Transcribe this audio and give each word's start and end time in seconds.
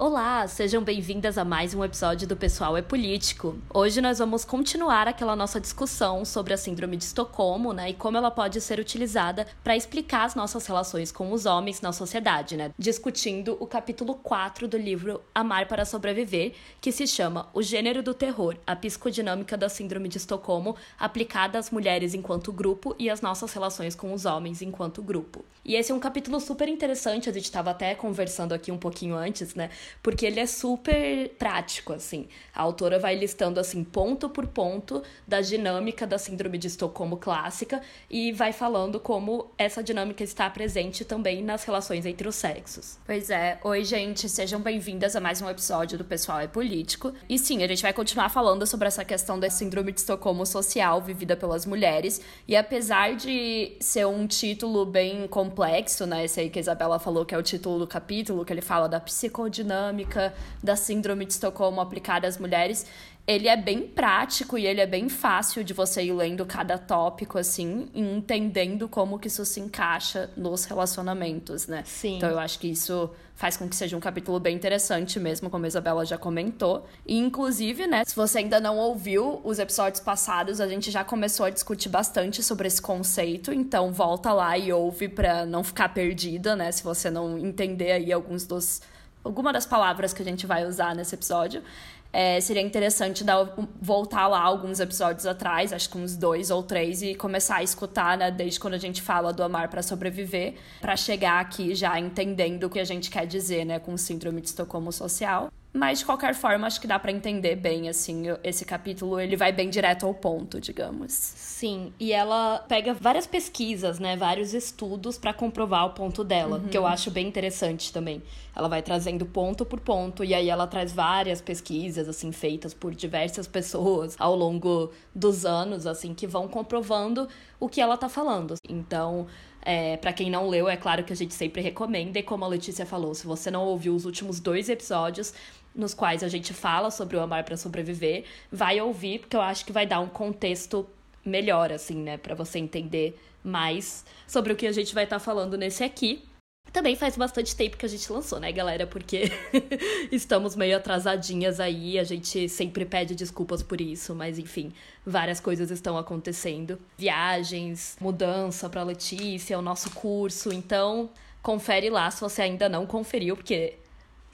Olá, 0.00 0.46
sejam 0.46 0.80
bem-vindas 0.80 1.36
a 1.36 1.44
mais 1.44 1.74
um 1.74 1.84
episódio 1.84 2.24
do 2.28 2.36
Pessoal 2.36 2.76
é 2.76 2.80
Político. 2.80 3.58
Hoje 3.74 4.00
nós 4.00 4.20
vamos 4.20 4.44
continuar 4.44 5.08
aquela 5.08 5.34
nossa 5.34 5.60
discussão 5.60 6.24
sobre 6.24 6.54
a 6.54 6.56
Síndrome 6.56 6.96
de 6.96 7.02
Estocolmo, 7.02 7.72
né, 7.72 7.90
e 7.90 7.94
como 7.94 8.16
ela 8.16 8.30
pode 8.30 8.60
ser 8.60 8.78
utilizada 8.78 9.44
para 9.64 9.76
explicar 9.76 10.22
as 10.22 10.36
nossas 10.36 10.64
relações 10.68 11.10
com 11.10 11.32
os 11.32 11.46
homens 11.46 11.80
na 11.80 11.92
sociedade, 11.92 12.56
né, 12.56 12.70
discutindo 12.78 13.56
o 13.58 13.66
capítulo 13.66 14.14
4 14.14 14.68
do 14.68 14.78
livro 14.78 15.20
Amar 15.34 15.66
para 15.66 15.84
Sobreviver, 15.84 16.52
que 16.80 16.92
se 16.92 17.04
chama 17.04 17.48
O 17.52 17.60
Gênero 17.60 18.00
do 18.00 18.14
Terror, 18.14 18.54
a 18.64 18.76
psicodinâmica 18.76 19.56
da 19.56 19.68
Síndrome 19.68 20.08
de 20.08 20.18
Estocolmo 20.18 20.76
aplicada 20.96 21.58
às 21.58 21.72
mulheres 21.72 22.14
enquanto 22.14 22.52
grupo 22.52 22.94
e 23.00 23.10
às 23.10 23.20
nossas 23.20 23.52
relações 23.52 23.96
com 23.96 24.12
os 24.12 24.24
homens 24.26 24.62
enquanto 24.62 25.02
grupo. 25.02 25.44
E 25.64 25.74
esse 25.74 25.90
é 25.90 25.94
um 25.94 25.98
capítulo 25.98 26.38
super 26.38 26.68
interessante, 26.68 27.28
a 27.28 27.32
gente 27.32 27.46
estava 27.46 27.72
até 27.72 27.96
conversando 27.96 28.54
aqui 28.54 28.70
um 28.70 28.78
pouquinho 28.78 29.16
antes, 29.16 29.56
né, 29.56 29.70
porque 30.02 30.26
ele 30.26 30.40
é 30.40 30.46
super 30.46 31.30
prático, 31.38 31.92
assim. 31.92 32.28
A 32.54 32.62
autora 32.62 32.98
vai 32.98 33.14
listando, 33.14 33.60
assim, 33.60 33.84
ponto 33.84 34.28
por 34.28 34.46
ponto 34.46 35.02
da 35.26 35.40
dinâmica 35.40 36.06
da 36.06 36.18
Síndrome 36.18 36.58
de 36.58 36.66
Estocolmo 36.66 37.16
clássica 37.16 37.80
e 38.10 38.32
vai 38.32 38.52
falando 38.52 39.00
como 39.00 39.50
essa 39.56 39.82
dinâmica 39.82 40.22
está 40.22 40.48
presente 40.50 41.04
também 41.04 41.42
nas 41.42 41.64
relações 41.64 42.04
entre 42.04 42.28
os 42.28 42.34
sexos. 42.34 42.98
Pois 43.06 43.30
é. 43.30 43.58
Oi, 43.62 43.84
gente. 43.84 44.28
Sejam 44.28 44.60
bem-vindas 44.60 45.14
a 45.14 45.20
mais 45.20 45.40
um 45.40 45.48
episódio 45.48 45.96
do 45.96 46.04
Pessoal 46.04 46.40
é 46.40 46.46
Político. 46.46 47.12
E 47.28 47.38
sim, 47.38 47.62
a 47.62 47.68
gente 47.68 47.82
vai 47.82 47.92
continuar 47.92 48.28
falando 48.28 48.66
sobre 48.66 48.88
essa 48.88 49.04
questão 49.04 49.38
da 49.38 49.48
Síndrome 49.48 49.92
de 49.92 50.00
Estocolmo 50.00 50.44
social 50.44 51.00
vivida 51.00 51.36
pelas 51.36 51.64
mulheres. 51.64 52.20
E 52.46 52.56
apesar 52.56 53.14
de 53.14 53.76
ser 53.80 54.06
um 54.06 54.26
título 54.26 54.84
bem 54.84 55.26
complexo, 55.28 56.06
né? 56.06 56.24
Esse 56.24 56.40
aí 56.40 56.50
que 56.50 56.58
a 56.58 56.62
Isabela 56.62 56.98
falou 56.98 57.24
que 57.24 57.34
é 57.34 57.38
o 57.38 57.42
título 57.42 57.78
do 57.78 57.86
capítulo, 57.86 58.44
que 58.44 58.52
ele 58.52 58.60
fala 58.60 58.88
da 58.88 58.98
psicodinâmica 59.00 59.77
dinâmica 59.78 60.34
da 60.62 60.74
síndrome 60.74 61.24
de 61.24 61.32
Estocolmo 61.32 61.80
aplicada 61.80 62.26
às 62.26 62.38
mulheres, 62.38 62.84
ele 63.26 63.46
é 63.46 63.56
bem 63.56 63.82
prático 63.82 64.56
e 64.56 64.66
ele 64.66 64.80
é 64.80 64.86
bem 64.86 65.10
fácil 65.10 65.62
de 65.62 65.74
você 65.74 66.02
ir 66.02 66.12
lendo 66.12 66.46
cada 66.46 66.78
tópico, 66.78 67.36
assim, 67.36 67.86
e 67.92 68.00
entendendo 68.00 68.88
como 68.88 69.18
que 69.18 69.28
isso 69.28 69.44
se 69.44 69.60
encaixa 69.60 70.30
nos 70.34 70.64
relacionamentos, 70.64 71.66
né? 71.66 71.82
Sim. 71.84 72.16
Então 72.16 72.30
eu 72.30 72.38
acho 72.38 72.58
que 72.58 72.68
isso 72.68 73.10
faz 73.34 73.54
com 73.54 73.68
que 73.68 73.76
seja 73.76 73.94
um 73.96 74.00
capítulo 74.00 74.40
bem 74.40 74.56
interessante 74.56 75.20
mesmo, 75.20 75.50
como 75.50 75.66
a 75.66 75.68
Isabela 75.68 76.06
já 76.06 76.16
comentou. 76.16 76.86
E, 77.06 77.18
inclusive, 77.18 77.86
né, 77.86 78.02
se 78.04 78.16
você 78.16 78.38
ainda 78.38 78.58
não 78.60 78.78
ouviu 78.78 79.42
os 79.44 79.58
episódios 79.58 80.00
passados, 80.00 80.58
a 80.58 80.66
gente 80.66 80.90
já 80.90 81.04
começou 81.04 81.44
a 81.44 81.50
discutir 81.50 81.90
bastante 81.90 82.42
sobre 82.42 82.66
esse 82.66 82.80
conceito, 82.80 83.52
então 83.52 83.92
volta 83.92 84.32
lá 84.32 84.56
e 84.56 84.72
ouve 84.72 85.06
para 85.06 85.44
não 85.44 85.62
ficar 85.62 85.90
perdida, 85.90 86.56
né, 86.56 86.72
se 86.72 86.82
você 86.82 87.10
não 87.10 87.38
entender 87.38 87.92
aí 87.92 88.10
alguns 88.10 88.46
dos 88.46 88.80
alguma 89.22 89.52
das 89.52 89.66
palavras 89.66 90.12
que 90.12 90.22
a 90.22 90.24
gente 90.24 90.46
vai 90.46 90.66
usar 90.66 90.94
nesse 90.94 91.14
episódio. 91.14 91.62
É, 92.10 92.40
seria 92.40 92.62
interessante 92.62 93.22
dar, 93.22 93.54
voltar 93.80 94.28
lá 94.28 94.40
alguns 94.40 94.80
episódios 94.80 95.26
atrás, 95.26 95.74
acho 95.74 95.90
que 95.90 95.98
uns 95.98 96.16
dois 96.16 96.50
ou 96.50 96.62
três, 96.62 97.02
e 97.02 97.14
começar 97.14 97.56
a 97.56 97.62
escutar, 97.62 98.16
né, 98.16 98.30
desde 98.30 98.58
quando 98.58 98.74
a 98.74 98.78
gente 98.78 99.02
fala 99.02 99.30
do 99.30 99.42
amar 99.42 99.68
para 99.68 99.82
sobreviver, 99.82 100.54
para 100.80 100.96
chegar 100.96 101.38
aqui 101.38 101.74
já 101.74 102.00
entendendo 102.00 102.64
o 102.64 102.70
que 102.70 102.80
a 102.80 102.84
gente 102.84 103.10
quer 103.10 103.26
dizer, 103.26 103.66
né, 103.66 103.78
com 103.78 103.94
síndrome 103.98 104.40
de 104.40 104.48
Estocolmo 104.48 104.90
social. 104.90 105.52
Mas 105.78 106.00
de 106.00 106.04
qualquer 106.04 106.34
forma, 106.34 106.66
acho 106.66 106.80
que 106.80 106.88
dá 106.88 106.98
para 106.98 107.12
entender 107.12 107.54
bem 107.54 107.88
assim, 107.88 108.24
esse 108.42 108.64
capítulo, 108.64 109.20
ele 109.20 109.36
vai 109.36 109.52
bem 109.52 109.70
direto 109.70 110.06
ao 110.06 110.12
ponto, 110.12 110.60
digamos. 110.60 111.12
Sim, 111.12 111.92
e 112.00 112.12
ela 112.12 112.64
pega 112.66 112.92
várias 112.92 113.28
pesquisas, 113.28 114.00
né, 114.00 114.16
vários 114.16 114.54
estudos 114.54 115.16
para 115.16 115.32
comprovar 115.32 115.86
o 115.86 115.90
ponto 115.90 116.24
dela, 116.24 116.58
uhum. 116.58 116.68
que 116.68 116.76
eu 116.76 116.84
acho 116.84 117.12
bem 117.12 117.28
interessante 117.28 117.92
também. 117.92 118.20
Ela 118.56 118.66
vai 118.66 118.82
trazendo 118.82 119.24
ponto 119.24 119.64
por 119.64 119.78
ponto 119.78 120.24
e 120.24 120.34
aí 120.34 120.50
ela 120.50 120.66
traz 120.66 120.92
várias 120.92 121.40
pesquisas 121.40 122.08
assim 122.08 122.32
feitas 122.32 122.74
por 122.74 122.92
diversas 122.92 123.46
pessoas 123.48 124.16
ao 124.18 124.34
longo 124.34 124.90
dos 125.14 125.46
anos, 125.46 125.86
assim, 125.86 126.12
que 126.12 126.26
vão 126.26 126.48
comprovando 126.48 127.28
o 127.60 127.68
que 127.68 127.80
ela 127.80 127.96
tá 127.96 128.08
falando. 128.08 128.54
Então, 128.68 129.28
é, 129.62 129.96
para 129.96 130.12
quem 130.12 130.30
não 130.30 130.48
leu, 130.48 130.68
é 130.68 130.76
claro 130.76 131.04
que 131.04 131.12
a 131.12 131.16
gente 131.16 131.34
sempre 131.34 131.60
recomenda, 131.60 132.18
e 132.18 132.22
como 132.22 132.44
a 132.44 132.48
Letícia 132.48 132.86
falou, 132.86 133.14
se 133.14 133.26
você 133.26 133.50
não 133.50 133.64
ouviu 133.64 133.94
os 133.94 134.04
últimos 134.04 134.40
dois 134.40 134.68
episódios, 134.68 135.34
nos 135.78 135.94
quais 135.94 136.24
a 136.24 136.28
gente 136.28 136.52
fala 136.52 136.90
sobre 136.90 137.16
o 137.16 137.20
amar 137.20 137.44
para 137.44 137.56
sobreviver, 137.56 138.24
vai 138.50 138.80
ouvir, 138.80 139.20
porque 139.20 139.36
eu 139.36 139.40
acho 139.40 139.64
que 139.64 139.72
vai 139.72 139.86
dar 139.86 140.00
um 140.00 140.08
contexto 140.08 140.84
melhor, 141.24 141.72
assim, 141.72 141.94
né, 142.02 142.18
para 142.18 142.34
você 142.34 142.58
entender 142.58 143.16
mais 143.44 144.04
sobre 144.26 144.52
o 144.52 144.56
que 144.56 144.66
a 144.66 144.72
gente 144.72 144.92
vai 144.92 145.04
estar 145.04 145.16
tá 145.16 145.24
falando 145.24 145.56
nesse 145.56 145.84
aqui. 145.84 146.24
Também 146.72 146.96
faz 146.96 147.16
bastante 147.16 147.56
tempo 147.56 147.76
que 147.76 147.86
a 147.86 147.88
gente 147.88 148.12
lançou, 148.12 148.38
né, 148.40 148.52
galera? 148.52 148.86
Porque 148.86 149.30
estamos 150.12 150.54
meio 150.54 150.76
atrasadinhas 150.76 151.60
aí, 151.60 151.98
a 151.98 152.04
gente 152.04 152.48
sempre 152.48 152.84
pede 152.84 153.14
desculpas 153.14 153.62
por 153.62 153.80
isso, 153.80 154.14
mas 154.14 154.38
enfim, 154.38 154.72
várias 155.06 155.38
coisas 155.40 155.70
estão 155.70 155.96
acontecendo. 155.96 156.78
Viagens, 156.98 157.96
mudança 158.00 158.68
pra 158.68 158.82
Letícia, 158.82 159.58
o 159.58 159.62
nosso 159.62 159.90
curso, 159.92 160.52
então 160.52 161.08
confere 161.40 161.88
lá 161.88 162.10
se 162.10 162.20
você 162.20 162.42
ainda 162.42 162.68
não 162.68 162.84
conferiu, 162.84 163.36
porque 163.36 163.78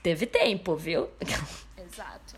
teve 0.04 0.26
tempo, 0.26 0.76
viu? 0.76 1.09
Exato. 1.78 2.34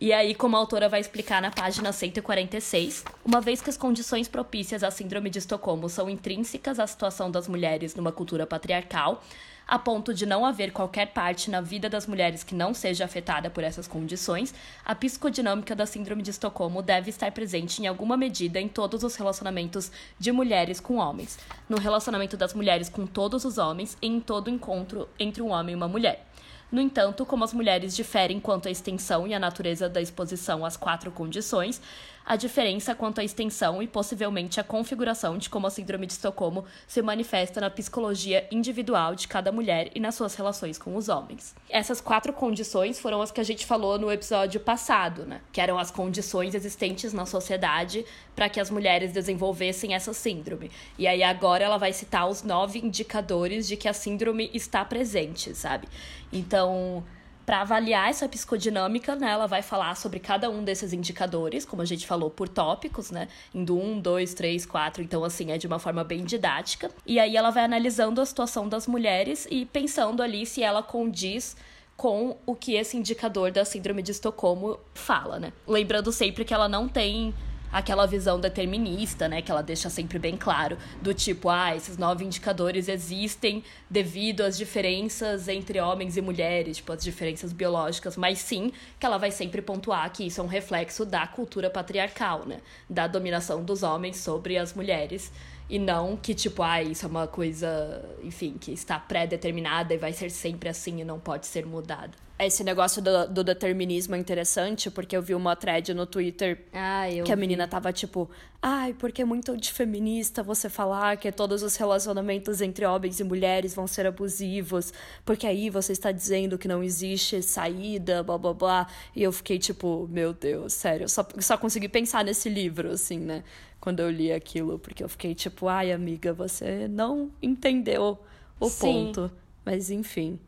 E 0.00 0.12
aí, 0.12 0.36
como 0.36 0.56
a 0.56 0.60
autora 0.60 0.88
vai 0.88 1.00
explicar 1.00 1.42
na 1.42 1.50
página 1.50 1.92
146, 1.92 3.04
uma 3.24 3.40
vez 3.40 3.60
que 3.60 3.68
as 3.68 3.76
condições 3.76 4.28
propícias 4.28 4.84
à 4.84 4.90
síndrome 4.90 5.28
de 5.28 5.40
Estocolmo 5.40 5.88
são 5.88 6.08
intrínsecas 6.08 6.78
à 6.78 6.86
situação 6.86 7.28
das 7.28 7.48
mulheres 7.48 7.96
numa 7.96 8.12
cultura 8.12 8.46
patriarcal, 8.46 9.22
a 9.66 9.78
ponto 9.78 10.14
de 10.14 10.26
não 10.26 10.46
haver 10.46 10.72
qualquer 10.72 11.12
parte 11.12 11.50
na 11.50 11.60
vida 11.60 11.88
das 11.88 12.06
mulheres 12.06 12.44
que 12.44 12.54
não 12.54 12.72
seja 12.72 13.04
afetada 13.04 13.50
por 13.50 13.64
essas 13.64 13.88
condições, 13.88 14.54
a 14.84 14.94
psicodinâmica 14.94 15.74
da 15.74 15.86
síndrome 15.86 16.22
de 16.22 16.30
Estocolmo 16.30 16.82
deve 16.82 17.10
estar 17.10 17.32
presente 17.32 17.82
em 17.82 17.86
alguma 17.88 18.16
medida 18.16 18.60
em 18.60 18.68
todos 18.68 19.02
os 19.02 19.16
relacionamentos 19.16 19.90
de 20.18 20.30
mulheres 20.30 20.78
com 20.78 20.96
homens, 20.96 21.38
no 21.68 21.78
relacionamento 21.78 22.36
das 22.36 22.54
mulheres 22.54 22.88
com 22.88 23.06
todos 23.06 23.44
os 23.44 23.58
homens 23.58 23.96
e 24.00 24.06
em 24.06 24.20
todo 24.20 24.50
encontro 24.50 25.08
entre 25.18 25.42
um 25.42 25.50
homem 25.50 25.72
e 25.72 25.76
uma 25.76 25.88
mulher. 25.88 26.31
No 26.72 26.80
entanto, 26.80 27.26
como 27.26 27.44
as 27.44 27.52
mulheres 27.52 27.94
diferem 27.94 28.40
quanto 28.40 28.66
à 28.66 28.70
extensão 28.70 29.26
e 29.26 29.34
à 29.34 29.38
natureza 29.38 29.90
da 29.90 30.00
exposição 30.00 30.64
às 30.64 30.74
quatro 30.74 31.10
condições, 31.10 31.82
a 32.24 32.36
diferença 32.36 32.94
quanto 32.94 33.20
à 33.20 33.24
extensão 33.24 33.82
e 33.82 33.86
possivelmente 33.86 34.60
a 34.60 34.64
configuração 34.64 35.36
de 35.36 35.50
como 35.50 35.66
a 35.66 35.70
síndrome 35.70 36.06
de 36.06 36.12
Estocolmo 36.12 36.64
se 36.86 37.02
manifesta 37.02 37.60
na 37.60 37.70
psicologia 37.70 38.46
individual 38.50 39.14
de 39.14 39.28
cada 39.28 39.50
mulher 39.50 39.90
e 39.94 40.00
nas 40.00 40.14
suas 40.14 40.34
relações 40.34 40.78
com 40.78 40.96
os 40.96 41.08
homens. 41.08 41.54
Essas 41.68 42.00
quatro 42.00 42.32
condições 42.32 42.98
foram 42.98 43.20
as 43.20 43.30
que 43.30 43.40
a 43.40 43.44
gente 43.44 43.66
falou 43.66 43.98
no 43.98 44.10
episódio 44.10 44.60
passado, 44.60 45.24
né? 45.24 45.40
Que 45.52 45.60
eram 45.60 45.78
as 45.78 45.90
condições 45.90 46.54
existentes 46.54 47.12
na 47.12 47.26
sociedade 47.26 48.04
para 48.34 48.48
que 48.48 48.60
as 48.60 48.70
mulheres 48.70 49.12
desenvolvessem 49.12 49.94
essa 49.94 50.12
síndrome. 50.12 50.70
E 50.98 51.06
aí 51.06 51.22
agora 51.22 51.64
ela 51.64 51.78
vai 51.78 51.92
citar 51.92 52.28
os 52.28 52.42
nove 52.42 52.78
indicadores 52.78 53.66
de 53.66 53.76
que 53.76 53.88
a 53.88 53.92
síndrome 53.92 54.50
está 54.54 54.84
presente, 54.84 55.54
sabe? 55.54 55.88
Então, 56.32 57.04
para 57.44 57.60
avaliar 57.60 58.08
essa 58.08 58.28
psicodinâmica, 58.28 59.16
né, 59.16 59.30
ela 59.30 59.46
vai 59.46 59.62
falar 59.62 59.96
sobre 59.96 60.18
cada 60.20 60.48
um 60.48 60.62
desses 60.62 60.92
indicadores, 60.92 61.64
como 61.64 61.82
a 61.82 61.84
gente 61.84 62.06
falou, 62.06 62.30
por 62.30 62.48
tópicos, 62.48 63.10
né? 63.10 63.28
Indo 63.54 63.76
um, 63.76 64.00
dois, 64.00 64.34
três, 64.34 64.64
quatro. 64.64 65.02
Então, 65.02 65.24
assim, 65.24 65.50
é 65.50 65.58
de 65.58 65.66
uma 65.66 65.78
forma 65.78 66.04
bem 66.04 66.24
didática. 66.24 66.90
E 67.06 67.18
aí 67.18 67.36
ela 67.36 67.50
vai 67.50 67.64
analisando 67.64 68.20
a 68.20 68.26
situação 68.26 68.68
das 68.68 68.86
mulheres 68.86 69.46
e 69.50 69.66
pensando 69.66 70.22
ali 70.22 70.46
se 70.46 70.62
ela 70.62 70.82
condiz 70.82 71.56
com 71.96 72.36
o 72.46 72.54
que 72.54 72.74
esse 72.74 72.96
indicador 72.96 73.50
da 73.50 73.64
síndrome 73.64 74.02
de 74.02 74.12
Estocolmo 74.12 74.78
fala, 74.94 75.38
né? 75.38 75.52
Lembrando 75.66 76.10
sempre 76.10 76.44
que 76.44 76.54
ela 76.54 76.68
não 76.68 76.88
tem 76.88 77.34
aquela 77.72 78.06
visão 78.06 78.38
determinista, 78.38 79.28
né, 79.28 79.40
que 79.40 79.50
ela 79.50 79.62
deixa 79.62 79.88
sempre 79.88 80.18
bem 80.18 80.36
claro, 80.36 80.76
do 81.00 81.14
tipo, 81.14 81.48
ah, 81.48 81.74
esses 81.74 81.96
nove 81.96 82.24
indicadores 82.24 82.88
existem 82.88 83.64
devido 83.88 84.42
às 84.42 84.58
diferenças 84.58 85.48
entre 85.48 85.80
homens 85.80 86.16
e 86.16 86.20
mulheres, 86.20 86.76
tipo, 86.76 86.92
as 86.92 87.02
diferenças 87.02 87.52
biológicas, 87.52 88.16
mas 88.16 88.38
sim 88.38 88.72
que 89.00 89.06
ela 89.06 89.18
vai 89.18 89.30
sempre 89.30 89.62
pontuar 89.62 90.12
que 90.12 90.26
isso 90.26 90.40
é 90.40 90.44
um 90.44 90.48
reflexo 90.48 91.06
da 91.06 91.26
cultura 91.26 91.70
patriarcal, 91.70 92.44
né, 92.46 92.60
da 92.88 93.06
dominação 93.06 93.64
dos 93.64 93.82
homens 93.82 94.18
sobre 94.18 94.58
as 94.58 94.74
mulheres 94.74 95.32
E 95.72 95.78
não 95.78 96.18
que, 96.18 96.34
tipo, 96.34 96.62
ah, 96.62 96.82
isso 96.82 97.06
é 97.06 97.08
uma 97.08 97.26
coisa, 97.26 98.04
enfim, 98.22 98.58
que 98.60 98.72
está 98.72 98.98
pré-determinada 98.98 99.94
e 99.94 99.96
vai 99.96 100.12
ser 100.12 100.30
sempre 100.30 100.68
assim 100.68 101.00
e 101.00 101.04
não 101.04 101.18
pode 101.18 101.46
ser 101.46 101.64
mudada. 101.64 102.10
Esse 102.38 102.62
negócio 102.62 103.00
do, 103.00 103.26
do, 103.28 103.42
determinismo 103.42 104.14
é 104.14 104.18
interessante, 104.18 104.90
porque 104.90 105.16
eu 105.16 105.22
vi 105.22 105.34
uma 105.34 105.56
thread 105.56 105.94
no 105.94 106.04
Twitter 106.04 106.66
ah, 106.74 107.04
que 107.24 107.32
a 107.32 107.36
menina 107.36 107.66
tava 107.66 107.90
tipo, 107.90 108.28
ai, 108.60 108.92
porque 108.98 109.22
é 109.22 109.24
muito 109.24 109.50
antifeminista 109.50 110.42
você 110.42 110.68
falar 110.68 111.16
que 111.16 111.32
todos 111.32 111.62
os 111.62 111.74
relacionamentos 111.76 112.60
entre 112.60 112.84
homens 112.84 113.18
e 113.18 113.24
mulheres 113.24 113.74
vão 113.74 113.86
ser 113.86 114.06
abusivos, 114.06 114.92
porque 115.24 115.46
aí 115.46 115.70
você 115.70 115.92
está 115.92 116.12
dizendo 116.12 116.58
que 116.58 116.68
não 116.68 116.82
existe 116.82 117.40
saída, 117.42 118.22
blá 118.22 118.36
blá 118.36 118.52
blá. 118.52 118.86
E 119.16 119.22
eu 119.22 119.32
fiquei 119.32 119.58
tipo, 119.58 120.06
meu 120.10 120.34
Deus, 120.34 120.74
sério, 120.74 121.08
só, 121.08 121.26
só 121.38 121.56
consegui 121.56 121.88
pensar 121.88 122.22
nesse 122.24 122.50
livro, 122.50 122.90
assim, 122.90 123.18
né? 123.18 123.42
Quando 123.82 123.98
eu 123.98 124.08
li 124.08 124.32
aquilo, 124.32 124.78
porque 124.78 125.02
eu 125.02 125.08
fiquei 125.08 125.34
tipo, 125.34 125.66
ai, 125.66 125.90
amiga, 125.90 126.32
você 126.32 126.86
não 126.86 127.32
entendeu 127.42 128.16
o 128.60 128.70
Sim. 128.70 129.10
ponto. 129.12 129.30
Mas 129.64 129.90
enfim 129.90 130.38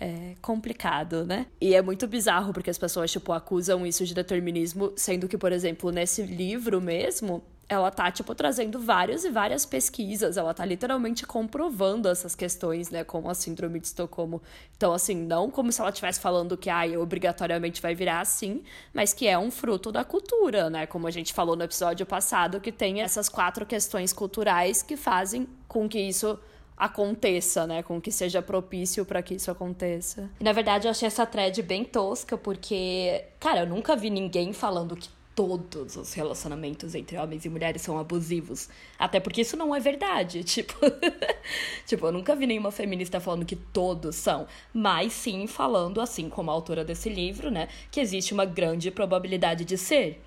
é 0.00 0.34
complicado, 0.40 1.26
né? 1.26 1.46
E 1.60 1.74
é 1.74 1.82
muito 1.82 2.06
bizarro 2.06 2.52
porque 2.52 2.70
as 2.70 2.78
pessoas, 2.78 3.10
tipo, 3.10 3.32
acusam 3.32 3.86
isso 3.86 4.04
de 4.04 4.14
determinismo, 4.14 4.92
sendo 4.96 5.26
que, 5.26 5.36
por 5.36 5.50
exemplo, 5.52 5.90
nesse 5.90 6.22
livro 6.22 6.80
mesmo, 6.80 7.42
ela 7.68 7.90
tá, 7.90 8.10
tipo, 8.10 8.34
trazendo 8.34 8.80
várias 8.80 9.24
e 9.24 9.30
várias 9.30 9.66
pesquisas, 9.66 10.36
ela 10.38 10.54
tá 10.54 10.64
literalmente 10.64 11.26
comprovando 11.26 12.08
essas 12.08 12.34
questões, 12.34 12.88
né, 12.88 13.04
como 13.04 13.28
a 13.28 13.34
síndrome 13.34 13.78
de 13.78 13.88
Estocolmo. 13.88 14.40
Então, 14.76 14.92
assim, 14.92 15.14
não 15.14 15.50
como 15.50 15.70
se 15.70 15.80
ela 15.80 15.90
estivesse 15.90 16.18
falando 16.18 16.56
que, 16.56 16.70
ai, 16.70 16.96
obrigatoriamente 16.96 17.82
vai 17.82 17.94
virar 17.94 18.20
assim, 18.20 18.62
mas 18.94 19.12
que 19.12 19.26
é 19.28 19.38
um 19.38 19.50
fruto 19.50 19.92
da 19.92 20.02
cultura, 20.02 20.70
né, 20.70 20.86
como 20.86 21.06
a 21.06 21.10
gente 21.10 21.34
falou 21.34 21.54
no 21.54 21.64
episódio 21.64 22.06
passado, 22.06 22.60
que 22.60 22.72
tem 22.72 23.02
essas 23.02 23.28
quatro 23.28 23.66
questões 23.66 24.12
culturais 24.12 24.82
que 24.82 24.96
fazem 24.96 25.46
com 25.66 25.86
que 25.86 26.00
isso 26.00 26.38
aconteça, 26.78 27.66
né? 27.66 27.82
Com 27.82 28.00
que 28.00 28.12
seja 28.12 28.40
propício 28.40 29.04
para 29.04 29.20
que 29.20 29.34
isso 29.34 29.50
aconteça. 29.50 30.30
Na 30.40 30.52
verdade, 30.52 30.86
eu 30.86 30.92
achei 30.92 31.08
essa 31.08 31.26
thread 31.26 31.60
bem 31.62 31.84
tosca, 31.84 32.38
porque, 32.38 33.24
cara, 33.40 33.60
eu 33.60 33.66
nunca 33.66 33.96
vi 33.96 34.08
ninguém 34.08 34.52
falando 34.52 34.94
que 34.94 35.08
todos 35.38 35.94
os 35.94 36.14
relacionamentos 36.14 36.96
entre 36.96 37.16
homens 37.16 37.44
e 37.44 37.48
mulheres 37.48 37.80
são 37.80 37.96
abusivos. 37.96 38.68
Até 38.98 39.20
porque 39.20 39.42
isso 39.42 39.56
não 39.56 39.72
é 39.72 39.78
verdade. 39.78 40.42
Tipo, 40.58 40.74
tipo, 41.86 42.06
eu 42.06 42.10
nunca 42.10 42.34
vi 42.34 42.44
nenhuma 42.44 42.72
feminista 42.72 43.20
falando 43.20 43.44
que 43.44 43.54
todos 43.54 44.16
são. 44.16 44.48
Mas 44.74 45.12
sim 45.12 45.46
falando, 45.46 46.00
assim 46.00 46.28
como 46.28 46.50
a 46.50 46.54
autora 46.54 46.84
desse 46.84 47.08
livro, 47.08 47.52
né? 47.52 47.68
Que 47.88 48.00
existe 48.00 48.34
uma 48.34 48.44
grande 48.44 48.90
probabilidade 48.90 49.64
de 49.64 49.78
ser 49.78 50.20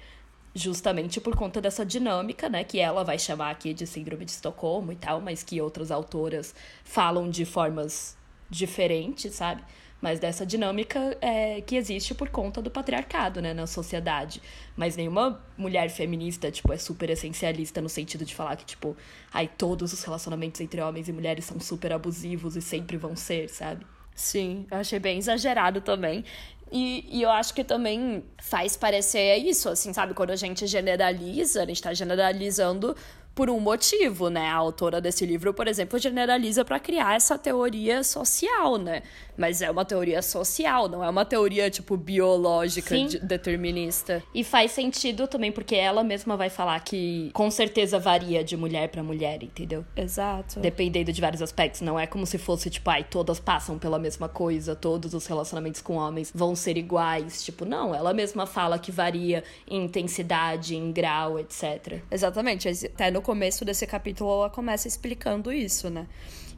justamente 0.55 1.19
por 1.19 1.35
conta 1.35 1.59
dessa 1.59 1.85
dinâmica, 1.85 2.47
né, 2.47 2.63
que 2.63 2.79
ela 2.79 3.03
vai 3.03 3.17
chamar 3.17 3.51
aqui 3.51 3.73
de 3.73 3.87
síndrome 3.87 4.25
de 4.25 4.31
Estocolmo 4.31 4.91
e 4.91 4.97
tal, 4.97 5.21
mas 5.21 5.43
que 5.43 5.61
outras 5.61 5.91
autoras 5.91 6.53
falam 6.83 7.29
de 7.29 7.45
formas 7.45 8.17
diferentes, 8.49 9.35
sabe? 9.35 9.63
Mas 10.01 10.19
dessa 10.19 10.45
dinâmica 10.45 11.15
é, 11.21 11.61
que 11.61 11.75
existe 11.75 12.15
por 12.15 12.29
conta 12.29 12.61
do 12.61 12.71
patriarcado, 12.71 13.41
né, 13.41 13.53
na 13.53 13.67
sociedade. 13.67 14.41
Mas 14.75 14.97
nenhuma 14.97 15.41
mulher 15.55 15.89
feminista, 15.89 16.49
tipo, 16.49 16.73
é 16.73 16.77
super 16.77 17.09
essencialista 17.11 17.79
no 17.79 17.89
sentido 17.89 18.25
de 18.25 18.33
falar 18.33 18.55
que, 18.55 18.65
tipo, 18.65 18.97
ai, 19.31 19.47
todos 19.47 19.93
os 19.93 20.03
relacionamentos 20.03 20.59
entre 20.59 20.81
homens 20.81 21.07
e 21.07 21.13
mulheres 21.13 21.45
são 21.45 21.59
super 21.59 21.93
abusivos 21.93 22.55
e 22.55 22.61
sempre 22.61 22.97
vão 22.97 23.15
ser, 23.15 23.47
sabe? 23.47 23.85
Sim, 24.15 24.65
eu 24.71 24.77
achei 24.77 24.99
bem 24.99 25.19
exagerado 25.19 25.81
também. 25.81 26.25
E, 26.71 27.05
e, 27.11 27.21
eu 27.21 27.29
acho 27.29 27.53
que 27.53 27.65
também 27.65 28.23
faz 28.41 28.77
parecer 28.77 29.35
isso, 29.37 29.67
assim, 29.67 29.91
sabe? 29.91 30.13
Quando 30.13 30.31
a 30.31 30.37
gente 30.37 30.65
generaliza, 30.65 31.63
a 31.63 31.65
gente 31.65 31.81
tá 31.81 31.93
generalizando 31.93 32.95
por 33.35 33.49
um 33.49 33.59
motivo, 33.59 34.29
né? 34.29 34.47
A 34.47 34.55
autora 34.55 34.99
desse 34.99 35.25
livro, 35.25 35.53
por 35.53 35.67
exemplo, 35.67 35.99
generaliza 35.99 36.65
para 36.65 36.79
criar 36.79 37.15
essa 37.15 37.37
teoria 37.37 38.03
social, 38.03 38.77
né? 38.77 39.03
Mas 39.37 39.61
é 39.61 39.69
uma 39.69 39.85
teoria 39.85 40.21
social, 40.21 40.87
não 40.87 41.03
é 41.03 41.09
uma 41.09 41.25
teoria 41.25 41.69
tipo 41.69 41.95
biológica 41.95 42.95
de, 42.95 43.19
determinista. 43.19 44.23
E 44.33 44.43
faz 44.43 44.71
sentido 44.71 45.27
também 45.27 45.51
porque 45.51 45.75
ela 45.75 46.03
mesma 46.03 46.35
vai 46.35 46.49
falar 46.49 46.79
que 46.81 47.29
com 47.33 47.49
certeza 47.49 47.99
varia 47.99 48.43
de 48.43 48.57
mulher 48.57 48.89
para 48.89 49.03
mulher, 49.03 49.43
entendeu? 49.43 49.85
Exato. 49.95 50.59
Dependendo 50.59 51.11
de 51.11 51.21
vários 51.21 51.41
aspectos, 51.41 51.81
não 51.81 51.99
é 51.99 52.07
como 52.07 52.25
se 52.25 52.37
fosse 52.37 52.69
tipo, 52.69 52.89
ai, 52.89 53.03
todas 53.03 53.39
passam 53.39 53.77
pela 53.77 53.99
mesma 53.99 54.27
coisa, 54.27 54.75
todos 54.75 55.13
os 55.13 55.25
relacionamentos 55.25 55.81
com 55.81 55.95
homens 55.95 56.31
vão 56.33 56.55
ser 56.55 56.77
iguais, 56.77 57.43
tipo, 57.43 57.65
não, 57.65 57.95
ela 57.95 58.13
mesma 58.13 58.45
fala 58.45 58.77
que 58.77 58.91
varia 58.91 59.43
em 59.67 59.81
intensidade, 59.91 60.75
em 60.75 60.91
grau, 60.91 61.37
etc. 61.37 62.01
Exatamente, 62.09 62.67
até 62.67 63.11
no 63.11 63.20
começo 63.21 63.63
desse 63.63 63.85
capítulo 63.87 64.31
ela 64.31 64.49
começa 64.49 64.87
explicando 64.87 65.51
isso, 65.51 65.89
né? 65.89 66.07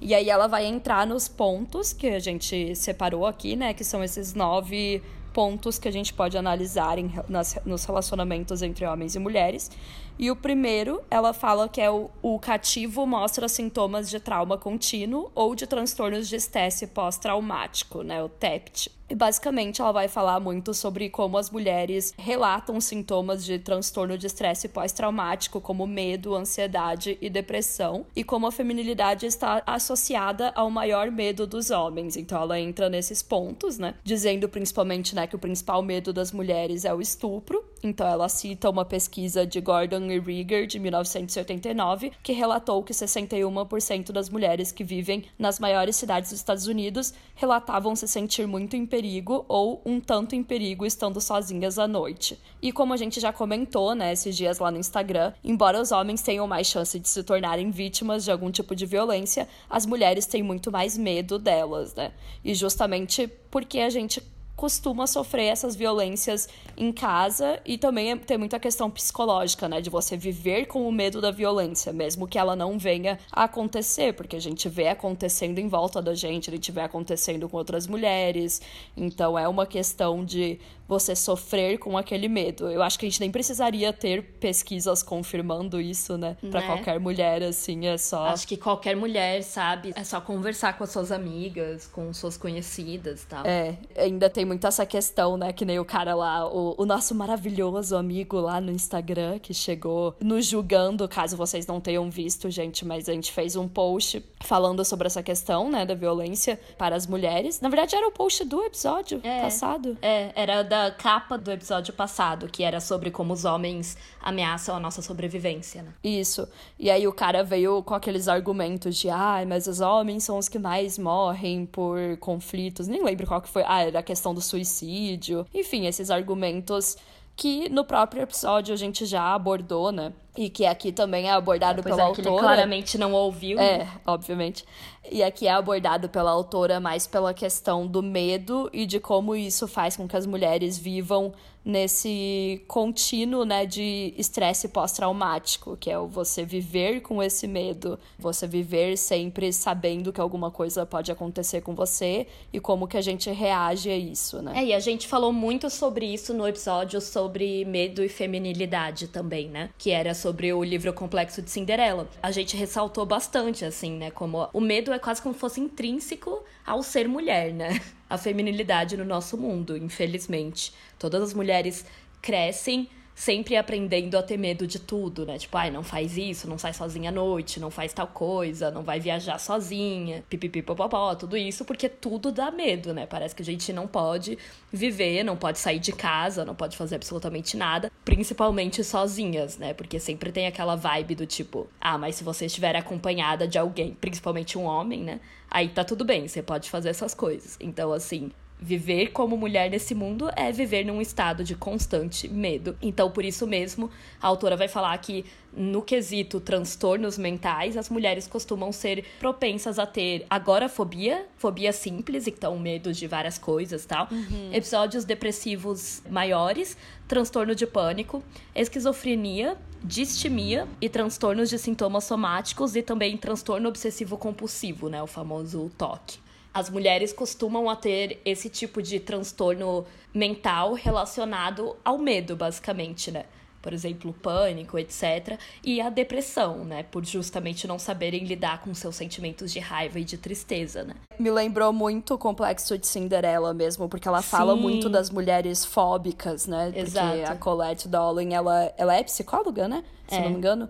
E 0.01 0.13
aí 0.13 0.29
ela 0.29 0.47
vai 0.47 0.65
entrar 0.65 1.07
nos 1.07 1.27
pontos 1.27 1.93
que 1.93 2.07
a 2.07 2.19
gente 2.19 2.75
separou 2.75 3.25
aqui, 3.25 3.55
né? 3.55 3.73
Que 3.73 3.83
são 3.83 4.03
esses 4.03 4.33
nove 4.33 5.01
pontos 5.33 5.79
que 5.79 5.87
a 5.87 5.91
gente 5.91 6.13
pode 6.13 6.37
analisar 6.37 6.99
em, 6.99 7.11
nas, 7.27 7.57
nos 7.65 7.83
relacionamentos 7.85 8.61
entre 8.61 8.85
homens 8.85 9.15
e 9.15 9.19
mulheres. 9.19 9.71
E 10.17 10.29
o 10.29 10.35
primeiro, 10.35 11.01
ela 11.09 11.33
fala 11.33 11.67
que 11.67 11.81
é 11.81 11.89
o, 11.89 12.09
o 12.21 12.37
cativo 12.39 13.05
mostra 13.05 13.47
sintomas 13.49 14.09
de 14.09 14.19
trauma 14.19 14.57
contínuo 14.57 15.31
ou 15.33 15.55
de 15.55 15.65
transtornos 15.65 16.29
de 16.29 16.35
estresse 16.35 16.85
pós-traumático, 16.87 18.03
né? 18.03 18.21
O 18.23 18.29
TEPT. 18.29 18.91
E 19.09 19.15
basicamente 19.15 19.81
ela 19.81 19.91
vai 19.91 20.07
falar 20.07 20.39
muito 20.39 20.73
sobre 20.73 21.09
como 21.09 21.37
as 21.37 21.49
mulheres 21.49 22.13
relatam 22.17 22.79
sintomas 22.79 23.43
de 23.43 23.59
transtorno 23.59 24.17
de 24.17 24.27
estresse 24.27 24.67
pós-traumático, 24.67 25.61
como 25.61 25.85
medo, 25.85 26.35
ansiedade 26.35 27.17
e 27.21 27.29
depressão, 27.29 28.05
e 28.15 28.23
como 28.23 28.47
a 28.47 28.51
feminilidade 28.51 29.25
está 29.25 29.61
associada 29.65 30.51
ao 30.55 30.69
maior 30.69 31.11
medo 31.11 31.45
dos 31.45 31.69
homens. 31.69 32.15
Então 32.17 32.41
ela 32.41 32.59
entra 32.59 32.89
nesses 32.89 33.21
pontos, 33.21 33.77
né? 33.77 33.95
Dizendo 34.03 34.47
principalmente 34.47 35.15
né, 35.15 35.27
que 35.27 35.35
o 35.35 35.39
principal 35.39 35.81
medo 35.81 36.13
das 36.13 36.31
mulheres 36.31 36.85
é 36.85 36.93
o 36.93 37.01
estupro. 37.01 37.63
Então 37.83 38.07
ela 38.07 38.29
cita 38.29 38.69
uma 38.69 38.85
pesquisa 38.85 39.45
de 39.45 39.59
Gordon 39.59 40.09
e 40.09 40.19
Rieger 40.19 40.65
de 40.65 40.79
1989, 40.79 42.11
que 42.23 42.31
relatou 42.31 42.81
que 42.81 42.93
61% 42.93 44.11
das 44.11 44.29
mulheres 44.29 44.71
que 44.71 44.83
vivem 44.83 45.25
nas 45.37 45.59
maiores 45.59 45.95
cidades 45.95 46.29
dos 46.29 46.39
Estados 46.39 46.67
Unidos 46.67 47.13
relatavam 47.35 47.95
se 47.95 48.07
sentir 48.07 48.47
muito 48.47 48.75
perigo 48.93 49.43
ou 49.47 49.81
um 49.83 49.99
tanto 49.99 50.35
em 50.35 50.43
perigo 50.43 50.85
estando 50.85 51.19
sozinhas 51.19 51.79
à 51.79 51.87
noite. 51.87 52.39
E 52.61 52.71
como 52.71 52.93
a 52.93 52.97
gente 52.97 53.19
já 53.19 53.33
comentou, 53.33 53.95
né, 53.95 54.13
esses 54.13 54.37
dias 54.37 54.59
lá 54.59 54.69
no 54.69 54.77
Instagram, 54.77 55.33
embora 55.43 55.81
os 55.81 55.91
homens 55.91 56.21
tenham 56.21 56.45
mais 56.45 56.67
chance 56.67 56.99
de 56.99 57.09
se 57.09 57.23
tornarem 57.23 57.71
vítimas 57.71 58.23
de 58.23 58.29
algum 58.29 58.51
tipo 58.51 58.75
de 58.75 58.85
violência, 58.85 59.47
as 59.67 59.87
mulheres 59.87 60.27
têm 60.27 60.43
muito 60.43 60.71
mais 60.71 60.95
medo 60.95 61.39
delas, 61.39 61.95
né? 61.95 62.11
E 62.45 62.53
justamente 62.53 63.27
porque 63.49 63.79
a 63.79 63.89
gente 63.89 64.21
costuma 64.55 65.07
sofrer 65.07 65.45
essas 65.45 65.75
violências 65.75 66.47
em 66.77 66.91
casa 66.91 67.59
e 67.65 67.77
também 67.77 68.15
tem 68.17 68.37
muita 68.37 68.59
questão 68.59 68.89
psicológica, 68.89 69.67
né, 69.67 69.81
de 69.81 69.89
você 69.89 70.15
viver 70.15 70.67
com 70.67 70.87
o 70.87 70.91
medo 70.91 71.19
da 71.19 71.31
violência, 71.31 71.91
mesmo 71.91 72.27
que 72.27 72.37
ela 72.37 72.55
não 72.55 72.77
venha 72.77 73.19
a 73.31 73.43
acontecer, 73.43 74.13
porque 74.13 74.35
a 74.35 74.41
gente 74.41 74.69
vê 74.69 74.87
acontecendo 74.87 75.59
em 75.59 75.67
volta 75.67 76.01
da 76.01 76.13
gente, 76.13 76.49
a 76.49 76.53
gente 76.53 76.71
vê 76.71 76.81
acontecendo 76.81 77.49
com 77.49 77.57
outras 77.57 77.87
mulheres. 77.87 78.61
Então 78.95 79.37
é 79.37 79.47
uma 79.47 79.65
questão 79.65 80.23
de 80.23 80.59
você 80.93 81.15
sofrer 81.15 81.79
com 81.79 81.97
aquele 81.97 82.27
medo. 82.27 82.69
Eu 82.69 82.83
acho 82.83 82.99
que 82.99 83.05
a 83.05 83.09
gente 83.09 83.19
nem 83.19 83.31
precisaria 83.31 83.91
ter 83.91 84.23
pesquisas 84.39 85.01
confirmando 85.01 85.81
isso, 85.81 86.17
né? 86.17 86.37
Para 86.51 86.61
né? 86.61 86.67
qualquer 86.67 86.99
mulher, 86.99 87.41
assim, 87.41 87.87
é 87.87 87.97
só. 87.97 88.27
Acho 88.27 88.47
que 88.47 88.57
qualquer 88.57 88.95
mulher, 88.95 89.41
sabe? 89.43 89.91
É 89.95 90.03
só 90.03 90.21
conversar 90.21 90.77
com 90.77 90.83
as 90.83 90.91
suas 90.91 91.11
amigas, 91.11 91.87
com 91.87 92.13
suas 92.13 92.37
conhecidas 92.37 93.25
tal. 93.27 93.43
É, 93.45 93.75
ainda 93.97 94.29
tem 94.29 94.45
muito 94.45 94.67
essa 94.67 94.85
questão, 94.85 95.35
né? 95.35 95.51
Que 95.51 95.65
nem 95.65 95.79
o 95.79 95.85
cara 95.85 96.13
lá, 96.13 96.47
o, 96.47 96.75
o 96.77 96.85
nosso 96.85 97.15
maravilhoso 97.15 97.95
amigo 97.95 98.39
lá 98.39 98.61
no 98.61 98.71
Instagram, 98.71 99.39
que 99.39 99.53
chegou 99.53 100.15
nos 100.21 100.45
julgando, 100.45 101.07
caso 101.07 101.35
vocês 101.35 101.65
não 101.65 101.81
tenham 101.81 102.09
visto, 102.09 102.49
gente, 102.51 102.85
mas 102.85 103.09
a 103.09 103.13
gente 103.13 103.31
fez 103.31 103.55
um 103.55 103.67
post 103.67 104.23
falando 104.41 104.85
sobre 104.85 105.07
essa 105.07 105.23
questão, 105.23 105.71
né? 105.71 105.85
Da 105.85 105.95
violência 105.95 106.59
para 106.77 106.95
as 106.95 107.07
mulheres. 107.07 107.59
Na 107.61 107.69
verdade, 107.69 107.95
era 107.95 108.07
o 108.07 108.11
post 108.11 108.45
do 108.45 108.63
episódio 108.63 109.19
é, 109.23 109.41
passado. 109.41 109.97
É, 110.01 110.31
era 110.35 110.61
da 110.61 110.82
capa 110.91 111.37
do 111.37 111.51
episódio 111.51 111.93
passado, 111.93 112.47
que 112.47 112.63
era 112.63 112.79
sobre 112.79 113.11
como 113.11 113.33
os 113.33 113.45
homens 113.45 113.97
ameaçam 114.21 114.75
a 114.75 114.79
nossa 114.79 115.01
sobrevivência, 115.01 115.83
né? 115.83 115.93
Isso. 116.03 116.47
E 116.79 116.89
aí 116.89 117.07
o 117.07 117.13
cara 117.13 117.43
veio 117.43 117.81
com 117.83 117.93
aqueles 117.93 118.27
argumentos 118.27 118.95
de, 118.97 119.09
ah, 119.09 119.43
mas 119.47 119.67
os 119.67 119.81
homens 119.81 120.23
são 120.23 120.37
os 120.37 120.47
que 120.47 120.59
mais 120.59 120.97
morrem 120.97 121.65
por 121.65 122.17
conflitos. 122.17 122.87
Nem 122.87 123.03
lembro 123.03 123.27
qual 123.27 123.41
que 123.41 123.49
foi. 123.49 123.63
Ah, 123.65 123.81
era 123.81 123.99
a 123.99 124.03
questão 124.03 124.33
do 124.33 124.41
suicídio. 124.41 125.45
Enfim, 125.53 125.85
esses 125.85 126.09
argumentos 126.09 126.97
que 127.35 127.69
no 127.69 127.83
próprio 127.83 128.21
episódio 128.21 128.73
a 128.73 128.77
gente 128.77 129.05
já 129.05 129.33
abordou, 129.33 129.91
né? 129.91 130.13
E 130.35 130.49
que 130.49 130.65
aqui 130.65 130.91
também 130.91 131.27
é 131.27 131.31
abordado 131.31 131.87
é, 131.87 131.91
autora. 131.91 132.13
Que 132.13 132.21
ele 132.21 132.37
claramente 132.37 132.97
não 132.97 133.13
ouviu. 133.13 133.59
É, 133.59 133.87
obviamente. 134.05 134.65
E 135.11 135.21
aqui 135.21 135.47
é 135.47 135.51
abordado 135.51 136.09
pela 136.09 136.31
autora 136.31 136.79
mais 136.79 137.05
pela 137.05 137.33
questão 137.33 137.85
do 137.85 138.01
medo 138.01 138.69
e 138.73 138.85
de 138.85 138.99
como 138.99 139.35
isso 139.35 139.67
faz 139.67 139.97
com 139.97 140.07
que 140.07 140.15
as 140.15 140.25
mulheres 140.25 140.77
vivam 140.77 141.33
nesse 141.65 142.61
contínuo, 142.67 143.45
né, 143.45 143.65
de 143.65 144.13
estresse 144.17 144.67
pós-traumático, 144.67 145.77
que 145.77 145.89
é 145.89 145.97
o 145.97 146.07
você 146.07 146.43
viver 146.43 147.01
com 147.01 147.23
esse 147.23 147.47
medo, 147.47 147.97
você 148.19 148.45
viver 148.45 148.97
sempre 148.97 149.53
sabendo 149.53 150.11
que 150.11 150.19
alguma 150.19 150.51
coisa 150.51 150.85
pode 150.85 151.11
acontecer 151.11 151.61
com 151.61 151.73
você 151.73 152.27
e 152.51 152.59
como 152.59 152.87
que 152.87 152.97
a 152.97 153.01
gente 153.01 153.31
reage 153.31 153.89
a 153.89 153.95
isso, 153.95 154.41
né? 154.41 154.53
É, 154.55 154.65
e 154.65 154.73
a 154.73 154.79
gente 154.79 155.07
falou 155.07 155.31
muito 155.31 155.69
sobre 155.69 156.05
isso 156.05 156.33
no 156.33 156.47
episódio 156.47 156.99
sobre 156.99 157.63
medo 157.65 158.03
e 158.03 158.09
feminilidade 158.09 159.07
também, 159.07 159.47
né? 159.47 159.69
Que 159.77 159.91
era 159.91 160.13
sobre 160.23 160.53
o 160.53 160.63
livro 160.63 160.93
Complexo 160.93 161.41
de 161.41 161.51
Cinderela. 161.51 162.09
A 162.21 162.31
gente 162.31 162.55
ressaltou 162.55 163.05
bastante, 163.05 163.65
assim, 163.65 163.97
né? 163.97 164.09
Como 164.09 164.47
o 164.53 164.61
medo 164.61 164.93
é 164.93 164.97
quase 164.97 165.21
como 165.21 165.35
se 165.35 165.39
fosse 165.41 165.59
intrínseco 165.59 166.41
ao 166.65 166.81
ser 166.81 167.09
mulher, 167.09 167.53
né? 167.53 167.81
A 168.09 168.17
feminilidade 168.17 168.95
no 168.95 169.03
nosso 169.03 169.37
mundo, 169.37 169.75
infelizmente. 169.75 170.73
Todas 170.97 171.21
as 171.21 171.33
mulheres 171.33 171.85
crescem 172.21 172.87
sempre 173.15 173.55
aprendendo 173.55 174.17
a 174.17 174.23
ter 174.23 174.37
medo 174.37 174.65
de 174.65 174.79
tudo, 174.79 175.25
né? 175.25 175.37
Tipo, 175.37 175.57
ai, 175.57 175.69
não 175.69 175.83
faz 175.83 176.17
isso, 176.17 176.49
não 176.49 176.57
sai 176.57 176.73
sozinha 176.73 177.09
à 177.09 177.11
noite, 177.11 177.59
não 177.59 177.69
faz 177.69 177.93
tal 177.93 178.07
coisa, 178.07 178.71
não 178.71 178.83
vai 178.83 178.99
viajar 178.99 179.39
sozinha, 179.39 180.23
pipipipopopó, 180.29 181.15
tudo 181.15 181.37
isso, 181.37 181.63
porque 181.65 181.87
tudo 181.87 182.31
dá 182.31 182.49
medo, 182.51 182.93
né? 182.93 183.05
Parece 183.05 183.35
que 183.35 183.41
a 183.41 183.45
gente 183.45 183.71
não 183.71 183.87
pode 183.87 184.37
viver, 184.71 185.23
não 185.23 185.37
pode 185.37 185.59
sair 185.59 185.79
de 185.79 185.91
casa, 185.91 186.43
não 186.43 186.55
pode 186.55 186.75
fazer 186.75 186.95
absolutamente 186.95 187.55
nada, 187.55 187.91
principalmente 188.03 188.83
sozinhas, 188.83 189.57
né? 189.57 189.73
Porque 189.73 189.99
sempre 189.99 190.31
tem 190.31 190.47
aquela 190.47 190.75
vibe 190.75 191.15
do 191.15 191.25
tipo, 191.25 191.67
ah, 191.79 191.97
mas 191.97 192.15
se 192.15 192.23
você 192.23 192.47
estiver 192.47 192.75
acompanhada 192.75 193.47
de 193.47 193.57
alguém, 193.57 193.93
principalmente 193.93 194.57
um 194.57 194.63
homem, 194.63 195.03
né? 195.03 195.19
Aí 195.49 195.69
tá 195.69 195.83
tudo 195.83 196.03
bem, 196.03 196.27
você 196.27 196.41
pode 196.41 196.69
fazer 196.69 196.89
essas 196.89 197.13
coisas. 197.13 197.57
Então, 197.59 197.93
assim, 197.93 198.31
Viver 198.63 199.07
como 199.11 199.35
mulher 199.35 199.69
nesse 199.69 199.93
mundo 199.93 200.29
é 200.37 200.49
viver 200.49 200.85
num 200.85 201.01
estado 201.01 201.43
de 201.43 201.53
constante 201.53 202.29
medo. 202.29 202.77
Então, 202.81 203.11
por 203.11 203.25
isso 203.25 203.45
mesmo, 203.45 203.91
a 204.21 204.27
autora 204.27 204.55
vai 204.55 204.69
falar 204.69 204.97
que, 204.99 205.25
no 205.53 205.81
quesito 205.81 206.39
transtornos 206.39 207.17
mentais, 207.17 207.75
as 207.75 207.89
mulheres 207.89 208.25
costumam 208.25 208.71
ser 208.71 209.03
propensas 209.19 209.77
a 209.77 209.85
ter 209.85 210.25
agorafobia, 210.29 211.25
fobia 211.35 211.73
simples, 211.73 212.25
então 212.25 212.57
medo 212.57 212.93
de 212.93 213.05
várias 213.05 213.37
coisas 213.37 213.85
tal, 213.85 214.07
uhum. 214.09 214.53
episódios 214.53 215.03
depressivos 215.03 216.01
maiores, 216.09 216.77
transtorno 217.05 217.53
de 217.53 217.67
pânico, 217.67 218.23
esquizofrenia, 218.55 219.57
distimia 219.83 220.69
e 220.79 220.87
transtornos 220.87 221.49
de 221.49 221.59
sintomas 221.59 222.05
somáticos 222.05 222.77
e 222.77 222.81
também 222.81 223.17
transtorno 223.17 223.67
obsessivo 223.67 224.17
compulsivo, 224.17 224.87
né, 224.87 225.03
o 225.03 225.07
famoso 225.07 225.69
TOC 225.77 226.22
as 226.53 226.69
mulheres 226.69 227.11
costumam 227.11 227.69
a 227.69 227.75
ter 227.75 228.21
esse 228.23 228.49
tipo 228.49 228.81
de 228.81 228.99
transtorno 228.99 229.85
mental 230.13 230.73
relacionado 230.73 231.75
ao 231.83 231.97
medo, 231.97 232.35
basicamente, 232.35 233.11
né? 233.11 233.25
Por 233.59 233.71
exemplo, 233.73 234.11
o 234.11 234.13
pânico, 234.13 234.77
etc. 234.77 235.39
E 235.63 235.79
a 235.79 235.89
depressão, 235.89 236.65
né? 236.65 236.83
Por 236.83 237.05
justamente 237.05 237.65
não 237.65 237.79
saberem 237.79 238.25
lidar 238.25 238.61
com 238.61 238.73
seus 238.73 238.95
sentimentos 238.95 239.53
de 239.53 239.59
raiva 239.59 239.99
e 239.99 240.03
de 240.03 240.17
tristeza, 240.17 240.83
né? 240.83 240.95
Me 241.17 241.31
lembrou 241.31 241.71
muito 241.71 242.13
o 242.13 242.17
complexo 242.17 242.77
de 242.77 242.85
Cinderela 242.85 243.53
mesmo, 243.53 243.87
porque 243.87 244.07
ela 244.07 244.21
Sim. 244.21 244.27
fala 244.27 244.55
muito 244.55 244.89
das 244.89 245.09
mulheres 245.09 245.63
fóbicas, 245.63 246.45
né? 246.45 246.73
Exato. 246.75 247.07
Porque 247.07 247.31
a 247.31 247.35
Colette 247.35 247.87
Dolling, 247.87 248.33
ela, 248.33 248.73
ela 248.77 248.95
é 248.95 249.01
psicóloga, 249.01 249.67
né? 249.67 249.83
Se 250.09 250.15
é. 250.15 250.21
não 250.21 250.31
me 250.31 250.37
engano. 250.37 250.69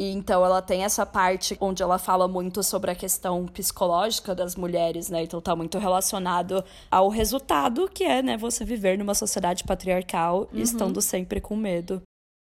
E 0.00 0.12
então 0.12 0.42
ela 0.42 0.62
tem 0.62 0.82
essa 0.82 1.04
parte 1.04 1.54
onde 1.60 1.82
ela 1.82 1.98
fala 1.98 2.26
muito 2.26 2.62
sobre 2.62 2.90
a 2.90 2.94
questão 2.94 3.44
psicológica 3.44 4.34
das 4.34 4.56
mulheres, 4.56 5.10
né? 5.10 5.24
Então 5.24 5.42
tá 5.42 5.54
muito 5.54 5.76
relacionado 5.76 6.64
ao 6.90 7.10
resultado 7.10 7.86
que 7.86 8.02
é, 8.02 8.22
né, 8.22 8.34
você 8.34 8.64
viver 8.64 8.96
numa 8.96 9.14
sociedade 9.14 9.62
patriarcal 9.62 10.48
uhum. 10.50 10.58
estando 10.58 11.02
sempre 11.02 11.38
com 11.38 11.54
medo. 11.54 12.00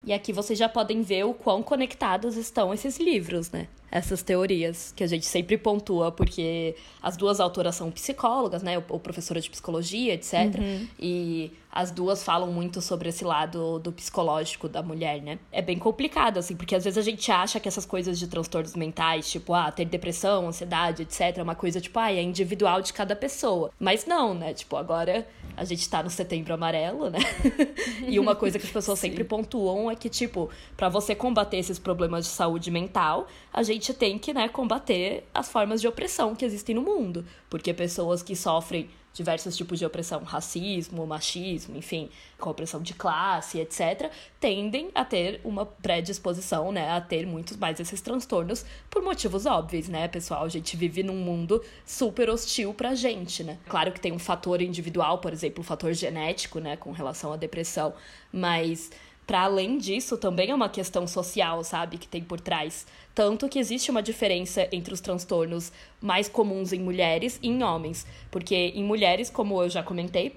E 0.06 0.12
aqui 0.12 0.32
vocês 0.32 0.56
já 0.56 0.68
podem 0.68 1.02
ver 1.02 1.24
o 1.24 1.34
quão 1.34 1.60
conectados 1.60 2.36
estão 2.36 2.72
esses 2.72 3.00
livros, 3.00 3.50
né? 3.50 3.66
Essas 3.90 4.22
teorias 4.22 4.92
que 4.94 5.02
a 5.02 5.06
gente 5.06 5.26
sempre 5.26 5.58
pontua, 5.58 6.12
porque 6.12 6.76
as 7.02 7.16
duas 7.16 7.40
autoras 7.40 7.74
são 7.74 7.90
psicólogas, 7.90 8.62
né? 8.62 8.82
Ou 8.88 9.00
professora 9.00 9.40
de 9.40 9.50
psicologia, 9.50 10.14
etc. 10.14 10.58
Uhum. 10.58 10.88
E 10.98 11.52
as 11.72 11.90
duas 11.90 12.24
falam 12.24 12.52
muito 12.52 12.80
sobre 12.80 13.10
esse 13.10 13.24
lado 13.24 13.78
do 13.78 13.92
psicológico 13.92 14.68
da 14.68 14.82
mulher, 14.82 15.22
né? 15.22 15.38
É 15.52 15.62
bem 15.62 15.78
complicado, 15.78 16.38
assim, 16.38 16.56
porque 16.56 16.74
às 16.74 16.84
vezes 16.84 16.98
a 16.98 17.02
gente 17.02 17.30
acha 17.30 17.60
que 17.60 17.68
essas 17.68 17.86
coisas 17.86 18.18
de 18.18 18.26
transtornos 18.26 18.74
mentais, 18.74 19.30
tipo, 19.30 19.54
ah, 19.54 19.70
ter 19.70 19.84
depressão, 19.84 20.48
ansiedade, 20.48 21.02
etc., 21.02 21.38
é 21.38 21.42
uma 21.42 21.54
coisa, 21.54 21.80
tipo, 21.80 21.98
ah, 21.98 22.12
é 22.12 22.20
individual 22.20 22.82
de 22.82 22.92
cada 22.92 23.14
pessoa. 23.14 23.70
Mas 23.78 24.04
não, 24.04 24.34
né? 24.34 24.52
Tipo, 24.52 24.76
agora 24.76 25.26
a 25.56 25.64
gente 25.64 25.88
tá 25.88 26.02
no 26.02 26.10
setembro 26.10 26.52
amarelo, 26.54 27.08
né? 27.08 27.20
e 28.06 28.18
uma 28.18 28.34
coisa 28.34 28.58
que 28.58 28.66
as 28.66 28.72
pessoas 28.72 28.98
sempre 29.00 29.22
pontuam 29.22 29.88
é 29.88 29.94
que, 29.94 30.08
tipo, 30.08 30.50
para 30.76 30.88
você 30.88 31.14
combater 31.14 31.58
esses 31.58 31.78
problemas 31.78 32.24
de 32.24 32.32
saúde 32.32 32.70
mental, 32.70 33.28
a 33.52 33.62
gente 33.62 33.79
tem 33.94 34.18
que, 34.18 34.34
né, 34.34 34.48
combater 34.48 35.24
as 35.34 35.48
formas 35.48 35.80
de 35.80 35.88
opressão 35.88 36.34
que 36.34 36.44
existem 36.44 36.74
no 36.74 36.82
mundo. 36.82 37.24
Porque 37.48 37.72
pessoas 37.72 38.22
que 38.22 38.36
sofrem 38.36 38.88
diversos 39.12 39.56
tipos 39.56 39.78
de 39.78 39.84
opressão, 39.84 40.22
racismo, 40.22 41.06
machismo, 41.06 41.76
enfim, 41.76 42.08
com 42.38 42.50
opressão 42.50 42.80
de 42.80 42.94
classe, 42.94 43.58
etc., 43.58 44.10
tendem 44.38 44.90
a 44.94 45.04
ter 45.04 45.40
uma 45.44 45.66
predisposição, 45.66 46.70
né, 46.70 46.90
a 46.90 47.00
ter 47.00 47.26
muitos 47.26 47.56
mais 47.56 47.80
esses 47.80 48.00
transtornos 48.00 48.64
por 48.88 49.02
motivos 49.02 49.46
óbvios, 49.46 49.88
né, 49.88 50.06
pessoal? 50.06 50.44
A 50.44 50.48
gente 50.48 50.76
vive 50.76 51.02
num 51.02 51.16
mundo 51.16 51.62
super 51.84 52.30
hostil 52.30 52.72
pra 52.72 52.94
gente, 52.94 53.42
né? 53.42 53.58
Claro 53.68 53.92
que 53.92 54.00
tem 54.00 54.12
um 54.12 54.18
fator 54.18 54.62
individual, 54.62 55.18
por 55.18 55.32
exemplo, 55.32 55.58
o 55.58 55.62
um 55.62 55.64
fator 55.64 55.92
genético, 55.92 56.60
né, 56.60 56.76
com 56.76 56.92
relação 56.92 57.32
à 57.32 57.36
depressão, 57.36 57.92
mas 58.32 58.90
para 59.30 59.42
além 59.42 59.78
disso, 59.78 60.18
também 60.18 60.50
é 60.50 60.54
uma 60.56 60.68
questão 60.68 61.06
social, 61.06 61.62
sabe, 61.62 61.98
que 61.98 62.08
tem 62.08 62.20
por 62.20 62.40
trás. 62.40 62.84
Tanto 63.14 63.48
que 63.48 63.60
existe 63.60 63.88
uma 63.88 64.02
diferença 64.02 64.66
entre 64.72 64.92
os 64.92 65.00
transtornos 65.00 65.70
mais 66.00 66.28
comuns 66.28 66.72
em 66.72 66.80
mulheres 66.80 67.38
e 67.40 67.46
em 67.46 67.62
homens. 67.62 68.04
Porque 68.28 68.56
em 68.56 68.82
mulheres, 68.82 69.30
como 69.30 69.62
eu 69.62 69.70
já 69.70 69.84
comentei, 69.84 70.34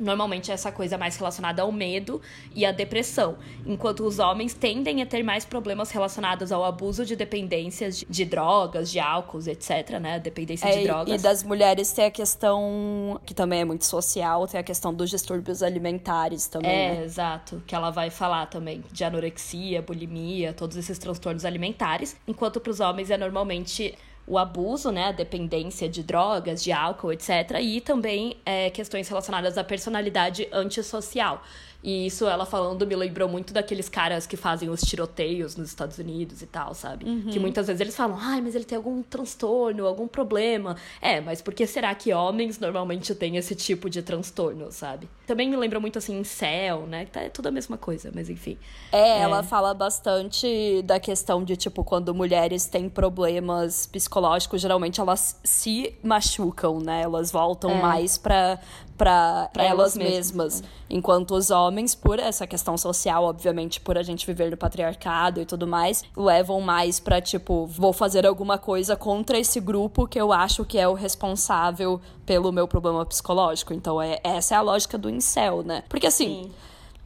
Normalmente 0.00 0.50
é 0.50 0.54
essa 0.54 0.70
coisa 0.72 0.96
mais 0.96 1.16
relacionada 1.16 1.62
ao 1.62 1.72
medo 1.72 2.20
e 2.54 2.64
à 2.64 2.72
depressão, 2.72 3.36
enquanto 3.66 4.04
os 4.04 4.18
homens 4.18 4.54
tendem 4.54 5.02
a 5.02 5.06
ter 5.06 5.22
mais 5.22 5.44
problemas 5.44 5.90
relacionados 5.90 6.52
ao 6.52 6.64
abuso 6.64 7.04
de 7.04 7.16
dependências 7.16 7.98
de, 7.98 8.06
de 8.08 8.24
drogas, 8.24 8.90
de 8.90 8.98
álcool, 8.98 9.40
etc, 9.46 9.98
né? 10.00 10.18
Dependência 10.18 10.68
é, 10.68 10.78
de 10.78 10.84
drogas. 10.84 11.20
E 11.20 11.22
das 11.22 11.42
mulheres 11.42 11.92
tem 11.92 12.06
a 12.06 12.10
questão, 12.10 13.20
que 13.24 13.34
também 13.34 13.60
é 13.60 13.64
muito 13.64 13.84
social, 13.84 14.46
tem 14.46 14.60
a 14.60 14.62
questão 14.62 14.92
dos 14.92 15.10
distúrbios 15.10 15.62
alimentares 15.62 16.46
também, 16.46 16.70
É, 16.70 16.94
né? 16.94 17.04
exato, 17.04 17.62
que 17.66 17.74
ela 17.74 17.90
vai 17.90 18.10
falar 18.10 18.46
também 18.46 18.82
de 18.92 19.04
anorexia, 19.04 19.82
bulimia, 19.82 20.52
todos 20.52 20.76
esses 20.76 20.98
transtornos 20.98 21.44
alimentares, 21.44 22.16
enquanto 22.26 22.60
para 22.60 22.70
os 22.70 22.80
homens 22.80 23.10
é 23.10 23.16
normalmente 23.16 23.94
o 24.28 24.36
abuso, 24.36 24.92
né, 24.92 25.06
a 25.06 25.12
dependência 25.12 25.88
de 25.88 26.02
drogas, 26.02 26.62
de 26.62 26.70
álcool, 26.70 27.12
etc. 27.12 27.58
E 27.60 27.80
também 27.80 28.36
é, 28.44 28.68
questões 28.70 29.08
relacionadas 29.08 29.56
à 29.56 29.64
personalidade 29.64 30.46
antissocial. 30.52 31.42
E 31.82 32.06
isso 32.06 32.26
ela 32.26 32.44
falando 32.44 32.84
me 32.84 32.96
lembrou 32.96 33.28
muito 33.28 33.52
daqueles 33.52 33.88
caras 33.88 34.26
que 34.26 34.36
fazem 34.36 34.68
os 34.68 34.80
tiroteios 34.80 35.54
nos 35.54 35.68
Estados 35.68 35.96
Unidos 35.98 36.42
e 36.42 36.46
tal, 36.46 36.74
sabe? 36.74 37.04
Uhum. 37.04 37.30
Que 37.30 37.38
muitas 37.38 37.68
vezes 37.68 37.80
eles 37.80 37.96
falam, 37.96 38.18
ai, 38.20 38.40
mas 38.40 38.56
ele 38.56 38.64
tem 38.64 38.76
algum 38.76 39.00
transtorno, 39.02 39.86
algum 39.86 40.08
problema. 40.08 40.76
É, 41.00 41.20
mas 41.20 41.40
por 41.40 41.54
que 41.54 41.66
será 41.66 41.94
que 41.94 42.12
homens 42.12 42.58
normalmente 42.58 43.14
têm 43.14 43.36
esse 43.36 43.54
tipo 43.54 43.88
de 43.88 44.02
transtorno, 44.02 44.72
sabe? 44.72 45.08
Também 45.24 45.48
me 45.48 45.56
lembra 45.56 45.78
muito 45.78 45.98
assim, 45.98 46.18
em 46.18 46.24
céu, 46.24 46.84
né? 46.86 47.06
Tá, 47.06 47.20
é 47.20 47.28
tudo 47.28 47.46
a 47.46 47.50
mesma 47.50 47.76
coisa, 47.76 48.10
mas 48.12 48.28
enfim. 48.28 48.58
É, 48.90 48.98
é, 48.98 49.20
ela 49.20 49.44
fala 49.44 49.72
bastante 49.72 50.82
da 50.82 50.98
questão 50.98 51.44
de, 51.44 51.56
tipo, 51.56 51.84
quando 51.84 52.12
mulheres 52.12 52.66
têm 52.66 52.88
problemas 52.88 53.86
psicológicos, 53.86 54.60
geralmente 54.60 55.00
elas 55.00 55.38
se 55.44 55.94
machucam, 56.02 56.80
né? 56.80 57.02
Elas 57.02 57.30
voltam 57.30 57.70
é. 57.70 57.80
mais 57.80 58.18
pra, 58.18 58.58
para 58.96 59.48
elas, 59.54 59.70
elas 59.70 59.96
mesmas. 59.96 60.60
mesmas. 60.60 60.64
Enquanto 60.90 61.34
os 61.34 61.50
homens, 61.50 61.67
por 61.94 62.18
essa 62.18 62.46
questão 62.46 62.76
social, 62.76 63.24
obviamente, 63.24 63.80
por 63.80 63.96
a 63.98 64.02
gente 64.02 64.26
viver 64.26 64.50
no 64.50 64.56
patriarcado 64.56 65.40
e 65.40 65.46
tudo 65.46 65.66
mais, 65.66 66.04
levam 66.16 66.60
mais 66.60 67.00
para 67.00 67.20
tipo, 67.20 67.66
vou 67.66 67.92
fazer 67.92 68.26
alguma 68.26 68.58
coisa 68.58 68.96
contra 68.96 69.38
esse 69.38 69.60
grupo 69.60 70.06
que 70.06 70.20
eu 70.20 70.32
acho 70.32 70.64
que 70.64 70.78
é 70.78 70.86
o 70.88 70.94
responsável 70.94 72.00
pelo 72.26 72.52
meu 72.52 72.66
problema 72.66 73.04
psicológico. 73.04 73.72
Então, 73.72 74.00
é, 74.00 74.18
essa 74.22 74.54
é 74.54 74.58
a 74.58 74.62
lógica 74.62 74.98
do 74.98 75.08
incel, 75.08 75.62
né? 75.62 75.82
Porque 75.88 76.06
assim. 76.06 76.44
Sim 76.44 76.50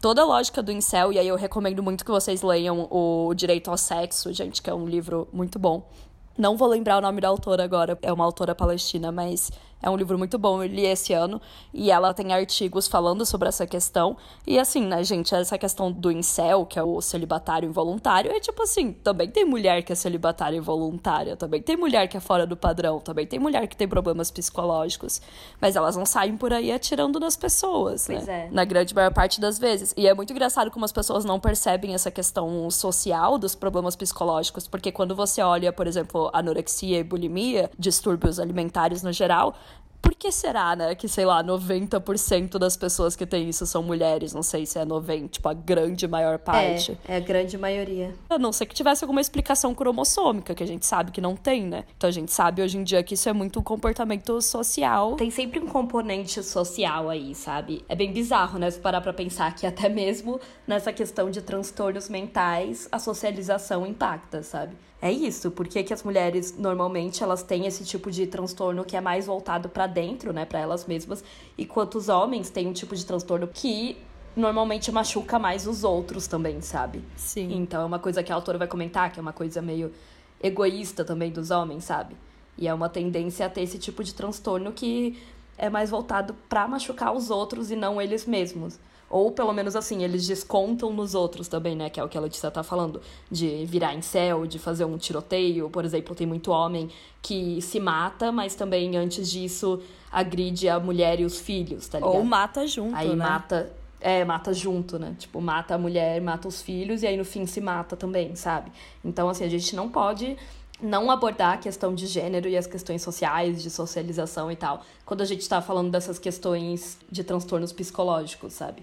toda 0.02 0.20
a 0.20 0.24
lógica 0.24 0.60
do 0.60 0.72
incel, 0.72 1.12
e 1.12 1.18
aí 1.20 1.28
eu 1.28 1.36
recomendo 1.36 1.80
muito 1.80 2.04
que 2.04 2.10
vocês 2.10 2.42
leiam 2.42 2.88
o 2.90 3.32
Direito 3.34 3.70
ao 3.70 3.78
Sexo, 3.78 4.32
gente, 4.32 4.60
que 4.60 4.68
é 4.68 4.74
um 4.74 4.84
livro 4.84 5.28
muito 5.32 5.60
bom. 5.60 5.88
Não 6.36 6.56
vou 6.56 6.66
lembrar 6.66 6.98
o 6.98 7.00
nome 7.00 7.20
da 7.20 7.28
autora 7.28 7.62
agora, 7.62 7.96
é 8.02 8.12
uma 8.12 8.24
autora 8.24 8.52
palestina, 8.52 9.12
mas 9.12 9.52
É 9.82 9.90
um 9.90 9.96
livro 9.96 10.16
muito 10.16 10.38
bom, 10.38 10.62
eu 10.62 10.68
li 10.68 10.86
esse 10.86 11.12
ano. 11.12 11.40
E 11.74 11.90
ela 11.90 12.14
tem 12.14 12.32
artigos 12.32 12.86
falando 12.86 13.26
sobre 13.26 13.48
essa 13.48 13.66
questão. 13.66 14.16
E 14.46 14.58
assim, 14.58 14.86
né, 14.86 15.02
gente, 15.02 15.34
essa 15.34 15.58
questão 15.58 15.90
do 15.90 16.10
incel, 16.12 16.64
que 16.64 16.78
é 16.78 16.82
o 16.82 17.00
celibatário 17.00 17.68
involuntário, 17.68 18.30
é 18.30 18.38
tipo 18.38 18.62
assim, 18.62 18.92
também 18.92 19.28
tem 19.28 19.44
mulher 19.44 19.82
que 19.82 19.92
é 19.92 19.96
celibatária 19.96 20.56
involuntária, 20.56 21.36
também 21.36 21.60
tem 21.60 21.76
mulher 21.76 22.06
que 22.06 22.16
é 22.16 22.20
fora 22.20 22.46
do 22.46 22.56
padrão, 22.56 23.00
também 23.00 23.26
tem 23.26 23.40
mulher 23.40 23.66
que 23.66 23.76
tem 23.76 23.88
problemas 23.88 24.30
psicológicos. 24.30 25.20
Mas 25.60 25.74
elas 25.74 25.96
não 25.96 26.06
saem 26.06 26.36
por 26.36 26.52
aí 26.52 26.70
atirando 26.70 27.18
nas 27.18 27.36
pessoas, 27.36 28.06
pois 28.06 28.26
né? 28.26 28.46
É. 28.46 28.54
Na 28.54 28.64
grande 28.64 28.94
maior 28.94 29.12
parte 29.12 29.40
das 29.40 29.58
vezes. 29.58 29.92
E 29.96 30.06
é 30.06 30.14
muito 30.14 30.32
engraçado 30.32 30.70
como 30.70 30.84
as 30.84 30.92
pessoas 30.92 31.24
não 31.24 31.40
percebem 31.40 31.92
essa 31.92 32.10
questão 32.10 32.70
social 32.70 33.36
dos 33.36 33.56
problemas 33.56 33.96
psicológicos, 33.96 34.68
porque 34.68 34.92
quando 34.92 35.16
você 35.16 35.42
olha, 35.42 35.72
por 35.72 35.88
exemplo, 35.88 36.30
anorexia 36.32 37.00
e 37.00 37.04
bulimia, 37.04 37.70
distúrbios 37.78 38.38
alimentares 38.38 39.02
no 39.02 39.12
geral, 39.12 39.54
por 40.02 40.14
que 40.16 40.32
será, 40.32 40.74
né, 40.74 40.94
que, 40.96 41.08
sei 41.08 41.24
lá, 41.24 41.42
90% 41.42 42.58
das 42.58 42.76
pessoas 42.76 43.14
que 43.14 43.24
têm 43.24 43.48
isso 43.48 43.64
são 43.64 43.82
mulheres? 43.82 44.34
Não 44.34 44.42
sei 44.42 44.66
se 44.66 44.78
é 44.78 44.84
90, 44.84 45.28
tipo, 45.28 45.48
a 45.48 45.54
grande 45.54 46.08
maior 46.08 46.38
parte. 46.38 46.98
É, 47.06 47.14
é 47.14 47.16
a 47.16 47.20
grande 47.20 47.56
maioria. 47.56 48.12
A 48.28 48.38
não 48.38 48.52
ser 48.52 48.66
que 48.66 48.74
tivesse 48.74 49.04
alguma 49.04 49.20
explicação 49.20 49.72
cromossômica, 49.74 50.54
que 50.54 50.62
a 50.62 50.66
gente 50.66 50.84
sabe 50.84 51.12
que 51.12 51.20
não 51.20 51.36
tem, 51.36 51.64
né? 51.64 51.84
Então 51.96 52.08
a 52.08 52.12
gente 52.12 52.32
sabe 52.32 52.60
hoje 52.60 52.76
em 52.76 52.82
dia 52.82 53.02
que 53.02 53.14
isso 53.14 53.28
é 53.28 53.32
muito 53.32 53.60
um 53.60 53.62
comportamento 53.62 54.40
social. 54.42 55.14
Tem 55.14 55.30
sempre 55.30 55.60
um 55.60 55.68
componente 55.68 56.42
social 56.42 57.08
aí, 57.08 57.34
sabe? 57.34 57.84
É 57.88 57.94
bem 57.94 58.12
bizarro, 58.12 58.58
né? 58.58 58.70
Se 58.70 58.80
parar 58.80 59.00
pra 59.00 59.12
pensar 59.12 59.54
que 59.54 59.66
até 59.66 59.88
mesmo 59.88 60.40
nessa 60.66 60.92
questão 60.92 61.30
de 61.30 61.40
transtornos 61.40 62.08
mentais, 62.08 62.88
a 62.90 62.98
socialização 62.98 63.86
impacta, 63.86 64.42
sabe? 64.42 64.74
É 65.02 65.10
isso, 65.10 65.50
porque 65.50 65.82
que 65.82 65.92
as 65.92 66.04
mulheres 66.04 66.56
normalmente 66.56 67.24
elas 67.24 67.42
têm 67.42 67.66
esse 67.66 67.84
tipo 67.84 68.08
de 68.08 68.24
transtorno 68.24 68.84
que 68.84 68.96
é 68.96 69.00
mais 69.00 69.26
voltado 69.26 69.68
para 69.68 69.88
dentro, 69.88 70.32
né, 70.32 70.44
para 70.44 70.60
elas 70.60 70.86
mesmas, 70.86 71.24
enquanto 71.58 71.96
os 71.96 72.08
homens 72.08 72.50
têm 72.50 72.68
um 72.68 72.72
tipo 72.72 72.94
de 72.94 73.04
transtorno 73.04 73.48
que 73.48 73.96
normalmente 74.36 74.92
machuca 74.92 75.40
mais 75.40 75.66
os 75.66 75.82
outros 75.82 76.28
também, 76.28 76.60
sabe? 76.60 77.02
Sim. 77.16 77.52
Então 77.52 77.82
é 77.82 77.84
uma 77.84 77.98
coisa 77.98 78.22
que 78.22 78.30
a 78.30 78.34
autora 78.36 78.58
vai 78.58 78.68
comentar, 78.68 79.10
que 79.10 79.18
é 79.18 79.22
uma 79.22 79.32
coisa 79.32 79.60
meio 79.60 79.92
egoísta 80.40 81.04
também 81.04 81.32
dos 81.32 81.50
homens, 81.50 81.82
sabe? 81.82 82.14
E 82.56 82.68
é 82.68 82.72
uma 82.72 82.88
tendência 82.88 83.44
a 83.46 83.50
ter 83.50 83.62
esse 83.62 83.80
tipo 83.80 84.04
de 84.04 84.14
transtorno 84.14 84.70
que 84.70 85.20
é 85.58 85.68
mais 85.68 85.90
voltado 85.90 86.32
para 86.48 86.68
machucar 86.68 87.12
os 87.12 87.28
outros 87.28 87.72
e 87.72 87.76
não 87.76 88.00
eles 88.00 88.24
mesmos. 88.24 88.78
Ou 89.12 89.30
pelo 89.30 89.52
menos 89.52 89.76
assim, 89.76 90.02
eles 90.02 90.26
descontam 90.26 90.90
nos 90.90 91.14
outros 91.14 91.46
também, 91.46 91.76
né? 91.76 91.90
Que 91.90 92.00
é 92.00 92.04
o 92.04 92.08
que 92.08 92.16
a 92.16 92.20
Letícia 92.20 92.50
tá 92.50 92.62
falando. 92.62 93.02
De 93.30 93.66
virar 93.66 93.94
em 93.94 94.00
céu, 94.00 94.46
de 94.46 94.58
fazer 94.58 94.86
um 94.86 94.96
tiroteio. 94.96 95.68
Por 95.68 95.84
exemplo, 95.84 96.14
tem 96.14 96.26
muito 96.26 96.50
homem 96.50 96.88
que 97.20 97.60
se 97.60 97.78
mata, 97.78 98.32
mas 98.32 98.54
também 98.54 98.96
antes 98.96 99.30
disso 99.30 99.82
agride 100.10 100.66
a 100.66 100.80
mulher 100.80 101.20
e 101.20 101.26
os 101.26 101.38
filhos, 101.38 101.86
tá 101.88 101.98
ligado? 101.98 102.16
Ou 102.16 102.24
mata 102.24 102.66
junto, 102.66 102.96
Aí 102.96 103.10
né? 103.10 103.16
mata. 103.16 103.72
É, 104.00 104.24
mata 104.24 104.52
junto, 104.52 104.98
né? 104.98 105.14
Tipo, 105.16 105.40
mata 105.42 105.74
a 105.74 105.78
mulher, 105.78 106.20
mata 106.20 106.48
os 106.48 106.62
filhos 106.62 107.02
e 107.02 107.06
aí 107.06 107.16
no 107.16 107.24
fim 107.24 107.46
se 107.46 107.60
mata 107.60 107.96
também, 107.96 108.34
sabe? 108.34 108.72
Então, 109.04 109.28
assim, 109.28 109.44
a 109.44 109.48
gente 109.48 109.76
não 109.76 109.88
pode 109.90 110.36
não 110.80 111.10
abordar 111.10 111.52
a 111.52 111.56
questão 111.58 111.94
de 111.94 112.06
gênero 112.06 112.48
e 112.48 112.56
as 112.56 112.66
questões 112.66 113.02
sociais, 113.02 113.62
de 113.62 113.70
socialização 113.70 114.50
e 114.50 114.56
tal, 114.56 114.82
quando 115.04 115.20
a 115.20 115.24
gente 115.24 115.48
tá 115.48 115.60
falando 115.62 115.90
dessas 115.90 116.18
questões 116.18 116.98
de 117.08 117.22
transtornos 117.22 117.72
psicológicos, 117.72 118.54
sabe? 118.54 118.82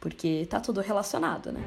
Porque 0.00 0.46
tá 0.48 0.60
tudo 0.60 0.80
relacionado, 0.80 1.52
né? 1.52 1.60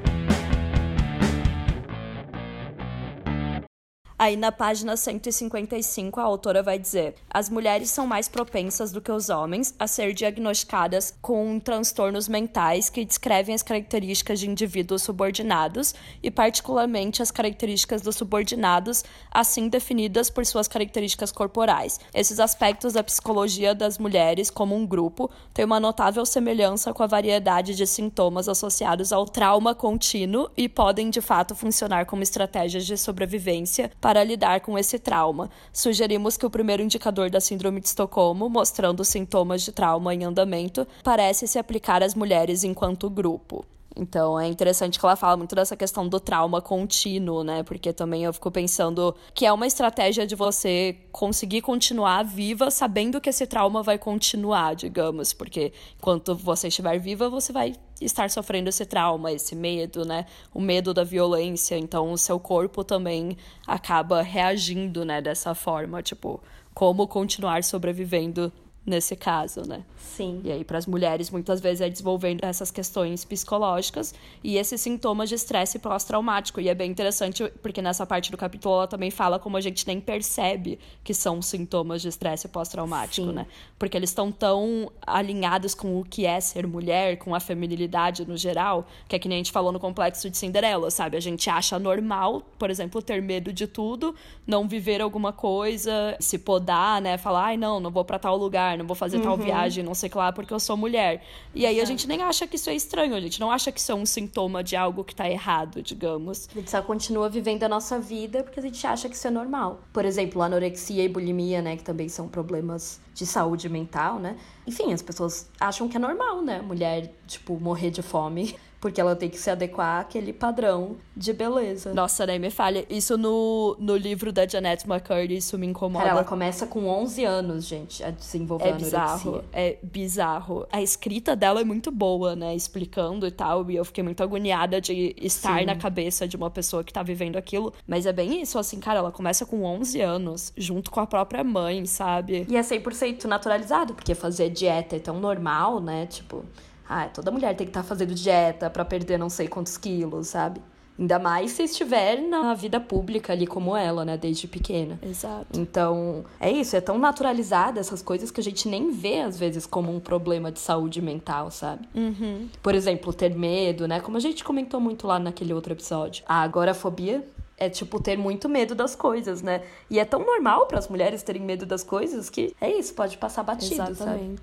Aí 4.22 4.36
na 4.36 4.52
página 4.52 4.96
155 4.96 6.20
a 6.20 6.22
autora 6.22 6.62
vai 6.62 6.78
dizer: 6.78 7.16
as 7.28 7.50
mulheres 7.50 7.90
são 7.90 8.06
mais 8.06 8.28
propensas 8.28 8.92
do 8.92 9.00
que 9.00 9.10
os 9.10 9.28
homens 9.28 9.74
a 9.80 9.88
ser 9.88 10.14
diagnosticadas 10.14 11.12
com 11.20 11.58
transtornos 11.58 12.28
mentais 12.28 12.88
que 12.88 13.04
descrevem 13.04 13.52
as 13.52 13.64
características 13.64 14.38
de 14.38 14.48
indivíduos 14.48 15.02
subordinados 15.02 15.92
e 16.22 16.30
particularmente 16.30 17.20
as 17.20 17.32
características 17.32 18.00
dos 18.00 18.14
subordinados, 18.14 19.04
assim 19.28 19.68
definidas 19.68 20.30
por 20.30 20.46
suas 20.46 20.68
características 20.68 21.32
corporais. 21.32 21.98
Esses 22.14 22.38
aspectos 22.38 22.92
da 22.92 23.02
psicologia 23.02 23.74
das 23.74 23.98
mulheres 23.98 24.50
como 24.50 24.76
um 24.76 24.86
grupo 24.86 25.28
têm 25.52 25.64
uma 25.64 25.80
notável 25.80 26.24
semelhança 26.24 26.94
com 26.94 27.02
a 27.02 27.08
variedade 27.08 27.74
de 27.74 27.88
sintomas 27.88 28.48
associados 28.48 29.12
ao 29.12 29.24
trauma 29.26 29.74
contínuo 29.74 30.48
e 30.56 30.68
podem 30.68 31.10
de 31.10 31.20
fato 31.20 31.56
funcionar 31.56 32.06
como 32.06 32.22
estratégias 32.22 32.86
de 32.86 32.96
sobrevivência 32.96 33.90
para 34.00 34.11
lidar 34.24 34.60
com 34.60 34.76
esse 34.76 34.98
trauma. 34.98 35.48
Sugerimos 35.72 36.36
que 36.36 36.44
o 36.44 36.50
primeiro 36.50 36.82
indicador 36.82 37.30
da 37.30 37.40
Síndrome 37.40 37.80
de 37.80 37.86
Estocolmo, 37.86 38.48
mostrando 38.48 39.04
sintomas 39.04 39.62
de 39.62 39.70
trauma 39.70 40.12
em 40.12 40.24
andamento, 40.24 40.84
parece 41.04 41.46
se 41.46 41.58
aplicar 41.58 42.02
às 42.02 42.16
mulheres 42.16 42.64
enquanto 42.64 43.08
grupo. 43.08 43.64
Então 43.96 44.40
é 44.40 44.48
interessante 44.48 44.98
que 44.98 45.04
ela 45.04 45.16
fala 45.16 45.36
muito 45.36 45.54
dessa 45.54 45.76
questão 45.76 46.08
do 46.08 46.18
trauma 46.18 46.60
contínuo, 46.60 47.44
né? 47.44 47.62
Porque 47.62 47.92
também 47.92 48.24
eu 48.24 48.32
fico 48.32 48.50
pensando 48.50 49.14
que 49.34 49.44
é 49.44 49.52
uma 49.52 49.66
estratégia 49.66 50.26
de 50.26 50.34
você 50.34 50.96
conseguir 51.12 51.60
continuar 51.60 52.22
viva 52.24 52.70
sabendo 52.70 53.20
que 53.20 53.28
esse 53.28 53.46
trauma 53.46 53.82
vai 53.82 53.98
continuar, 53.98 54.74
digamos. 54.74 55.32
Porque 55.32 55.72
enquanto 55.98 56.34
você 56.34 56.68
estiver 56.68 56.98
viva, 56.98 57.28
você 57.28 57.52
vai 57.52 57.74
estar 58.04 58.30
sofrendo 58.30 58.68
esse 58.68 58.84
trauma, 58.84 59.32
esse 59.32 59.54
medo, 59.54 60.04
né? 60.04 60.26
O 60.52 60.60
medo 60.60 60.92
da 60.92 61.04
violência. 61.04 61.76
Então 61.76 62.12
o 62.12 62.18
seu 62.18 62.38
corpo 62.38 62.84
também 62.84 63.36
acaba 63.66 64.22
reagindo, 64.22 65.04
né? 65.04 65.20
Dessa 65.20 65.54
forma, 65.54 66.02
tipo, 66.02 66.40
como 66.74 67.06
continuar 67.06 67.62
sobrevivendo 67.64 68.52
nesse 68.84 69.14
caso, 69.14 69.62
né? 69.66 69.84
Sim. 69.96 70.40
E 70.44 70.50
aí, 70.50 70.64
para 70.64 70.76
as 70.76 70.86
mulheres, 70.86 71.30
muitas 71.30 71.60
vezes 71.60 71.80
é 71.80 71.88
desenvolvendo 71.88 72.44
essas 72.44 72.70
questões 72.70 73.24
psicológicas 73.24 74.14
e 74.42 74.56
esses 74.56 74.80
sintomas 74.80 75.28
de 75.28 75.36
estresse 75.36 75.78
pós-traumático. 75.78 76.60
E 76.60 76.68
é 76.68 76.74
bem 76.74 76.90
interessante, 76.90 77.48
porque 77.62 77.80
nessa 77.80 78.04
parte 78.04 78.30
do 78.30 78.36
capítulo 78.36 78.74
ela 78.74 78.88
também 78.88 79.10
fala 79.10 79.38
como 79.38 79.56
a 79.56 79.60
gente 79.60 79.86
nem 79.86 80.00
percebe 80.00 80.78
que 81.04 81.14
são 81.14 81.40
sintomas 81.40 82.02
de 82.02 82.08
estresse 82.08 82.48
pós-traumático, 82.48 83.30
né? 83.32 83.46
Porque 83.78 83.96
eles 83.96 84.10
estão 84.10 84.32
tão 84.32 84.90
alinhados 85.06 85.74
com 85.74 86.00
o 86.00 86.04
que 86.04 86.26
é 86.26 86.40
ser 86.40 86.66
mulher, 86.66 87.16
com 87.18 87.34
a 87.34 87.40
feminilidade 87.40 88.26
no 88.28 88.36
geral, 88.36 88.86
que 89.08 89.16
é 89.16 89.18
que 89.18 89.28
nem 89.28 89.36
a 89.36 89.40
gente 89.40 89.52
falou 89.52 89.72
no 89.72 89.78
complexo 89.80 90.28
de 90.28 90.36
Cinderela, 90.36 90.90
sabe? 90.90 91.16
A 91.16 91.20
gente 91.20 91.48
acha 91.48 91.78
normal, 91.78 92.42
por 92.58 92.70
exemplo, 92.70 93.00
ter 93.00 93.22
medo 93.22 93.52
de 93.52 93.66
tudo, 93.66 94.14
não 94.46 94.66
viver 94.66 95.00
alguma 95.00 95.32
coisa, 95.32 96.16
se 96.18 96.38
podar, 96.38 97.00
né? 97.00 97.16
Falar, 97.16 97.44
ai, 97.46 97.56
não, 97.56 97.78
não 97.78 97.90
vou 97.90 98.04
para 98.04 98.18
tal 98.18 98.36
lugar, 98.36 98.71
não 98.78 98.86
vou 98.86 98.94
fazer 98.94 99.20
tal 99.20 99.36
viagem, 99.36 99.84
não 99.84 99.94
sei 99.94 100.08
o 100.08 100.12
que 100.12 100.18
lá, 100.18 100.32
porque 100.32 100.52
eu 100.52 100.60
sou 100.60 100.76
mulher. 100.76 101.24
E 101.54 101.66
aí 101.66 101.80
a 101.80 101.84
gente 101.84 102.06
nem 102.06 102.22
acha 102.22 102.46
que 102.46 102.56
isso 102.56 102.70
é 102.70 102.74
estranho, 102.74 103.14
a 103.14 103.20
gente 103.20 103.40
não 103.40 103.50
acha 103.50 103.70
que 103.72 103.80
isso 103.80 103.92
é 103.92 103.94
um 103.94 104.06
sintoma 104.06 104.62
de 104.62 104.76
algo 104.76 105.04
que 105.04 105.14
tá 105.14 105.28
errado, 105.28 105.82
digamos. 105.82 106.48
A 106.50 106.58
gente 106.58 106.70
só 106.70 106.82
continua 106.82 107.28
vivendo 107.28 107.62
a 107.64 107.68
nossa 107.68 107.98
vida 107.98 108.42
porque 108.42 108.60
a 108.60 108.62
gente 108.62 108.86
acha 108.86 109.08
que 109.08 109.14
isso 109.14 109.26
é 109.26 109.30
normal. 109.30 109.80
Por 109.92 110.04
exemplo, 110.04 110.42
anorexia 110.42 111.04
e 111.04 111.08
bulimia, 111.08 111.62
né? 111.62 111.76
Que 111.76 111.84
também 111.84 112.08
são 112.08 112.28
problemas 112.28 113.00
de 113.14 113.26
saúde 113.26 113.68
mental, 113.68 114.18
né? 114.18 114.36
Enfim, 114.66 114.92
as 114.92 115.02
pessoas 115.02 115.48
acham 115.60 115.88
que 115.88 115.96
é 115.96 116.00
normal, 116.00 116.42
né? 116.42 116.60
Mulher, 116.60 117.12
tipo, 117.26 117.58
morrer 117.58 117.90
de 117.90 118.02
fome 118.02 118.54
porque 118.82 119.00
ela 119.00 119.14
tem 119.14 119.30
que 119.30 119.38
se 119.38 119.48
adequar 119.48 120.00
àquele 120.00 120.32
padrão 120.32 120.96
de 121.16 121.32
beleza. 121.32 121.94
Nossa, 121.94 122.26
nem 122.26 122.40
me 122.40 122.50
falha. 122.50 122.84
Isso 122.90 123.16
no, 123.16 123.76
no 123.78 123.96
livro 123.96 124.32
da 124.32 124.44
Janet 124.44 124.84
McCurdy, 124.90 125.36
isso 125.36 125.56
me 125.56 125.68
incomoda. 125.68 126.04
Cara, 126.04 126.16
ela 126.16 126.24
começa 126.24 126.66
com 126.66 126.88
11 126.88 127.24
anos, 127.24 127.64
gente, 127.64 128.02
a 128.02 128.10
desenvolver 128.10 128.70
É 128.70 128.72
bizarro, 128.72 129.28
anorexia. 129.28 129.50
é 129.52 129.78
bizarro. 129.80 130.66
A 130.72 130.82
escrita 130.82 131.36
dela 131.36 131.60
é 131.60 131.64
muito 131.64 131.92
boa, 131.92 132.34
né? 132.34 132.56
Explicando 132.56 133.24
e 133.24 133.30
tal. 133.30 133.70
E 133.70 133.76
eu 133.76 133.84
fiquei 133.84 134.02
muito 134.02 134.20
agoniada 134.20 134.80
de 134.80 135.14
estar 135.16 135.60
Sim. 135.60 135.66
na 135.66 135.76
cabeça 135.76 136.26
de 136.26 136.36
uma 136.36 136.50
pessoa 136.50 136.82
que 136.82 136.92
tá 136.92 137.04
vivendo 137.04 137.36
aquilo. 137.36 137.72
Mas 137.86 138.04
é 138.04 138.12
bem 138.12 138.42
isso, 138.42 138.58
assim, 138.58 138.80
cara, 138.80 138.98
ela 138.98 139.12
começa 139.12 139.46
com 139.46 139.62
11 139.62 140.00
anos, 140.00 140.52
junto 140.56 140.90
com 140.90 140.98
a 140.98 141.06
própria 141.06 141.44
mãe, 141.44 141.86
sabe? 141.86 142.48
E 142.50 142.56
é 142.56 142.60
100% 142.60 143.26
naturalizado, 143.26 143.94
porque 143.94 144.12
fazer 144.12 144.50
dieta 144.50 144.96
é 144.96 144.98
tão 144.98 145.20
normal, 145.20 145.78
né? 145.78 146.04
Tipo, 146.06 146.44
ah, 146.88 147.08
toda 147.08 147.30
mulher 147.30 147.54
tem 147.56 147.66
que 147.66 147.70
estar 147.70 147.82
fazendo 147.82 148.14
dieta 148.14 148.68
pra 148.68 148.84
perder 148.84 149.18
não 149.18 149.28
sei 149.28 149.48
quantos 149.48 149.76
quilos, 149.76 150.28
sabe? 150.28 150.60
Ainda 150.98 151.18
mais 151.18 151.52
se 151.52 151.62
estiver 151.62 152.20
na 152.20 152.52
vida 152.54 152.78
pública 152.78 153.32
ali 153.32 153.46
como 153.46 153.74
ela, 153.74 154.04
né? 154.04 154.16
Desde 154.16 154.46
pequena. 154.46 154.98
Exato. 155.02 155.58
Então, 155.58 156.24
é 156.38 156.50
isso, 156.50 156.76
é 156.76 156.80
tão 156.80 156.98
naturalizada 156.98 157.80
essas 157.80 158.02
coisas 158.02 158.30
que 158.30 158.40
a 158.40 158.44
gente 158.44 158.68
nem 158.68 158.90
vê, 158.90 159.20
às 159.20 159.38
vezes, 159.38 159.64
como 159.66 159.94
um 159.94 159.98
problema 159.98 160.52
de 160.52 160.60
saúde 160.60 161.00
mental, 161.00 161.50
sabe? 161.50 161.88
Uhum. 161.94 162.48
Por 162.62 162.74
exemplo, 162.74 163.12
ter 163.12 163.34
medo, 163.34 163.88
né? 163.88 164.00
Como 164.00 164.16
a 164.16 164.20
gente 164.20 164.44
comentou 164.44 164.80
muito 164.80 165.06
lá 165.06 165.18
naquele 165.18 165.54
outro 165.54 165.72
episódio. 165.72 166.24
A 166.28 166.42
agorafobia 166.42 167.26
é 167.56 167.70
tipo 167.70 168.00
ter 168.00 168.18
muito 168.18 168.48
medo 168.48 168.74
das 168.74 168.94
coisas, 168.94 169.40
né? 169.40 169.62
E 169.88 169.98
é 169.98 170.04
tão 170.04 170.24
normal 170.24 170.66
para 170.66 170.78
as 170.78 170.88
mulheres 170.88 171.22
terem 171.22 171.42
medo 171.42 171.64
das 171.64 171.82
coisas 171.82 172.28
que 172.28 172.54
é 172.60 172.70
isso, 172.70 172.92
pode 172.94 173.16
passar 173.16 173.42
batido, 173.42 173.94
sabe? 173.94 174.36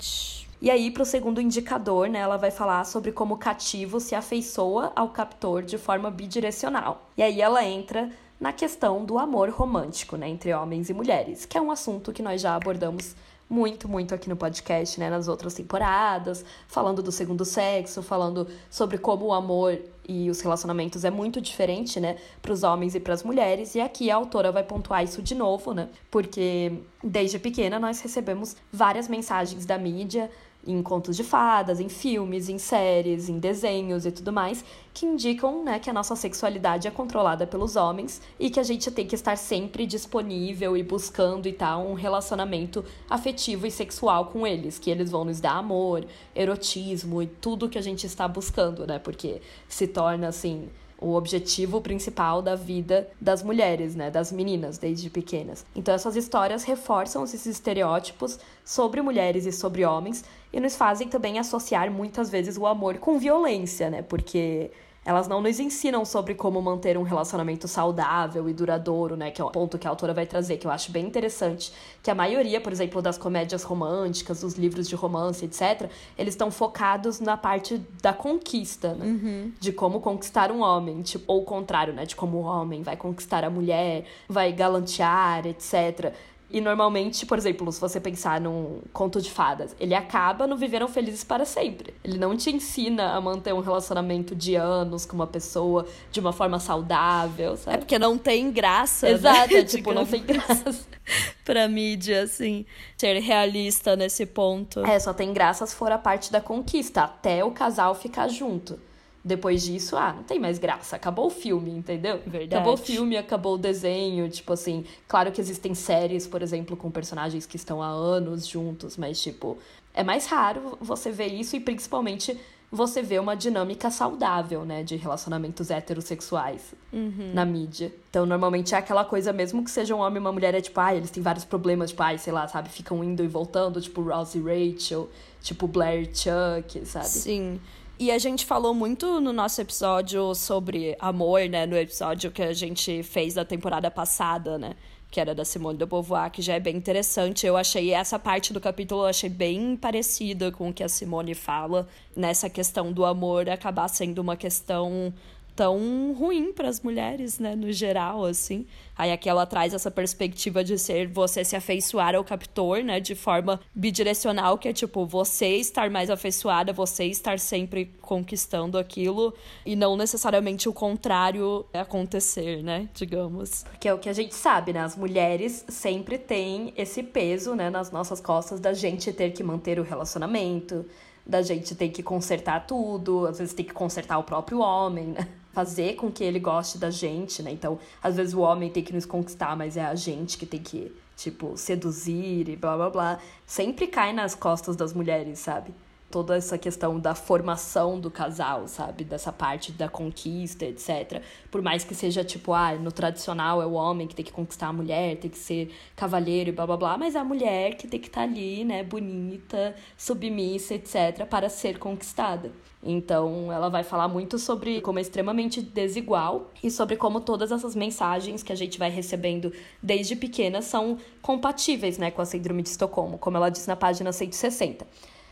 E 0.61 0.69
aí, 0.69 0.91
pro 0.91 1.05
segundo 1.05 1.39
indicador, 1.39 2.09
né, 2.09 2.19
ela 2.19 2.35
vai 2.35 2.51
falar 2.51 2.83
sobre 2.83 3.13
como 3.13 3.35
o 3.35 3.37
cativo 3.37 3.99
se 3.99 4.13
afeiçoa 4.13 4.91
ao 4.93 5.09
captor 5.09 5.63
de 5.63 5.77
forma 5.77 6.11
bidirecional. 6.11 7.09
E 7.15 7.23
aí 7.23 7.41
ela 7.41 7.63
entra 7.63 8.09
na 8.39 8.51
questão 8.51 9.05
do 9.05 9.17
amor 9.17 9.49
romântico, 9.49 10.17
né, 10.17 10.27
entre 10.27 10.53
homens 10.53 10.89
e 10.89 10.93
mulheres, 10.93 11.45
que 11.45 11.57
é 11.57 11.61
um 11.61 11.71
assunto 11.71 12.11
que 12.11 12.21
nós 12.21 12.41
já 12.41 12.55
abordamos 12.55 13.15
muito, 13.49 13.89
muito 13.89 14.13
aqui 14.13 14.29
no 14.29 14.35
podcast, 14.35 14.99
né, 14.99 15.09
nas 15.09 15.27
outras 15.27 15.53
temporadas, 15.53 16.45
falando 16.67 17.01
do 17.01 17.11
segundo 17.11 17.43
sexo, 17.43 18.03
falando 18.03 18.47
sobre 18.69 18.97
como 18.97 19.25
o 19.25 19.33
amor 19.33 19.79
e 20.07 20.29
os 20.29 20.39
relacionamentos 20.41 21.03
é 21.03 21.09
muito 21.09 21.41
diferente, 21.41 21.99
né, 21.99 22.17
para 22.41 22.51
os 22.51 22.63
homens 22.63 22.95
e 22.95 22.99
para 22.99 23.13
as 23.13 23.23
mulheres. 23.23 23.75
E 23.75 23.81
aqui 23.81 24.11
a 24.11 24.15
autora 24.15 24.51
vai 24.51 24.63
pontuar 24.63 25.03
isso 25.03 25.21
de 25.21 25.33
novo, 25.33 25.73
né, 25.73 25.89
porque 26.11 26.73
desde 27.03 27.39
pequena 27.39 27.79
nós 27.79 27.99
recebemos 28.01 28.55
várias 28.71 29.07
mensagens 29.07 29.65
da 29.65 29.77
mídia 29.77 30.29
em 30.67 30.83
contos 30.83 31.15
de 31.15 31.23
fadas, 31.23 31.79
em 31.79 31.87
filmes, 31.87 32.49
em 32.49 32.57
séries, 32.57 33.29
em 33.29 33.39
desenhos 33.39 34.05
e 34.05 34.11
tudo 34.11 34.31
mais, 34.31 34.63
que 34.93 35.05
indicam 35.05 35.63
né, 35.63 35.79
que 35.79 35.89
a 35.89 35.93
nossa 35.93 36.15
sexualidade 36.15 36.87
é 36.87 36.91
controlada 36.91 37.47
pelos 37.47 37.75
homens 37.75 38.21
e 38.37 38.49
que 38.49 38.59
a 38.59 38.63
gente 38.63 38.91
tem 38.91 39.07
que 39.07 39.15
estar 39.15 39.37
sempre 39.37 39.85
disponível 39.85 40.75
e 40.75 40.83
buscando 40.83 41.47
e 41.47 41.53
tal 41.53 41.87
um 41.87 41.93
relacionamento 41.93 42.83
afetivo 43.09 43.65
e 43.65 43.71
sexual 43.71 44.25
com 44.25 44.45
eles, 44.45 44.77
que 44.77 44.91
eles 44.91 45.09
vão 45.09 45.23
nos 45.23 45.39
dar 45.39 45.53
amor, 45.53 46.05
erotismo 46.35 47.21
e 47.21 47.27
tudo 47.27 47.69
que 47.69 47.77
a 47.77 47.81
gente 47.81 48.05
está 48.05 48.27
buscando, 48.27 48.85
né? 48.85 48.99
Porque 48.99 49.41
se 49.67 49.87
torna 49.87 50.27
assim 50.27 50.69
o 51.01 51.15
objetivo 51.15 51.79
principal 51.81 52.41
da 52.41 52.55
vida 52.55 53.09
das 53.19 53.41
mulheres, 53.41 53.95
né, 53.95 54.11
das 54.11 54.31
meninas 54.31 54.77
desde 54.77 55.09
pequenas. 55.09 55.65
Então 55.75 55.93
essas 55.93 56.15
histórias 56.15 56.63
reforçam 56.63 57.23
esses 57.23 57.45
estereótipos 57.45 58.37
sobre 58.65 59.01
mulheres 59.01 59.45
e 59.45 59.51
sobre 59.51 59.85
homens 59.85 60.23
e 60.51 60.59
nos 60.59 60.75
fazem 60.75 61.07
também 61.07 61.39
associar 61.39 61.89
muitas 61.89 62.29
vezes 62.29 62.57
o 62.57 62.65
amor 62.65 62.97
com 62.97 63.17
violência, 63.17 63.89
né? 63.89 64.01
Porque 64.01 64.71
elas 65.05 65.27
não 65.27 65.41
nos 65.41 65.59
ensinam 65.59 66.03
sobre 66.03 66.35
como 66.35 66.61
manter 66.61 66.97
um 66.97 67.03
relacionamento 67.03 67.67
saudável 67.67 68.49
e 68.49 68.53
duradouro, 68.53 69.15
né? 69.15 69.31
Que 69.31 69.41
é 69.41 69.45
o 69.45 69.49
ponto 69.49 69.77
que 69.77 69.87
a 69.87 69.89
autora 69.89 70.13
vai 70.13 70.25
trazer, 70.25 70.57
que 70.57 70.67
eu 70.67 70.71
acho 70.71 70.91
bem 70.91 71.05
interessante. 71.05 71.71
Que 72.03 72.11
a 72.11 72.15
maioria, 72.15 72.59
por 72.59 72.71
exemplo, 72.71 73.01
das 73.01 73.17
comédias 73.17 73.63
românticas, 73.63 74.41
dos 74.41 74.55
livros 74.55 74.87
de 74.87 74.95
romance, 74.95 75.45
etc., 75.45 75.89
eles 76.17 76.33
estão 76.33 76.51
focados 76.51 77.19
na 77.19 77.37
parte 77.37 77.81
da 78.01 78.13
conquista, 78.13 78.93
né? 78.93 79.05
Uhum. 79.05 79.51
De 79.59 79.71
como 79.71 79.99
conquistar 79.99 80.51
um 80.51 80.61
homem, 80.61 81.01
tipo, 81.01 81.23
ou 81.27 81.41
o 81.41 81.45
contrário, 81.45 81.93
né? 81.93 82.05
De 82.05 82.15
como 82.15 82.37
o 82.37 82.41
homem 82.41 82.83
vai 82.83 82.97
conquistar 82.97 83.43
a 83.43 83.49
mulher, 83.49 84.05
vai 84.27 84.51
galantear, 84.51 85.47
etc. 85.47 86.13
E 86.51 86.59
normalmente, 86.59 87.25
por 87.25 87.37
exemplo, 87.37 87.71
se 87.71 87.79
você 87.79 87.99
pensar 87.99 88.41
num 88.41 88.81
conto 88.91 89.21
de 89.21 89.29
fadas, 89.29 89.75
ele 89.79 89.93
acaba 89.93 90.47
no 90.47 90.57
Viveram 90.57 90.87
Felizes 90.87 91.23
para 91.23 91.45
Sempre. 91.45 91.93
Ele 92.03 92.17
não 92.17 92.35
te 92.35 92.49
ensina 92.49 93.13
a 93.13 93.21
manter 93.21 93.53
um 93.53 93.59
relacionamento 93.59 94.35
de 94.35 94.55
anos 94.55 95.05
com 95.05 95.15
uma 95.15 95.27
pessoa 95.27 95.85
de 96.11 96.19
uma 96.19 96.33
forma 96.33 96.59
saudável, 96.59 97.55
sabe? 97.55 97.77
É 97.77 97.79
porque 97.79 97.99
não 97.99 98.17
tem 98.17 98.51
graça. 98.51 99.07
Né? 99.07 99.13
Exato, 99.13 99.53
né? 99.53 99.63
tipo, 99.63 99.93
não 99.93 100.05
tem 100.05 100.23
graça. 100.23 100.75
pra 101.45 101.67
mídia, 101.67 102.23
assim, 102.23 102.65
ser 102.97 103.19
realista 103.19 103.95
nesse 103.95 104.25
ponto. 104.25 104.85
É, 104.85 104.99
só 104.99 105.13
tem 105.13 105.31
graça 105.31 105.65
se 105.67 105.75
for 105.75 105.91
a 105.91 105.97
parte 105.97 106.31
da 106.31 106.41
conquista, 106.41 107.03
até 107.03 107.43
o 107.43 107.51
casal 107.51 107.93
ficar 107.93 108.27
junto. 108.27 108.79
Depois 109.23 109.63
disso, 109.63 109.97
ah, 109.97 110.13
não 110.13 110.23
tem 110.23 110.39
mais 110.39 110.57
graça. 110.57 110.95
Acabou 110.95 111.27
o 111.27 111.29
filme, 111.29 111.71
entendeu? 111.71 112.19
Verdade. 112.25 112.55
Acabou 112.55 112.73
o 112.73 112.77
filme, 112.77 113.17
acabou 113.17 113.55
o 113.55 113.57
desenho. 113.57 114.29
Tipo 114.29 114.53
assim, 114.53 114.85
claro 115.07 115.31
que 115.31 115.41
existem 115.41 115.75
séries, 115.75 116.25
por 116.25 116.41
exemplo, 116.41 116.77
com 116.77 116.89
personagens 116.89 117.45
que 117.45 117.57
estão 117.57 117.81
há 117.81 117.87
anos 117.87 118.47
juntos, 118.47 118.95
mas, 118.95 119.21
tipo, 119.21 119.57
é 119.93 120.03
mais 120.03 120.25
raro 120.25 120.77
você 120.79 121.11
ver 121.11 121.27
isso 121.27 121.55
e 121.55 121.59
principalmente 121.59 122.39
você 122.71 123.01
vê 123.01 123.17
uma 123.17 123.35
dinâmica 123.35 123.89
saudável, 123.89 124.63
né, 124.63 124.83
de 124.83 124.95
relacionamentos 124.95 125.71
heterossexuais 125.71 126.73
uhum. 126.93 127.31
na 127.33 127.43
mídia. 127.43 127.91
Então, 128.09 128.25
normalmente 128.25 128.75
é 128.75 128.77
aquela 128.77 129.03
coisa, 129.03 129.33
mesmo 129.33 129.63
que 129.63 129.71
seja 129.71 129.95
um 129.95 129.99
homem 129.99 130.17
e 130.17 130.19
uma 130.19 130.31
mulher, 130.31 130.53
é 130.53 130.61
tipo, 130.61 130.79
ah, 130.79 130.93
eles 130.93 131.09
têm 131.09 131.23
vários 131.23 131.43
problemas, 131.43 131.89
tipo, 131.89 132.03
ah, 132.03 132.15
sei 132.17 132.31
lá, 132.31 132.47
sabe, 132.47 132.69
ficam 132.69 133.03
indo 133.03 133.23
e 133.23 133.27
voltando, 133.27 133.81
tipo 133.81 134.01
Ross 134.01 134.35
e 134.35 134.39
Rachel, 134.39 135.09
tipo 135.41 135.67
Blair 135.67 136.03
e 136.03 136.15
Chuck, 136.15 136.85
sabe? 136.85 137.07
Sim. 137.07 137.59
E 137.99 138.11
a 138.11 138.17
gente 138.17 138.45
falou 138.45 138.73
muito 138.73 139.19
no 139.19 139.33
nosso 139.33 139.59
episódio 139.59 140.33
sobre 140.33 140.95
amor, 141.01 141.41
né? 141.49 141.65
No 141.65 141.75
episódio 141.75 142.31
que 142.31 142.41
a 142.41 142.53
gente 142.53 143.03
fez 143.03 143.33
da 143.33 143.43
temporada 143.43 143.91
passada, 143.91 144.57
né? 144.57 144.73
Que 145.11 145.19
era 145.19 145.35
da 145.35 145.43
Simone 145.43 145.77
de 145.77 145.85
Beauvoir, 145.85 146.31
que 146.31 146.41
já 146.41 146.53
é 146.53 146.61
bem 146.61 146.77
interessante. 146.77 147.45
Eu 147.45 147.57
achei 147.57 147.91
essa 147.91 148.17
parte 148.17 148.53
do 148.53 148.61
capítulo, 148.61 149.01
eu 149.01 149.07
achei 149.07 149.29
bem 149.29 149.75
parecida 149.75 150.49
com 150.49 150.69
o 150.69 150.73
que 150.73 150.81
a 150.81 150.87
Simone 150.87 151.35
fala 151.35 151.89
nessa 152.15 152.49
questão 152.49 152.93
do 152.93 153.03
amor 153.03 153.49
acabar 153.49 153.89
sendo 153.89 154.19
uma 154.19 154.37
questão 154.37 155.13
tão 155.59 156.13
ruim 156.17 156.53
para 156.53 156.69
as 156.69 156.79
mulheres, 156.79 157.37
né, 157.37 157.53
no 157.53 157.69
geral, 157.69 158.23
assim. 158.23 158.65
Aí 158.97 159.11
aqui 159.11 159.27
ela 159.27 159.45
traz 159.45 159.73
essa 159.73 159.91
perspectiva 159.91 160.63
de 160.63 160.77
ser 160.77 161.09
você 161.09 161.43
se 161.43 161.53
afeiçoar 161.53 162.15
ao 162.15 162.23
captor, 162.23 162.81
né, 162.81 163.01
de 163.01 163.13
forma 163.13 163.59
bidirecional, 163.75 164.57
que 164.57 164.69
é 164.69 164.73
tipo 164.73 165.05
você 165.05 165.57
estar 165.57 165.89
mais 165.89 166.09
afeiçoada, 166.09 166.71
você 166.71 167.03
estar 167.07 167.37
sempre 167.39 167.91
conquistando 168.01 168.77
aquilo 168.77 169.33
e 169.65 169.75
não 169.75 169.97
necessariamente 169.97 170.69
o 170.69 170.71
contrário 170.71 171.65
acontecer, 171.73 172.63
né, 172.63 172.87
digamos. 172.93 173.65
Que 173.81 173.89
é 173.89 173.93
o 173.93 173.99
que 173.99 174.07
a 174.07 174.13
gente 174.13 174.33
sabe, 174.33 174.71
né? 174.71 174.79
As 174.79 174.95
mulheres 174.95 175.65
sempre 175.67 176.17
têm 176.17 176.73
esse 176.77 177.03
peso, 177.03 177.53
né, 177.53 177.69
nas 177.69 177.91
nossas 177.91 178.21
costas 178.21 178.61
da 178.61 178.71
gente 178.71 179.11
ter 179.11 179.31
que 179.31 179.43
manter 179.43 179.77
o 179.77 179.83
relacionamento, 179.83 180.85
da 181.25 181.41
gente 181.41 181.75
ter 181.75 181.89
que 181.89 182.01
consertar 182.01 182.65
tudo, 182.65 183.27
às 183.27 183.39
vezes 183.39 183.53
tem 183.53 183.65
que 183.65 183.73
consertar 183.73 184.17
o 184.17 184.23
próprio 184.23 184.59
homem, 184.59 185.07
né? 185.07 185.27
Fazer 185.59 185.95
com 185.95 186.09
que 186.09 186.23
ele 186.23 186.39
goste 186.39 186.77
da 186.77 186.89
gente, 186.89 187.43
né? 187.43 187.51
Então, 187.51 187.77
às 188.01 188.15
vezes 188.15 188.33
o 188.33 188.39
homem 188.39 188.69
tem 188.69 188.81
que 188.81 188.93
nos 188.93 189.05
conquistar, 189.05 189.57
mas 189.57 189.75
é 189.75 189.83
a 189.83 189.93
gente 189.93 190.37
que 190.37 190.45
tem 190.45 190.61
que, 190.61 190.89
tipo, 191.17 191.57
seduzir 191.57 192.47
e 192.47 192.55
blá 192.55 192.77
blá 192.77 192.89
blá. 192.89 193.19
Sempre 193.45 193.87
cai 193.87 194.13
nas 194.13 194.33
costas 194.33 194.77
das 194.77 194.93
mulheres, 194.93 195.39
sabe? 195.39 195.73
Toda 196.09 196.35
essa 196.35 196.57
questão 196.57 196.99
da 196.99 197.13
formação 197.13 197.99
do 197.99 198.09
casal, 198.09 198.67
sabe? 198.67 199.03
Dessa 199.03 199.31
parte 199.31 199.71
da 199.71 199.87
conquista, 199.87 200.65
etc. 200.65 201.21
Por 201.51 201.61
mais 201.61 201.83
que 201.83 201.93
seja 201.93 202.23
tipo, 202.23 202.53
ah, 202.53 202.73
no 202.73 202.91
tradicional 202.91 203.61
é 203.61 203.65
o 203.65 203.73
homem 203.73 204.07
que 204.07 204.15
tem 204.15 204.25
que 204.25 204.31
conquistar 204.31 204.67
a 204.67 204.73
mulher, 204.73 205.17
tem 205.17 205.29
que 205.29 205.37
ser 205.37 205.71
cavalheiro 205.95 206.49
e 206.49 206.51
blá 206.51 206.65
blá 206.65 206.77
blá, 206.77 206.97
mas 206.97 207.15
é 207.15 207.19
a 207.19 207.23
mulher 207.23 207.75
que 207.75 207.87
tem 207.87 207.99
que 207.99 208.07
estar 208.07 208.21
tá 208.21 208.27
ali, 208.27 208.63
né, 208.63 208.83
bonita, 208.83 209.75
submissa, 209.97 210.73
etc, 210.73 211.25
para 211.29 211.49
ser 211.49 211.77
conquistada. 211.77 212.51
Então, 212.81 213.51
ela 213.51 213.69
vai 213.69 213.83
falar 213.83 214.07
muito 214.07 214.39
sobre 214.39 214.79
como 214.79 214.99
é 214.99 215.01
extremamente 215.01 215.61
desigual 215.61 216.49
e 216.63 216.71
sobre 216.71 216.95
como 216.95 217.19
todas 217.19 217.51
essas 217.51 217.75
mensagens 217.75 218.41
que 218.41 218.53
a 218.53 218.55
gente 218.55 218.79
vai 218.79 218.89
recebendo 218.89 219.51
desde 219.83 220.15
pequena 220.15 220.61
são 220.61 220.97
compatíveis, 221.21 221.97
né, 221.97 222.09
com 222.09 222.21
a 222.21 222.25
síndrome 222.25 222.63
de 222.63 222.69
Estocolmo, 222.69 223.17
como 223.17 223.35
ela 223.35 223.49
diz 223.49 223.67
na 223.67 223.75
página 223.75 224.13
160. 224.13 224.87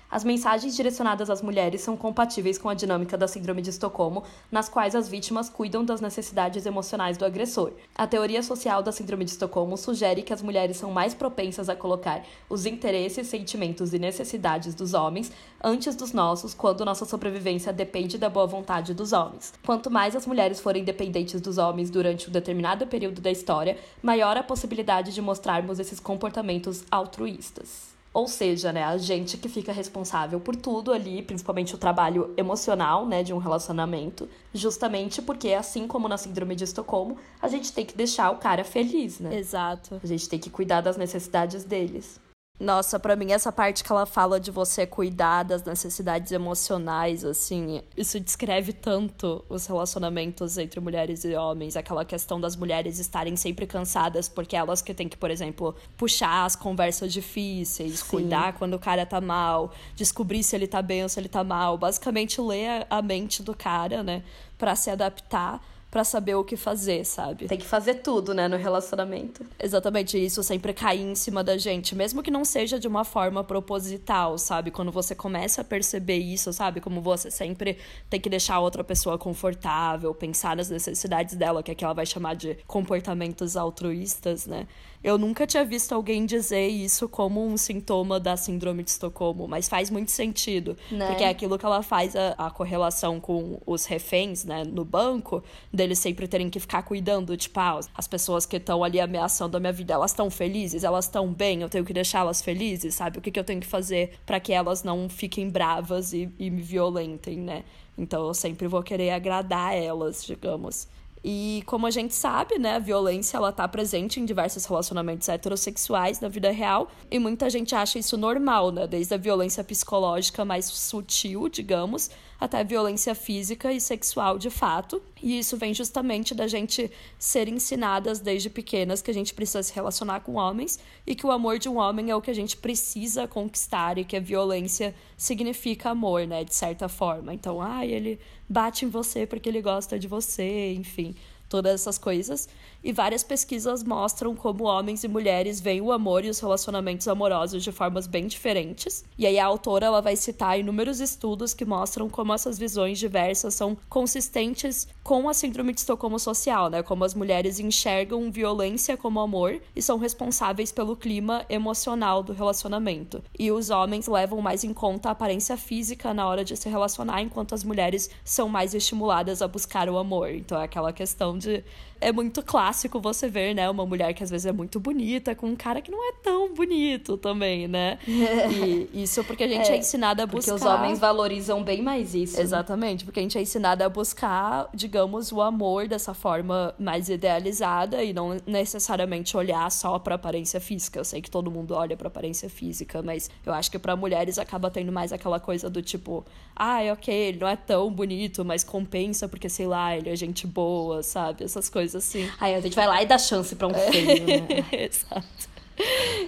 As 0.10 0.24
mensagens 0.24 0.74
direcionadas 0.74 1.30
às 1.30 1.42
mulheres 1.42 1.82
são 1.82 1.98
compatíveis 1.98 2.58
com 2.58 2.70
a 2.70 2.74
dinâmica 2.74 3.18
da 3.18 3.28
Síndrome 3.28 3.62
de 3.62 3.72
Estocolmo, 3.72 4.24
nas 4.50 4.70
quais 4.70 4.96
as 4.96 5.10
vítimas 5.10 5.50
cuidam 5.50 5.84
das 5.84 6.00
necessidades 6.00 6.66
emocionais 6.66 7.18
do 7.18 7.26
agressor. 7.26 7.74
A 7.94 8.08
teoria 8.08 8.42
social 8.42 8.82
da 8.82 8.94
Síndrome 8.94 9.26
de 9.26 9.32
Estocolmo 9.32 9.76
sugere 9.76 10.22
que 10.22 10.32
as 10.32 10.42
mulheres 10.42 10.78
são 10.78 10.92
mais 10.92 11.14
propensas 11.14 11.68
a 11.68 11.76
colocar 11.76 12.24
os 12.50 12.66
interesses, 12.66 13.28
sentimentos 13.28 13.94
e 13.94 14.00
necessidades 14.00 14.74
dos 14.74 14.94
homens 14.94 15.30
antes 15.62 15.94
dos 15.94 16.14
nossos 16.14 16.54
quando 16.54 16.86
nossa 16.86 17.04
sobrevivência 17.04 17.74
depende 17.74 18.18
da 18.18 18.30
boa 18.30 18.48
vontade 18.48 18.94
dos 18.94 19.12
homens. 19.12 19.54
Quanto 19.66 19.92
mais 19.92 20.16
as 20.16 20.26
mulheres 20.26 20.62
forem 20.62 20.86
dependentes 20.86 21.42
dos 21.42 21.58
homens 21.58 21.90
durante 21.90 22.30
um 22.30 22.32
determinado 22.32 22.88
período 22.88 23.20
da 23.20 23.30
história, 23.30 23.78
maior 24.02 24.38
a 24.38 24.44
possibilidade 24.44 25.14
de 25.14 25.22
mostrarmos 25.22 25.80
esses 25.80 26.00
comportamentos 26.00 26.86
altruístas. 26.90 27.97
Ou 28.18 28.28
seja, 28.28 28.74
né, 28.74 28.84
a 28.84 28.98
gente 28.98 29.38
que 29.38 29.48
fica 29.48 29.72
responsável 29.72 30.40
por 30.40 30.56
tudo 30.56 30.92
ali, 30.92 31.22
principalmente 31.22 31.76
o 31.76 31.78
trabalho 31.78 32.34
emocional, 32.36 33.06
né, 33.06 33.22
de 33.22 33.32
um 33.32 33.38
relacionamento, 33.38 34.28
justamente 34.52 35.22
porque 35.22 35.54
assim 35.54 35.86
como 35.86 36.08
na 36.08 36.18
síndrome 36.18 36.56
de 36.56 36.64
Estocolmo, 36.64 37.16
a 37.40 37.48
gente 37.48 37.72
tem 37.72 37.86
que 37.86 37.96
deixar 37.96 38.32
o 38.32 38.38
cara 38.38 38.64
feliz, 38.64 39.20
né? 39.20 39.38
Exato. 39.38 40.02
A 40.04 40.08
gente 40.08 40.28
tem 40.28 40.40
que 40.40 40.50
cuidar 40.50 40.82
das 40.82 40.98
necessidades 40.98 41.64
deles. 41.64 42.20
Nossa, 42.60 43.00
para 43.00 43.16
mim 43.16 43.32
essa 43.32 43.52
parte 43.52 43.84
que 43.84 43.92
ela 43.92 44.08
fala 44.08 44.40
de 44.40 44.50
você 44.50 44.88
cuidar 44.88 45.44
das 45.44 45.64
necessidades 45.64 46.32
emocionais, 46.32 47.24
assim, 47.24 47.84
isso 47.96 48.20
descreve 48.20 48.74
tanto 48.74 49.46
os 49.48 49.68
relacionamentos 49.68 50.58
entre 50.58 50.80
mulheres 50.80 51.24
e 51.24 51.36
homens, 51.36 51.78
aquela 51.78 52.04
questão 52.04 52.42
das 52.42 52.56
mulheres 52.56 52.98
estarem 52.98 53.36
sempre 53.36 53.68
cansadas 53.68 54.28
porque 54.28 54.56
elas 54.56 54.82
que 54.82 54.92
têm 54.92 55.08
que, 55.08 55.18
por 55.18 55.30
exemplo, 55.30 55.76
puxar 55.96 56.46
as 56.46 56.56
conversas 56.56 57.14
difíceis, 57.14 58.00
Sim. 58.00 58.08
cuidar 58.08 58.54
quando 58.54 58.74
o 58.74 58.80
cara 58.80 59.06
tá 59.06 59.22
mal, 59.22 59.72
descobrir 59.96 60.42
se 60.42 60.56
ele 60.56 60.68
tá 60.68 60.82
bem 60.82 61.04
ou 61.04 61.10
se 61.10 61.20
ele 61.20 61.30
tá 61.30 61.44
mal, 61.44 61.78
basicamente 61.78 62.42
ler 62.42 62.88
a 62.90 63.04
mente 63.04 63.44
do 63.44 63.56
cara, 63.56 64.02
né, 64.02 64.24
para 64.58 64.76
se 64.76 64.90
adaptar 64.90 65.62
para 65.98 66.04
saber 66.04 66.36
o 66.36 66.44
que 66.44 66.56
fazer, 66.56 67.04
sabe? 67.04 67.48
Tem 67.48 67.58
que 67.58 67.66
fazer 67.66 67.96
tudo, 67.96 68.32
né, 68.32 68.48
no 68.48 68.56
relacionamento. 68.56 69.44
Exatamente, 69.60 70.24
isso 70.24 70.44
sempre 70.44 70.72
cair 70.72 71.02
em 71.02 71.16
cima 71.16 71.44
da 71.44 71.58
gente, 71.58 71.96
mesmo 71.96 72.22
que 72.22 72.30
não 72.30 72.46
seja 72.46 72.80
de 72.80 72.88
uma 72.88 73.04
forma 73.04 73.44
proposital, 73.44 74.38
sabe? 74.38 74.70
Quando 74.70 74.92
você 74.92 75.16
começa 75.16 75.62
a 75.62 75.64
perceber 75.64 76.18
isso, 76.18 76.54
sabe? 76.54 76.80
Como 76.82 77.02
você 77.02 77.32
sempre 77.32 77.80
tem 78.12 78.22
que 78.22 78.30
deixar 78.30 78.58
a 78.58 78.60
outra 78.60 78.84
pessoa 78.84 79.18
confortável, 79.18 80.14
pensar 80.14 80.56
nas 80.56 80.70
necessidades 80.70 81.34
dela, 81.34 81.64
que 81.64 81.72
é 81.72 81.74
que 81.74 81.84
ela 81.84 81.96
vai 81.96 82.06
chamar 82.06 82.36
de 82.36 82.60
comportamentos 82.68 83.58
altruístas, 83.58 84.46
né? 84.46 84.68
Eu 85.04 85.18
nunca 85.18 85.46
tinha 85.46 85.64
visto 85.64 85.94
alguém 85.94 86.26
dizer 86.26 86.68
isso 86.68 87.08
como 87.08 87.46
um 87.46 87.56
sintoma 87.56 88.20
da 88.20 88.36
síndrome 88.36 88.84
de 88.84 88.90
Estocolmo, 88.90 89.48
mas 89.48 89.70
faz 89.70 89.90
muito 89.90 90.12
sentido. 90.12 90.76
Né? 90.92 91.08
Porque 91.08 91.24
é 91.24 91.30
aquilo 91.30 91.58
que 91.58 91.66
ela 91.66 91.84
faz 91.84 92.16
a, 92.16 92.34
a, 92.38 92.50
correlação 92.50 93.20
com 93.20 93.62
os 93.66 93.86
reféns, 93.86 94.44
né, 94.44 94.64
no 94.64 94.84
banco, 94.84 95.44
deles 95.72 96.00
sempre 96.00 96.28
terem 96.28 96.50
que 96.50 96.60
ficar 96.60 96.82
cuidando, 96.84 97.38
tipo, 97.38 97.60
ah, 97.60 97.80
as 97.96 98.08
pessoas 98.08 98.46
que 98.46 98.58
estão 98.58 98.84
ali 98.84 99.00
ameaçando 99.00 99.56
a 99.56 99.60
minha 99.60 99.74
vida, 99.74 99.94
elas 99.94 100.12
estão 100.12 100.30
felizes, 100.30 100.84
elas 100.84 101.06
estão 101.06 101.32
bem, 101.32 101.62
eu 101.62 101.70
tenho 101.70 101.86
que 101.86 101.94
deixá-las 101.94 102.42
felizes, 102.42 102.96
sabe? 102.96 103.20
O 103.20 103.22
que, 103.22 103.32
que 103.32 103.40
eu 103.40 103.44
tenho 103.44 103.62
que 103.62 103.68
fazer 103.68 104.18
para 104.26 104.40
que 104.40 104.52
elas 104.52 104.84
não 104.84 105.08
fiquem 105.08 105.50
bravas 105.50 106.12
e, 106.14 106.30
e 106.40 106.50
me 106.50 106.62
violentem, 106.62 107.38
né? 107.38 107.64
Então 107.98 108.28
eu 108.28 108.34
sempre 108.34 108.68
vou 108.68 108.84
querer 108.84 109.12
agradar 109.12 109.76
elas, 109.76 110.24
digamos. 110.24 110.88
E 111.24 111.64
como 111.66 111.88
a 111.88 111.92
gente 111.92 112.14
sabe, 112.14 112.58
né, 112.58 112.76
a 112.76 112.80
violência 112.80 113.38
ela 113.38 113.52
tá 113.52 113.68
presente 113.68 114.20
em 114.20 114.26
diversos 114.26 114.66
relacionamentos 114.66 115.28
heterossexuais 115.28 116.20
na 116.20 116.28
vida 116.28 116.52
real, 116.52 116.90
e 117.10 117.20
muita 117.20 117.50
gente 117.50 117.76
acha 117.76 118.00
isso 118.00 118.18
normal, 118.18 118.72
né, 118.72 118.88
desde 118.88 119.14
a 119.14 119.18
violência 119.18 119.64
psicológica 119.64 120.46
mais 120.46 120.66
sutil, 120.66 121.50
digamos, 121.50 122.10
até 122.40 122.64
violência 122.64 123.16
física 123.16 123.72
e 123.72 123.82
sexual 123.82 124.38
de 124.38 124.50
fato. 124.50 125.02
E 125.22 125.40
isso 125.40 125.58
vem 125.58 125.74
justamente 125.74 126.36
da 126.36 126.48
gente 126.48 126.92
ser 127.18 127.48
ensinadas 127.48 128.20
desde 128.20 128.50
pequenas 128.50 129.02
que 129.02 129.10
a 129.10 129.14
gente 129.14 129.34
precisa 129.34 129.64
se 129.64 129.74
relacionar 129.74 130.20
com 130.20 130.36
homens 130.36 130.80
e 131.06 131.16
que 131.16 131.26
o 131.26 131.32
amor 131.32 131.58
de 131.58 131.68
um 131.68 131.78
homem 131.78 132.12
é 132.12 132.16
o 132.16 132.22
que 132.22 132.30
a 132.30 132.36
gente 132.36 132.56
precisa 132.56 133.28
conquistar 133.28 133.98
e 133.98 134.06
que 134.06 134.16
a 134.16 134.20
violência 134.20 134.94
significa 135.18 135.90
amor, 135.90 136.28
né, 136.28 136.44
de 136.44 136.54
certa 136.54 136.88
forma. 136.88 137.34
Então, 137.34 137.62
ah, 137.62 137.86
ele 137.86 138.20
bate 138.50 138.86
em 138.86 138.90
você 138.90 139.26
porque 139.26 139.50
ele 139.50 139.62
gosta 139.62 139.98
de 140.00 140.08
você, 140.08 140.74
enfim 140.74 141.16
todas 141.50 141.74
essas 141.74 141.98
coisas. 141.98 142.48
E 142.84 142.94
várias 142.94 143.24
pesquisas 143.24 143.84
mostram 143.84 144.36
como 144.36 144.66
homens 144.66 145.04
e 145.04 145.08
mulheres 145.08 145.60
veem 145.60 145.82
o 145.82 145.92
amor 145.92 146.24
e 146.24 146.30
os 146.30 146.40
relacionamentos 146.40 147.08
amorosos 147.08 147.64
de 147.64 147.72
formas 147.72 148.08
bem 148.08 148.28
diferentes. 148.28 149.04
E 149.18 149.26
aí 149.26 149.40
a 149.40 149.46
autora 149.46 149.88
ela 149.88 150.02
vai 150.02 150.16
citar 150.16 150.60
inúmeros 150.60 151.00
estudos 151.00 151.54
que 151.54 151.66
mostram 151.66 152.10
como 152.10 152.34
essas 152.34 152.58
visões 152.58 153.00
diversas 153.00 153.54
são 153.54 153.78
consistentes 153.90 154.88
com 155.04 155.28
a 155.28 155.34
síndrome 155.34 155.74
de 155.74 155.80
Estocolmo 155.80 156.20
social, 156.20 156.70
né? 156.70 156.84
Como 156.84 157.04
as 157.04 157.14
mulheres 157.14 157.60
enxergam 157.60 158.32
violência 158.32 158.98
como 158.98 159.20
amor 159.20 159.60
e 159.76 159.82
são 159.82 159.98
responsáveis 159.98 160.72
pelo 160.72 160.96
clima 160.96 161.46
emocional 161.50 162.22
do 162.22 162.34
relacionamento. 162.34 163.24
E 163.38 163.52
os 163.52 163.70
homens 163.70 164.08
levam 164.08 164.42
mais 164.42 164.64
em 164.64 164.74
conta 164.74 165.10
a 165.10 165.12
aparência 165.12 165.58
física 165.58 166.14
na 166.14 166.28
hora 166.28 166.44
de 166.44 166.56
se 166.56 166.70
relacionar, 166.70 167.22
enquanto 167.22 167.56
as 167.56 167.64
mulheres 167.64 168.10
são 168.24 168.50
mais 168.50 168.74
estimuladas 168.74 169.42
a 169.42 169.48
buscar 169.48 169.90
o 169.90 169.98
amor. 169.98 170.30
Então 170.32 170.60
é 170.60 170.66
aquela 170.66 170.92
questão 170.92 171.37
de 171.40 171.64
é 172.00 172.12
muito 172.12 172.44
clássico 172.44 173.00
você 173.00 173.28
ver, 173.28 173.54
né, 173.54 173.70
uma 173.70 173.86
mulher 173.86 174.14
que 174.14 174.24
às 174.24 174.30
vezes 174.30 174.46
é 174.46 174.52
muito 174.52 174.80
bonita 174.80 175.36
com 175.36 175.48
um 175.48 175.56
cara 175.56 175.82
que 175.82 175.92
não 175.92 176.10
é 176.10 176.14
tão 176.24 176.54
bonito 176.54 177.18
também, 177.18 177.68
né? 177.68 177.98
E 178.48 179.04
isso 179.04 179.24
porque 179.24 179.44
a 179.44 179.48
gente 179.48 179.70
é, 179.70 179.76
é 179.76 179.78
ensinada 179.78 180.24
a 180.24 180.26
buscar. 180.26 180.54
Porque 180.54 180.66
os 180.66 180.72
homens 180.72 181.00
valorizam 181.00 181.64
bem 181.64 181.82
mais 181.82 182.16
isso. 182.16 182.38
Né? 182.38 182.44
Exatamente, 182.44 183.04
porque 183.04 183.20
a 183.20 183.24
gente 183.24 183.38
é 183.38 183.42
ensinada 183.42 183.86
a 183.86 183.90
buscar, 183.90 184.70
digamos, 184.74 185.32
o 185.32 185.42
amor 185.42 185.88
dessa 185.88 186.14
forma 186.14 186.74
mais 186.80 187.10
idealizada 187.10 188.04
e 188.04 188.14
não 188.14 188.38
necessariamente 188.46 189.36
olhar 189.36 189.70
só 189.72 190.00
para 190.00 190.16
aparência 190.16 190.60
física. 190.60 191.00
Eu 191.00 191.06
sei 191.06 191.22
que 191.22 191.30
todo 191.30 191.52
mundo 191.52 191.74
olha 191.74 191.96
para 191.96 192.08
aparência 192.08 192.50
física, 192.50 193.02
mas 193.02 193.30
eu 193.46 193.54
acho 193.54 193.70
que 193.70 193.80
para 193.80 193.96
mulheres 193.96 194.38
acaba 194.38 194.70
tendo 194.70 194.92
mais 194.92 195.12
aquela 195.12 195.40
coisa 195.40 195.70
do 195.70 195.82
tipo, 195.82 196.26
ah, 196.56 196.82
é 196.82 196.92
ok, 196.92 197.14
ele 197.14 197.40
não 197.40 197.48
é 197.48 197.56
tão 197.56 197.92
bonito, 197.92 198.44
mas 198.46 198.64
compensa 198.64 199.28
porque 199.28 199.50
sei 199.50 199.68
lá, 199.68 199.96
ele 199.96 200.10
é 200.10 200.16
gente 200.16 200.48
boa, 200.48 201.04
sabe? 201.04 201.44
Essas 201.44 201.70
coisas 201.70 201.87
coisa 201.88 201.98
assim. 201.98 202.30
Aí 202.40 202.54
a 202.54 202.60
gente 202.60 202.76
vai 202.76 202.86
lá 202.86 203.02
e 203.02 203.06
dá 203.06 203.18
chance 203.18 203.56
pra 203.56 203.68
um 203.68 203.72
é. 203.72 203.92
feio, 203.92 204.26
né? 204.26 204.48
Exato. 204.72 205.58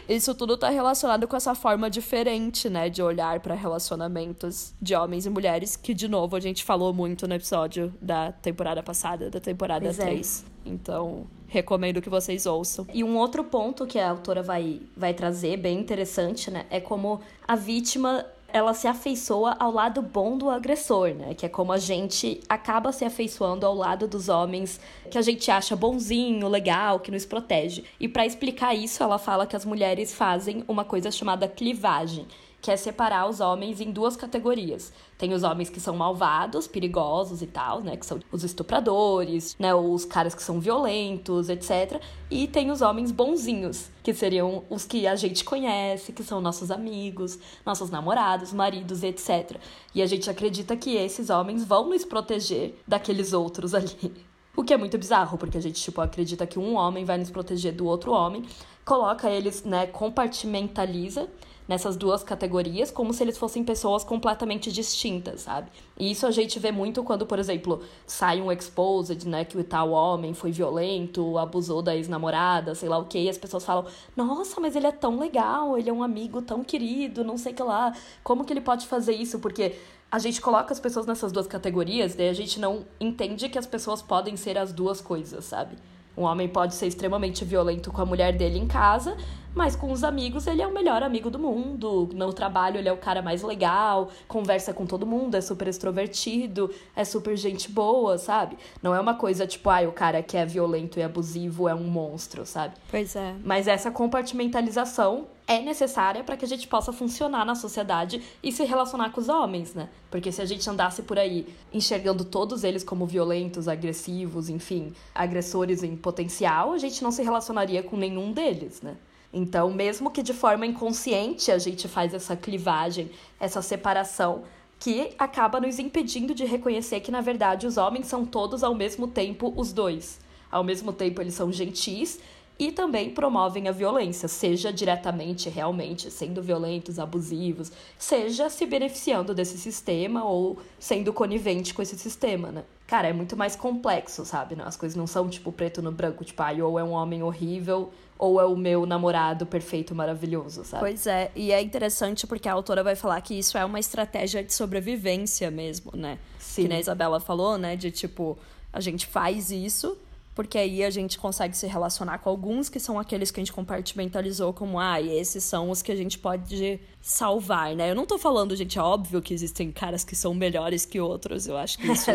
Isso 0.07 0.35
tudo 0.35 0.55
tá 0.55 0.69
relacionado 0.69 1.27
com 1.27 1.35
essa 1.35 1.55
forma 1.55 1.89
diferente, 1.89 2.69
né, 2.69 2.87
de 2.87 3.01
olhar 3.01 3.39
para 3.39 3.55
relacionamentos 3.55 4.75
de 4.79 4.93
homens 4.93 5.25
e 5.25 5.29
mulheres, 5.29 5.75
que 5.75 5.91
de 5.91 6.07
novo 6.07 6.35
a 6.35 6.39
gente 6.39 6.63
falou 6.63 6.93
muito 6.93 7.27
no 7.27 7.33
episódio 7.33 7.91
da 7.99 8.31
temporada 8.31 8.83
passada, 8.83 9.27
da 9.29 9.39
temporada 9.39 9.85
pois 9.85 9.97
3. 9.97 10.45
É. 10.45 10.69
Então, 10.69 11.25
recomendo 11.47 11.99
que 11.99 12.09
vocês 12.09 12.45
ouçam. 12.45 12.85
E 12.93 13.03
um 13.03 13.17
outro 13.17 13.43
ponto 13.43 13.87
que 13.87 13.97
a 13.97 14.11
autora 14.11 14.43
vai, 14.43 14.81
vai 14.95 15.15
trazer, 15.15 15.57
bem 15.57 15.79
interessante, 15.79 16.51
né, 16.51 16.67
é 16.69 16.79
como 16.79 17.19
a 17.47 17.55
vítima 17.55 18.23
ela 18.53 18.73
se 18.73 18.87
afeiçoa 18.87 19.55
ao 19.59 19.71
lado 19.71 20.01
bom 20.01 20.37
do 20.37 20.49
agressor, 20.49 21.13
né? 21.13 21.33
Que 21.33 21.45
é 21.45 21.49
como 21.49 21.71
a 21.71 21.77
gente 21.77 22.41
acaba 22.47 22.91
se 22.91 23.05
afeiçoando 23.05 23.65
ao 23.65 23.75
lado 23.75 24.07
dos 24.07 24.29
homens 24.29 24.79
que 25.09 25.17
a 25.17 25.21
gente 25.21 25.49
acha 25.49 25.75
bonzinho, 25.75 26.47
legal, 26.47 26.99
que 26.99 27.11
nos 27.11 27.25
protege. 27.25 27.83
E 27.99 28.07
para 28.07 28.25
explicar 28.25 28.73
isso, 28.73 29.03
ela 29.03 29.17
fala 29.17 29.47
que 29.47 29.55
as 29.55 29.65
mulheres 29.65 30.13
fazem 30.13 30.63
uma 30.67 30.83
coisa 30.85 31.11
chamada 31.11 31.47
clivagem 31.47 32.25
que 32.61 32.71
é 32.71 32.77
separar 32.77 33.29
os 33.29 33.39
homens 33.39 33.79
em 33.79 33.91
duas 33.91 34.15
categorias. 34.15 34.91
Tem 35.17 35.33
os 35.33 35.43
homens 35.43 35.69
que 35.69 35.79
são 35.79 35.95
malvados, 35.95 36.67
perigosos 36.67 37.41
e 37.41 37.47
tal, 37.47 37.81
né? 37.81 37.95
Que 37.95 38.05
são 38.05 38.19
os 38.31 38.43
estupradores, 38.43 39.55
né? 39.57 39.73
Os 39.73 40.03
caras 40.05 40.35
que 40.35 40.43
são 40.43 40.59
violentos, 40.59 41.49
etc. 41.49 42.01
E 42.29 42.47
tem 42.47 42.69
os 42.69 42.81
homens 42.81 43.11
bonzinhos, 43.11 43.89
que 44.03 44.13
seriam 44.13 44.63
os 44.69 44.85
que 44.85 45.07
a 45.07 45.15
gente 45.15 45.43
conhece, 45.43 46.11
que 46.11 46.23
são 46.23 46.41
nossos 46.41 46.69
amigos, 46.69 47.39
nossos 47.65 47.89
namorados, 47.89 48.51
maridos, 48.51 49.03
etc. 49.03 49.57
E 49.95 50.01
a 50.01 50.05
gente 50.05 50.29
acredita 50.29 50.75
que 50.75 50.95
esses 50.95 51.29
homens 51.29 51.63
vão 51.63 51.89
nos 51.89 52.03
proteger 52.03 52.77
daqueles 52.87 53.33
outros 53.33 53.73
ali. 53.73 53.89
O 54.55 54.63
que 54.63 54.73
é 54.73 54.77
muito 54.77 54.97
bizarro, 54.97 55.37
porque 55.37 55.57
a 55.57 55.61
gente, 55.61 55.81
tipo, 55.81 56.01
acredita 56.01 56.45
que 56.45 56.59
um 56.59 56.75
homem 56.75 57.05
vai 57.05 57.17
nos 57.17 57.31
proteger 57.31 57.71
do 57.71 57.85
outro 57.85 58.11
homem, 58.11 58.43
coloca 58.83 59.29
eles, 59.29 59.63
né, 59.63 59.87
compartimentaliza 59.87 61.29
nessas 61.69 61.95
duas 61.95 62.23
categorias, 62.23 62.89
como 62.89 63.13
se 63.13 63.21
eles 63.21 63.37
fossem 63.37 63.63
pessoas 63.63 64.03
completamente 64.03 64.71
distintas, 64.71 65.41
sabe? 65.41 65.69
E 65.99 66.09
isso 66.09 66.25
a 66.25 66.31
gente 66.31 66.57
vê 66.57 66.71
muito 66.71 67.03
quando, 67.03 67.27
por 67.27 67.37
exemplo, 67.37 67.83
sai 68.07 68.41
um 68.41 68.51
exposed, 68.51 69.27
né, 69.27 69.45
que 69.45 69.55
o 69.55 69.63
tal 69.63 69.91
homem 69.91 70.33
foi 70.33 70.51
violento, 70.51 71.37
abusou 71.37 71.83
da 71.83 71.95
ex-namorada, 71.95 72.73
sei 72.73 72.89
lá 72.89 72.97
o 72.97 73.05
que, 73.05 73.19
e 73.19 73.29
as 73.29 73.37
pessoas 73.37 73.63
falam: 73.63 73.85
"Nossa, 74.17 74.59
mas 74.59 74.75
ele 74.75 74.87
é 74.87 74.91
tão 74.91 75.19
legal, 75.19 75.77
ele 75.77 75.91
é 75.91 75.93
um 75.93 76.01
amigo 76.01 76.41
tão 76.41 76.63
querido, 76.63 77.23
não 77.23 77.37
sei 77.37 77.53
que 77.53 77.61
lá. 77.61 77.93
Como 78.23 78.43
que 78.43 78.51
ele 78.51 78.61
pode 78.61 78.87
fazer 78.87 79.13
isso?" 79.13 79.37
Porque 79.37 79.75
a 80.11 80.17
gente 80.17 80.41
coloca 80.41 80.73
as 80.73 80.79
pessoas 80.79 81.05
nessas 81.05 81.31
duas 81.31 81.45
categorias, 81.45 82.15
daí 82.15 82.29
a 82.29 82.33
gente 82.33 82.59
não 82.59 82.83
entende 82.99 83.47
que 83.47 83.59
as 83.59 83.67
pessoas 83.67 84.01
podem 84.01 84.35
ser 84.35 84.57
as 84.57 84.73
duas 84.73 85.01
coisas, 85.01 85.45
sabe? 85.45 85.75
Um 86.17 86.23
homem 86.23 86.47
pode 86.47 86.75
ser 86.75 86.87
extremamente 86.87 87.45
violento 87.45 87.91
com 87.91 88.01
a 88.01 88.05
mulher 88.05 88.35
dele 88.35 88.59
em 88.59 88.67
casa, 88.67 89.15
mas 89.53 89.75
com 89.75 89.91
os 89.91 90.03
amigos 90.03 90.47
ele 90.47 90.61
é 90.61 90.67
o 90.67 90.73
melhor 90.73 91.01
amigo 91.01 91.29
do 91.29 91.39
mundo. 91.39 92.09
No 92.13 92.31
trabalho 92.33 92.77
ele 92.77 92.89
é 92.89 92.91
o 92.91 92.97
cara 92.97 93.21
mais 93.21 93.41
legal, 93.41 94.09
conversa 94.27 94.73
com 94.73 94.85
todo 94.85 95.05
mundo, 95.05 95.35
é 95.35 95.41
super 95.41 95.67
extrovertido, 95.67 96.69
é 96.95 97.03
super 97.03 97.35
gente 97.35 97.71
boa, 97.71 98.17
sabe? 98.17 98.57
Não 98.81 98.93
é 98.93 98.99
uma 98.99 99.15
coisa 99.15 99.47
tipo, 99.47 99.69
ah, 99.69 99.81
o 99.87 99.91
cara 99.91 100.21
que 100.21 100.37
é 100.37 100.45
violento 100.45 100.99
e 100.99 101.03
abusivo 101.03 101.67
é 101.67 101.75
um 101.75 101.85
monstro, 101.85 102.45
sabe? 102.45 102.75
Pois 102.89 103.15
é. 103.15 103.35
Mas 103.43 103.67
essa 103.67 103.91
compartimentalização 103.91 105.27
é 105.49 105.59
necessária 105.59 106.23
para 106.23 106.37
que 106.37 106.45
a 106.45 106.47
gente 106.47 106.67
possa 106.67 106.93
funcionar 106.93 107.43
na 107.43 107.55
sociedade 107.55 108.21
e 108.43 108.51
se 108.51 108.63
relacionar 108.63 109.09
com 109.09 109.19
os 109.19 109.27
homens, 109.27 109.73
né? 109.73 109.89
Porque 110.11 110.31
se 110.31 110.43
a 110.43 110.45
gente 110.45 110.69
andasse 110.69 111.01
por 111.01 111.17
aí 111.17 111.47
enxergando 111.73 112.23
todos 112.23 112.63
eles 112.63 112.83
como 112.83 113.07
violentos, 113.07 113.67
agressivos, 113.67 114.47
enfim, 114.47 114.93
agressores 115.13 115.81
em 115.81 115.95
potencial, 115.95 116.71
a 116.71 116.77
gente 116.77 117.01
não 117.01 117.11
se 117.11 117.23
relacionaria 117.23 117.81
com 117.81 117.97
nenhum 117.97 118.31
deles, 118.31 118.83
né? 118.83 118.95
Então, 119.33 119.71
mesmo 119.71 120.11
que 120.11 120.21
de 120.21 120.33
forma 120.33 120.67
inconsciente 120.67 121.51
a 121.51 121.57
gente 121.57 121.87
faz 121.87 122.13
essa 122.13 122.35
clivagem, 122.35 123.09
essa 123.39 123.59
separação, 123.63 124.43
que 124.79 125.15
acaba 125.17 125.59
nos 125.59 125.79
impedindo 125.79 126.35
de 126.35 126.45
reconhecer 126.45 126.99
que, 126.99 127.11
na 127.11 127.21
verdade, 127.21 127.65
os 127.65 127.75
homens 127.75 128.05
são 128.05 128.23
todos 128.23 128.63
ao 128.63 128.75
mesmo 128.75 129.07
tempo 129.07 129.51
os 129.57 129.73
dois. 129.73 130.19
Ao 130.51 130.63
mesmo 130.63 130.93
tempo, 130.93 131.21
eles 131.21 131.33
são 131.33 131.51
gentis 131.51 132.19
e 132.59 132.73
também 132.73 133.09
promovem 133.09 133.69
a 133.69 133.71
violência, 133.71 134.27
seja 134.27 134.71
diretamente, 134.71 135.49
realmente, 135.49 136.11
sendo 136.11 136.41
violentos, 136.41 136.99
abusivos, 136.99 137.71
seja 137.97 138.49
se 138.49 138.65
beneficiando 138.65 139.33
desse 139.33 139.57
sistema 139.57 140.25
ou 140.25 140.59
sendo 140.77 141.13
conivente 141.13 141.73
com 141.73 141.81
esse 141.81 141.97
sistema, 141.97 142.51
né? 142.51 142.65
Cara, 142.85 143.07
é 143.07 143.13
muito 143.13 143.37
mais 143.37 143.55
complexo, 143.55 144.25
sabe? 144.25 144.57
As 144.61 144.75
coisas 144.75 144.97
não 144.97 145.07
são 145.07 145.29
tipo 145.29 145.53
preto 145.53 145.81
no 145.81 145.91
branco, 145.91 146.25
tipo, 146.25 146.41
ah, 146.41 146.51
ou 146.61 146.77
é 146.77 146.83
um 146.83 146.91
homem 146.91 147.23
horrível 147.23 147.91
ou 148.17 148.41
é 148.41 148.45
o 148.45 148.57
meu 148.57 148.85
namorado 148.85 149.45
perfeito, 149.45 149.95
maravilhoso, 149.95 150.65
sabe? 150.65 150.81
Pois 150.81 151.07
é, 151.07 151.31
e 151.33 151.53
é 151.53 151.61
interessante 151.61 152.27
porque 152.27 152.49
a 152.49 152.53
autora 152.53 152.83
vai 152.83 152.95
falar 152.95 153.21
que 153.21 153.33
isso 153.39 153.57
é 153.57 153.63
uma 153.63 153.79
estratégia 153.79 154.43
de 154.43 154.53
sobrevivência 154.53 155.49
mesmo, 155.49 155.93
né? 155.95 156.19
Sim. 156.37 156.67
Que 156.67 156.73
a 156.73 156.79
Isabela 156.81 157.21
falou, 157.21 157.57
né? 157.57 157.77
De 157.77 157.89
tipo, 157.89 158.37
A 158.73 158.81
gente 158.81 159.07
faz 159.07 159.49
isso 159.51 159.97
porque 160.39 160.57
aí 160.57 160.85
a 160.85 160.89
gente 160.89 161.19
consegue 161.19 161.53
se 161.57 161.67
relacionar 161.67 162.19
com 162.19 162.29
alguns 162.29 162.69
que 162.69 162.79
são 162.79 162.97
aqueles 162.97 163.29
que 163.29 163.41
a 163.41 163.43
gente 163.43 163.51
compartimentalizou 163.51 164.53
como, 164.53 164.79
ah, 164.79 165.01
esses 165.01 165.43
são 165.43 165.69
os 165.69 165.81
que 165.81 165.91
a 165.91 165.95
gente 165.97 166.17
pode 166.17 166.79
salvar, 167.01 167.75
né? 167.75 167.91
Eu 167.91 167.95
não 167.95 168.05
tô 168.05 168.17
falando, 168.17 168.55
gente, 168.55 168.79
é 168.79 168.81
óbvio 168.81 169.21
que 169.21 169.33
existem 169.33 169.69
caras 169.69 170.05
que 170.05 170.15
são 170.15 170.33
melhores 170.33 170.85
que 170.85 170.97
outros, 170.97 171.45
eu 171.45 171.57
acho 171.57 171.77
que 171.77 171.87
isso 171.91 172.09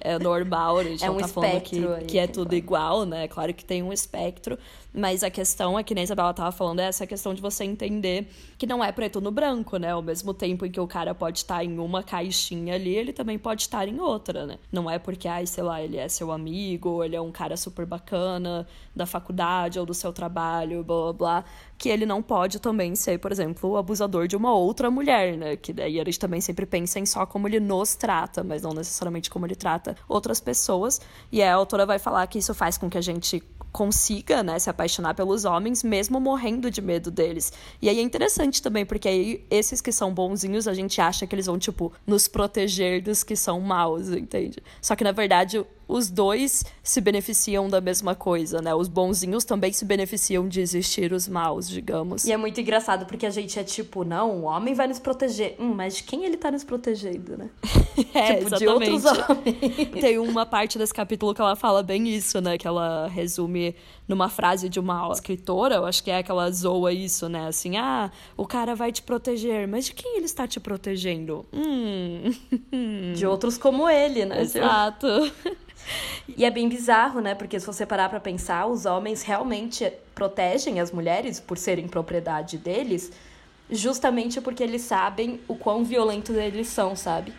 é 0.00 0.18
normal, 0.18 0.78
a 0.78 0.82
gente 0.82 1.04
é 1.04 1.06
não 1.06 1.18
um 1.18 1.20
tá 1.20 1.28
falando 1.28 1.60
que, 1.60 1.86
aí, 1.86 2.04
que 2.04 2.18
é 2.18 2.26
tudo 2.26 2.52
igual, 2.52 3.06
né? 3.06 3.28
Claro 3.28 3.54
que 3.54 3.64
tem 3.64 3.80
um 3.80 3.92
espectro, 3.92 4.58
mas 4.92 5.22
a 5.22 5.30
questão 5.30 5.78
é 5.78 5.82
que 5.82 5.94
nem 5.94 6.02
a 6.02 6.04
Isabela 6.04 6.32
tava 6.34 6.50
falando, 6.50 6.80
é 6.80 6.84
essa 6.84 7.06
questão 7.06 7.34
de 7.34 7.40
você 7.40 7.64
entender 7.64 8.28
que 8.56 8.66
não 8.66 8.82
é 8.82 8.90
preto 8.90 9.20
no 9.20 9.30
branco, 9.30 9.76
né? 9.76 9.92
Ao 9.92 10.02
mesmo 10.02 10.32
tempo 10.32 10.64
em 10.64 10.70
que 10.70 10.80
o 10.80 10.86
cara 10.86 11.14
pode 11.14 11.38
estar 11.38 11.64
em 11.64 11.78
uma 11.78 12.02
caixinha 12.02 12.74
ali, 12.74 12.94
ele 12.94 13.12
também 13.12 13.38
pode 13.38 13.62
estar 13.62 13.86
em 13.86 14.00
outra, 14.00 14.46
né? 14.46 14.58
Não 14.72 14.90
é 14.90 14.98
porque, 14.98 15.28
ai, 15.28 15.46
sei 15.46 15.62
lá, 15.62 15.82
ele 15.82 15.96
é 15.96 16.08
seu 16.08 16.32
amigo, 16.32 16.88
ou 16.88 17.04
ele 17.04 17.14
é 17.14 17.20
um 17.20 17.30
cara 17.30 17.56
super 17.56 17.86
bacana 17.86 18.66
da 18.94 19.06
faculdade 19.06 19.78
ou 19.78 19.86
do 19.86 19.94
seu 19.94 20.12
trabalho, 20.12 20.82
blá 20.82 21.02
blá 21.02 21.12
blá, 21.12 21.44
que 21.76 21.88
ele 21.88 22.04
não 22.04 22.22
pode 22.22 22.58
também 22.58 22.94
ser, 22.96 23.18
por 23.18 23.30
exemplo, 23.30 23.70
o 23.70 23.76
abusador 23.76 24.26
de 24.26 24.36
uma 24.36 24.52
outra 24.52 24.90
mulher, 24.90 25.36
né? 25.36 25.56
Que 25.56 25.72
daí 25.72 26.00
a 26.00 26.04
gente 26.04 26.18
também 26.18 26.40
sempre 26.40 26.66
pensa 26.66 26.98
em 26.98 27.06
só 27.06 27.24
como 27.24 27.46
ele 27.46 27.60
nos 27.60 27.94
trata, 27.94 28.42
mas 28.42 28.62
não 28.62 28.72
necessariamente 28.72 29.30
como 29.30 29.46
ele 29.46 29.54
trata 29.54 29.96
outras 30.08 30.40
pessoas. 30.40 31.00
E 31.30 31.42
a 31.42 31.54
autora 31.54 31.86
vai 31.86 31.98
falar 31.98 32.26
que 32.26 32.38
isso 32.38 32.54
faz 32.54 32.76
com 32.76 32.90
que 32.90 32.98
a 32.98 33.02
gente 33.02 33.42
consiga, 33.72 34.42
né, 34.42 34.58
se 34.58 34.70
apaixonar 34.70 35.14
pelos 35.14 35.44
homens, 35.44 35.82
mesmo 35.82 36.20
morrendo 36.20 36.70
de 36.70 36.80
medo 36.80 37.10
deles. 37.10 37.52
E 37.80 37.88
aí 37.88 37.98
é 37.98 38.02
interessante 38.02 38.62
também, 38.62 38.84
porque 38.84 39.08
aí 39.08 39.44
esses 39.50 39.80
que 39.80 39.92
são 39.92 40.12
bonzinhos, 40.12 40.66
a 40.66 40.74
gente 40.74 41.00
acha 41.00 41.26
que 41.26 41.34
eles 41.34 41.46
vão, 41.46 41.58
tipo, 41.58 41.92
nos 42.06 42.28
proteger 42.28 43.02
dos 43.02 43.22
que 43.22 43.36
são 43.36 43.60
maus, 43.60 44.08
entende? 44.08 44.62
Só 44.80 44.96
que, 44.96 45.04
na 45.04 45.12
verdade, 45.12 45.64
os 45.88 46.10
dois 46.10 46.64
se 46.82 47.00
beneficiam 47.00 47.66
da 47.68 47.80
mesma 47.80 48.14
coisa, 48.14 48.60
né? 48.60 48.74
Os 48.74 48.86
bonzinhos 48.88 49.44
também 49.44 49.72
se 49.72 49.86
beneficiam 49.86 50.46
de 50.46 50.60
existir 50.60 51.14
os 51.14 51.26
maus, 51.26 51.66
digamos. 51.66 52.26
E 52.26 52.32
é 52.32 52.36
muito 52.36 52.60
engraçado 52.60 53.06
porque 53.06 53.24
a 53.24 53.30
gente 53.30 53.58
é 53.58 53.64
tipo, 53.64 54.04
não, 54.04 54.42
o 54.42 54.42
homem 54.42 54.74
vai 54.74 54.86
nos 54.86 54.98
proteger. 54.98 55.56
Hum, 55.58 55.72
mas 55.74 55.96
de 55.96 56.02
quem 56.02 56.26
ele 56.26 56.36
tá 56.36 56.50
nos 56.50 56.62
protegendo, 56.62 57.38
né? 57.38 57.48
é, 58.12 58.34
tipo, 58.34 58.46
exatamente. 58.46 58.58
de 58.58 58.68
outros 58.68 59.04
homens. 59.06 60.00
Tem 60.00 60.18
uma 60.18 60.44
parte 60.44 60.76
desse 60.76 60.92
capítulo 60.92 61.34
que 61.34 61.40
ela 61.40 61.56
fala 61.56 61.82
bem 61.82 62.06
isso, 62.08 62.38
né? 62.40 62.58
Que 62.58 62.68
ela 62.68 63.08
resume 63.08 63.74
numa 64.08 64.30
frase 64.30 64.68
de 64.68 64.80
uma 64.80 65.12
escritora, 65.12 65.76
eu 65.76 65.84
acho 65.84 66.02
que 66.02 66.10
é 66.10 66.18
aquela 66.18 66.50
zoa 66.50 66.92
isso, 66.92 67.28
né? 67.28 67.46
Assim, 67.46 67.76
ah, 67.76 68.10
o 68.36 68.46
cara 68.46 68.74
vai 68.74 68.90
te 68.90 69.02
proteger, 69.02 69.68
mas 69.68 69.84
de 69.84 69.92
quem 69.92 70.16
ele 70.16 70.24
está 70.24 70.48
te 70.48 70.58
protegendo? 70.58 71.44
Hum. 71.52 72.32
De 73.14 73.26
outros 73.26 73.58
como 73.58 73.88
ele, 73.88 74.24
né? 74.24 74.40
Exato. 74.40 75.06
E 76.36 76.44
é 76.44 76.50
bem 76.50 76.68
bizarro, 76.68 77.20
né? 77.20 77.34
Porque 77.34 77.58
se 77.58 77.66
você 77.66 77.86
parar 77.86 78.08
pra 78.08 78.20
pensar, 78.20 78.66
os 78.66 78.84
homens 78.84 79.22
realmente 79.22 79.90
protegem 80.14 80.80
as 80.80 80.92
mulheres 80.92 81.40
por 81.40 81.56
serem 81.56 81.88
propriedade 81.88 82.58
deles, 82.58 83.12
justamente 83.70 84.40
porque 84.40 84.62
eles 84.62 84.82
sabem 84.82 85.40
o 85.48 85.54
quão 85.54 85.84
violentos 85.84 86.36
eles 86.36 86.68
são, 86.68 86.94
sabe? 86.94 87.32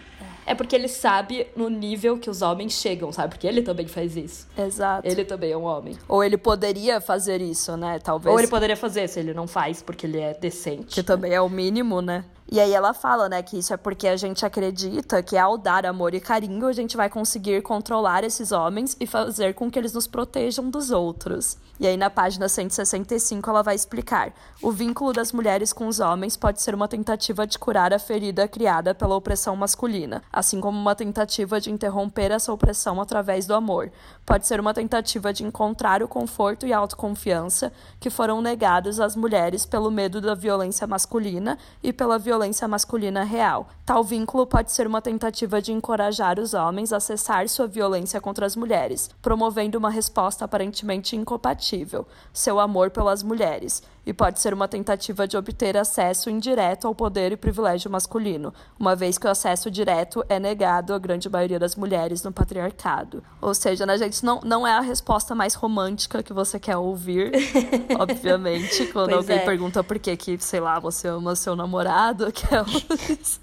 É 0.50 0.56
porque 0.56 0.76
ele 0.76 0.88
sabe 0.88 1.46
no 1.56 1.70
nível 1.70 2.18
que 2.18 2.28
os 2.28 2.42
homens 2.42 2.74
chegam, 2.74 3.12
sabe? 3.12 3.30
Porque 3.36 3.46
ele 3.46 3.62
também 3.62 3.86
faz 3.86 4.18
isso. 4.18 4.48
Exato. 4.58 5.08
Ele 5.08 5.24
também 5.24 5.52
é 5.52 5.58
um 5.58 5.64
homem. 5.64 5.96
Ou 6.08 6.24
ele 6.24 6.38
poderia 6.38 7.00
fazer 7.00 7.40
isso, 7.40 7.78
né? 7.78 8.00
Talvez. 8.00 8.34
Ou 8.34 8.40
ele 8.40 8.48
poderia 8.48 8.76
fazer 8.76 9.08
se 9.08 9.20
ele 9.20 9.32
não 9.32 9.46
faz 9.46 9.84
porque 9.84 10.08
ele 10.08 10.20
é 10.20 10.34
decente. 10.34 10.96
Que 10.96 11.04
também 11.04 11.32
é 11.32 11.40
o 11.40 11.48
mínimo, 11.48 12.02
né? 12.02 12.26
E 12.52 12.60
aí 12.60 12.74
ela 12.74 12.96
fala, 12.96 13.30
né, 13.30 13.44
que 13.44 13.60
isso 13.60 13.72
é 13.76 13.78
porque 13.78 14.08
a 14.08 14.18
gente 14.18 14.44
acredita 14.44 15.22
que 15.22 15.38
ao 15.38 15.56
dar 15.56 15.86
amor 15.86 16.16
e 16.16 16.20
carinho, 16.20 16.66
a 16.66 16.74
gente 16.74 16.98
vai 16.98 17.08
conseguir 17.08 17.62
controlar 17.62 18.24
esses 18.24 18.52
homens 18.52 18.98
e 19.00 19.06
fazer 19.06 19.54
com 19.54 19.70
que 19.70 19.78
eles 19.78 19.94
nos 19.94 20.08
protejam 20.08 20.68
dos 20.68 20.90
outros. 20.90 21.60
E 21.80 21.86
aí 21.86 21.96
na 21.96 22.10
página 22.10 22.50
165 22.50 23.48
ela 23.48 23.62
vai 23.62 23.76
explicar: 23.76 24.34
o 24.64 24.72
vínculo 24.72 25.14
das 25.14 25.32
mulheres 25.32 25.72
com 25.72 25.88
os 25.88 26.00
homens 26.00 26.36
pode 26.36 26.60
ser 26.60 26.74
uma 26.74 26.88
tentativa 26.88 27.46
de 27.46 27.60
curar 27.60 27.94
a 27.94 28.00
ferida 28.00 28.48
criada 28.48 28.96
pela 28.96 29.16
opressão 29.16 29.56
masculina, 29.56 30.24
assim 30.34 30.60
como 30.60 30.78
uma 30.78 30.96
tentativa 30.96 31.62
de 31.62 31.72
interromper 31.72 32.32
essa 32.32 32.52
opressão 32.52 33.00
através 33.00 33.46
do 33.46 33.54
amor. 33.54 33.92
Pode 34.26 34.48
ser 34.48 34.60
uma 34.60 34.74
tentativa 34.74 35.32
de 35.32 35.44
encontrar 35.44 36.02
o 36.02 36.08
conforto 36.08 36.66
e 36.66 36.74
a 36.74 36.80
autoconfiança 36.80 37.72
que 38.00 38.10
foram 38.10 38.42
negados 38.42 39.00
às 39.00 39.16
mulheres 39.16 39.68
pelo 39.68 39.92
medo 39.92 40.20
da 40.20 40.34
violência 40.34 40.88
masculina 40.88 41.58
e 41.84 41.94
pela 41.94 42.18
violência 42.18 42.39
violência 42.40 42.70
masculina 42.70 43.26
real. 43.26 43.68
Tal 43.86 44.02
vínculo 44.02 44.48
pode 44.48 44.72
ser 44.72 44.88
uma 44.88 45.02
tentativa 45.02 45.62
de 45.62 45.74
encorajar 45.74 46.40
os 46.40 46.54
homens 46.54 46.94
a 46.94 47.00
cessar 47.02 47.50
sua 47.50 47.68
violência 47.68 48.22
contra 48.22 48.46
as 48.46 48.56
mulheres, 48.56 49.10
promovendo 49.22 49.78
uma 49.78 49.90
resposta 49.90 50.46
aparentemente 50.46 51.18
incompatível, 51.18 52.08
seu 52.32 52.58
amor 52.58 52.92
pelas 52.92 53.24
mulheres, 53.24 53.84
e 54.10 54.14
pode 54.14 54.40
ser 54.40 54.56
uma 54.56 54.68
tentativa 54.68 55.28
de 55.28 55.38
obter 55.38 55.78
acesso 55.78 56.32
indireto 56.32 56.88
ao 56.88 56.96
poder 56.96 57.32
e 57.32 57.38
privilégio 57.38 57.92
masculino, 57.92 58.52
uma 58.80 58.96
vez 58.96 59.20
que 59.20 59.28
o 59.28 59.30
acesso 59.30 59.70
direto 59.70 60.26
é 60.28 60.40
negado 60.40 60.96
à 60.96 60.98
grande 60.98 61.30
maioria 61.30 61.60
das 61.60 61.76
mulheres 61.76 62.24
no 62.24 62.32
patriarcado. 62.32 63.24
Ou 63.40 63.54
seja, 63.54 63.86
né, 63.86 63.96
gente, 64.00 64.26
não, 64.26 64.40
não 64.44 64.66
é 64.66 64.72
a 64.72 64.82
resposta 64.82 65.36
mais 65.36 65.54
romântica 65.54 66.24
que 66.24 66.34
você 66.34 66.60
quer 66.60 66.76
ouvir, 66.76 67.32
obviamente, 68.00 68.88
quando 68.88 69.10
Pois 69.10 69.18
alguém 69.18 69.38
é. 69.38 69.46
pergunta 69.46 69.84
por 69.84 70.00
que 70.00 70.18
que, 70.18 70.40
sei 70.40 70.60
lá, 70.60 70.80
você 70.80 71.08
ama 71.08 71.36
seu 71.36 71.56
namorado, 71.56 72.26
aquelas... 72.34 73.40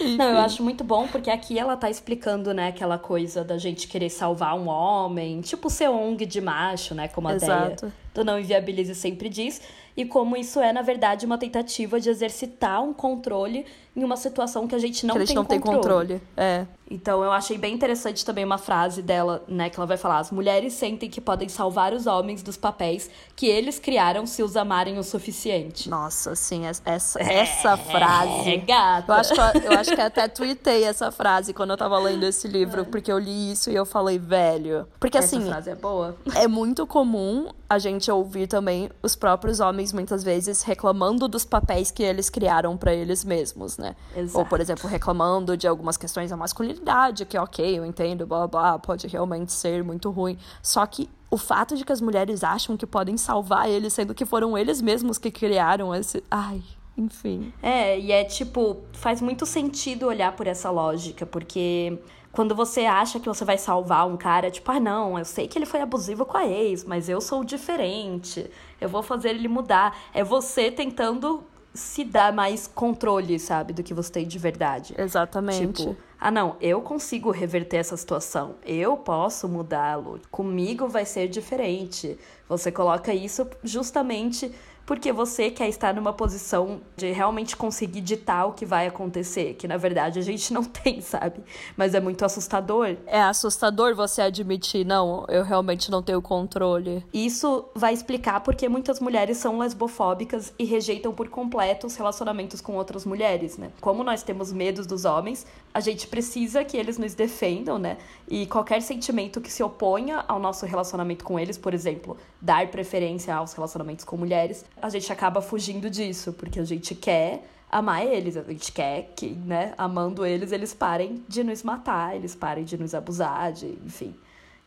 Não, 0.00 0.30
eu 0.30 0.38
acho 0.38 0.64
muito 0.64 0.82
bom 0.82 1.06
porque 1.06 1.30
aqui 1.30 1.56
ela 1.56 1.76
tá 1.76 1.88
explicando, 1.88 2.52
né, 2.52 2.68
aquela 2.68 2.98
coisa 2.98 3.44
da 3.44 3.56
gente 3.56 3.86
querer 3.86 4.10
salvar 4.10 4.56
um 4.56 4.66
homem, 4.66 5.40
tipo 5.42 5.70
ser 5.70 5.90
ONG 5.90 6.26
de 6.26 6.40
macho, 6.40 6.92
né, 6.92 7.06
como 7.06 7.28
a 7.28 7.34
Exato. 7.34 7.82
Deia 7.82 7.92
do 8.14 8.24
Não 8.24 8.38
Inviabilize 8.38 8.94
sempre 8.94 9.28
diz, 9.28 9.60
e 10.00 10.04
como 10.06 10.36
isso 10.36 10.60
é, 10.60 10.72
na 10.72 10.82
verdade, 10.82 11.26
uma 11.26 11.36
tentativa 11.38 12.00
de 12.00 12.08
exercitar 12.08 12.82
um 12.82 12.92
controle 12.92 13.66
em 13.94 14.04
uma 14.04 14.16
situação 14.16 14.68
que 14.68 14.74
a 14.74 14.78
gente 14.78 15.04
não 15.04 15.14
que 15.14 15.18
eles 15.18 15.28
tem 15.28 15.36
não 15.36 15.44
têm 15.44 15.58
controle. 15.60 16.22
É. 16.36 16.64
Então 16.88 17.22
eu 17.22 17.30
achei 17.30 17.56
bem 17.58 17.74
interessante 17.74 18.24
também 18.24 18.44
uma 18.44 18.58
frase 18.58 19.00
dela, 19.02 19.44
né, 19.48 19.68
que 19.68 19.76
ela 19.78 19.86
vai 19.86 19.96
falar: 19.96 20.18
as 20.18 20.30
mulheres 20.30 20.72
sentem 20.74 21.08
que 21.10 21.20
podem 21.20 21.48
salvar 21.48 21.92
os 21.92 22.06
homens 22.06 22.42
dos 22.42 22.56
papéis 22.56 23.10
que 23.36 23.46
eles 23.46 23.78
criaram 23.78 24.26
se 24.26 24.42
os 24.42 24.56
amarem 24.56 24.98
o 24.98 25.02
suficiente. 25.04 25.88
Nossa, 25.88 26.34
sim, 26.34 26.66
es- 26.66 26.82
essa, 26.84 27.20
essa 27.20 27.76
frase. 27.76 28.50
É, 28.50 28.56
gata. 28.56 29.12
Eu 29.12 29.16
acho, 29.16 29.34
que, 29.34 29.66
eu- 29.66 29.72
acho 29.78 29.94
que 29.94 30.00
até 30.00 30.28
tuitei 30.28 30.84
essa 30.84 31.10
frase 31.12 31.52
quando 31.52 31.70
eu 31.70 31.76
tava 31.76 31.98
lendo 31.98 32.24
esse 32.24 32.46
livro, 32.48 32.84
porque 32.84 33.10
eu 33.12 33.18
li 33.18 33.52
isso 33.52 33.70
e 33.70 33.74
eu 33.74 33.84
falei, 33.86 34.18
velho. 34.18 34.86
Porque 34.98 35.18
Essa 35.18 35.36
assim, 35.36 35.46
frase 35.46 35.70
é 35.70 35.74
boa. 35.76 36.16
é 36.34 36.46
muito 36.48 36.86
comum 36.86 37.48
a 37.68 37.78
gente 37.78 38.10
ouvir 38.10 38.46
também 38.48 38.88
os 39.02 39.14
próprios 39.14 39.60
homens 39.60 39.89
muitas 39.92 40.22
vezes 40.22 40.62
reclamando 40.62 41.28
dos 41.28 41.44
papéis 41.44 41.90
que 41.90 42.02
eles 42.02 42.30
criaram 42.30 42.76
pra 42.76 42.94
eles 42.94 43.24
mesmos, 43.24 43.78
né? 43.78 43.94
Exato. 44.16 44.38
Ou, 44.38 44.46
por 44.46 44.60
exemplo, 44.60 44.88
reclamando 44.88 45.56
de 45.56 45.66
algumas 45.66 45.96
questões 45.96 46.30
da 46.30 46.36
masculinidade, 46.36 47.24
que 47.24 47.38
ok, 47.38 47.78
eu 47.78 47.84
entendo, 47.84 48.26
blá 48.26 48.46
blá, 48.46 48.78
pode 48.78 49.06
realmente 49.06 49.52
ser 49.52 49.82
muito 49.84 50.10
ruim. 50.10 50.38
Só 50.62 50.84
que 50.86 51.08
o 51.30 51.36
fato 51.36 51.76
de 51.76 51.84
que 51.84 51.92
as 51.92 52.00
mulheres 52.00 52.42
acham 52.42 52.76
que 52.76 52.86
podem 52.86 53.16
salvar 53.16 53.68
eles, 53.68 53.92
sendo 53.92 54.14
que 54.14 54.26
foram 54.26 54.58
eles 54.58 54.80
mesmos 54.80 55.16
que 55.16 55.30
criaram 55.30 55.94
esse. 55.94 56.24
Ai, 56.30 56.62
enfim. 56.96 57.52
É, 57.62 57.98
e 57.98 58.10
é 58.10 58.24
tipo, 58.24 58.78
faz 58.92 59.20
muito 59.20 59.46
sentido 59.46 60.06
olhar 60.06 60.34
por 60.34 60.46
essa 60.46 60.70
lógica, 60.70 61.24
porque 61.24 61.98
quando 62.32 62.54
você 62.54 62.82
acha 62.82 63.18
que 63.18 63.28
você 63.28 63.44
vai 63.44 63.58
salvar 63.58 64.06
um 64.06 64.16
cara, 64.16 64.50
tipo, 64.50 64.70
ah, 64.70 64.78
não, 64.78 65.18
eu 65.18 65.24
sei 65.24 65.48
que 65.48 65.58
ele 65.58 65.66
foi 65.66 65.80
abusivo 65.80 66.24
com 66.24 66.36
a 66.36 66.46
ex, 66.46 66.84
mas 66.84 67.08
eu 67.08 67.20
sou 67.20 67.42
diferente, 67.42 68.48
eu 68.80 68.88
vou 68.88 69.02
fazer 69.02 69.30
ele 69.30 69.48
mudar. 69.48 69.96
É 70.14 70.22
você 70.22 70.70
tentando 70.70 71.42
se 71.72 72.04
dar 72.04 72.32
mais 72.32 72.66
controle, 72.66 73.38
sabe, 73.38 73.72
do 73.72 73.82
que 73.82 73.94
você 73.94 74.12
tem 74.12 74.26
de 74.26 74.38
verdade. 74.38 74.94
Exatamente. 74.98 75.84
Tipo, 75.84 75.96
ah, 76.18 76.30
não, 76.30 76.56
eu 76.60 76.82
consigo 76.82 77.30
reverter 77.30 77.78
essa 77.78 77.96
situação. 77.96 78.56
Eu 78.64 78.96
posso 78.96 79.48
mudá-lo. 79.48 80.20
Comigo 80.30 80.88
vai 80.88 81.04
ser 81.04 81.28
diferente. 81.28 82.18
Você 82.48 82.70
coloca 82.72 83.14
isso 83.14 83.46
justamente 83.62 84.52
porque 84.90 85.12
você 85.12 85.52
quer 85.52 85.68
estar 85.68 85.94
numa 85.94 86.12
posição 86.12 86.80
de 86.96 87.12
realmente 87.12 87.56
conseguir 87.56 88.00
ditar 88.00 88.46
o 88.46 88.54
que 88.54 88.66
vai 88.66 88.88
acontecer, 88.88 89.54
que 89.54 89.68
na 89.68 89.76
verdade 89.76 90.18
a 90.18 90.22
gente 90.22 90.52
não 90.52 90.64
tem, 90.82 91.00
sabe? 91.00 91.44
Mas 91.76 91.94
é 91.94 92.00
muito 92.00 92.24
assustador. 92.24 92.96
É 93.06 93.22
assustador 93.22 93.94
você 93.94 94.20
admitir, 94.20 94.84
não, 94.84 95.24
eu 95.28 95.44
realmente 95.44 95.92
não 95.92 96.02
tenho 96.02 96.20
controle. 96.20 97.06
Isso 97.14 97.66
vai 97.72 97.94
explicar 97.94 98.40
porque 98.40 98.68
muitas 98.68 98.98
mulheres 98.98 99.36
são 99.36 99.60
lesbofóbicas 99.60 100.52
e 100.58 100.64
rejeitam 100.64 101.12
por 101.14 101.28
completo 101.28 101.86
os 101.86 101.94
relacionamentos 101.94 102.60
com 102.60 102.74
outras 102.74 103.04
mulheres, 103.06 103.58
né? 103.58 103.70
Como 103.80 104.02
nós 104.02 104.24
temos 104.24 104.52
medos 104.52 104.88
dos 104.88 105.04
homens, 105.04 105.46
a 105.72 105.78
gente 105.78 106.08
precisa 106.08 106.64
que 106.64 106.76
eles 106.76 106.98
nos 106.98 107.14
defendam, 107.14 107.78
né? 107.78 107.96
E 108.28 108.44
qualquer 108.46 108.82
sentimento 108.82 109.40
que 109.40 109.52
se 109.52 109.62
oponha 109.62 110.24
ao 110.26 110.40
nosso 110.40 110.66
relacionamento 110.66 111.24
com 111.24 111.38
eles, 111.38 111.56
por 111.56 111.72
exemplo, 111.72 112.16
dar 112.40 112.66
preferência 112.72 113.32
aos 113.36 113.52
relacionamentos 113.52 114.04
com 114.04 114.16
mulheres, 114.16 114.64
a 114.82 114.88
gente 114.88 115.12
acaba 115.12 115.40
fugindo 115.40 115.88
disso, 115.88 116.32
porque 116.32 116.60
a 116.60 116.64
gente 116.64 116.94
quer 116.94 117.44
amar 117.70 118.04
eles. 118.04 118.36
A 118.36 118.42
gente 118.42 118.72
quer 118.72 119.12
que, 119.14 119.28
né, 119.30 119.74
amando 119.78 120.24
eles, 120.26 120.52
eles 120.52 120.74
parem 120.74 121.22
de 121.28 121.44
nos 121.44 121.62
matar, 121.62 122.16
eles 122.16 122.34
parem 122.34 122.64
de 122.64 122.76
nos 122.76 122.94
abusar, 122.94 123.52
de, 123.52 123.78
enfim. 123.84 124.14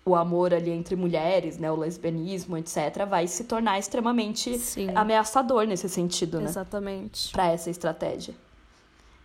O 0.05 0.15
amor 0.15 0.53
ali 0.53 0.69
entre 0.69 0.95
mulheres, 0.95 1.57
né, 1.57 1.71
o 1.71 1.75
lesbianismo, 1.75 2.57
etc., 2.57 3.05
vai 3.07 3.25
se 3.27 3.45
tornar 3.45 3.79
extremamente 3.79 4.57
Sim. 4.57 4.89
ameaçador 4.95 5.65
nesse 5.65 5.87
sentido, 5.87 6.39
né? 6.39 6.49
Exatamente. 6.49 7.31
Para 7.31 7.47
essa 7.51 7.69
estratégia. 7.69 8.33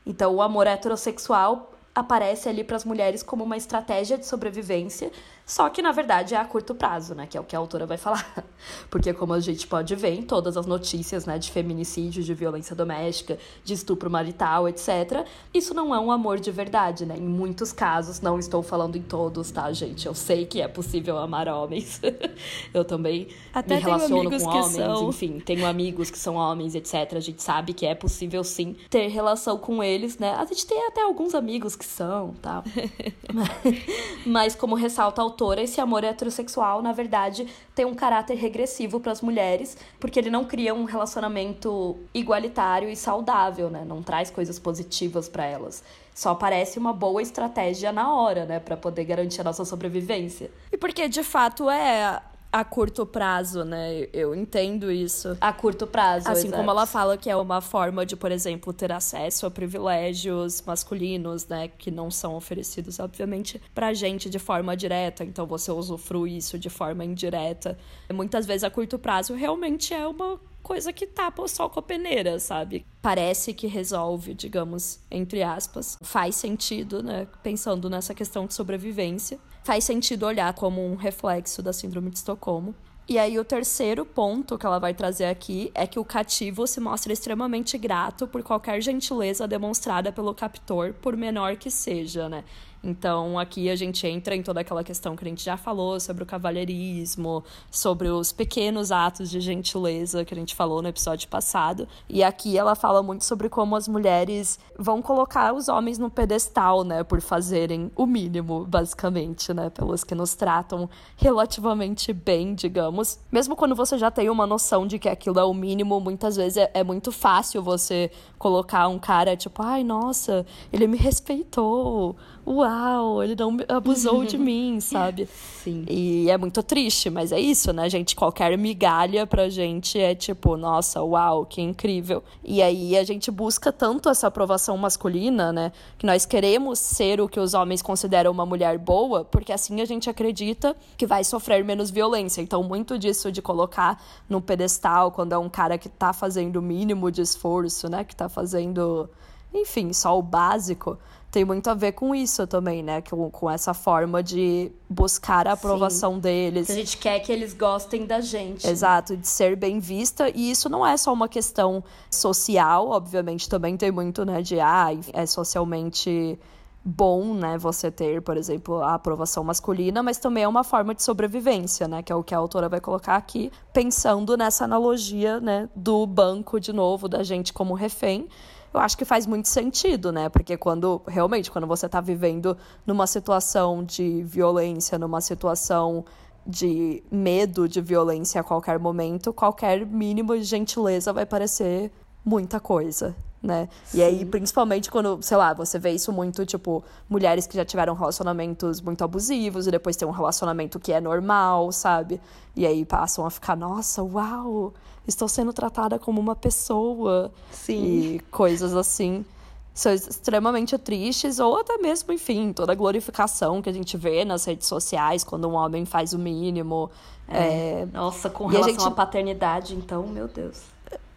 Então, 0.06 0.34
o 0.34 0.40
amor 0.40 0.66
heterossexual 0.66 1.72
aparece 1.98 2.48
ali 2.48 2.62
para 2.62 2.76
as 2.76 2.84
mulheres 2.84 3.22
como 3.22 3.42
uma 3.42 3.56
estratégia 3.56 4.16
de 4.16 4.24
sobrevivência, 4.24 5.10
só 5.44 5.68
que 5.70 5.80
na 5.80 5.92
verdade 5.92 6.34
é 6.34 6.36
a 6.36 6.44
curto 6.44 6.74
prazo, 6.74 7.14
né, 7.14 7.26
que 7.26 7.36
é 7.36 7.40
o 7.40 7.44
que 7.44 7.56
a 7.56 7.58
autora 7.58 7.86
vai 7.86 7.96
falar. 7.96 8.44
Porque 8.90 9.12
como 9.14 9.32
a 9.32 9.40
gente 9.40 9.66
pode 9.66 9.96
ver 9.96 10.12
em 10.12 10.22
todas 10.22 10.56
as 10.56 10.66
notícias, 10.66 11.24
né, 11.24 11.38
de 11.38 11.50
feminicídio, 11.50 12.22
de 12.22 12.34
violência 12.34 12.76
doméstica, 12.76 13.38
de 13.64 13.72
estupro 13.72 14.10
marital, 14.10 14.68
etc, 14.68 15.26
isso 15.52 15.72
não 15.72 15.94
é 15.94 15.98
um 15.98 16.12
amor 16.12 16.38
de 16.38 16.50
verdade, 16.50 17.06
né? 17.06 17.16
Em 17.16 17.26
muitos 17.26 17.72
casos, 17.72 18.20
não 18.20 18.38
estou 18.38 18.62
falando 18.62 18.96
em 18.96 19.02
todos, 19.02 19.50
tá, 19.50 19.72
gente? 19.72 20.06
Eu 20.06 20.14
sei 20.14 20.44
que 20.44 20.60
é 20.60 20.68
possível 20.68 21.16
amar 21.16 21.48
homens. 21.48 22.00
Eu 22.74 22.84
também 22.84 23.28
Até 23.52 23.76
me 23.76 23.80
relaciono 23.80 24.30
com 24.30 24.44
homens, 24.44 24.72
são. 24.72 25.08
enfim, 25.08 25.40
tenho 25.40 25.66
amigos 25.66 26.10
que 26.10 26.18
são 26.18 26.34
homens, 26.36 26.74
etc. 26.74 27.14
A 27.16 27.20
gente 27.20 27.42
sabe 27.42 27.72
que 27.72 27.86
é 27.86 27.94
possível 27.94 28.44
sim 28.44 28.76
ter 28.90 29.08
relação 29.08 29.56
com 29.56 29.82
eles, 29.82 30.18
né? 30.18 30.34
A 30.34 30.44
gente 30.44 30.66
tem 30.66 30.86
até 30.86 31.02
alguns 31.02 31.34
amigos 31.34 31.74
que 31.74 31.87
são, 31.88 32.34
tal. 32.42 32.62
Mas 34.26 34.54
como 34.54 34.74
ressalta 34.74 35.20
a 35.20 35.24
autora, 35.24 35.62
esse 35.62 35.80
amor 35.80 36.04
heterossexual, 36.04 36.82
na 36.82 36.92
verdade, 36.92 37.46
tem 37.74 37.84
um 37.84 37.94
caráter 37.94 38.34
regressivo 38.36 39.00
para 39.00 39.12
as 39.12 39.20
mulheres, 39.20 39.76
porque 39.98 40.18
ele 40.18 40.30
não 40.30 40.44
cria 40.44 40.74
um 40.74 40.84
relacionamento 40.84 41.96
igualitário 42.14 42.88
e 42.88 42.96
saudável, 42.96 43.70
né? 43.70 43.84
Não 43.86 44.02
traz 44.02 44.30
coisas 44.30 44.58
positivas 44.58 45.28
para 45.28 45.44
elas. 45.44 45.82
Só 46.14 46.34
parece 46.34 46.78
uma 46.78 46.92
boa 46.92 47.22
estratégia 47.22 47.92
na 47.92 48.12
hora, 48.12 48.44
né, 48.44 48.58
para 48.58 48.76
poder 48.76 49.04
garantir 49.04 49.40
a 49.40 49.44
nossa 49.44 49.64
sobrevivência. 49.64 50.50
E 50.72 50.76
porque 50.76 51.08
de 51.08 51.22
fato 51.22 51.70
é 51.70 52.20
a 52.50 52.64
curto 52.64 53.04
prazo, 53.04 53.64
né? 53.64 54.08
Eu 54.12 54.34
entendo 54.34 54.90
isso. 54.90 55.36
A 55.40 55.52
curto 55.52 55.86
prazo, 55.86 56.28
Assim 56.28 56.48
exato. 56.48 56.56
como 56.56 56.70
ela 56.70 56.86
fala 56.86 57.16
que 57.16 57.28
é 57.28 57.36
uma 57.36 57.60
forma 57.60 58.06
de, 58.06 58.16
por 58.16 58.32
exemplo, 58.32 58.72
ter 58.72 58.90
acesso 58.90 59.44
a 59.46 59.50
privilégios 59.50 60.62
masculinos, 60.62 61.46
né, 61.46 61.68
que 61.68 61.90
não 61.90 62.10
são 62.10 62.34
oferecidos, 62.34 62.98
obviamente, 62.98 63.60
pra 63.74 63.92
gente 63.92 64.30
de 64.30 64.38
forma 64.38 64.76
direta, 64.76 65.24
então 65.24 65.46
você 65.46 65.70
usufrui 65.70 66.36
isso 66.36 66.58
de 66.58 66.70
forma 66.70 67.04
indireta. 67.04 67.78
Muitas 68.12 68.46
vezes 68.46 68.64
a 68.64 68.70
curto 68.70 68.98
prazo 68.98 69.34
realmente 69.34 69.92
é 69.92 70.06
uma 70.06 70.40
coisa 70.68 70.92
que 70.92 71.06
tapa 71.06 71.40
o 71.40 71.48
sol 71.48 71.70
com 71.70 71.80
a 71.80 71.82
peneira, 71.82 72.38
sabe? 72.38 72.84
Parece 73.00 73.54
que 73.54 73.66
resolve, 73.66 74.34
digamos, 74.34 75.00
entre 75.10 75.42
aspas. 75.42 75.96
Faz 76.02 76.36
sentido, 76.36 77.02
né? 77.02 77.26
Pensando 77.42 77.88
nessa 77.88 78.14
questão 78.14 78.46
de 78.46 78.52
sobrevivência. 78.52 79.38
Faz 79.64 79.84
sentido 79.84 80.26
olhar 80.26 80.52
como 80.52 80.84
um 80.84 80.94
reflexo 80.94 81.62
da 81.62 81.72
síndrome 81.72 82.10
de 82.10 82.18
Estocolmo. 82.18 82.74
E 83.08 83.18
aí, 83.18 83.38
o 83.38 83.44
terceiro 83.44 84.04
ponto 84.04 84.58
que 84.58 84.66
ela 84.66 84.78
vai 84.78 84.92
trazer 84.92 85.24
aqui 85.24 85.70
é 85.74 85.86
que 85.86 85.98
o 85.98 86.04
cativo 86.04 86.66
se 86.66 86.78
mostra 86.78 87.10
extremamente 87.10 87.78
grato 87.78 88.28
por 88.28 88.42
qualquer 88.42 88.82
gentileza 88.82 89.48
demonstrada 89.48 90.12
pelo 90.12 90.34
captor, 90.34 90.92
por 90.92 91.16
menor 91.16 91.56
que 91.56 91.70
seja, 91.70 92.28
né? 92.28 92.44
Então, 92.82 93.38
aqui 93.38 93.68
a 93.68 93.76
gente 93.76 94.06
entra 94.06 94.34
em 94.34 94.42
toda 94.42 94.60
aquela 94.60 94.84
questão 94.84 95.16
que 95.16 95.24
a 95.24 95.28
gente 95.28 95.44
já 95.44 95.56
falou 95.56 95.98
sobre 95.98 96.22
o 96.22 96.26
cavalheirismo, 96.26 97.44
sobre 97.70 98.08
os 98.08 98.32
pequenos 98.32 98.92
atos 98.92 99.30
de 99.30 99.40
gentileza 99.40 100.24
que 100.24 100.32
a 100.32 100.36
gente 100.36 100.54
falou 100.54 100.80
no 100.80 100.88
episódio 100.88 101.28
passado. 101.28 101.88
E 102.08 102.22
aqui 102.22 102.56
ela 102.56 102.74
fala 102.74 103.02
muito 103.02 103.24
sobre 103.24 103.48
como 103.48 103.74
as 103.74 103.88
mulheres 103.88 104.58
vão 104.78 105.02
colocar 105.02 105.52
os 105.52 105.68
homens 105.68 105.98
no 105.98 106.08
pedestal, 106.10 106.84
né, 106.84 107.02
por 107.02 107.20
fazerem 107.20 107.90
o 107.96 108.06
mínimo, 108.06 108.64
basicamente, 108.64 109.52
né, 109.52 109.70
pelos 109.70 110.04
que 110.04 110.14
nos 110.14 110.34
tratam 110.34 110.88
relativamente 111.16 112.12
bem, 112.12 112.54
digamos. 112.54 113.18
Mesmo 113.30 113.56
quando 113.56 113.74
você 113.74 113.98
já 113.98 114.10
tem 114.10 114.30
uma 114.30 114.46
noção 114.46 114.86
de 114.86 114.98
que 114.98 115.08
aquilo 115.08 115.38
é 115.38 115.44
o 115.44 115.52
mínimo, 115.52 116.00
muitas 116.00 116.36
vezes 116.36 116.58
é, 116.58 116.70
é 116.74 116.84
muito 116.84 117.10
fácil 117.10 117.62
você 117.62 118.10
colocar 118.38 118.86
um 118.88 118.98
cara 118.98 119.36
tipo, 119.36 119.62
ai, 119.62 119.82
nossa, 119.82 120.46
ele 120.72 120.86
me 120.86 120.96
respeitou 120.96 122.16
uau, 122.48 123.22
ele 123.22 123.36
não 123.36 123.56
abusou 123.68 124.24
de 124.24 124.36
mim, 124.38 124.80
sabe? 124.80 125.28
Sim. 125.62 125.84
E 125.88 126.30
é 126.30 126.38
muito 126.38 126.62
triste, 126.62 127.10
mas 127.10 127.30
é 127.30 127.38
isso, 127.38 127.72
né, 127.72 127.88
gente? 127.90 128.16
Qualquer 128.16 128.56
migalha 128.56 129.26
pra 129.26 129.48
gente 129.48 129.98
é 129.98 130.14
tipo, 130.14 130.56
nossa, 130.56 131.02
uau, 131.02 131.44
que 131.44 131.60
incrível. 131.60 132.22
E 132.42 132.62
aí 132.62 132.96
a 132.96 133.04
gente 133.04 133.30
busca 133.30 133.70
tanto 133.70 134.08
essa 134.08 134.26
aprovação 134.26 134.76
masculina, 134.78 135.52
né? 135.52 135.72
Que 135.98 136.06
nós 136.06 136.24
queremos 136.24 136.78
ser 136.78 137.20
o 137.20 137.28
que 137.28 137.38
os 137.38 137.52
homens 137.54 137.82
consideram 137.82 138.30
uma 138.30 138.46
mulher 138.46 138.78
boa, 138.78 139.24
porque 139.24 139.52
assim 139.52 139.80
a 139.80 139.84
gente 139.84 140.08
acredita 140.08 140.76
que 140.96 141.06
vai 141.06 141.24
sofrer 141.24 141.62
menos 141.64 141.90
violência. 141.90 142.40
Então, 142.40 142.62
muito 142.62 142.98
disso 142.98 143.30
de 143.30 143.42
colocar 143.42 144.02
no 144.28 144.40
pedestal 144.40 145.12
quando 145.12 145.32
é 145.32 145.38
um 145.38 145.48
cara 145.48 145.76
que 145.76 145.88
tá 145.88 146.12
fazendo 146.12 146.56
o 146.56 146.62
mínimo 146.62 147.10
de 147.10 147.20
esforço, 147.20 147.88
né? 147.88 148.04
Que 148.04 148.16
tá 148.16 148.28
fazendo, 148.28 149.10
enfim, 149.52 149.92
só 149.92 150.18
o 150.18 150.22
básico 150.22 150.98
tem 151.30 151.44
muito 151.44 151.68
a 151.68 151.74
ver 151.74 151.92
com 151.92 152.14
isso 152.14 152.46
também, 152.46 152.82
né? 152.82 153.02
Com, 153.02 153.30
com 153.30 153.50
essa 153.50 153.74
forma 153.74 154.22
de 154.22 154.72
buscar 154.88 155.46
a 155.46 155.52
aprovação 155.52 156.14
Sim. 156.14 156.20
deles. 156.20 156.70
A 156.70 156.74
gente 156.74 156.96
quer 156.96 157.20
que 157.20 157.30
eles 157.30 157.52
gostem 157.52 158.06
da 158.06 158.20
gente. 158.20 158.66
Exato, 158.66 159.16
de 159.16 159.28
ser 159.28 159.54
bem 159.54 159.78
vista. 159.78 160.30
E 160.30 160.50
isso 160.50 160.68
não 160.68 160.86
é 160.86 160.96
só 160.96 161.12
uma 161.12 161.28
questão 161.28 161.84
social, 162.10 162.88
obviamente, 162.88 163.48
também 163.48 163.76
tem 163.76 163.90
muito, 163.90 164.24
né? 164.24 164.40
De, 164.40 164.58
ah, 164.58 164.88
é 165.12 165.26
socialmente 165.26 166.38
bom, 166.84 167.34
né, 167.34 167.58
você 167.58 167.90
ter, 167.90 168.22
por 168.22 168.36
exemplo, 168.36 168.82
a 168.82 168.94
aprovação 168.94 169.44
masculina, 169.44 170.02
mas 170.02 170.16
também 170.16 170.44
é 170.44 170.48
uma 170.48 170.64
forma 170.64 170.94
de 170.94 171.02
sobrevivência, 171.02 171.86
né, 171.86 172.02
que 172.02 172.10
é 172.10 172.14
o 172.14 172.22
que 172.22 172.34
a 172.34 172.38
autora 172.38 172.68
vai 172.68 172.80
colocar 172.80 173.16
aqui, 173.16 173.52
pensando 173.74 174.36
nessa 174.36 174.64
analogia, 174.64 175.38
né, 175.38 175.68
do 175.76 176.06
banco 176.06 176.58
de 176.58 176.72
novo, 176.72 177.06
da 177.06 177.22
gente 177.22 177.52
como 177.52 177.74
refém, 177.74 178.28
eu 178.72 178.80
acho 178.80 178.96
que 178.96 179.04
faz 179.04 179.26
muito 179.26 179.48
sentido, 179.48 180.12
né? 180.12 180.28
Porque 180.28 180.56
quando 180.56 181.00
realmente, 181.06 181.50
quando 181.50 181.66
você 181.66 181.86
está 181.86 182.00
vivendo 182.00 182.56
numa 182.86 183.06
situação 183.06 183.82
de 183.84 184.22
violência, 184.22 184.98
numa 184.98 185.20
situação 185.20 186.04
de 186.46 187.02
medo 187.10 187.68
de 187.68 187.80
violência 187.80 188.40
a 188.40 188.44
qualquer 188.44 188.78
momento, 188.78 189.32
qualquer 189.32 189.84
mínimo 189.84 190.36
de 190.36 190.44
gentileza 190.44 191.12
vai 191.12 191.26
parecer 191.26 191.92
muita 192.24 192.58
coisa, 192.58 193.14
né? 193.42 193.68
Sim. 193.84 193.98
E 193.98 194.02
aí, 194.02 194.24
principalmente 194.24 194.90
quando, 194.90 195.22
sei 195.22 195.36
lá, 195.36 195.54
você 195.54 195.78
vê 195.78 195.90
isso 195.90 196.12
muito, 196.12 196.44
tipo, 196.44 196.82
mulheres 197.08 197.46
que 197.46 197.56
já 197.56 197.64
tiveram 197.64 197.94
relacionamentos 197.94 198.80
muito 198.80 199.04
abusivos 199.04 199.66
e 199.66 199.70
depois 199.70 199.96
tem 199.96 200.06
um 200.06 200.12
relacionamento 200.12 200.78
que 200.78 200.92
é 200.92 201.00
normal, 201.00 201.70
sabe? 201.72 202.20
E 202.56 202.66
aí 202.66 202.84
passam 202.84 203.24
a 203.24 203.30
ficar, 203.30 203.56
nossa, 203.56 204.02
uau, 204.02 204.72
estou 205.06 205.28
sendo 205.28 205.52
tratada 205.52 205.98
como 205.98 206.20
uma 206.20 206.34
pessoa. 206.34 207.30
Sim. 207.52 207.84
E 207.84 208.20
coisas 208.30 208.74
assim. 208.74 209.24
São 209.72 209.92
extremamente 209.92 210.76
tristes, 210.76 211.38
ou 211.38 211.56
até 211.56 211.78
mesmo, 211.78 212.12
enfim, 212.12 212.52
toda 212.52 212.72
a 212.72 212.74
glorificação 212.74 213.62
que 213.62 213.68
a 213.68 213.72
gente 213.72 213.96
vê 213.96 214.24
nas 214.24 214.44
redes 214.44 214.66
sociais 214.66 215.22
quando 215.22 215.48
um 215.48 215.54
homem 215.54 215.84
faz 215.84 216.12
o 216.12 216.18
mínimo. 216.18 216.90
É. 217.28 217.82
É... 217.82 217.88
Nossa, 217.92 218.28
com 218.28 218.46
relação 218.46 218.72
gente... 218.72 218.88
à 218.88 218.90
paternidade, 218.90 219.76
então, 219.76 220.04
meu 220.04 220.26
Deus. 220.26 220.62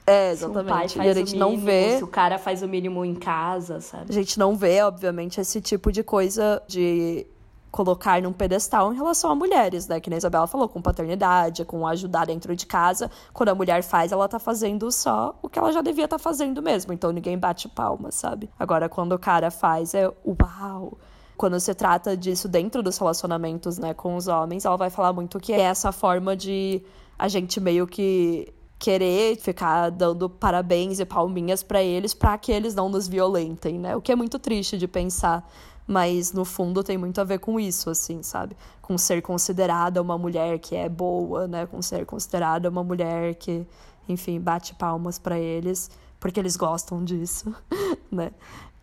É, 0.06 0.32
exatamente. 0.32 0.98
E 0.98 1.02
a 1.02 1.14
gente 1.14 1.34
mínimo, 1.34 1.52
não 1.52 1.58
vê. 1.58 1.98
Se 1.98 2.04
o 2.04 2.08
cara 2.08 2.38
faz 2.38 2.62
o 2.62 2.68
mínimo 2.68 3.06
em 3.06 3.16
casa, 3.16 3.80
sabe? 3.80 4.06
A 4.10 4.14
gente 4.14 4.38
não 4.38 4.56
vê, 4.56 4.82
obviamente, 4.82 5.40
esse 5.40 5.62
tipo 5.62 5.92
de 5.92 6.04
coisa 6.04 6.62
de 6.68 7.26
colocar 7.72 8.22
num 8.22 8.34
pedestal 8.34 8.92
em 8.92 8.98
relação 8.98 9.32
a 9.32 9.36
mulheres, 9.36 9.88
né? 9.88 10.00
Que 10.00 10.10
nem 10.10 10.18
a 10.18 10.20
Isabela 10.20 10.46
falou, 10.46 10.68
com 10.68 10.82
paternidade, 10.82 11.64
com 11.64 11.88
ajudar 11.88 12.26
dentro 12.26 12.56
de 12.56 12.66
casa. 12.66 13.10
Quando 13.32 13.50
a 13.50 13.56
mulher 13.56 13.82
faz, 13.82 14.12
ela 14.12 14.28
tá 14.28 14.38
fazendo 14.38 14.92
só 14.92 15.34
o 15.42 15.48
que 15.48 15.58
ela 15.58 15.72
já 15.72 15.82
devia 15.82 16.06
estar 16.06 16.18
tá 16.18 16.24
fazendo 16.24 16.62
mesmo. 16.62 16.92
Então 16.92 17.12
ninguém 17.12 17.38
bate 17.38 17.70
palma, 17.70 18.12
sabe? 18.12 18.50
Agora, 18.60 18.90
quando 18.90 19.14
o 19.14 19.20
cara 19.20 19.50
faz, 19.50 19.94
é 19.94 20.12
uau! 20.26 20.98
Quando 21.38 21.60
se 21.60 21.74
trata 21.74 22.16
disso 22.16 22.48
dentro 22.48 22.84
dos 22.84 22.98
relacionamentos, 22.98 23.80
né, 23.80 23.96
com 23.96 24.16
os 24.16 24.28
homens, 24.28 24.64
ela 24.64 24.78
vai 24.78 24.92
falar 24.92 25.12
muito 25.12 25.40
que 25.40 25.54
é 25.54 25.62
essa 25.62 25.92
forma 25.92 26.36
de 26.36 26.84
a 27.18 27.28
gente 27.28 27.60
meio 27.60 27.88
que 27.88 28.54
querer 28.82 29.38
ficar 29.38 29.92
dando 29.92 30.28
parabéns 30.28 31.00
e 31.00 31.06
palminhas 31.06 31.62
para 31.62 31.84
eles 31.84 32.16
para 32.16 32.36
que 32.36 32.52
eles 32.52 32.74
não 32.74 32.90
nos 32.90 33.08
violentem, 33.08 33.78
né? 33.78 33.96
O 33.96 34.02
que 34.02 34.12
é 34.12 34.16
muito 34.16 34.40
triste 34.40 34.76
de 34.76 34.88
pensar, 34.88 35.48
mas 35.86 36.34
no 36.34 36.44
fundo 36.44 36.84
tem 36.84 36.98
muito 36.98 37.22
a 37.22 37.24
ver 37.24 37.38
com 37.38 37.60
isso, 37.60 37.92
assim, 37.92 38.24
sabe? 38.24 38.58
Com 38.82 38.98
ser 38.98 39.22
considerada 39.22 40.02
uma 40.02 40.18
mulher 40.18 40.58
que 40.58 40.76
é 40.76 40.90
boa, 40.90 41.48
né? 41.48 41.68
Com 41.68 41.80
ser 41.80 42.08
considerada 42.08 42.70
uma 42.70 42.84
mulher 42.84 43.36
que, 43.36 43.68
enfim, 44.10 44.40
bate 44.40 44.74
palmas 44.74 45.20
para 45.20 45.38
eles 45.38 45.92
porque 46.20 46.40
eles 46.40 46.58
gostam 46.58 47.04
disso, 47.04 47.56
né? 48.12 48.32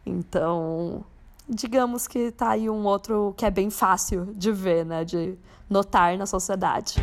Então, 0.07 1.05
digamos 1.49 2.07
que 2.07 2.30
tá 2.30 2.51
aí 2.51 2.70
um 2.70 2.84
outro 2.86 3.34
que 3.36 3.44
é 3.44 3.51
bem 3.51 3.68
fácil 3.68 4.26
de 4.26 4.53
ver, 4.53 4.86
né? 4.86 5.05
De 5.05 5.36
notar 5.68 6.16
na 6.16 6.24
sociedade. 6.24 6.94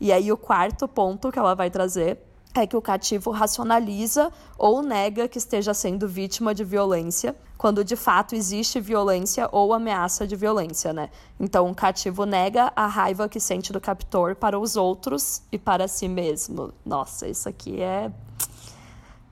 E 0.00 0.12
aí, 0.12 0.30
o 0.30 0.36
quarto 0.36 0.86
ponto 0.86 1.30
que 1.32 1.38
ela 1.38 1.54
vai 1.54 1.70
trazer 1.70 2.18
é 2.54 2.66
que 2.66 2.76
o 2.76 2.82
cativo 2.82 3.30
racionaliza 3.30 4.32
ou 4.56 4.82
nega 4.82 5.28
que 5.28 5.38
esteja 5.38 5.74
sendo 5.74 6.08
vítima 6.08 6.54
de 6.54 6.64
violência, 6.64 7.36
quando 7.56 7.84
de 7.84 7.96
fato 7.96 8.34
existe 8.34 8.80
violência 8.80 9.48
ou 9.52 9.74
ameaça 9.74 10.26
de 10.26 10.36
violência, 10.36 10.92
né? 10.92 11.10
Então, 11.38 11.70
o 11.70 11.74
cativo 11.74 12.24
nega 12.24 12.72
a 12.74 12.86
raiva 12.86 13.28
que 13.28 13.40
sente 13.40 13.72
do 13.72 13.80
captor 13.80 14.34
para 14.34 14.58
os 14.58 14.76
outros 14.76 15.42
e 15.52 15.58
para 15.58 15.88
si 15.88 16.08
mesmo. 16.08 16.72
Nossa, 16.84 17.28
isso 17.28 17.48
aqui 17.48 17.80
é 17.80 18.10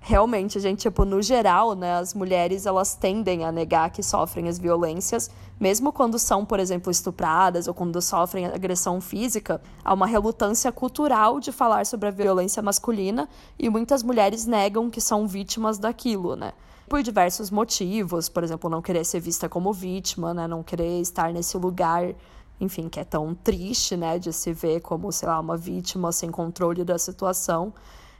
realmente, 0.09 0.57
a 0.57 0.61
gente, 0.61 0.83
tipo, 0.83 1.05
no 1.05 1.21
geral, 1.21 1.75
né, 1.75 1.95
as 1.95 2.15
mulheres, 2.15 2.65
elas 2.65 2.95
tendem 2.95 3.45
a 3.45 3.51
negar 3.51 3.91
que 3.91 4.05
sofrem 4.05 4.47
as 4.47 4.57
violências, 4.57 5.29
mesmo 5.59 5.93
quando 5.93 6.17
são, 6.17 6.45
por 6.45 6.61
exemplo, 6.61 6.93
estupradas 6.93 7.67
ou 7.67 7.75
quando 7.75 8.01
sofrem 8.01 8.47
agressão 8.47 9.01
física, 9.01 9.61
há 9.85 9.93
uma 9.93 10.07
relutância 10.07 10.71
cultural 10.71 11.41
de 11.41 11.51
falar 11.51 11.85
sobre 11.87 12.07
a 12.07 12.13
violência 12.13 12.63
masculina 12.63 13.29
e 13.59 13.69
muitas 13.69 14.05
mulheres 14.05 14.47
negam 14.47 14.89
que 14.89 15.01
são 15.01 15.27
vítimas 15.27 15.77
daquilo, 15.77 16.37
né? 16.37 16.53
Por 16.89 17.03
diversos 17.03 17.51
motivos, 17.51 18.29
por 18.29 18.45
exemplo, 18.45 18.71
não 18.71 18.81
querer 18.81 19.05
ser 19.05 19.19
vista 19.19 19.49
como 19.49 19.73
vítima, 19.73 20.33
né, 20.33 20.47
não 20.47 20.63
querer 20.63 21.01
estar 21.01 21.33
nesse 21.33 21.59
lugar 21.59 22.15
enfim, 22.61 22.89
que 22.89 23.01
é 23.01 23.05
tão 23.05 23.35
triste, 23.35 23.97
né, 23.97 24.19
de 24.21 24.33
se 24.33 24.53
ver 24.53 24.81
como, 24.81 25.11
sei 25.13 25.29
lá, 25.29 25.39
uma 25.41 25.57
vítima 25.57 26.11
sem 26.13 26.31
controle 26.31 26.85
da 26.85 26.97
situação. 26.97 27.75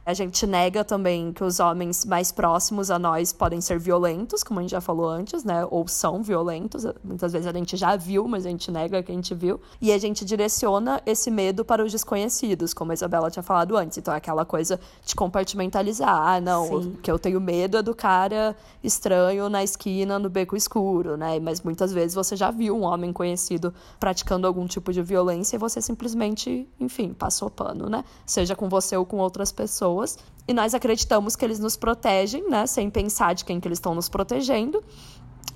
A 0.07 0.13
gente 0.13 0.47
nega 0.47 0.85
também 0.85 1.33
que 1.33 1.43
os 1.43 1.59
homens 1.59 2.05
mais 2.05 2.31
próximos 2.31 2.89
a 2.89 2.97
nós 2.97 3.33
podem 3.33 3.59
ser 3.59 3.77
violentos, 3.77 4.41
como 4.41 4.61
a 4.61 4.63
gente 4.63 4.71
já 4.71 4.79
falou 4.79 5.09
antes, 5.09 5.43
né? 5.43 5.67
Ou 5.69 5.85
são 5.85 6.23
violentos. 6.23 6.85
Muitas 7.03 7.33
vezes 7.33 7.45
a 7.45 7.51
gente 7.51 7.75
já 7.75 7.93
viu, 7.97 8.25
mas 8.25 8.45
a 8.45 8.49
gente 8.49 8.71
nega 8.71 9.03
que 9.03 9.11
a 9.11 9.13
gente 9.15 9.35
viu. 9.35 9.59
E 9.81 9.91
a 9.91 9.97
gente 9.97 10.23
direciona 10.23 11.01
esse 11.05 11.29
medo 11.29 11.65
para 11.65 11.83
os 11.83 11.91
desconhecidos, 11.91 12.73
como 12.73 12.91
a 12.91 12.93
Isabela 12.93 13.29
tinha 13.29 13.43
falado 13.43 13.75
antes. 13.75 13.97
Então 13.97 14.13
é 14.13 14.17
aquela 14.17 14.45
coisa 14.45 14.79
de 15.05 15.13
compartimentalizar. 15.13 16.07
Ah, 16.09 16.39
não, 16.39 16.67
Sim. 16.67 16.75
o 16.75 16.91
que 16.99 17.11
eu 17.11 17.19
tenho 17.19 17.41
medo 17.41 17.75
é 17.75 17.81
do 17.81 17.93
cara 17.93 18.55
estranho 18.81 19.49
na 19.49 19.61
esquina, 19.61 20.17
no 20.17 20.29
beco 20.29 20.55
escuro, 20.55 21.17
né? 21.17 21.37
Mas 21.41 21.59
muitas 21.59 21.91
vezes 21.91 22.15
você 22.15 22.37
já 22.37 22.49
viu 22.49 22.77
um 22.77 22.83
homem 22.83 23.11
conhecido 23.11 23.73
praticando 23.99 24.47
algum 24.47 24.67
tipo 24.67 24.93
de 24.93 25.01
violência 25.01 25.57
e 25.57 25.59
você 25.59 25.81
simplesmente, 25.81 26.65
enfim, 26.79 27.11
passou 27.11 27.49
pano, 27.49 27.89
né? 27.89 28.05
Seja 28.25 28.55
com 28.55 28.69
você 28.69 28.95
ou 28.95 29.05
com 29.05 29.17
outras 29.17 29.51
pessoas 29.51 29.96
pessoas 29.97 30.17
e 30.47 30.53
nós 30.53 30.73
acreditamos 30.73 31.35
que 31.35 31.43
eles 31.43 31.59
nos 31.59 31.75
protegem, 31.75 32.49
né, 32.49 32.65
sem 32.67 32.89
pensar 32.89 33.33
de 33.33 33.43
quem 33.43 33.59
que 33.59 33.67
eles 33.67 33.77
estão 33.77 33.95
nos 33.95 34.07
protegendo. 34.07 34.83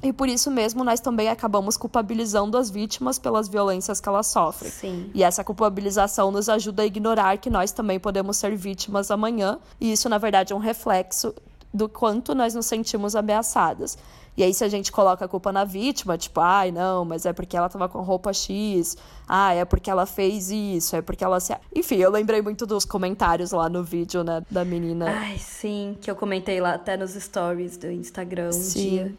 E 0.04 0.12
por 0.12 0.28
isso 0.28 0.50
mesmo 0.50 0.84
nós 0.84 1.00
também 1.00 1.30
acabamos 1.30 1.78
culpabilizando 1.78 2.58
as 2.58 2.72
vítimas 2.72 3.20
pelas 3.20 3.48
violências 3.48 4.02
que 4.02 4.10
elas 4.10 4.28
sofrem. 4.28 4.72
Sim. 4.72 5.12
E 5.14 5.24
essa 5.24 5.44
culpabilização 5.44 6.32
nos 6.32 6.50
ajuda 6.50 6.82
a 6.82 6.86
ignorar 6.86 7.38
que 7.38 7.52
nós 7.52 7.72
também 7.72 8.00
podemos 8.00 8.38
ser 8.38 8.56
vítimas 8.56 9.12
amanhã. 9.12 9.60
E 9.80 9.92
isso, 9.92 10.10
na 10.10 10.18
verdade, 10.18 10.54
é 10.54 10.56
um 10.56 10.60
reflexo 10.60 11.34
do 11.72 11.88
quanto 11.88 12.34
nós 12.34 12.56
nos 12.56 12.66
sentimos 12.66 13.16
ameaçadas. 13.16 13.98
E 14.36 14.44
aí, 14.44 14.54
se 14.54 14.64
a 14.64 14.70
gente 14.70 14.92
coloca 14.92 15.26
a 15.26 15.28
culpa 15.28 15.52
na 15.52 15.66
vítima, 15.66 16.18
tipo, 16.18 16.40
ai, 16.40 16.72
não, 16.72 17.04
mas 17.04 17.26
é 17.26 17.34
porque 17.34 17.58
ela 17.58 17.68
tava 17.68 17.90
com 17.90 18.02
roupa 18.02 18.32
X, 18.32 18.96
ah, 19.28 19.54
é 19.54 19.66
porque 19.66 19.90
ela 19.90 20.06
fez 20.06 20.50
isso, 20.50 20.96
é 20.96 21.02
porque 21.02 21.24
ela 21.24 21.40
se. 21.40 21.54
Enfim, 21.76 21.98
eu 21.98 22.10
lembrei 22.10 22.42
muito 22.42 22.66
dos 22.66 22.86
comentários 22.86 23.52
lá 23.52 23.68
no 23.68 23.84
vídeo, 23.84 24.24
né, 24.24 24.42
da 24.50 24.64
menina. 24.64 25.06
Ai, 25.10 25.38
sim, 25.38 25.98
que 26.00 26.10
eu 26.10 26.16
comentei 26.16 26.62
lá 26.62 26.76
até 26.76 26.96
nos 26.96 27.12
stories 27.12 27.78
do 27.78 27.92
Instagram 27.92 28.50
um 28.50 28.54
sim. 28.54 28.90
dia. 28.90 29.16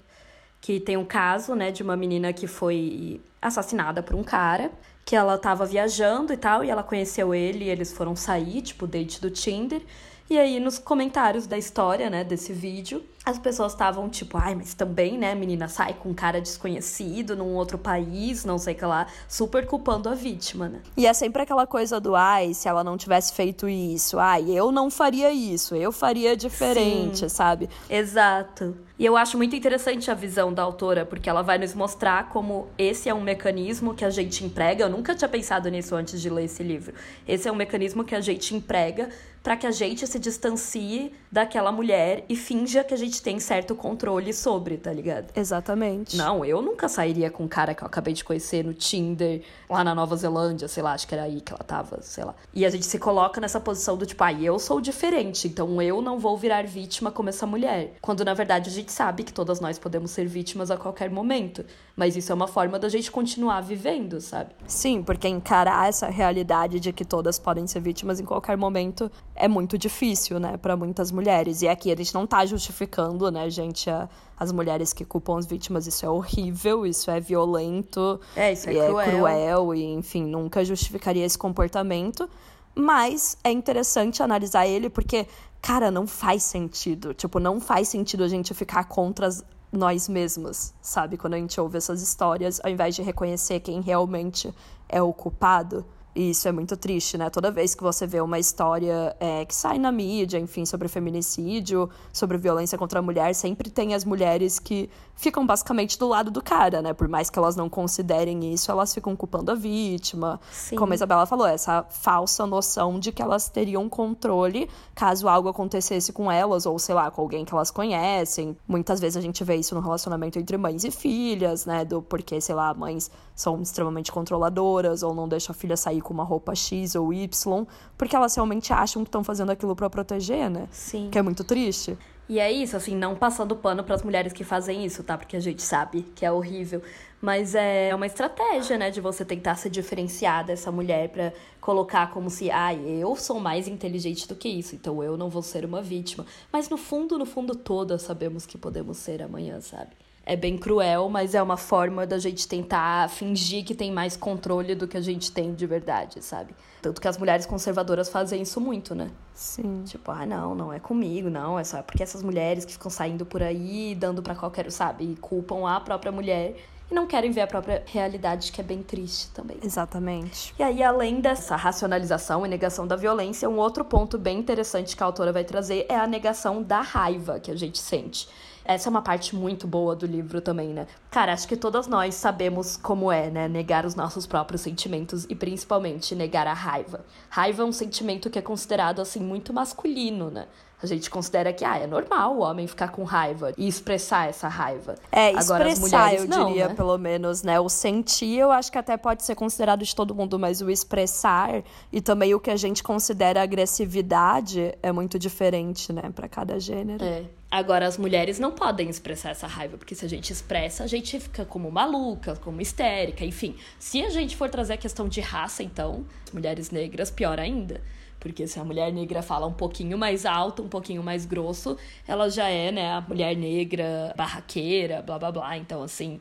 Que 0.61 0.81
tem 0.81 0.97
um 0.97 1.05
caso, 1.05 1.55
né, 1.55 1.71
de 1.71 1.83
uma 1.83 1.97
menina 1.97 2.33
que 2.33 2.47
foi 2.47 3.21
assassinada 3.41 4.03
por 4.03 4.15
um 4.15 4.23
cara, 4.23 4.71
que 5.05 5.17
ela 5.17 5.37
tava 5.37 5.67
viajando 5.67 6.33
e 6.33 6.37
tal, 6.37 6.65
e 6.65 6.71
ela 6.71 6.83
conheceu 6.83 7.35
ele, 7.35 7.65
e 7.65 7.69
eles 7.69 7.93
foram 7.93 8.15
sair, 8.17 8.63
tipo, 8.63 8.87
date 8.87 9.21
do 9.21 9.29
Tinder. 9.29 9.83
E 10.31 10.39
aí, 10.39 10.59
nos 10.61 10.79
comentários 10.79 11.47
da 11.47 11.59
história, 11.59 12.09
né, 12.09 12.25
desse 12.25 12.53
vídeo, 12.53 13.05
as 13.25 13.39
pessoas 13.39 13.73
estavam 13.73 14.09
tipo, 14.09 14.37
ai, 14.37 14.55
mas 14.55 14.75
também, 14.75 15.17
né, 15.17 15.33
a 15.33 15.35
menina 15.35 15.69
sai 15.69 15.95
com 15.95 16.11
um 16.11 16.15
cara 16.15 16.41
desconhecido 16.41 17.37
num 17.37 17.55
outro 17.55 17.79
país, 17.79 18.45
não 18.45 18.59
sei 18.59 18.75
o 18.75 18.77
que 18.77 18.85
lá, 18.85 19.07
super 19.29 19.65
culpando 19.65 20.09
a 20.09 20.15
vítima, 20.15 20.69
né? 20.69 20.81
E 20.97 21.07
é 21.07 21.13
sempre 21.13 21.43
aquela 21.43 21.67
coisa 21.67 22.01
do, 22.01 22.17
ai, 22.17 22.53
se 22.53 22.69
ela 22.69 22.83
não 22.83 22.97
tivesse 22.97 23.33
feito 23.33 23.69
isso, 23.69 24.19
ai, 24.19 24.51
eu 24.51 24.73
não 24.73 24.91
faria 24.91 25.31
isso, 25.31 25.77
eu 25.77 25.93
faria 25.93 26.37
diferente, 26.37 27.21
Sim, 27.21 27.29
sabe? 27.29 27.69
Exato. 27.89 28.77
E 28.99 29.05
eu 29.05 29.17
acho 29.17 29.37
muito 29.37 29.57
interessante 29.57 30.11
a 30.11 30.15
visão 30.15 30.53
da 30.53 30.63
autora, 30.63 31.05
porque 31.05 31.29
ela 31.29 31.43
vai 31.43 31.59
nos 31.59 31.75
mostrar 31.75 32.29
como 32.29 32.69
esse 32.79 33.09
é 33.09 33.15
um 33.15 33.21
mecanismo 33.21 33.95
que 33.95 34.05
a 34.05 34.11
gente 34.11 34.45
emprega. 34.45 34.85
Eu 34.85 34.91
nunca 34.91 35.13
tinha 35.13 35.29
pensado 35.29 35.69
nisso 35.69 35.97
antes 35.97 36.21
de 36.21 36.31
ler 36.31 36.45
esse 36.45 36.63
livro. 36.63 36.95
Esse 37.27 37.49
é 37.49 37.53
um 37.53 37.57
mecanismo 37.57 38.05
que 38.05 38.15
a 38.15 38.21
gente 38.21 38.55
emprega 38.55 39.09
para 39.43 39.57
que 39.57 39.67
a 39.67 39.73
gente 39.73 40.07
se 40.07 40.19
distancie 40.21 41.13
daquela 41.31 41.73
mulher 41.73 42.25
e 42.29 42.37
finja 42.37 42.85
que 42.85 42.95
a 42.95 42.97
gente 42.97 43.12
tem 43.21 43.41
certo 43.41 43.75
controle 43.75 44.33
sobre, 44.33 44.77
tá 44.77 44.93
ligado? 44.93 45.33
Exatamente. 45.35 46.17
Não, 46.17 46.45
eu 46.45 46.63
nunca 46.63 46.89
sairia 46.89 47.31
com 47.31 47.43
um 47.43 47.49
cara 47.49 47.75
que 47.75 47.83
eu 47.83 47.87
acabei 47.87 48.15
de 48.15 48.23
conhecer 48.23 48.65
no 48.65 48.73
Tinder, 48.73 49.43
lá 49.69 49.83
na 49.83 49.95
Nova 49.95 50.15
Zelândia, 50.15 50.69
sei 50.69 50.83
lá, 50.83 50.93
acho 50.93 51.09
que 51.09 51.15
era 51.15 51.25
aí 51.25 51.41
que 51.41 51.53
ela 51.53 51.65
tava, 51.65 52.01
sei 52.03 52.25
lá. 52.25 52.35
E 52.55 52.65
a 52.65 52.71
gente 52.71 52.87
se 52.87 52.99
coloca 52.99 53.41
nessa 53.41 53.59
posição 53.59 53.97
do 53.97 54.07
tipo, 54.07 54.23
ah, 54.23 54.33
eu 54.33 54.59
sou 54.59 54.81
diferente, 54.81 55.49
então 55.49 55.83
eu 55.83 56.01
não 56.01 56.19
vou 56.19 56.37
virar 56.37 56.65
vítima 56.65 57.11
como 57.11 57.29
essa 57.29 57.47
mulher. 57.47 57.95
Quando 58.01 58.25
na 58.25 58.35
verdade 58.35 58.71
a 58.71 58.73
gente 58.73 58.93
sabe 58.93 59.25
que 59.25 59.33
todas 59.33 59.61
nós 59.61 59.79
podemos 59.79 60.13
ser 60.13 60.27
vítimas 60.27 60.71
a 60.71 60.77
qualquer 60.77 61.11
momento. 61.11 61.65
Mas 61.95 62.17
isso 62.17 62.33
é 62.33 62.35
uma 62.35 62.49
forma 62.49 62.79
da 62.79 62.89
gente 62.89 63.11
continuar 63.11 63.61
vivendo, 63.61 64.21
sabe? 64.21 64.55
Sim, 64.67 65.03
porque 65.03 65.29
encarar 65.29 65.89
essa 65.89 66.09
realidade 66.09 66.81
de 66.81 66.93
que 66.93 67.05
todas 67.05 67.39
podem 67.39 67.67
ser 67.67 67.81
vítimas 67.81 68.19
em 68.19 68.25
qualquer 68.25 68.57
momento 68.57 69.11
é 69.35 69.47
muito 69.47 69.77
difícil, 69.77 70.41
né, 70.41 70.57
para 70.57 70.77
muitas 70.77 71.13
mulheres. 71.13 71.61
E 71.63 71.69
aqui 71.69 71.93
a 71.93 71.97
gente 71.97 72.15
não 72.15 72.27
tá 72.27 72.47
justificando, 72.47 73.31
né, 73.31 73.51
gente, 73.51 73.91
a, 73.91 74.09
as 74.39 74.51
mulheres 74.51 74.93
que 74.93 75.05
culpam 75.05 75.39
as 75.39 75.47
vítimas. 75.47 75.87
Isso 75.87 76.07
é 76.07 76.09
horrível, 76.09 76.87
isso 76.87 77.11
é 77.11 77.21
violento. 77.21 78.21
É, 78.35 78.53
isso 78.53 78.69
é, 78.71 78.77
é 78.77 78.87
cruel. 78.87 79.11
cruel. 79.11 79.75
E, 79.75 79.85
enfim, 79.85 80.25
nunca 80.25 80.65
justificaria 80.65 81.25
esse 81.25 81.37
comportamento. 81.37 82.29
Mas 82.75 83.37
é 83.45 83.53
interessante 83.53 84.23
analisar 84.23 84.67
ele 84.67 84.89
porque, 84.89 85.27
cara, 85.61 85.91
não 85.91 86.07
faz 86.07 86.43
sentido. 86.43 87.13
Tipo, 87.13 87.39
não 87.39 87.61
faz 87.61 87.89
sentido 87.89 88.25
a 88.25 88.29
gente 88.29 88.55
ficar 88.55 88.85
contra 88.85 89.27
as, 89.27 89.45
nós 89.73 90.09
mesmos, 90.09 90.75
sabe? 90.83 91.17
Quando 91.17 91.35
a 91.35 91.39
gente 91.39 91.59
ouve 91.59 91.79
essas 91.79 92.03
histórias, 92.03 92.61
ao 92.63 92.71
invés 92.71 92.95
de 92.95 93.03
reconhecer 93.03 93.61
quem 93.61 93.81
realmente 93.81 94.53
é 94.89 95.01
o 95.01 95.13
culpado. 95.13 95.85
E 96.15 96.31
isso 96.31 96.47
é 96.47 96.53
muito 96.53 96.77
triste, 96.77 97.17
né? 97.17 97.31
Toda 97.31 97.51
vez 97.51 97.75
que 97.75 97.83
você 97.83 98.07
vê 98.07 98.21
uma 98.21 98.39
história 98.39 99.17
é, 99.19 99.45
que 99.47 99.55
sai 99.55 99.79
na 99.79 99.91
mídia, 99.91 100.39
enfim, 100.39 100.67
sobre 100.67 100.87
feminicídio, 100.87 101.89
sobre 102.13 102.37
violência 102.37 102.77
contra 102.77 102.99
a 102.99 103.03
mulher, 103.03 103.35
sempre 103.35 103.71
tem 103.71 103.95
as 103.95 104.05
mulheres 104.05 104.59
que 104.59 104.91
ficam 105.15 105.47
basicamente 105.47 105.99
do 105.99 106.09
lado 106.09 106.31
do 106.31 106.43
cara, 106.43 106.83
né? 106.83 106.93
Por 106.93 107.09
mais 107.09 107.31
que 107.31 107.39
elas 107.39 107.57
não 107.57 107.69
considerem 107.69 108.53
isso, 108.53 108.71
elas 108.71 108.93
ficam 108.93 109.17
culpando 109.17 109.53
a 109.53 109.55
vítima. 109.55 110.39
Sim. 110.51 110.77
Como 110.77 110.93
a 110.93 110.95
Isabela 110.95 111.25
falou, 111.25 111.47
essa 111.47 111.83
falsa 111.89 112.47
noção 112.47 112.99
de 112.99 113.11
que 113.11 113.23
elas 113.23 113.49
teriam 113.49 113.89
controle 113.89 114.69
caso 114.95 115.29
algo 115.29 115.49
acontecesse 115.49 116.13
com 116.13 116.31
elas, 116.31 116.67
ou 116.67 116.79
sei 116.79 116.95
lá, 116.95 117.11
com 117.11 117.23
alguém 117.23 117.45
que 117.45 117.55
elas 117.55 117.71
conhecem. 117.71 118.55
Muitas 118.69 119.01
vezes 119.01 119.17
a 119.17 119.21
gente 119.21 119.43
vê 119.45 119.57
isso 119.57 119.75
no 119.75 119.81
relacionamento 119.81 120.39
entre 120.39 120.59
mães 120.59 120.85
e 120.85 120.91
filhas, 120.91 121.65
né? 121.65 121.87
Do 121.87 122.03
porque, 122.03 122.39
sei 122.39 122.55
lá, 122.55 122.75
mães 122.75 123.11
são 123.35 123.63
extremamente 123.63 124.13
controladoras 124.13 125.03
ou 125.03 125.15
não 125.15 125.27
deixam 125.27 125.53
a 125.53 125.57
filha 125.57 125.77
sair 125.77 126.02
com 126.03 126.13
uma 126.13 126.25
roupa 126.25 126.55
X 126.55 126.95
ou 126.95 127.13
Y, 127.13 127.67
porque 127.97 128.15
elas 128.15 128.35
realmente 128.35 128.73
acham 128.73 129.03
que 129.03 129.09
estão 129.09 129.23
fazendo 129.23 129.51
aquilo 129.51 129.75
para 129.77 129.89
proteger, 129.89 130.51
né? 130.51 130.69
Sim. 130.71 131.09
Que 131.11 131.19
é 131.19 131.23
muito 131.23 131.45
triste. 131.45 131.97
E 132.29 132.39
é 132.39 132.51
isso, 132.51 132.77
assim, 132.77 132.97
não 132.97 133.15
passando 133.15 133.55
pano 133.57 133.83
para 133.85 133.95
as 133.95 134.03
mulheres 134.03 134.33
que 134.33 134.45
fazem 134.45 134.85
isso, 134.85 135.03
tá? 135.03 135.19
Porque 135.19 135.37
a 135.37 135.41
gente 135.41 135.61
sabe 135.61 136.03
que 136.15 136.25
é 136.25 136.33
horrível. 136.33 136.81
Mas 137.21 137.55
é 137.55 137.95
uma 137.95 138.07
estratégia, 138.07 138.79
né, 138.79 138.91
de 138.91 139.01
você 139.01 139.25
tentar 139.25 139.55
se 139.55 139.69
diferenciar 139.69 140.45
dessa 140.45 140.73
mulher 140.73 141.09
para 141.11 141.33
colocar 141.61 142.11
como 142.11 142.31
se, 142.31 142.51
ah, 142.51 142.75
eu 142.75 143.15
sou 143.17 143.39
mais 143.39 143.69
inteligente 143.69 144.27
do 144.27 144.35
que 144.35 144.49
isso, 144.49 144.75
então 144.75 145.03
eu 145.05 145.17
não 145.17 145.29
vou 145.29 145.43
ser 145.43 145.65
uma 145.65 145.81
vítima. 145.83 146.27
Mas 146.53 146.69
no 146.69 146.77
fundo, 146.77 147.17
no 147.19 147.27
fundo, 147.27 147.55
todas 147.55 148.03
sabemos 148.03 148.45
que 148.45 148.59
podemos 148.59 148.97
ser 148.97 149.23
amanhã, 149.23 149.61
sabe? 149.61 149.91
É 150.25 150.37
bem 150.37 150.57
cruel, 150.57 151.09
mas 151.09 151.35
é 151.35 151.43
uma 151.43 151.57
forma 151.57 152.07
da 152.07 152.19
gente 152.19 152.47
tentar 152.47 153.09
fingir 153.11 153.65
que 153.65 153.75
tem 153.75 153.91
mais 153.91 154.17
controle 154.17 154.75
do 154.75 154.87
que 154.87 154.97
a 154.97 155.01
gente 155.01 155.33
tem 155.33 155.55
de 155.55 155.67
verdade, 155.67 156.23
sabe? 156.23 156.55
Tanto 156.81 157.01
que 157.01 157.09
as 157.09 157.19
mulheres 157.19 157.47
conservadoras 157.47 158.09
fazem 158.09 158.43
isso 158.43 158.61
muito, 158.61 158.95
né? 158.95 159.11
Sim. 159.35 159.83
Tipo, 159.85 160.11
ah, 160.11 160.27
não, 160.27 160.55
não 160.55 160.73
é 160.73 160.79
comigo, 160.79 161.29
não, 161.29 161.59
é 161.59 161.65
só 161.65 161.83
porque 161.83 162.03
essas 162.03 162.23
mulheres 162.23 162.65
que 162.65 162.73
ficam 162.73 162.91
saindo 162.91 163.27
por 163.27 163.43
aí, 163.43 163.97
dando 163.99 164.23
para 164.23 164.35
qualquer, 164.35 164.71
sabe, 164.71 165.13
e 165.13 165.17
culpam 165.17 165.69
a 165.69 165.81
própria 165.81 166.13
mulher 166.13 166.57
e 166.91 166.95
não 166.95 167.07
querem 167.07 167.31
ver 167.31 167.41
a 167.41 167.47
própria 167.47 167.83
realidade, 167.87 168.53
que 168.53 168.61
é 168.61 168.65
bem 168.65 168.83
triste 168.83 169.31
também. 169.31 169.57
Exatamente. 169.63 170.55
E 170.59 170.63
aí, 170.63 170.83
além 170.83 171.21
dessa 171.21 171.57
racionalização 171.57 172.45
e 172.45 172.49
negação 172.49 172.87
da 172.87 172.97
violência, 172.97 173.49
um 173.49 173.57
outro 173.57 173.85
ponto 173.85 174.19
bem 174.19 174.39
interessante 174.39 174.97
que 174.97 175.03
a 175.03 175.07
autora 175.07 175.33
vai 175.33 175.43
trazer 175.43 175.87
é 175.89 175.97
a 175.97 176.07
negação 176.07 176.63
da 176.63 176.81
raiva 176.81 177.41
que 177.41 177.51
a 177.51 177.57
gente 177.57 177.79
sente. 177.79 178.29
Essa 178.65 178.89
é 178.89 178.91
uma 178.91 179.03
parte 179.03 179.35
muito 179.35 179.67
boa 179.67 179.95
do 179.95 180.07
livro 180.07 180.41
também, 180.41 180.69
né? 180.69 180.87
Cara, 181.11 181.33
acho 181.33 181.49
que 181.49 181.57
todas 181.57 181.87
nós 181.87 182.15
sabemos 182.15 182.77
como 182.77 183.11
é, 183.11 183.31
né? 183.31 183.49
Negar 183.49 183.85
os 183.85 183.95
nossos 183.95 184.27
próprios 184.27 184.63
sentimentos 184.63 185.27
e 185.29 185.35
principalmente 185.35 186.15
negar 186.15 186.47
a 186.47 186.55
raiva. 186.55 187.05
Raiva 187.29 187.63
é 187.63 187.67
um 187.67 187.73
sentimento 187.73 188.31
que 188.31 188.39
é 188.39 188.43
considerado, 188.43 189.01
assim, 189.01 189.21
muito 189.21 189.53
masculino, 189.53 190.31
né? 190.31 190.47
A 190.83 190.87
gente 190.87 191.09
considera 191.09 191.53
que 191.53 191.65
ah, 191.65 191.79
é 191.79 191.87
normal 191.87 192.37
o 192.37 192.41
homem 192.41 192.67
ficar 192.67 192.89
com 192.89 193.05
raiva 193.05 193.55
e 193.57 193.69
expressar 193.69 194.29
essa 194.29 194.49
raiva. 194.49 194.97
É, 195.13 195.29
Agora, 195.29 195.69
expressar, 195.69 196.13
eu 196.13 196.27
não, 196.27 196.47
diria, 196.47 196.69
né? 196.69 196.75
pelo 196.75 196.99
menos, 196.99 197.45
né? 197.45 197.61
O 197.61 197.69
sentir, 197.69 198.39
eu 198.39 198.51
acho 198.51 198.73
que 198.73 198.77
até 198.77 198.97
pode 198.97 199.23
ser 199.23 199.37
considerado 199.37 199.85
de 199.85 199.95
todo 199.95 200.13
mundo, 200.13 200.41
mas 200.41 200.61
o 200.61 200.69
expressar 200.69 201.63
e 201.93 202.01
também 202.01 202.35
o 202.35 202.41
que 202.41 202.51
a 202.51 202.57
gente 202.57 202.83
considera 202.83 203.41
agressividade 203.41 204.77
é 204.83 204.91
muito 204.91 205.21
diferente, 205.21 205.93
né, 205.93 206.11
para 206.13 206.29
cada 206.29 206.59
gênero. 206.59 207.05
É. 207.05 207.27
Agora, 207.53 207.87
as 207.87 207.99
mulheres 207.99 208.39
não 208.39 208.51
podem 208.51 208.89
expressar 208.89 209.29
essa 209.29 209.47
raiva, 209.47 209.77
porque 209.77 209.95
se 209.95 210.07
a 210.07 210.09
gente 210.09 210.33
expressa, 210.33 210.85
a 210.85 210.87
gente 210.87 211.21
fica 211.21 211.45
como 211.45 211.71
maluca, 211.71 212.35
como 212.37 212.63
histérica, 212.63 213.27
enfim. 213.27 213.55
Se 213.79 214.03
a 214.03 214.09
gente 214.09 214.35
for 214.35 214.49
trazer 214.49 214.73
a 214.73 214.77
questão 214.79 215.07
de 215.07 215.21
raça, 215.21 215.63
então, 215.63 216.07
mulheres 216.33 216.71
negras, 216.71 217.11
pior 217.11 217.39
ainda. 217.39 217.83
Porque 218.19 218.47
se 218.47 218.59
a 218.59 218.65
mulher 218.65 218.91
negra 218.91 219.21
fala 219.21 219.47
um 219.47 219.53
pouquinho 219.53 219.99
mais 219.99 220.25
alto, 220.25 220.63
um 220.63 220.69
pouquinho 220.69 221.03
mais 221.03 221.27
grosso, 221.27 221.77
ela 222.09 222.31
já 222.31 222.49
é, 222.49 222.73
né, 222.73 222.91
a 222.91 223.03
mulher 223.03 223.37
negra 223.37 224.15
barraqueira, 224.17 225.03
blá 225.03 225.19
blá 225.19 225.31
blá. 225.31 225.59
Então, 225.59 225.83
assim, 225.83 226.21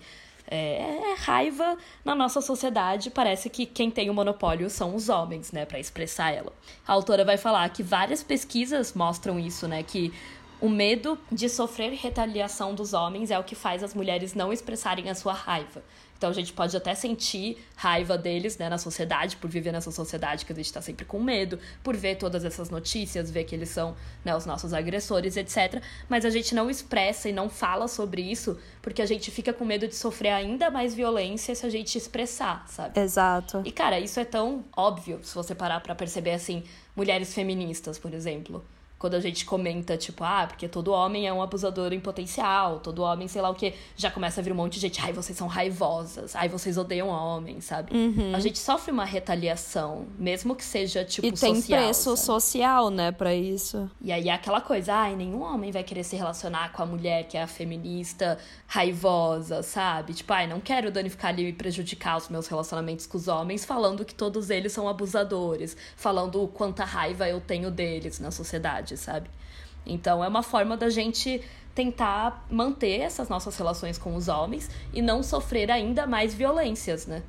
é, 0.50 0.82
é 0.82 1.16
raiva 1.18 1.78
na 2.04 2.14
nossa 2.14 2.42
sociedade. 2.42 3.10
Parece 3.10 3.50
que 3.50 3.66
quem 3.66 3.90
tem 3.90 4.10
o 4.10 4.14
monopólio 4.14 4.70
são 4.70 4.94
os 4.94 5.08
homens, 5.08 5.54
né, 5.54 5.64
para 5.64 5.80
expressar 5.80 6.34
ela. 6.34 6.52
A 6.86 6.92
autora 6.92 7.24
vai 7.24 7.38
falar 7.38 7.70
que 7.70 7.82
várias 7.82 8.22
pesquisas 8.22 8.94
mostram 8.94 9.40
isso, 9.40 9.66
né, 9.66 9.82
que 9.82 10.12
o 10.62 10.70
medo 10.70 11.18
de 11.32 11.50
sofrer 11.50 11.92
retaliação 11.94 12.76
dos 12.76 12.94
homens 12.94 13.32
é 13.32 13.40
o 13.40 13.44
que 13.44 13.56
faz 13.56 13.84
as 13.84 13.96
mulheres 13.96 14.36
não 14.36 14.54
expressarem 14.54 15.10
a 15.10 15.16
sua 15.16 15.34
raiva. 15.34 15.84
Então 16.16 16.30
a 16.30 16.34
gente 16.34 16.54
pode 16.54 16.78
até 16.78 16.94
sentir 16.94 17.58
raiva 17.76 18.16
deles, 18.16 18.56
né, 18.56 18.70
na 18.70 18.78
sociedade, 18.78 19.38
por 19.38 19.50
viver 19.50 19.72
nessa 19.72 19.90
sociedade 19.90 20.46
que 20.46 20.54
a 20.54 20.56
gente 20.56 20.68
está 20.68 20.80
sempre 20.80 21.04
com 21.04 21.20
medo, 21.20 21.58
por 21.84 21.98
ver 21.98 22.16
todas 22.16 22.46
essas 22.46 22.70
notícias, 22.70 23.32
ver 23.32 23.44
que 23.44 23.56
eles 23.56 23.70
são 23.70 23.96
né, 24.24 24.36
os 24.36 24.46
nossos 24.46 24.72
agressores, 24.72 25.36
etc. 25.36 25.82
Mas 26.08 26.24
a 26.24 26.30
gente 26.30 26.54
não 26.54 26.70
expressa 26.70 27.28
e 27.28 27.32
não 27.32 27.50
fala 27.50 27.88
sobre 27.88 28.22
isso 28.22 28.60
porque 28.84 29.02
a 29.02 29.06
gente 29.08 29.32
fica 29.32 29.52
com 29.52 29.66
medo 29.66 29.88
de 29.88 29.96
sofrer 29.96 30.30
ainda 30.30 30.70
mais 30.70 30.94
violência 30.94 31.56
se 31.56 31.66
a 31.66 31.70
gente 31.72 31.98
expressar, 31.98 32.68
sabe? 32.68 33.00
Exato. 33.00 33.64
E 33.66 33.72
cara, 33.72 34.00
isso 34.00 34.20
é 34.20 34.26
tão 34.26 34.64
óbvio 34.78 35.22
se 35.24 35.34
você 35.34 35.56
parar 35.56 35.80
para 35.80 35.96
perceber 35.96 36.34
assim, 36.34 36.64
mulheres 36.96 37.34
feministas, 37.34 37.98
por 37.98 38.14
exemplo 38.14 38.64
quando 39.02 39.16
a 39.16 39.20
gente 39.20 39.46
comenta, 39.46 39.98
tipo, 39.98 40.24
ah, 40.24 40.46
porque 40.48 40.68
todo 40.68 40.92
homem 40.92 41.28
é 41.28 41.34
um 41.34 41.42
abusador 41.42 41.92
em 41.92 42.00
potencial, 42.00 42.80
todo 42.80 43.02
homem, 43.02 43.28
sei 43.28 43.42
lá 43.42 43.50
o 43.50 43.56
que, 43.56 43.74
já 43.98 44.12
começa 44.12 44.40
a 44.40 44.44
vir 44.44 44.54
um 44.54 44.56
monte 44.56 44.76
de 44.76 44.82
gente, 44.82 45.02
ai, 45.02 45.12
vocês 45.12 45.36
são 45.36 45.48
raivosas, 45.48 46.36
ai, 46.36 46.48
vocês 46.48 46.78
odeiam 46.78 47.08
homens, 47.08 47.66
sabe? 47.66 47.98
Uhum. 47.98 48.36
A 48.36 48.40
gente 48.40 48.60
sofre 48.60 48.92
uma 48.92 49.04
retaliação, 49.04 50.06
mesmo 50.20 50.56
que 50.56 50.64
seja, 50.64 51.04
tipo, 51.04 51.26
e 51.26 51.32
social. 51.32 51.52
E 51.52 51.62
tem 51.64 51.64
preço 51.64 52.16
sabe? 52.16 52.20
social, 52.20 52.92
né, 52.92 53.12
pra 53.12 53.34
isso. 53.34 53.90
E 54.00 54.12
aí 54.12 54.30
é 54.30 54.34
aquela 54.34 54.62
coisa, 54.62 54.94
ai, 54.94 55.16
nenhum 55.16 55.42
homem 55.42 55.72
vai 55.72 55.84
querer 55.84 56.04
se 56.04 56.16
relacionar 56.16 56.72
com 56.72 56.84
a 56.84 56.86
mulher 56.86 57.24
que 57.24 57.36
é 57.36 57.42
a 57.42 57.48
feminista 57.48 58.38
raivosa, 58.68 59.64
sabe? 59.64 60.14
Tipo, 60.14 60.32
ai, 60.34 60.46
não 60.46 60.60
quero 60.60 60.92
danificar 60.92 61.32
ali 61.32 61.48
e 61.48 61.54
prejudicar 61.54 62.18
os 62.18 62.30
meus 62.30 62.46
relacionamentos 62.46 63.08
com 63.08 63.18
os 63.18 63.28
homens 63.28 63.66
falando 63.66 64.06
que 64.06 64.14
todos 64.14 64.52
eles 64.52 64.72
são 64.72 64.88
abusadores, 64.88 65.76
falando 65.96 66.48
quanta 66.50 66.86
raiva 66.86 67.28
eu 67.28 67.42
tenho 67.42 67.72
deles 67.72 68.20
na 68.20 68.30
sociedade 68.30 68.91
sabe? 68.98 69.30
Então 69.86 70.24
é 70.24 70.28
uma 70.28 70.44
forma 70.44 70.78
da 70.78 70.90
gente 70.90 71.42
tentar 71.74 72.46
manter 72.50 73.00
essas 73.00 73.30
nossas 73.30 73.56
relações 73.58 73.98
com 73.98 74.16
os 74.16 74.28
homens 74.28 74.70
e 74.94 75.02
não 75.02 75.24
sofrer 75.24 75.72
ainda 75.72 76.06
mais 76.06 76.34
violências, 76.34 77.06
né? 77.06 77.24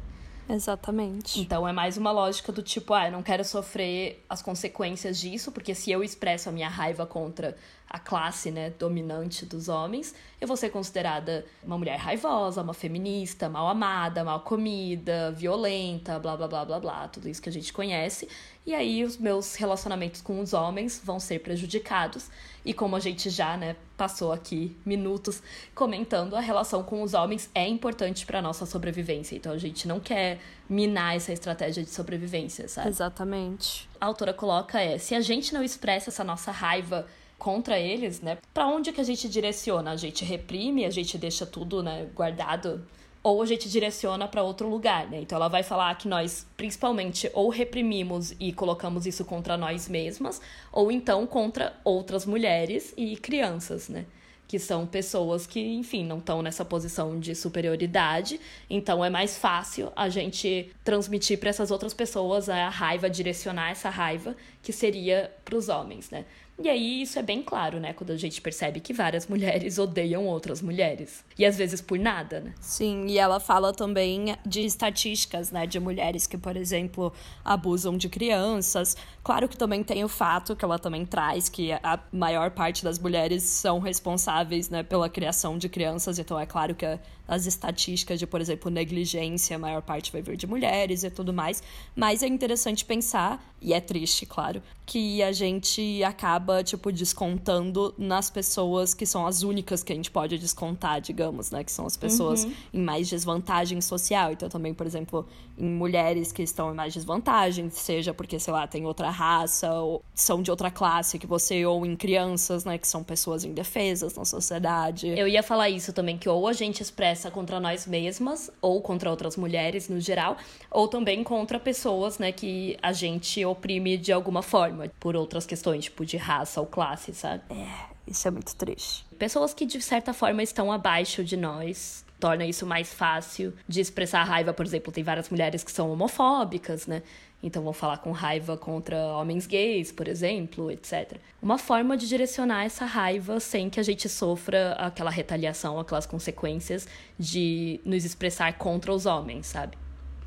Exatamente. 0.48 1.40
Então 1.40 1.66
é 1.66 1.72
mais 1.72 1.96
uma 1.96 2.10
lógica 2.10 2.50
do 2.52 2.62
tipo, 2.62 2.92
ah, 2.92 3.06
eu 3.06 3.12
não 3.12 3.22
quero 3.22 3.44
sofrer 3.44 4.24
as 4.28 4.42
consequências 4.42 5.18
disso, 5.18 5.52
porque 5.52 5.74
se 5.74 5.90
eu 5.90 6.02
expresso 6.02 6.48
a 6.48 6.52
minha 6.52 6.68
raiva 6.68 7.06
contra 7.06 7.56
a 7.88 7.98
classe, 7.98 8.50
né, 8.50 8.70
dominante 8.70 9.46
dos 9.46 9.68
homens, 9.68 10.14
eu 10.40 10.48
vou 10.48 10.56
ser 10.56 10.70
considerada 10.70 11.44
uma 11.62 11.78
mulher 11.78 11.96
raivosa, 11.96 12.62
uma 12.62 12.74
feminista, 12.74 13.48
mal 13.48 13.68
amada, 13.68 14.24
mal 14.24 14.40
comida, 14.40 15.30
violenta, 15.32 16.18
blá 16.18 16.36
blá 16.36 16.48
blá 16.48 16.64
blá 16.64 16.80
blá, 16.80 17.08
tudo 17.08 17.28
isso 17.28 17.40
que 17.40 17.48
a 17.48 17.52
gente 17.52 17.72
conhece. 17.72 18.28
E 18.64 18.74
aí 18.74 19.02
os 19.02 19.16
meus 19.16 19.56
relacionamentos 19.56 20.20
com 20.20 20.40
os 20.40 20.52
homens 20.52 21.00
vão 21.04 21.18
ser 21.18 21.40
prejudicados. 21.40 22.30
E 22.64 22.72
como 22.72 22.94
a 22.94 23.00
gente 23.00 23.28
já, 23.28 23.56
né, 23.56 23.74
passou 23.96 24.32
aqui 24.32 24.76
minutos 24.86 25.42
comentando, 25.74 26.36
a 26.36 26.40
relação 26.40 26.82
com 26.84 27.02
os 27.02 27.12
homens 27.12 27.50
é 27.54 27.66
importante 27.66 28.24
para 28.24 28.40
nossa 28.40 28.64
sobrevivência. 28.64 29.34
Então 29.34 29.52
a 29.52 29.58
gente 29.58 29.88
não 29.88 29.98
quer 29.98 30.38
minar 30.68 31.16
essa 31.16 31.32
estratégia 31.32 31.82
de 31.82 31.90
sobrevivência, 31.90 32.68
sabe? 32.68 32.88
Exatamente. 32.88 33.88
A 34.00 34.06
autora 34.06 34.32
coloca 34.32 34.80
é, 34.80 34.96
se 34.96 35.14
a 35.14 35.20
gente 35.20 35.52
não 35.52 35.64
expressa 35.64 36.10
essa 36.10 36.22
nossa 36.22 36.52
raiva 36.52 37.06
contra 37.36 37.76
eles, 37.76 38.20
né? 38.20 38.38
Para 38.54 38.68
onde 38.68 38.92
que 38.92 39.00
a 39.00 39.04
gente 39.04 39.28
direciona? 39.28 39.90
A 39.90 39.96
gente 39.96 40.24
reprime, 40.24 40.84
a 40.84 40.90
gente 40.90 41.18
deixa 41.18 41.44
tudo, 41.44 41.82
né, 41.82 42.08
guardado 42.14 42.86
ou 43.22 43.40
a 43.40 43.46
gente 43.46 43.68
direciona 43.68 44.26
para 44.26 44.42
outro 44.42 44.68
lugar, 44.68 45.08
né? 45.08 45.20
Então 45.20 45.36
ela 45.36 45.48
vai 45.48 45.62
falar 45.62 45.94
que 45.96 46.08
nós 46.08 46.46
principalmente 46.56 47.30
ou 47.32 47.48
reprimimos 47.48 48.34
e 48.40 48.52
colocamos 48.52 49.06
isso 49.06 49.24
contra 49.24 49.56
nós 49.56 49.88
mesmas, 49.88 50.40
ou 50.72 50.90
então 50.90 51.26
contra 51.26 51.74
outras 51.84 52.26
mulheres 52.26 52.92
e 52.96 53.16
crianças, 53.16 53.88
né? 53.88 54.06
Que 54.48 54.58
são 54.58 54.86
pessoas 54.86 55.46
que, 55.46 55.60
enfim, 55.60 56.04
não 56.04 56.18
estão 56.18 56.42
nessa 56.42 56.64
posição 56.64 57.18
de 57.18 57.34
superioridade. 57.34 58.38
Então 58.68 59.02
é 59.02 59.08
mais 59.08 59.38
fácil 59.38 59.90
a 59.96 60.08
gente 60.08 60.70
transmitir 60.84 61.38
para 61.38 61.48
essas 61.48 61.70
outras 61.70 61.94
pessoas 61.94 62.48
a 62.48 62.68
raiva, 62.68 63.08
direcionar 63.08 63.70
essa 63.70 63.88
raiva, 63.88 64.36
que 64.62 64.72
seria 64.72 65.32
para 65.44 65.56
os 65.56 65.68
homens, 65.68 66.10
né? 66.10 66.26
E 66.58 66.68
aí 66.68 67.02
isso 67.02 67.18
é 67.18 67.22
bem 67.22 67.42
claro, 67.42 67.80
né? 67.80 67.92
Quando 67.92 68.10
a 68.10 68.16
gente 68.16 68.40
percebe 68.40 68.78
que 68.78 68.92
várias 68.92 69.26
mulheres 69.26 69.78
odeiam 69.78 70.26
outras 70.26 70.62
mulheres. 70.62 71.24
E 71.38 71.44
às 71.44 71.56
vezes 71.56 71.80
por 71.80 71.98
nada, 71.98 72.40
né? 72.40 72.54
Sim, 72.60 73.06
e 73.08 73.18
ela 73.18 73.40
fala 73.40 73.72
também 73.72 74.36
de 74.46 74.60
estatísticas, 74.60 75.50
né? 75.50 75.66
De 75.66 75.80
mulheres 75.80 76.26
que, 76.26 76.38
por 76.38 76.56
exemplo, 76.56 77.12
abusam 77.44 77.96
de 77.96 78.08
crianças. 78.08 78.96
Claro 79.24 79.48
que 79.48 79.56
também 79.56 79.82
tem 79.82 80.04
o 80.04 80.08
fato 80.08 80.54
que 80.54 80.64
ela 80.64 80.78
também 80.78 81.06
traz 81.06 81.48
que 81.48 81.72
a 81.72 81.98
maior 82.12 82.50
parte 82.50 82.84
das 82.84 82.98
mulheres 82.98 83.42
são 83.42 83.78
responsáveis, 83.78 84.68
né, 84.68 84.82
pela 84.82 85.08
criação 85.08 85.56
de 85.56 85.68
crianças. 85.68 86.18
Então 86.18 86.38
é 86.38 86.46
claro 86.46 86.74
que 86.74 86.86
as 87.26 87.46
estatísticas 87.46 88.18
de, 88.18 88.26
por 88.26 88.40
exemplo, 88.40 88.70
negligência, 88.70 89.56
a 89.56 89.58
maior 89.58 89.80
parte 89.80 90.10
vai 90.12 90.20
vir 90.20 90.36
de 90.36 90.46
mulheres 90.46 91.04
e 91.04 91.10
tudo 91.10 91.32
mais. 91.32 91.62
Mas 91.94 92.22
é 92.22 92.26
interessante 92.26 92.84
pensar, 92.84 93.42
e 93.60 93.72
é 93.72 93.80
triste, 93.80 94.26
claro, 94.26 94.60
que 94.84 95.22
a 95.22 95.30
gente 95.30 96.02
acaba, 96.02 96.41
tipo, 96.64 96.92
descontando 96.92 97.94
nas 97.98 98.30
pessoas 98.30 98.94
que 98.94 99.06
são 99.06 99.26
as 99.26 99.42
únicas 99.42 99.82
que 99.82 99.92
a 99.92 99.96
gente 99.96 100.10
pode 100.10 100.38
descontar, 100.38 101.00
digamos, 101.00 101.50
né? 101.50 101.62
Que 101.62 101.72
são 101.72 101.86
as 101.86 101.96
pessoas 101.96 102.44
uhum. 102.44 102.52
em 102.74 102.80
mais 102.80 103.08
desvantagem 103.08 103.80
social. 103.80 104.32
Então, 104.32 104.48
também, 104.48 104.74
por 104.74 104.86
exemplo, 104.86 105.26
em 105.56 105.68
mulheres 105.68 106.32
que 106.32 106.42
estão 106.42 106.72
em 106.72 106.74
mais 106.74 106.92
desvantagem, 106.92 107.70
seja 107.70 108.12
porque, 108.12 108.38
sei 108.38 108.52
lá, 108.52 108.66
tem 108.66 108.84
outra 108.84 109.10
raça, 109.10 109.72
ou 109.72 110.02
são 110.14 110.42
de 110.42 110.50
outra 110.50 110.70
classe 110.70 111.18
que 111.18 111.26
você, 111.26 111.64
ou 111.64 111.86
em 111.86 111.94
crianças, 111.96 112.64
né? 112.64 112.78
Que 112.78 112.88
são 112.88 113.02
pessoas 113.02 113.44
indefesas 113.44 114.14
na 114.14 114.24
sociedade. 114.24 115.08
Eu 115.08 115.28
ia 115.28 115.42
falar 115.42 115.68
isso 115.70 115.92
também, 115.92 116.18
que 116.18 116.28
ou 116.28 116.48
a 116.48 116.52
gente 116.52 116.82
expressa 116.82 117.30
contra 117.30 117.60
nós 117.60 117.86
mesmas, 117.86 118.50
ou 118.60 118.80
contra 118.80 119.10
outras 119.10 119.36
mulheres 119.36 119.88
no 119.88 120.00
geral, 120.00 120.36
ou 120.70 120.88
também 120.88 121.22
contra 121.22 121.60
pessoas, 121.60 122.18
né, 122.18 122.32
que 122.32 122.76
a 122.82 122.92
gente 122.92 123.44
oprime 123.44 123.96
de 123.96 124.12
alguma 124.12 124.42
forma, 124.42 124.90
por 124.98 125.14
outras 125.16 125.46
questões, 125.46 125.84
tipo 125.84 126.04
de 126.04 126.16
raça 126.16 126.31
ou 126.56 126.66
classe, 126.66 127.14
sabe? 127.14 127.42
É, 127.50 128.10
isso 128.10 128.26
é 128.26 128.30
muito 128.30 128.54
triste. 128.56 129.04
Pessoas 129.18 129.54
que 129.54 129.66
de 129.66 129.80
certa 129.80 130.12
forma 130.12 130.42
estão 130.42 130.72
abaixo 130.72 131.22
de 131.24 131.36
nós, 131.36 132.04
torna 132.18 132.46
isso 132.46 132.64
mais 132.64 132.94
fácil 132.94 133.52
de 133.66 133.80
expressar 133.80 134.22
raiva. 134.22 134.52
Por 134.52 134.64
exemplo, 134.64 134.92
tem 134.92 135.02
várias 135.02 135.28
mulheres 135.28 135.64
que 135.64 135.72
são 135.72 135.90
homofóbicas, 135.92 136.86
né? 136.86 137.02
Então 137.42 137.64
vão 137.64 137.72
falar 137.72 137.98
com 137.98 138.12
raiva 138.12 138.56
contra 138.56 138.96
homens 139.16 139.46
gays, 139.46 139.90
por 139.90 140.06
exemplo, 140.06 140.70
etc. 140.70 141.16
Uma 141.42 141.58
forma 141.58 141.96
de 141.96 142.08
direcionar 142.08 142.64
essa 142.64 142.84
raiva 142.84 143.40
sem 143.40 143.68
que 143.68 143.80
a 143.80 143.82
gente 143.82 144.08
sofra 144.08 144.74
aquela 144.74 145.10
retaliação, 145.10 145.80
aquelas 145.80 146.06
consequências 146.06 146.86
de 147.18 147.80
nos 147.84 148.04
expressar 148.04 148.56
contra 148.56 148.92
os 148.92 149.04
homens, 149.06 149.48
sabe? 149.48 149.76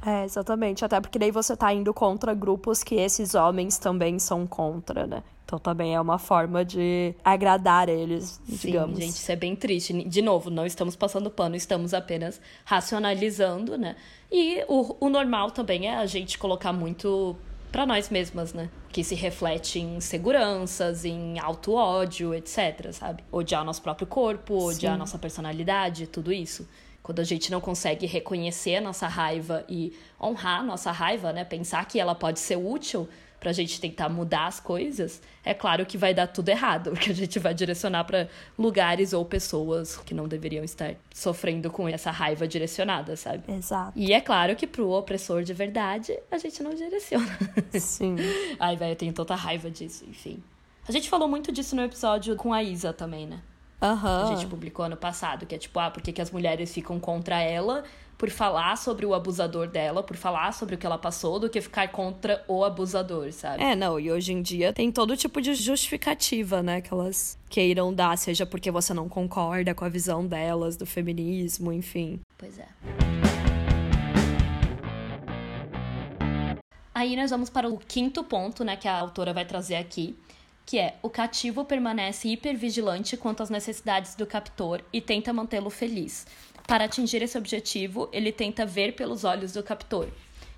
É, 0.06 0.26
exatamente. 0.26 0.84
Até 0.84 0.99
porque 0.99 1.18
daí 1.18 1.32
você 1.32 1.56
tá 1.56 1.74
indo 1.74 1.93
contra 1.93 2.34
grupos 2.34 2.84
que 2.84 2.95
esses 2.95 3.34
homens 3.34 3.78
também 3.78 4.20
são 4.20 4.45
contra, 4.45 5.08
né? 5.08 5.24
Então 5.46 5.60
também 5.60 5.93
é 5.93 6.02
uma 6.02 6.18
forma 6.18 6.66
de 6.66 7.14
agradar 7.24 7.88
eles, 7.88 8.41
Sim, 8.48 8.56
digamos. 8.58 8.98
gente, 8.98 9.14
isso 9.14 9.32
é 9.32 9.36
bem 9.36 9.56
triste. 9.56 9.93
De 10.04 10.22
novo, 10.22 10.50
não 10.50 10.66
estamos 10.66 10.96
passando 10.96 11.30
pano, 11.30 11.56
estamos 11.56 11.93
apenas 11.93 12.41
racionalizando, 12.66 13.78
né? 13.78 13.96
E 14.32 14.64
o, 14.68 14.98
o 15.00 15.08
normal 15.08 15.52
também 15.52 15.88
é 15.88 15.98
a 15.98 16.06
gente 16.08 16.39
colocar 16.39 16.74
muito 16.74 17.38
para 17.72 17.86
nós 17.86 18.10
mesmas, 18.10 18.54
né? 18.54 18.70
Que 18.89 19.04
se 19.04 19.14
reflete 19.14 19.80
em 19.80 20.00
seguranças, 20.00 21.06
em 21.06 21.38
auto-ódio, 21.38 22.34
etc, 22.34 22.91
sabe? 22.91 23.24
Odiar 23.32 23.62
o 23.62 23.66
nosso 23.66 23.84
próprio 23.84 24.08
corpo, 24.08 24.56
odiar 24.66 24.96
a 24.96 24.98
nossa 24.98 25.20
personalidade, 25.20 26.08
tudo 26.08 26.34
isso. 26.34 26.68
Quando 27.04 27.20
a 27.20 27.24
gente 27.24 27.52
não 27.52 27.62
consegue 27.62 28.08
reconhecer 28.08 28.78
a 28.78 28.82
nossa 28.82 29.08
raiva 29.08 29.64
e 29.70 29.93
honrar 30.20 30.62
a 30.62 30.64
nossa 30.64 30.91
raiva, 30.91 31.32
né? 31.32 31.43
Pensar 31.43 31.86
que 31.86 32.00
ela 32.00 32.16
pode 32.16 32.39
ser 32.39 32.56
útil 32.56 33.08
pra 33.46 33.54
gente 33.54 33.80
tentar 33.80 34.10
mudar 34.10 34.48
as 34.48 34.60
coisas, 34.60 35.22
é 35.43 35.54
claro 35.54 35.86
que 35.86 36.00
vai 36.00 36.16
dar 36.16 36.26
tudo 36.26 36.50
errado, 36.50 36.89
porque 36.98 37.12
a 37.12 37.14
gente 37.14 37.38
vai 37.38 37.54
direcionar 37.54 38.04
para 38.04 38.28
lugares 38.58 39.14
ou 39.14 39.24
pessoas 39.24 39.98
que 39.98 40.16
não 40.16 40.28
deveriam 40.28 40.64
estar 40.64 40.96
sofrendo 41.14 41.70
com 41.70 41.88
essa 41.88 42.10
raiva 42.10 42.48
direcionada, 42.48 43.16
sabe? 43.16 43.43
Exato. 43.54 43.91
E 43.96 44.14
é 44.14 44.20
claro 44.20 44.56
que 44.56 44.66
pro 44.66 44.89
opressor 44.89 45.43
de 45.43 45.54
verdade, 45.54 46.18
a 46.32 46.39
gente 46.39 46.64
não 46.64 46.74
direciona. 46.74 47.38
Sim. 47.80 48.16
Ai, 48.60 48.76
velho, 48.76 48.93
eu 48.93 48.96
tenho 48.96 49.14
tanta 49.14 49.36
raiva 49.36 49.70
disso, 49.70 50.06
enfim. 50.10 50.41
A 50.88 50.91
gente 50.91 51.08
falou 51.08 51.28
muito 51.28 51.52
disso 51.52 51.76
no 51.76 51.84
episódio 51.84 52.36
com 52.36 52.52
a 52.52 52.64
Isa 52.64 52.93
também, 52.93 53.28
né? 53.28 53.41
Aham. 53.80 54.24
a 54.24 54.36
gente 54.36 54.48
publicou 54.48 54.86
ano 54.86 54.98
passado, 54.98 55.46
que 55.46 55.54
é 55.54 55.58
tipo, 55.60 55.78
ah, 55.80 55.91
por 55.91 56.02
que 56.02 56.20
as 56.20 56.32
mulheres 56.32 56.74
ficam 56.74 57.00
contra 57.00 57.39
ela 57.39 57.84
por 58.18 58.30
falar 58.30 58.78
sobre 58.78 59.05
o 59.05 59.13
abusador 59.13 59.68
dela, 59.68 60.01
por 60.01 60.16
falar 60.16 60.53
sobre 60.53 60.76
o 60.76 60.78
que 60.78 60.86
ela 60.86 60.97
passou, 60.97 61.39
do 61.39 61.49
que 61.49 61.59
ficar 61.61 61.89
contra 61.89 62.43
o 62.47 62.63
abusador, 62.63 63.32
sabe? 63.32 63.61
É, 63.61 63.76
não, 63.76 63.99
e 63.99 64.11
hoje 64.11 64.34
em 64.34 64.41
dia 64.41 64.72
tem 64.72 64.91
todo 64.91 65.18
tipo 65.18 65.41
de 65.41 65.53
justificativa, 65.53 66.63
né, 66.63 66.82
que 66.82 66.93
elas 66.93 67.38
queiram 67.49 67.93
dar, 67.93 68.18
seja 68.18 68.45
porque 68.45 68.72
você 68.72 68.93
não 68.93 69.09
concorda 69.09 69.74
com 69.74 69.86
a 69.86 69.89
visão 69.89 70.26
delas 70.26 70.76
do 70.78 70.86
feminismo, 70.86 71.72
enfim. 71.72 72.20
Pois 72.38 72.57
é. 72.57 72.68
Aí 76.93 77.16
nós 77.18 77.30
vamos 77.30 77.49
para 77.49 77.68
o 77.68 77.78
quinto 77.78 78.24
ponto, 78.24 78.63
né, 78.63 78.78
que 78.78 78.88
a 78.88 78.97
autora 78.97 79.34
vai 79.34 79.43
trazer 79.43 79.76
aqui, 79.76 80.18
que 80.66 80.80
é 80.80 80.95
o 81.03 81.09
cativo 81.09 81.63
permanece 81.63 82.28
hipervigilante 82.30 83.16
quanto 83.18 83.43
às 83.43 83.49
necessidades 83.49 84.16
do 84.16 84.26
captor 84.26 84.82
e 84.91 84.99
tenta 84.99 85.32
mantê-lo 85.32 85.70
feliz. 85.70 86.26
Para 86.68 86.86
atingir 86.86 87.22
esse 87.22 87.38
objetivo, 87.38 88.09
ele 88.11 88.32
tenta 88.32 88.66
ver 88.66 88.95
pelos 88.95 89.24
olhos 89.24 89.53
do 89.53 89.61
captor. 89.61 90.07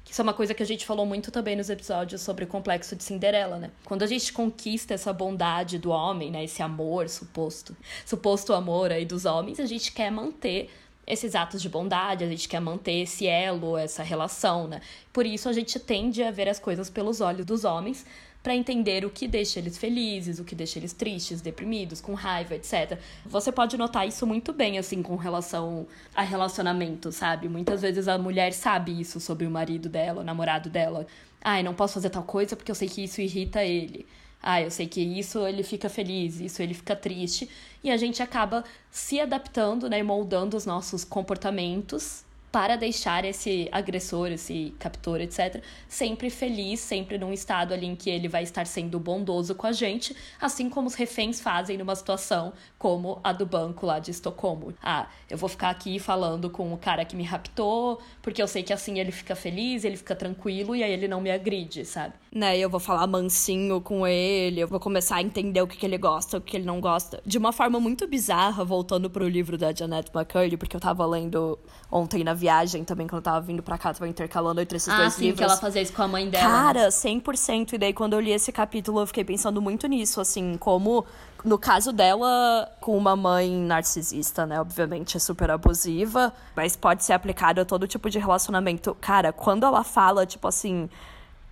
Isso 0.09 0.21
é 0.21 0.23
uma 0.23 0.33
coisa 0.33 0.53
que 0.53 0.63
a 0.63 0.65
gente 0.65 0.85
falou 0.85 1.05
muito 1.05 1.31
também 1.31 1.55
nos 1.55 1.69
episódios 1.69 2.21
sobre 2.21 2.45
o 2.45 2.47
complexo 2.47 2.95
de 2.95 3.03
Cinderela, 3.03 3.57
né? 3.57 3.71
Quando 3.83 4.03
a 4.03 4.07
gente 4.07 4.31
conquista 4.31 4.93
essa 4.93 5.11
bondade 5.11 5.77
do 5.77 5.89
homem, 5.89 6.31
né? 6.31 6.45
Esse 6.45 6.63
amor 6.63 7.09
suposto, 7.09 7.75
suposto 8.05 8.53
amor 8.53 8.89
aí 8.89 9.05
dos 9.05 9.25
homens, 9.25 9.59
a 9.59 9.65
gente 9.65 9.91
quer 9.91 10.09
manter 10.09 10.69
esses 11.05 11.35
atos 11.35 11.61
de 11.61 11.67
bondade, 11.67 12.23
a 12.23 12.27
gente 12.27 12.47
quer 12.47 12.61
manter 12.61 13.01
esse 13.01 13.27
elo, 13.27 13.77
essa 13.77 14.01
relação, 14.01 14.67
né? 14.67 14.81
Por 15.11 15.25
isso 15.25 15.49
a 15.49 15.53
gente 15.53 15.77
tende 15.77 16.23
a 16.23 16.31
ver 16.31 16.47
as 16.47 16.59
coisas 16.59 16.89
pelos 16.89 17.19
olhos 17.19 17.45
dos 17.45 17.65
homens, 17.65 18.05
para 18.47 18.55
entender 18.55 19.03
o 19.03 19.09
que 19.09 19.27
deixa 19.27 19.59
eles 19.59 19.77
felizes, 19.77 20.39
o 20.39 20.45
que 20.45 20.55
deixa 20.55 20.79
eles 20.79 20.93
tristes, 20.93 21.41
deprimidos, 21.41 21.99
com 21.99 22.13
raiva, 22.13 22.55
etc. 22.55 22.97
Você 23.25 23.51
pode 23.51 23.75
notar 23.75 24.07
isso 24.07 24.25
muito 24.25 24.53
bem, 24.53 24.77
assim, 24.77 25.03
com 25.03 25.17
relação 25.17 25.85
a 26.15 26.21
relacionamento, 26.21 27.11
sabe? 27.11 27.49
Muitas 27.49 27.81
vezes 27.81 28.07
a 28.07 28.17
mulher 28.17 28.53
sabe 28.53 28.97
isso 28.97 29.19
sobre 29.19 29.45
o 29.45 29.51
marido 29.51 29.89
dela, 29.89 30.21
o 30.21 30.23
namorado 30.23 30.69
dela. 30.69 31.05
Ai, 31.43 31.61
não 31.61 31.73
posso 31.73 31.95
fazer 31.95 32.09
tal 32.09 32.23
coisa 32.23 32.55
porque 32.55 32.71
eu 32.71 32.75
sei 32.75 32.87
que 32.87 33.03
isso 33.03 33.19
irrita 33.19 33.65
ele. 33.65 34.05
Ah, 34.41 34.61
eu 34.61 34.71
sei 34.71 34.87
que 34.87 35.01
isso 35.01 35.45
ele 35.45 35.61
fica 35.61 35.89
feliz, 35.89 36.39
isso 36.39 36.61
ele 36.61 36.73
fica 36.73 36.95
triste. 36.95 37.49
E 37.83 37.91
a 37.91 37.97
gente 37.97 38.23
acaba 38.23 38.63
se 38.89 39.19
adaptando, 39.19 39.89
né, 39.89 40.01
moldando 40.01 40.55
os 40.55 40.65
nossos 40.65 41.03
comportamentos 41.03 42.23
para 42.51 42.75
deixar 42.75 43.25
esse 43.25 43.67
agressor, 43.71 44.27
esse 44.31 44.73
captor, 44.79 45.19
etc., 45.21 45.61
sempre 45.87 46.29
feliz, 46.29 46.79
sempre 46.79 47.17
num 47.17 47.33
estado 47.33 47.73
ali 47.73 47.85
em 47.85 47.95
que 47.95 48.09
ele 48.09 48.27
vai 48.27 48.43
estar 48.43 48.65
sendo 48.65 48.99
bondoso 48.99 49.53
com 49.53 49.67
a 49.67 49.71
gente, 49.71 50.15
assim 50.39 50.69
como 50.69 50.87
os 50.87 50.95
reféns 50.95 51.41
fazem 51.41 51.77
numa 51.77 51.95
situação 51.95 52.53
como 52.77 53.19
a 53.23 53.33
do 53.33 53.45
banco 53.45 53.85
lá 53.85 53.99
de 53.99 54.11
Estocolmo. 54.11 54.73
Ah, 54.81 55.07
eu 55.29 55.37
vou 55.37 55.49
ficar 55.49 55.69
aqui 55.69 55.99
falando 55.99 56.49
com 56.49 56.73
o 56.73 56.77
cara 56.77 57.03
que 57.03 57.15
me 57.15 57.23
raptou, 57.23 57.99
porque 58.21 58.41
eu 58.41 58.47
sei 58.47 58.63
que 58.63 58.71
assim 58.71 58.99
ele 58.99 59.11
fica 59.11 59.35
feliz, 59.35 59.83
ele 59.83 59.97
fica 59.97 60.15
tranquilo 60.15 60.75
e 60.75 60.83
aí 60.83 60.91
ele 60.91 61.07
não 61.07 61.19
me 61.19 61.31
agride, 61.31 61.85
sabe? 61.85 62.13
Né, 62.31 62.57
eu 62.57 62.69
vou 62.69 62.79
falar 62.79 63.07
mansinho 63.07 63.81
com 63.81 64.05
ele, 64.05 64.61
eu 64.61 64.67
vou 64.67 64.79
começar 64.79 65.17
a 65.17 65.21
entender 65.21 65.61
o 65.61 65.67
que, 65.67 65.77
que 65.77 65.85
ele 65.85 65.97
gosta, 65.97 66.37
o 66.37 66.41
que 66.41 66.55
ele 66.55 66.65
não 66.65 66.79
gosta. 66.79 67.21
De 67.25 67.37
uma 67.37 67.51
forma 67.51 67.79
muito 67.79 68.07
bizarra, 68.07 68.63
voltando 68.63 69.09
pro 69.09 69.27
livro 69.27 69.57
da 69.57 69.73
Janet 69.73 70.11
McCurdy, 70.13 70.55
porque 70.55 70.75
eu 70.75 70.79
tava 70.79 71.05
lendo 71.05 71.57
ontem 71.91 72.23
na 72.23 72.33
viagem 72.38 72.83
também, 72.83 73.07
quando 73.07 73.17
eu 73.17 73.23
tava 73.23 73.41
vindo 73.41 73.61
pra 73.61 73.77
cá, 73.77 73.93
tava 73.93 74.07
intercalando 74.07 74.61
entre 74.61 74.77
esses 74.77 74.88
ah, 74.88 74.97
dois 74.97 75.13
sim, 75.13 75.23
livros. 75.23 75.39
que 75.39 75.43
ela 75.43 75.57
fazia 75.57 75.81
isso 75.81 75.91
com 75.91 76.03
a 76.03 76.07
mãe 76.07 76.29
dela. 76.29 76.47
Cara, 76.47 76.83
né? 76.83 76.88
100%. 76.89 77.73
E 77.73 77.77
daí, 77.77 77.93
quando 77.93 78.13
eu 78.13 78.19
li 78.19 78.31
esse 78.31 78.51
capítulo, 78.51 79.01
eu 79.01 79.07
fiquei 79.07 79.25
pensando 79.25 79.61
muito 79.61 79.88
nisso, 79.88 80.21
assim, 80.21 80.55
como 80.57 81.05
no 81.43 81.57
caso 81.57 81.91
dela, 81.91 82.71
com 82.79 82.97
uma 82.97 83.15
mãe 83.15 83.49
narcisista, 83.49 84.45
né? 84.45 84.59
Obviamente 84.61 85.17
é 85.17 85.19
super 85.19 85.51
abusiva, 85.51 86.33
mas 86.55 86.75
pode 86.75 87.03
ser 87.03 87.13
aplicado 87.13 87.61
a 87.61 87.65
todo 87.65 87.88
tipo 87.88 88.09
de 88.09 88.19
relacionamento. 88.19 88.95
Cara, 88.95 89.33
quando 89.33 89.65
ela 89.65 89.83
fala, 89.83 90.25
tipo 90.25 90.47
assim 90.47 90.89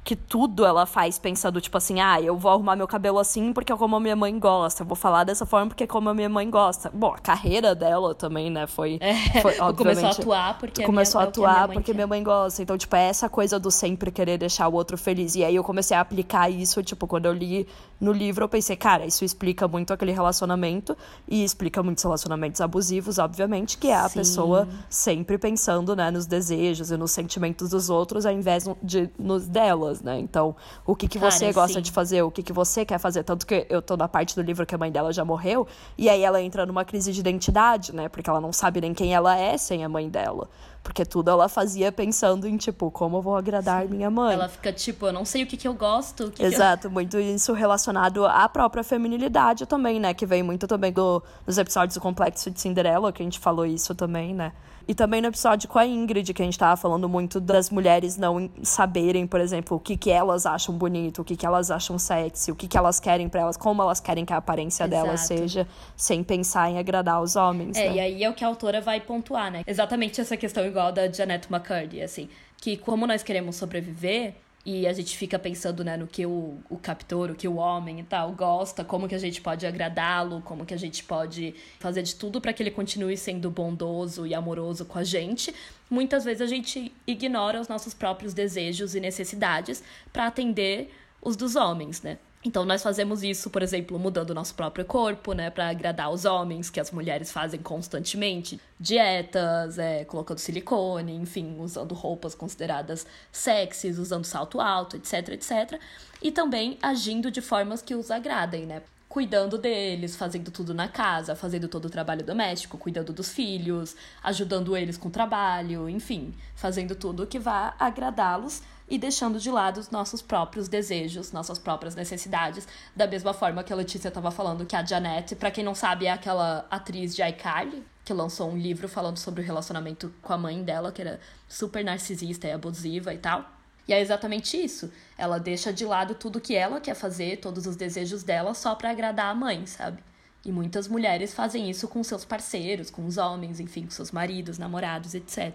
que 0.05 0.15
tudo 0.15 0.63
ela 0.63 0.85
faz 0.85 1.17
pensando, 1.17 1.59
tipo 1.59 1.75
assim, 1.75 1.99
ah, 1.99 2.21
eu 2.21 2.37
vou 2.37 2.51
arrumar 2.51 2.75
meu 2.75 2.87
cabelo 2.87 3.17
assim 3.17 3.51
porque 3.51 3.73
é 3.73 3.75
como 3.75 3.95
a 3.95 3.99
minha 3.99 4.15
mãe 4.15 4.37
gosta, 4.37 4.83
eu 4.83 4.87
vou 4.87 4.95
falar 4.95 5.23
dessa 5.23 5.47
forma 5.47 5.69
porque 5.69 5.83
é 5.83 5.87
como 5.87 6.07
a 6.07 6.13
minha 6.13 6.29
mãe 6.29 6.47
gosta. 6.47 6.91
Bom, 6.93 7.07
a 7.07 7.17
carreira 7.17 7.73
dela 7.73 8.13
também, 8.13 8.51
né, 8.51 8.67
foi... 8.67 8.99
É, 9.01 9.15
foi 9.41 9.55
começou 9.73 10.05
a 10.05 10.11
atuar 10.11 10.59
porque 10.59 10.83
Começou 10.83 11.19
minha, 11.19 11.25
a 11.25 11.29
atuar 11.29 11.49
é 11.49 11.63
a 11.63 11.67
minha 11.67 11.73
porque 11.79 11.91
quer. 11.91 11.95
minha 11.95 12.05
mãe 12.05 12.21
gosta. 12.21 12.61
Então, 12.61 12.77
tipo, 12.77 12.95
é 12.95 13.07
essa 13.07 13.27
coisa 13.27 13.59
do 13.59 13.71
sempre 13.71 14.11
querer 14.11 14.37
deixar 14.37 14.67
o 14.67 14.75
outro 14.75 14.95
feliz. 14.95 15.33
E 15.33 15.43
aí 15.43 15.55
eu 15.55 15.63
comecei 15.63 15.97
a 15.97 16.01
aplicar 16.01 16.51
isso, 16.51 16.83
tipo, 16.83 17.07
quando 17.07 17.25
eu 17.25 17.33
li 17.33 17.67
no 17.99 18.11
livro, 18.11 18.43
eu 18.43 18.49
pensei, 18.49 18.75
cara, 18.75 19.05
isso 19.05 19.23
explica 19.23 19.67
muito 19.67 19.93
aquele 19.93 20.11
relacionamento 20.11 20.97
e 21.27 21.43
explica 21.43 21.81
muitos 21.81 22.03
relacionamentos 22.03 22.59
abusivos, 22.59 23.17
obviamente, 23.17 23.77
que 23.77 23.87
é 23.87 23.95
a 23.95 24.09
Sim. 24.09 24.19
pessoa 24.19 24.67
sempre 24.89 25.37
pensando, 25.37 25.95
né, 25.95 26.11
nos 26.11 26.25
desejos 26.25 26.91
e 26.91 26.97
nos 26.97 27.11
sentimentos 27.11 27.69
dos 27.69 27.89
outros 27.89 28.25
ao 28.25 28.33
invés 28.33 28.65
de 28.83 29.09
nos 29.17 29.47
delas, 29.47 30.01
né? 30.01 30.19
Então, 30.19 30.55
o 30.85 30.95
que 30.95 31.07
que 31.07 31.19
Cara, 31.19 31.31
você 31.31 31.51
gosta 31.53 31.79
sim. 31.79 31.81
de 31.81 31.91
fazer, 31.91 32.21
o 32.21 32.31
que 32.31 32.43
que 32.43 32.51
você 32.53 32.85
quer 32.85 32.99
fazer, 32.99 33.23
tanto 33.23 33.45
que 33.45 33.65
eu 33.69 33.81
tô 33.81 33.95
na 33.95 34.07
parte 34.07 34.35
do 34.35 34.41
livro 34.41 34.65
que 34.65 34.75
a 34.75 34.77
mãe 34.77 34.91
dela 34.91 35.13
já 35.13 35.23
morreu, 35.23 35.67
e 35.97 36.09
aí 36.09 36.21
ela 36.21 36.41
entra 36.41 36.65
numa 36.65 36.83
crise 36.83 37.11
de 37.13 37.19
identidade, 37.19 37.93
né? 37.95 38.09
Porque 38.09 38.29
ela 38.29 38.41
não 38.41 38.51
sabe 38.51 38.81
nem 38.81 38.93
quem 38.93 39.13
ela 39.13 39.37
é 39.37 39.57
sem 39.57 39.83
a 39.83 39.89
mãe 39.89 40.09
dela. 40.09 40.49
Porque 40.85 41.03
tudo 41.03 41.31
ela 41.31 41.49
fazia 41.49 41.91
pensando 41.91 42.47
em, 42.47 42.57
tipo, 42.57 42.91
como 42.91 43.17
eu 43.17 43.21
vou 43.23 43.35
agradar 43.35 43.87
minha 43.89 44.09
mãe. 44.11 44.35
Ela 44.35 44.47
fica 44.47 44.71
tipo, 44.71 45.07
eu 45.07 45.11
não 45.11 45.25
sei 45.25 45.41
o 45.41 45.47
que, 45.47 45.57
que 45.57 45.67
eu 45.67 45.73
gosto. 45.73 46.25
O 46.25 46.31
que 46.31 46.37
que 46.37 46.43
eu- 46.43 46.47
Exato, 46.47 46.91
muito 46.91 47.19
isso 47.19 47.53
relacionado 47.53 48.23
à 48.23 48.47
própria 48.47 48.83
feminilidade 48.83 49.65
também, 49.65 49.99
né? 49.99 50.13
Que 50.13 50.27
vem 50.27 50.43
muito 50.43 50.67
também 50.67 50.93
do, 50.93 51.23
dos 51.43 51.57
episódios 51.57 51.95
do 51.95 52.01
Complexo 52.01 52.51
de 52.51 52.61
Cinderela, 52.61 53.11
que 53.11 53.23
a 53.23 53.25
gente 53.25 53.39
falou 53.39 53.65
isso 53.65 53.95
também, 53.95 54.31
né? 54.35 54.51
E 54.87 54.93
também 54.93 55.19
no 55.19 55.27
episódio 55.27 55.67
com 55.67 55.79
a 55.79 55.85
Ingrid, 55.85 56.31
que 56.31 56.41
a 56.41 56.45
gente 56.45 56.59
tava 56.59 56.77
falando 56.77 57.09
muito 57.09 57.39
das 57.39 57.71
mulheres 57.71 58.17
não 58.17 58.47
saberem, 58.61 59.25
por 59.25 59.39
exemplo, 59.39 59.77
o 59.77 59.79
que, 59.79 59.97
que 59.97 60.11
elas 60.11 60.45
acham 60.45 60.75
bonito, 60.75 61.23
o 61.23 61.25
que, 61.25 61.35
que 61.35 61.43
elas 61.43 61.71
acham 61.71 61.97
sexy, 61.97 62.51
o 62.51 62.55
que, 62.55 62.67
que 62.67 62.77
elas 62.77 62.99
querem 62.99 63.27
pra 63.27 63.41
elas, 63.41 63.57
como 63.57 63.81
elas 63.81 63.99
querem 63.99 64.23
que 64.23 64.31
a 64.31 64.37
aparência 64.37 64.87
delas 64.87 65.23
Exato. 65.23 65.39
seja, 65.39 65.67
sem 65.95 66.23
pensar 66.23 66.69
em 66.69 66.77
agradar 66.77 67.19
os 67.19 67.35
homens. 67.35 67.75
É, 67.77 67.89
né? 67.89 67.95
e 67.95 67.99
aí 67.99 68.23
é 68.23 68.29
o 68.29 68.33
que 68.33 68.45
a 68.45 68.47
autora 68.47 68.79
vai 68.79 69.01
pontuar, 69.01 69.49
né? 69.49 69.63
Exatamente 69.65 70.21
essa 70.21 70.37
questão 70.37 70.63
igual 70.75 70.91
da 70.91 71.11
Janet 71.11 71.47
McCurdy, 71.51 72.01
assim. 72.01 72.29
Que 72.57 72.75
como 72.75 73.07
nós 73.07 73.23
queremos 73.23 73.55
sobreviver, 73.55 74.35
e 74.65 74.87
a 74.87 74.93
gente 74.93 75.15
fica 75.15 75.37
pensando, 75.37 75.83
né, 75.83 75.95
no 75.95 76.07
que 76.07 76.25
o, 76.25 76.57
o 76.67 76.77
captor, 76.77 77.29
o 77.29 77.35
que 77.35 77.47
o 77.47 77.57
homem 77.57 77.99
e 77.99 78.03
tal 78.03 78.31
gosta, 78.31 78.83
como 78.83 79.07
que 79.07 79.13
a 79.13 79.19
gente 79.19 79.39
pode 79.39 79.65
agradá-lo, 79.65 80.41
como 80.41 80.65
que 80.65 80.73
a 80.73 80.77
gente 80.77 81.03
pode 81.03 81.53
fazer 81.79 82.01
de 82.01 82.15
tudo 82.15 82.41
para 82.41 82.51
que 82.51 82.63
ele 82.63 82.71
continue 82.71 83.15
sendo 83.15 83.51
bondoso 83.51 84.25
e 84.25 84.33
amoroso 84.33 84.83
com 84.83 84.97
a 84.97 85.03
gente. 85.03 85.53
Muitas 85.87 86.25
vezes 86.25 86.41
a 86.41 86.47
gente 86.47 86.91
ignora 87.05 87.61
os 87.61 87.67
nossos 87.67 87.93
próprios 87.93 88.33
desejos 88.33 88.95
e 88.95 88.99
necessidades 88.99 89.83
para 90.11 90.25
atender 90.25 90.91
os 91.21 91.35
dos 91.35 91.55
homens, 91.55 92.01
né? 92.01 92.17
Então 92.45 92.63
nós 92.63 92.83
fazemos 92.83 93.23
isso, 93.23 93.49
por 93.49 93.63
exemplo, 93.63 93.97
mudando 93.97 94.29
o 94.29 94.33
nosso 94.35 94.53
próprio 94.53 94.85
corpo, 94.85 95.33
né, 95.33 95.49
para 95.49 95.67
agradar 95.67 96.11
os 96.11 96.25
homens, 96.25 96.69
que 96.69 96.79
as 96.79 96.91
mulheres 96.91 97.31
fazem 97.31 97.59
constantemente, 97.59 98.61
dietas, 98.79 99.79
é, 99.79 100.05
colocando 100.05 100.37
silicone, 100.37 101.15
enfim, 101.15 101.57
usando 101.59 101.95
roupas 101.95 102.35
consideradas 102.35 103.07
sexys, 103.31 103.97
usando 103.97 104.25
salto 104.25 104.61
alto, 104.61 104.95
etc, 104.95 105.29
etc, 105.29 105.81
e 106.21 106.31
também 106.31 106.77
agindo 106.83 107.31
de 107.31 107.41
formas 107.41 107.81
que 107.81 107.95
os 107.95 108.11
agradem, 108.11 108.67
né? 108.67 108.83
Cuidando 109.09 109.57
deles, 109.57 110.15
fazendo 110.15 110.51
tudo 110.51 110.71
na 110.71 110.87
casa, 110.87 111.35
fazendo 111.35 111.67
todo 111.67 111.85
o 111.85 111.89
trabalho 111.89 112.23
doméstico, 112.23 112.77
cuidando 112.77 113.11
dos 113.11 113.31
filhos, 113.31 113.95
ajudando 114.21 114.77
eles 114.77 114.97
com 114.97 115.07
o 115.07 115.11
trabalho, 115.11 115.89
enfim, 115.89 116.35
fazendo 116.53 116.93
tudo 116.95 117.25
que 117.25 117.39
vá 117.39 117.73
agradá-los 117.79 118.61
e 118.87 118.97
deixando 118.97 119.39
de 119.39 119.49
lado 119.49 119.79
os 119.79 119.89
nossos 119.89 120.21
próprios 120.21 120.67
desejos, 120.67 121.31
nossas 121.31 121.57
próprias 121.57 121.95
necessidades, 121.95 122.67
da 122.95 123.07
mesma 123.07 123.33
forma 123.33 123.63
que 123.63 123.73
a 123.73 123.75
Letícia 123.75 124.09
estava 124.09 124.29
falando 124.31 124.65
que 124.65 124.75
a 124.75 124.85
Janete, 124.85 125.35
para 125.35 125.51
quem 125.51 125.63
não 125.63 125.73
sabe, 125.73 126.05
é 126.05 126.11
aquela 126.11 126.65
atriz 126.69 127.15
de 127.15 127.23
iCarly, 127.23 127.83
que 128.03 128.13
lançou 128.13 128.49
um 128.49 128.57
livro 128.57 128.87
falando 128.87 129.17
sobre 129.17 129.41
o 129.41 129.45
relacionamento 129.45 130.13
com 130.21 130.33
a 130.33 130.37
mãe 130.37 130.63
dela, 130.63 130.91
que 130.91 131.01
era 131.01 131.19
super 131.49 131.83
narcisista 131.83 132.47
e 132.47 132.51
abusiva 132.51 133.13
e 133.13 133.17
tal. 133.17 133.45
E 133.87 133.93
é 133.93 133.99
exatamente 133.99 134.63
isso. 134.63 134.91
Ela 135.17 135.39
deixa 135.39 135.71
de 135.71 135.85
lado 135.85 136.15
tudo 136.15 136.41
que 136.41 136.55
ela 136.55 136.79
quer 136.79 136.95
fazer, 136.95 137.37
todos 137.37 137.65
os 137.67 137.75
desejos 137.75 138.23
dela, 138.23 138.53
só 138.53 138.75
para 138.75 138.91
agradar 138.91 139.31
a 139.31 139.35
mãe, 139.35 139.65
sabe? 139.65 140.03
E 140.43 140.51
muitas 140.51 140.87
mulheres 140.87 141.33
fazem 141.33 141.69
isso 141.69 141.87
com 141.87 142.03
seus 142.03 142.23
parceiros, 142.23 142.91
com 142.91 143.05
os 143.05 143.17
homens, 143.17 143.59
enfim, 143.59 143.85
com 143.85 143.91
seus 143.91 144.11
maridos, 144.11 144.59
namorados, 144.59 145.15
etc. 145.15 145.53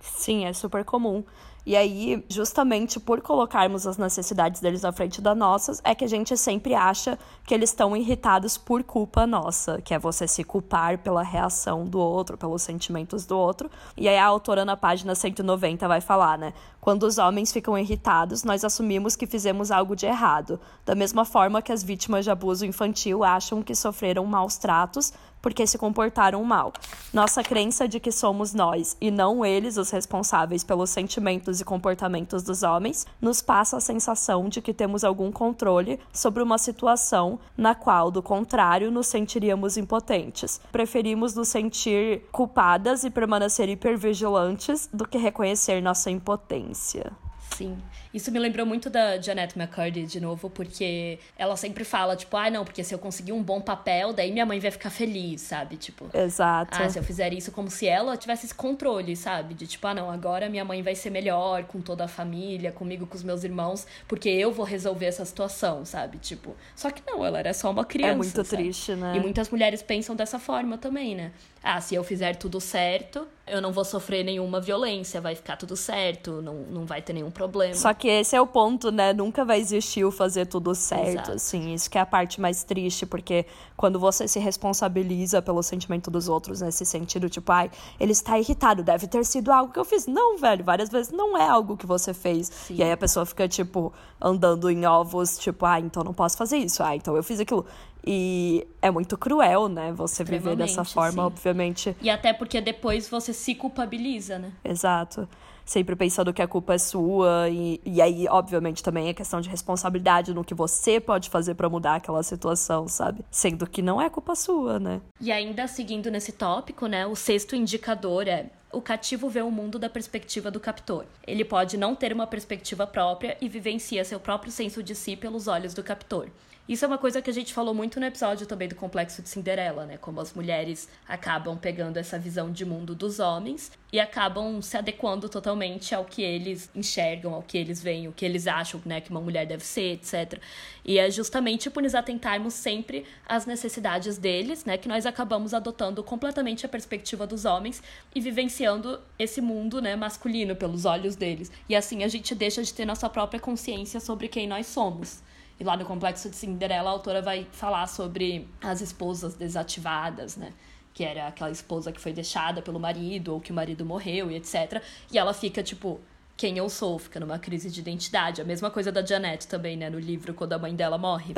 Sim, 0.00 0.46
é 0.46 0.52
super 0.52 0.84
comum. 0.84 1.22
E 1.66 1.74
aí, 1.74 2.24
justamente 2.28 3.00
por 3.00 3.20
colocarmos 3.20 3.88
as 3.88 3.98
necessidades 3.98 4.60
deles 4.60 4.82
na 4.82 4.92
frente 4.92 5.20
das 5.20 5.36
nossas, 5.36 5.80
é 5.82 5.96
que 5.96 6.04
a 6.04 6.08
gente 6.08 6.36
sempre 6.36 6.76
acha 6.76 7.18
que 7.44 7.52
eles 7.52 7.70
estão 7.70 7.96
irritados 7.96 8.56
por 8.56 8.84
culpa 8.84 9.26
nossa, 9.26 9.82
que 9.82 9.92
é 9.92 9.98
você 9.98 10.28
se 10.28 10.44
culpar 10.44 10.98
pela 10.98 11.24
reação 11.24 11.84
do 11.84 11.98
outro, 11.98 12.38
pelos 12.38 12.62
sentimentos 12.62 13.26
do 13.26 13.36
outro. 13.36 13.68
E 13.96 14.08
aí 14.08 14.16
a 14.16 14.24
autora 14.24 14.64
na 14.64 14.76
página 14.76 15.12
190 15.16 15.88
vai 15.88 16.00
falar, 16.00 16.38
né? 16.38 16.54
Quando 16.80 17.02
os 17.02 17.18
homens 17.18 17.50
ficam 17.52 17.76
irritados, 17.76 18.44
nós 18.44 18.62
assumimos 18.62 19.16
que 19.16 19.26
fizemos 19.26 19.72
algo 19.72 19.96
de 19.96 20.06
errado, 20.06 20.60
da 20.84 20.94
mesma 20.94 21.24
forma 21.24 21.60
que 21.60 21.72
as 21.72 21.82
vítimas 21.82 22.24
de 22.24 22.30
abuso 22.30 22.64
infantil 22.64 23.24
acham 23.24 23.60
que 23.60 23.74
sofreram 23.74 24.24
maus 24.24 24.56
tratos 24.56 25.12
porque 25.40 25.66
se 25.66 25.78
comportaram 25.78 26.42
mal. 26.42 26.72
Nossa 27.12 27.42
crença 27.42 27.86
de 27.86 28.00
que 28.00 28.10
somos 28.10 28.52
nós 28.52 28.96
e 29.00 29.10
não 29.10 29.44
eles 29.44 29.76
os 29.76 29.90
responsáveis 29.90 30.64
pelos 30.64 30.90
sentimentos 30.90 31.60
e 31.60 31.64
comportamentos 31.64 32.42
dos 32.42 32.62
homens 32.62 33.06
nos 33.20 33.40
passa 33.40 33.76
a 33.76 33.80
sensação 33.80 34.48
de 34.48 34.60
que 34.60 34.74
temos 34.74 35.04
algum 35.04 35.30
controle 35.30 36.00
sobre 36.12 36.42
uma 36.42 36.58
situação 36.58 37.38
na 37.56 37.74
qual, 37.74 38.10
do 38.10 38.22
contrário, 38.22 38.90
nos 38.90 39.06
sentiríamos 39.06 39.76
impotentes. 39.76 40.60
Preferimos 40.72 41.34
nos 41.34 41.48
sentir 41.48 42.22
culpadas 42.32 43.04
e 43.04 43.10
permanecer 43.10 43.68
hipervigilantes 43.68 44.88
do 44.92 45.06
que 45.06 45.18
reconhecer 45.18 45.80
nossa 45.80 46.10
impotência. 46.10 47.12
Sim. 47.56 47.78
Isso 48.16 48.32
me 48.32 48.38
lembrou 48.38 48.64
muito 48.64 48.88
da 48.88 49.20
Janet 49.20 49.58
McCurdy, 49.58 50.06
de 50.06 50.18
novo, 50.22 50.48
porque 50.48 51.18
ela 51.36 51.54
sempre 51.54 51.84
fala, 51.84 52.16
tipo, 52.16 52.34
ah, 52.34 52.50
não, 52.50 52.64
porque 52.64 52.82
se 52.82 52.94
eu 52.94 52.98
conseguir 52.98 53.32
um 53.32 53.42
bom 53.42 53.60
papel, 53.60 54.14
daí 54.14 54.32
minha 54.32 54.46
mãe 54.46 54.58
vai 54.58 54.70
ficar 54.70 54.88
feliz, 54.88 55.42
sabe? 55.42 55.76
Tipo, 55.76 56.08
Exato. 56.14 56.70
ah, 56.80 56.88
se 56.88 56.98
eu 56.98 57.02
fizer 57.02 57.34
isso 57.34 57.52
como 57.52 57.68
se 57.68 57.86
ela 57.86 58.16
tivesse 58.16 58.46
esse 58.46 58.54
controle, 58.54 59.14
sabe? 59.14 59.52
De 59.52 59.66
tipo, 59.66 59.86
ah, 59.86 59.92
não, 59.92 60.10
agora 60.10 60.48
minha 60.48 60.64
mãe 60.64 60.80
vai 60.80 60.94
ser 60.94 61.10
melhor 61.10 61.64
com 61.64 61.82
toda 61.82 62.04
a 62.04 62.08
família, 62.08 62.72
comigo, 62.72 63.06
com 63.06 63.16
os 63.16 63.22
meus 63.22 63.44
irmãos, 63.44 63.86
porque 64.08 64.30
eu 64.30 64.50
vou 64.50 64.64
resolver 64.64 65.04
essa 65.04 65.26
situação, 65.26 65.84
sabe? 65.84 66.16
Tipo, 66.16 66.56
só 66.74 66.90
que 66.90 67.02
não, 67.06 67.22
ela 67.22 67.38
era 67.38 67.52
só 67.52 67.70
uma 67.70 67.84
criança. 67.84 68.12
É 68.12 68.16
muito 68.16 68.44
sabe? 68.44 68.48
triste, 68.48 68.94
né? 68.94 69.14
E 69.14 69.20
muitas 69.20 69.50
mulheres 69.50 69.82
pensam 69.82 70.16
dessa 70.16 70.38
forma 70.38 70.78
também, 70.78 71.14
né? 71.14 71.32
Ah, 71.62 71.82
se 71.82 71.94
eu 71.94 72.02
fizer 72.02 72.36
tudo 72.36 72.60
certo, 72.60 73.26
eu 73.46 73.60
não 73.60 73.72
vou 73.72 73.84
sofrer 73.84 74.24
nenhuma 74.24 74.60
violência, 74.60 75.20
vai 75.20 75.34
ficar 75.34 75.56
tudo 75.56 75.76
certo, 75.76 76.40
não, 76.40 76.54
não 76.54 76.86
vai 76.86 77.02
ter 77.02 77.12
nenhum 77.12 77.30
problema. 77.30 77.74
Só 77.74 77.92
que 77.92 78.05
esse 78.08 78.36
é 78.36 78.40
o 78.40 78.46
ponto, 78.46 78.90
né? 78.90 79.12
Nunca 79.12 79.44
vai 79.44 79.60
existir 79.60 80.04
o 80.04 80.10
fazer 80.10 80.46
tudo 80.46 80.74
certo, 80.74 81.08
Exato. 81.08 81.32
assim. 81.32 81.74
Isso 81.74 81.90
que 81.90 81.98
é 81.98 82.00
a 82.00 82.06
parte 82.06 82.40
mais 82.40 82.64
triste, 82.64 83.06
porque 83.06 83.46
quando 83.76 83.98
você 83.98 84.26
se 84.26 84.38
responsabiliza 84.38 85.40
pelo 85.42 85.62
sentimento 85.62 86.10
dos 86.10 86.28
outros 86.28 86.60
nesse 86.60 86.84
sentido, 86.84 87.28
tipo, 87.28 87.50
ai, 87.52 87.70
ele 87.98 88.12
está 88.12 88.38
irritado, 88.38 88.82
deve 88.82 89.06
ter 89.06 89.24
sido 89.24 89.52
algo 89.52 89.72
que 89.72 89.78
eu 89.78 89.84
fiz. 89.84 90.06
Não, 90.06 90.38
velho, 90.38 90.64
várias 90.64 90.88
vezes 90.88 91.12
não 91.12 91.36
é 91.36 91.48
algo 91.48 91.76
que 91.76 91.86
você 91.86 92.12
fez. 92.14 92.70
E 92.70 92.82
aí 92.82 92.92
a 92.92 92.96
pessoa 92.96 93.26
fica, 93.26 93.48
tipo, 93.48 93.92
andando 94.20 94.70
em 94.70 94.86
ovos, 94.86 95.38
tipo, 95.38 95.64
ah, 95.66 95.80
então 95.80 96.02
não 96.02 96.14
posso 96.14 96.36
fazer 96.36 96.56
isso, 96.56 96.82
ah, 96.82 96.94
então 96.96 97.16
eu 97.16 97.22
fiz 97.22 97.40
aquilo. 97.40 97.66
E 98.06 98.64
é 98.80 98.88
muito 98.88 99.18
cruel, 99.18 99.68
né? 99.68 99.92
Você 99.92 100.22
viver 100.22 100.54
dessa 100.54 100.84
forma, 100.84 101.22
sim. 101.22 101.26
obviamente. 101.26 101.96
E 102.00 102.08
até 102.08 102.32
porque 102.32 102.60
depois 102.60 103.08
você 103.08 103.32
se 103.32 103.52
culpabiliza, 103.56 104.38
né? 104.38 104.52
Exato. 104.64 105.28
Sempre 105.66 105.96
pensando 105.96 106.32
que 106.32 106.40
a 106.40 106.46
culpa 106.46 106.74
é 106.74 106.78
sua. 106.78 107.48
E, 107.50 107.80
e 107.84 108.00
aí, 108.00 108.26
obviamente, 108.28 108.82
também 108.82 109.08
é 109.08 109.12
questão 109.12 109.40
de 109.40 109.48
responsabilidade 109.48 110.32
no 110.32 110.44
que 110.44 110.54
você 110.54 111.00
pode 111.00 111.28
fazer 111.28 111.54
pra 111.54 111.68
mudar 111.68 111.96
aquela 111.96 112.22
situação, 112.22 112.86
sabe? 112.86 113.24
Sendo 113.30 113.66
que 113.66 113.82
não 113.82 114.00
é 114.00 114.08
culpa 114.08 114.36
sua, 114.36 114.78
né? 114.78 115.00
E 115.20 115.32
ainda 115.32 115.66
seguindo 115.66 116.10
nesse 116.10 116.32
tópico, 116.32 116.86
né, 116.86 117.06
o 117.06 117.16
sexto 117.16 117.56
indicador 117.56 118.28
é 118.28 118.46
o 118.72 118.80
cativo 118.80 119.28
vê 119.28 119.40
o 119.40 119.50
mundo 119.50 119.78
da 119.78 119.88
perspectiva 119.88 120.50
do 120.50 120.60
captor. 120.60 121.06
Ele 121.26 121.44
pode 121.44 121.76
não 121.76 121.94
ter 121.94 122.12
uma 122.12 122.26
perspectiva 122.26 122.86
própria 122.86 123.36
e 123.40 123.48
vivencia 123.48 124.04
seu 124.04 124.20
próprio 124.20 124.52
senso 124.52 124.82
de 124.82 124.94
si 124.94 125.16
pelos 125.16 125.48
olhos 125.48 125.72
do 125.72 125.82
captor. 125.82 126.28
Isso 126.68 126.84
é 126.84 126.88
uma 126.88 126.98
coisa 126.98 127.22
que 127.22 127.30
a 127.30 127.32
gente 127.32 127.54
falou 127.54 127.72
muito 127.72 128.00
no 128.00 128.06
episódio 128.06 128.44
também 128.44 128.66
do 128.66 128.74
Complexo 128.74 129.22
de 129.22 129.28
Cinderela, 129.28 129.86
né? 129.86 129.96
Como 129.98 130.20
as 130.20 130.34
mulheres 130.34 130.88
acabam 131.06 131.56
pegando 131.56 131.96
essa 131.96 132.18
visão 132.18 132.50
de 132.50 132.64
mundo 132.64 132.92
dos 132.92 133.20
homens 133.20 133.70
e 133.92 134.00
acabam 134.00 134.60
se 134.60 134.76
adequando 134.76 135.28
totalmente 135.28 135.94
ao 135.94 136.04
que 136.04 136.22
eles 136.22 136.68
enxergam, 136.74 137.34
ao 137.34 137.42
que 137.42 137.56
eles 137.56 137.80
veem, 137.80 138.08
o 138.08 138.12
que 138.12 138.24
eles 138.24 138.48
acham, 138.48 138.82
né, 138.84 139.00
que 139.00 139.10
uma 139.10 139.20
mulher 139.20 139.46
deve 139.46 139.64
ser, 139.64 139.92
etc. 139.92 140.40
E 140.84 140.98
é 140.98 141.08
justamente 141.08 141.70
por 141.70 141.84
nos 141.84 141.94
atentarmos 141.94 142.54
sempre 142.54 143.06
às 143.28 143.46
necessidades 143.46 144.18
deles, 144.18 144.64
né, 144.64 144.76
que 144.76 144.88
nós 144.88 145.06
acabamos 145.06 145.54
adotando 145.54 146.02
completamente 146.02 146.66
a 146.66 146.68
perspectiva 146.68 147.28
dos 147.28 147.44
homens 147.44 147.80
e 148.12 148.20
vivenciando 148.20 149.00
esse 149.16 149.40
mundo, 149.40 149.80
né, 149.80 149.94
masculino 149.94 150.56
pelos 150.56 150.84
olhos 150.84 151.14
deles. 151.14 151.50
E 151.68 151.76
assim 151.76 152.02
a 152.02 152.08
gente 152.08 152.34
deixa 152.34 152.60
de 152.60 152.74
ter 152.74 152.84
nossa 152.84 153.08
própria 153.08 153.38
consciência 153.38 154.00
sobre 154.00 154.26
quem 154.26 154.48
nós 154.48 154.66
somos. 154.66 155.24
E 155.58 155.64
lá 155.64 155.76
no 155.76 155.84
Complexo 155.84 156.28
de 156.28 156.36
Cinderela, 156.36 156.90
a 156.90 156.92
autora 156.92 157.22
vai 157.22 157.46
falar 157.50 157.86
sobre 157.86 158.48
as 158.60 158.80
esposas 158.80 159.34
desativadas, 159.34 160.36
né? 160.36 160.52
Que 160.92 161.02
era 161.04 161.28
aquela 161.28 161.50
esposa 161.50 161.92
que 161.92 162.00
foi 162.00 162.12
deixada 162.12 162.60
pelo 162.60 162.78
marido 162.78 163.32
ou 163.32 163.40
que 163.40 163.52
o 163.52 163.54
marido 163.54 163.84
morreu 163.84 164.30
e 164.30 164.36
etc. 164.36 164.82
E 165.10 165.18
ela 165.18 165.32
fica, 165.32 165.62
tipo, 165.62 166.00
quem 166.36 166.58
eu 166.58 166.68
sou, 166.68 166.98
fica 166.98 167.18
numa 167.18 167.38
crise 167.38 167.70
de 167.70 167.80
identidade. 167.80 168.42
A 168.42 168.44
mesma 168.44 168.70
coisa 168.70 168.92
da 168.92 169.04
Janet 169.04 169.48
também, 169.48 169.76
né? 169.76 169.88
No 169.88 169.98
livro, 169.98 170.34
quando 170.34 170.52
a 170.52 170.58
mãe 170.58 170.74
dela 170.74 170.98
morre. 170.98 171.32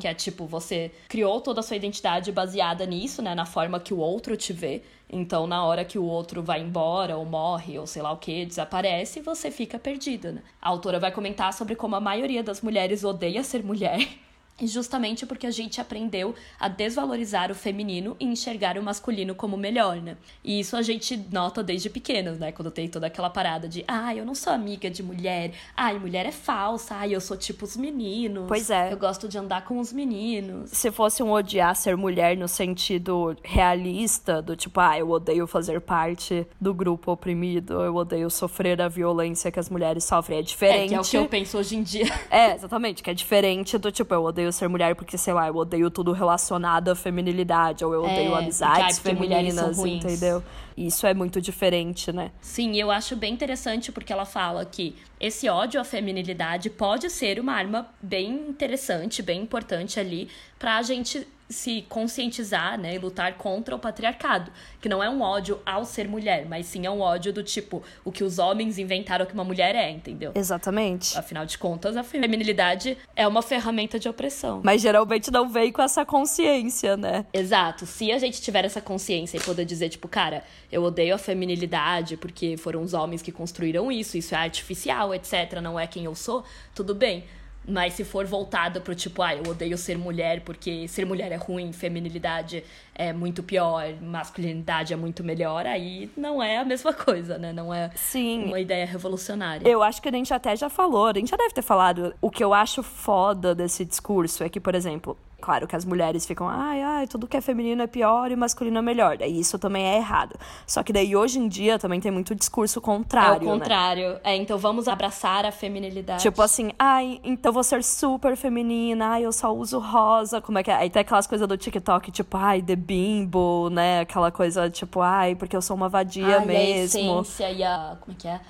Que 0.00 0.08
é 0.08 0.14
tipo, 0.14 0.44
você 0.44 0.90
criou 1.08 1.40
toda 1.40 1.60
a 1.60 1.62
sua 1.62 1.76
identidade 1.76 2.32
baseada 2.32 2.84
nisso, 2.84 3.22
né? 3.22 3.34
Na 3.34 3.46
forma 3.46 3.78
que 3.78 3.94
o 3.94 3.98
outro 3.98 4.36
te 4.36 4.52
vê. 4.52 4.82
Então, 5.08 5.46
na 5.46 5.64
hora 5.64 5.84
que 5.84 5.98
o 5.98 6.04
outro 6.04 6.42
vai 6.42 6.60
embora, 6.60 7.16
ou 7.16 7.24
morre, 7.24 7.78
ou 7.78 7.86
sei 7.86 8.02
lá 8.02 8.12
o 8.12 8.16
que, 8.16 8.44
desaparece, 8.44 9.20
você 9.20 9.50
fica 9.50 9.78
perdida, 9.78 10.32
né? 10.32 10.42
A 10.60 10.68
autora 10.68 10.98
vai 10.98 11.12
comentar 11.12 11.52
sobre 11.52 11.76
como 11.76 11.96
a 11.96 12.00
maioria 12.00 12.42
das 12.42 12.60
mulheres 12.60 13.04
odeia 13.04 13.42
ser 13.42 13.62
mulher. 13.62 13.98
Justamente 14.66 15.26
porque 15.26 15.46
a 15.46 15.50
gente 15.50 15.80
aprendeu 15.80 16.34
a 16.58 16.68
desvalorizar 16.68 17.50
o 17.50 17.54
feminino 17.54 18.16
e 18.20 18.24
enxergar 18.24 18.76
o 18.78 18.82
masculino 18.82 19.34
como 19.34 19.56
melhor, 19.56 19.96
né? 19.96 20.16
E 20.44 20.60
isso 20.60 20.76
a 20.76 20.82
gente 20.82 21.16
nota 21.30 21.62
desde 21.62 21.88
pequenos, 21.90 22.38
né? 22.38 22.52
Quando 22.52 22.70
tem 22.70 22.88
toda 22.88 23.06
aquela 23.06 23.30
parada 23.30 23.68
de, 23.68 23.84
ah, 23.88 24.14
eu 24.14 24.24
não 24.24 24.34
sou 24.34 24.52
amiga 24.52 24.90
de 24.90 25.02
mulher, 25.02 25.52
ai, 25.76 25.98
mulher 25.98 26.26
é 26.26 26.32
falsa, 26.32 26.94
ai, 26.94 27.14
eu 27.14 27.20
sou 27.20 27.36
tipo 27.36 27.64
os 27.64 27.76
meninos. 27.76 28.44
Pois 28.48 28.70
é. 28.70 28.92
Eu 28.92 28.96
gosto 28.98 29.28
de 29.28 29.38
andar 29.38 29.64
com 29.64 29.78
os 29.78 29.92
meninos. 29.92 30.70
Se 30.70 30.90
fosse 30.90 31.22
um 31.22 31.30
odiar 31.32 31.74
ser 31.76 31.96
mulher 31.96 32.36
no 32.36 32.48
sentido 32.48 33.36
realista, 33.42 34.42
do 34.42 34.56
tipo, 34.56 34.80
ah, 34.80 34.98
eu 34.98 35.08
odeio 35.10 35.46
fazer 35.46 35.80
parte 35.80 36.46
do 36.60 36.74
grupo 36.74 37.12
oprimido, 37.12 37.82
eu 37.82 37.94
odeio 37.94 38.28
sofrer 38.30 38.80
a 38.80 38.88
violência 38.88 39.50
que 39.50 39.58
as 39.60 39.68
mulheres 39.70 40.04
sofrem, 40.04 40.38
é 40.38 40.40
É, 40.40 40.42
diferente. 40.42 40.88
que 40.88 40.94
é 40.94 41.00
o 41.00 41.04
que 41.04 41.16
eu 41.16 41.26
penso 41.26 41.58
hoje 41.58 41.76
em 41.76 41.82
dia. 41.82 42.06
É, 42.30 42.54
exatamente, 42.54 43.02
que 43.02 43.10
é 43.10 43.14
diferente 43.14 43.76
do 43.78 43.90
tipo, 43.92 44.12
eu 44.14 44.22
odeio 44.24 44.49
ser 44.52 44.68
mulher 44.68 44.94
porque, 44.94 45.16
sei 45.18 45.32
lá, 45.32 45.48
eu 45.48 45.56
odeio 45.56 45.90
tudo 45.90 46.12
relacionado 46.12 46.88
à 46.88 46.94
feminilidade, 46.94 47.84
ou 47.84 47.92
eu 47.94 48.02
odeio 48.04 48.34
É, 48.34 48.38
amizades 48.38 48.98
ai, 48.98 49.02
femininas, 49.02 49.78
entendeu? 49.78 50.42
Isso 50.76 51.06
é 51.06 51.12
muito 51.12 51.40
diferente, 51.40 52.10
né? 52.12 52.30
Sim, 52.40 52.76
eu 52.76 52.90
acho 52.90 53.14
bem 53.16 53.34
interessante 53.34 53.92
porque 53.92 54.12
ela 54.12 54.24
fala 54.24 54.64
que 54.64 54.94
esse 55.18 55.48
ódio 55.48 55.80
à 55.80 55.84
feminilidade 55.84 56.70
pode 56.70 57.10
ser 57.10 57.38
uma 57.38 57.52
arma 57.52 57.86
bem 58.00 58.48
interessante, 58.48 59.22
bem 59.22 59.42
importante 59.42 60.00
ali 60.00 60.28
pra 60.58 60.80
gente 60.82 61.26
se 61.50 61.82
conscientizar, 61.88 62.78
né, 62.78 62.94
e 62.94 62.98
lutar 62.98 63.34
contra 63.34 63.74
o 63.74 63.78
patriarcado, 63.78 64.52
que 64.80 64.88
não 64.88 65.02
é 65.02 65.10
um 65.10 65.20
ódio 65.20 65.60
ao 65.66 65.84
ser 65.84 66.08
mulher, 66.08 66.46
mas 66.48 66.66
sim 66.66 66.86
é 66.86 66.90
um 66.90 67.00
ódio 67.00 67.32
do 67.32 67.42
tipo 67.42 67.82
o 68.04 68.12
que 68.12 68.22
os 68.22 68.38
homens 68.38 68.78
inventaram 68.78 69.26
que 69.26 69.34
uma 69.34 69.44
mulher 69.44 69.74
é, 69.74 69.90
entendeu? 69.90 70.32
Exatamente. 70.34 71.18
Afinal 71.18 71.44
de 71.44 71.58
contas, 71.58 71.96
a 71.96 72.04
feminilidade 72.04 72.96
é 73.16 73.26
uma 73.26 73.42
ferramenta 73.42 73.98
de 73.98 74.08
opressão. 74.08 74.60
Mas 74.64 74.80
geralmente 74.80 75.30
não 75.30 75.48
vem 75.48 75.72
com 75.72 75.82
essa 75.82 76.04
consciência, 76.06 76.96
né? 76.96 77.26
Exato. 77.32 77.84
Se 77.84 78.12
a 78.12 78.18
gente 78.18 78.40
tiver 78.40 78.64
essa 78.64 78.80
consciência 78.80 79.36
e 79.36 79.40
poder 79.40 79.64
dizer, 79.64 79.88
tipo, 79.88 80.06
cara, 80.06 80.44
eu 80.70 80.84
odeio 80.84 81.14
a 81.14 81.18
feminilidade 81.18 82.16
porque 82.16 82.56
foram 82.56 82.82
os 82.82 82.94
homens 82.94 83.22
que 83.22 83.32
construíram 83.32 83.90
isso, 83.90 84.16
isso 84.16 84.34
é 84.34 84.38
artificial, 84.38 85.12
etc., 85.12 85.60
não 85.60 85.78
é 85.78 85.86
quem 85.86 86.04
eu 86.04 86.14
sou, 86.14 86.44
tudo 86.74 86.94
bem. 86.94 87.24
Mas 87.70 87.94
se 87.94 88.04
for 88.04 88.26
voltada 88.26 88.80
pro 88.80 88.94
tipo, 88.94 89.22
ah, 89.22 89.34
eu 89.34 89.44
odeio 89.44 89.78
ser 89.78 89.96
mulher 89.96 90.40
porque 90.40 90.88
ser 90.88 91.06
mulher 91.06 91.30
é 91.30 91.36
ruim, 91.36 91.72
feminilidade 91.72 92.64
é 93.00 93.14
muito 93.14 93.42
pior, 93.42 93.94
masculinidade 94.02 94.92
é 94.92 94.96
muito 94.96 95.24
melhor, 95.24 95.66
aí 95.66 96.10
não 96.14 96.42
é 96.42 96.58
a 96.58 96.64
mesma 96.66 96.92
coisa, 96.92 97.38
né? 97.38 97.50
Não 97.50 97.72
é 97.72 97.90
Sim. 97.94 98.44
uma 98.44 98.60
ideia 98.60 98.84
revolucionária. 98.84 99.66
Eu 99.66 99.82
acho 99.82 100.02
que 100.02 100.08
a 100.10 100.12
gente 100.12 100.34
até 100.34 100.54
já 100.54 100.68
falou, 100.68 101.06
a 101.06 101.14
gente 101.14 101.30
já 101.30 101.36
deve 101.38 101.54
ter 101.54 101.62
falado. 101.62 102.14
O 102.20 102.30
que 102.30 102.44
eu 102.44 102.52
acho 102.52 102.82
foda 102.82 103.54
desse 103.54 103.86
discurso 103.86 104.44
é 104.44 104.50
que, 104.50 104.60
por 104.60 104.74
exemplo, 104.74 105.16
Claro 105.40 105.66
que 105.66 105.74
as 105.74 105.84
mulheres 105.84 106.26
ficam, 106.26 106.48
ai, 106.48 106.82
ai, 106.82 107.06
tudo 107.06 107.26
que 107.26 107.36
é 107.36 107.40
feminino 107.40 107.82
é 107.82 107.86
pior 107.86 108.30
e 108.30 108.36
masculino 108.36 108.78
é 108.78 108.82
melhor. 108.82 109.16
Daí 109.16 109.40
isso 109.40 109.58
também 109.58 109.84
é 109.84 109.96
errado. 109.96 110.38
Só 110.66 110.82
que 110.82 110.92
daí 110.92 111.16
hoje 111.16 111.38
em 111.38 111.48
dia 111.48 111.78
também 111.78 111.98
tem 111.98 112.12
muito 112.12 112.34
discurso 112.34 112.80
contrário. 112.80 113.48
É 113.48 113.50
o 113.50 113.54
né? 113.54 113.58
contrário. 113.58 114.20
É, 114.22 114.36
então 114.36 114.58
vamos 114.58 114.86
abraçar 114.86 115.46
a 115.46 115.50
feminilidade. 115.50 116.22
Tipo 116.22 116.42
assim, 116.42 116.72
ai, 116.78 117.20
então 117.24 117.52
vou 117.52 117.64
ser 117.64 117.82
super 117.82 118.36
feminina, 118.36 119.12
ai, 119.12 119.24
eu 119.24 119.32
só 119.32 119.52
uso 119.52 119.78
rosa. 119.78 120.40
Como 120.40 120.58
é 120.58 120.62
que 120.62 120.70
é? 120.70 120.74
Aí 120.74 120.90
tem 120.90 121.00
aquelas 121.00 121.26
coisas 121.26 121.48
do 121.48 121.56
TikTok, 121.56 122.12
tipo, 122.12 122.36
ai, 122.36 122.60
the 122.60 122.76
bimbo, 122.90 123.70
né? 123.70 124.00
Aquela 124.00 124.32
coisa, 124.32 124.68
tipo, 124.68 125.00
ai, 125.00 125.36
porque 125.36 125.56
eu 125.56 125.62
sou 125.62 125.76
uma 125.76 125.88
vadia 125.88 126.38
ai, 126.38 126.44
mesmo. 126.44 126.98
A 126.98 127.22
essência 127.22 127.50
e 127.52 127.62
a. 127.62 127.96
Como 128.00 128.16
é 128.16 128.20
que 128.20 128.26
é? 128.26 128.40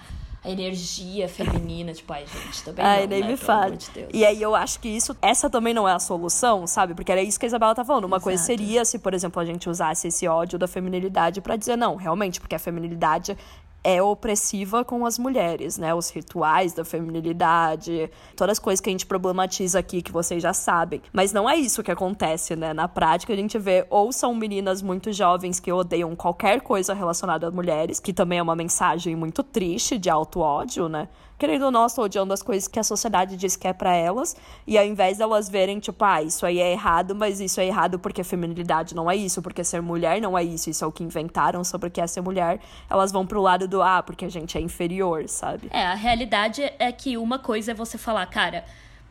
a 0.42 0.50
energia 0.50 1.28
feminina, 1.28 1.92
tipo, 1.92 2.10
ai, 2.10 2.24
gente, 2.26 2.64
também 2.64 2.82
ai, 2.82 3.02
não, 3.02 3.08
nem 3.08 3.20
né? 3.20 3.28
me 3.28 3.36
fale. 3.36 3.66
amor 3.66 3.76
de. 3.76 4.06
E 4.10 4.24
aí 4.24 4.40
eu 4.40 4.54
acho 4.54 4.80
que 4.80 4.88
isso, 4.88 5.14
essa 5.20 5.50
também 5.50 5.74
não 5.74 5.86
é 5.86 5.92
a 5.92 5.98
solução, 5.98 6.66
sabe? 6.66 6.94
Porque 6.94 7.12
era 7.12 7.22
isso 7.22 7.38
que 7.38 7.44
a 7.44 7.48
Isabela 7.48 7.74
tá 7.74 7.84
falando. 7.84 8.04
Uma 8.04 8.20
coisa 8.20 8.42
Exato. 8.42 8.46
seria 8.46 8.84
se, 8.86 8.98
por 8.98 9.12
exemplo, 9.12 9.38
a 9.40 9.44
gente 9.44 9.68
usasse 9.68 10.08
esse 10.08 10.26
ódio 10.26 10.58
da 10.58 10.66
feminilidade 10.66 11.42
pra 11.42 11.56
dizer, 11.56 11.76
não, 11.76 11.94
realmente, 11.94 12.40
porque 12.40 12.54
a 12.54 12.58
feminilidade 12.58 13.36
é 13.82 14.02
opressiva 14.02 14.84
com 14.84 15.06
as 15.06 15.18
mulheres, 15.18 15.78
né? 15.78 15.94
Os 15.94 16.10
rituais 16.10 16.72
da 16.72 16.84
feminilidade, 16.84 18.10
todas 18.36 18.52
as 18.52 18.58
coisas 18.58 18.80
que 18.80 18.90
a 18.90 18.92
gente 18.92 19.06
problematiza 19.06 19.78
aqui, 19.78 20.02
que 20.02 20.12
vocês 20.12 20.42
já 20.42 20.52
sabem. 20.52 21.00
Mas 21.12 21.32
não 21.32 21.48
é 21.48 21.56
isso 21.56 21.82
que 21.82 21.90
acontece, 21.90 22.54
né? 22.54 22.72
Na 22.74 22.88
prática, 22.88 23.32
a 23.32 23.36
gente 23.36 23.58
vê 23.58 23.86
ou 23.88 24.12
são 24.12 24.34
meninas 24.34 24.82
muito 24.82 25.12
jovens 25.12 25.58
que 25.58 25.72
odeiam 25.72 26.14
qualquer 26.14 26.60
coisa 26.60 26.92
relacionada 26.92 27.48
a 27.48 27.50
mulheres, 27.50 27.98
que 27.98 28.12
também 28.12 28.38
é 28.38 28.42
uma 28.42 28.56
mensagem 28.56 29.16
muito 29.16 29.42
triste 29.42 29.98
de 29.98 30.10
auto-ódio, 30.10 30.88
né? 30.88 31.08
Querendo 31.40 31.64
ou 31.64 31.70
não, 31.70 31.86
estão 31.86 32.04
odiando 32.04 32.34
as 32.34 32.42
coisas 32.42 32.68
que 32.68 32.78
a 32.78 32.82
sociedade 32.82 33.34
diz 33.34 33.56
que 33.56 33.66
é 33.66 33.72
pra 33.72 33.96
elas. 33.96 34.36
E 34.66 34.76
ao 34.76 34.84
invés 34.84 35.16
delas 35.16 35.48
verem, 35.48 35.80
tipo, 35.80 36.04
ah, 36.04 36.22
isso 36.22 36.44
aí 36.44 36.60
é 36.60 36.70
errado, 36.70 37.14
mas 37.14 37.40
isso 37.40 37.58
é 37.62 37.66
errado 37.66 37.98
porque 37.98 38.22
feminilidade 38.22 38.94
não 38.94 39.10
é 39.10 39.16
isso, 39.16 39.40
porque 39.40 39.64
ser 39.64 39.80
mulher 39.80 40.20
não 40.20 40.36
é 40.36 40.44
isso, 40.44 40.68
isso 40.68 40.84
é 40.84 40.86
o 40.86 40.92
que 40.92 41.02
inventaram 41.02 41.64
sobre 41.64 41.88
o 41.88 41.90
que 41.90 41.98
é 41.98 42.06
ser 42.06 42.20
mulher, 42.20 42.60
elas 42.90 43.10
vão 43.10 43.26
pro 43.26 43.40
lado 43.40 43.66
do, 43.66 43.80
ah, 43.80 44.02
porque 44.02 44.26
a 44.26 44.28
gente 44.28 44.58
é 44.58 44.60
inferior, 44.60 45.26
sabe? 45.30 45.68
É, 45.70 45.86
a 45.86 45.94
realidade 45.94 46.62
é 46.78 46.92
que 46.92 47.16
uma 47.16 47.38
coisa 47.38 47.70
é 47.70 47.74
você 47.74 47.96
falar, 47.96 48.26
cara, 48.26 48.62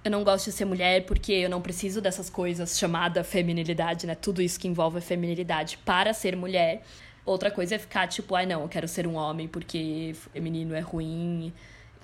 eu 0.06 0.12
não 0.12 0.24
gosto 0.24 0.46
de 0.46 0.52
ser 0.52 0.66
mulher 0.66 1.08
porque 1.08 1.34
eu 1.34 1.50
não 1.50 1.62
preciso 1.62 2.00
dessas 2.00 2.30
coisas 2.30 2.78
chamada 2.78 3.24
feminilidade, 3.24 4.06
né? 4.06 4.14
Tudo 4.14 4.40
isso 4.40 4.60
que 4.60 4.68
envolve 4.68 5.00
a 5.00 5.02
feminilidade 5.02 5.80
para 5.84 6.14
ser 6.14 6.36
mulher. 6.36 6.84
Outra 7.26 7.50
coisa 7.50 7.74
é 7.74 7.80
ficar 7.80 8.06
tipo, 8.06 8.36
ai 8.36 8.46
não, 8.46 8.62
eu 8.62 8.68
quero 8.68 8.88
ser 8.88 9.08
um 9.08 9.16
homem 9.16 9.48
porque 9.48 10.16
feminino 10.32 10.76
é 10.76 10.80
ruim. 10.80 11.52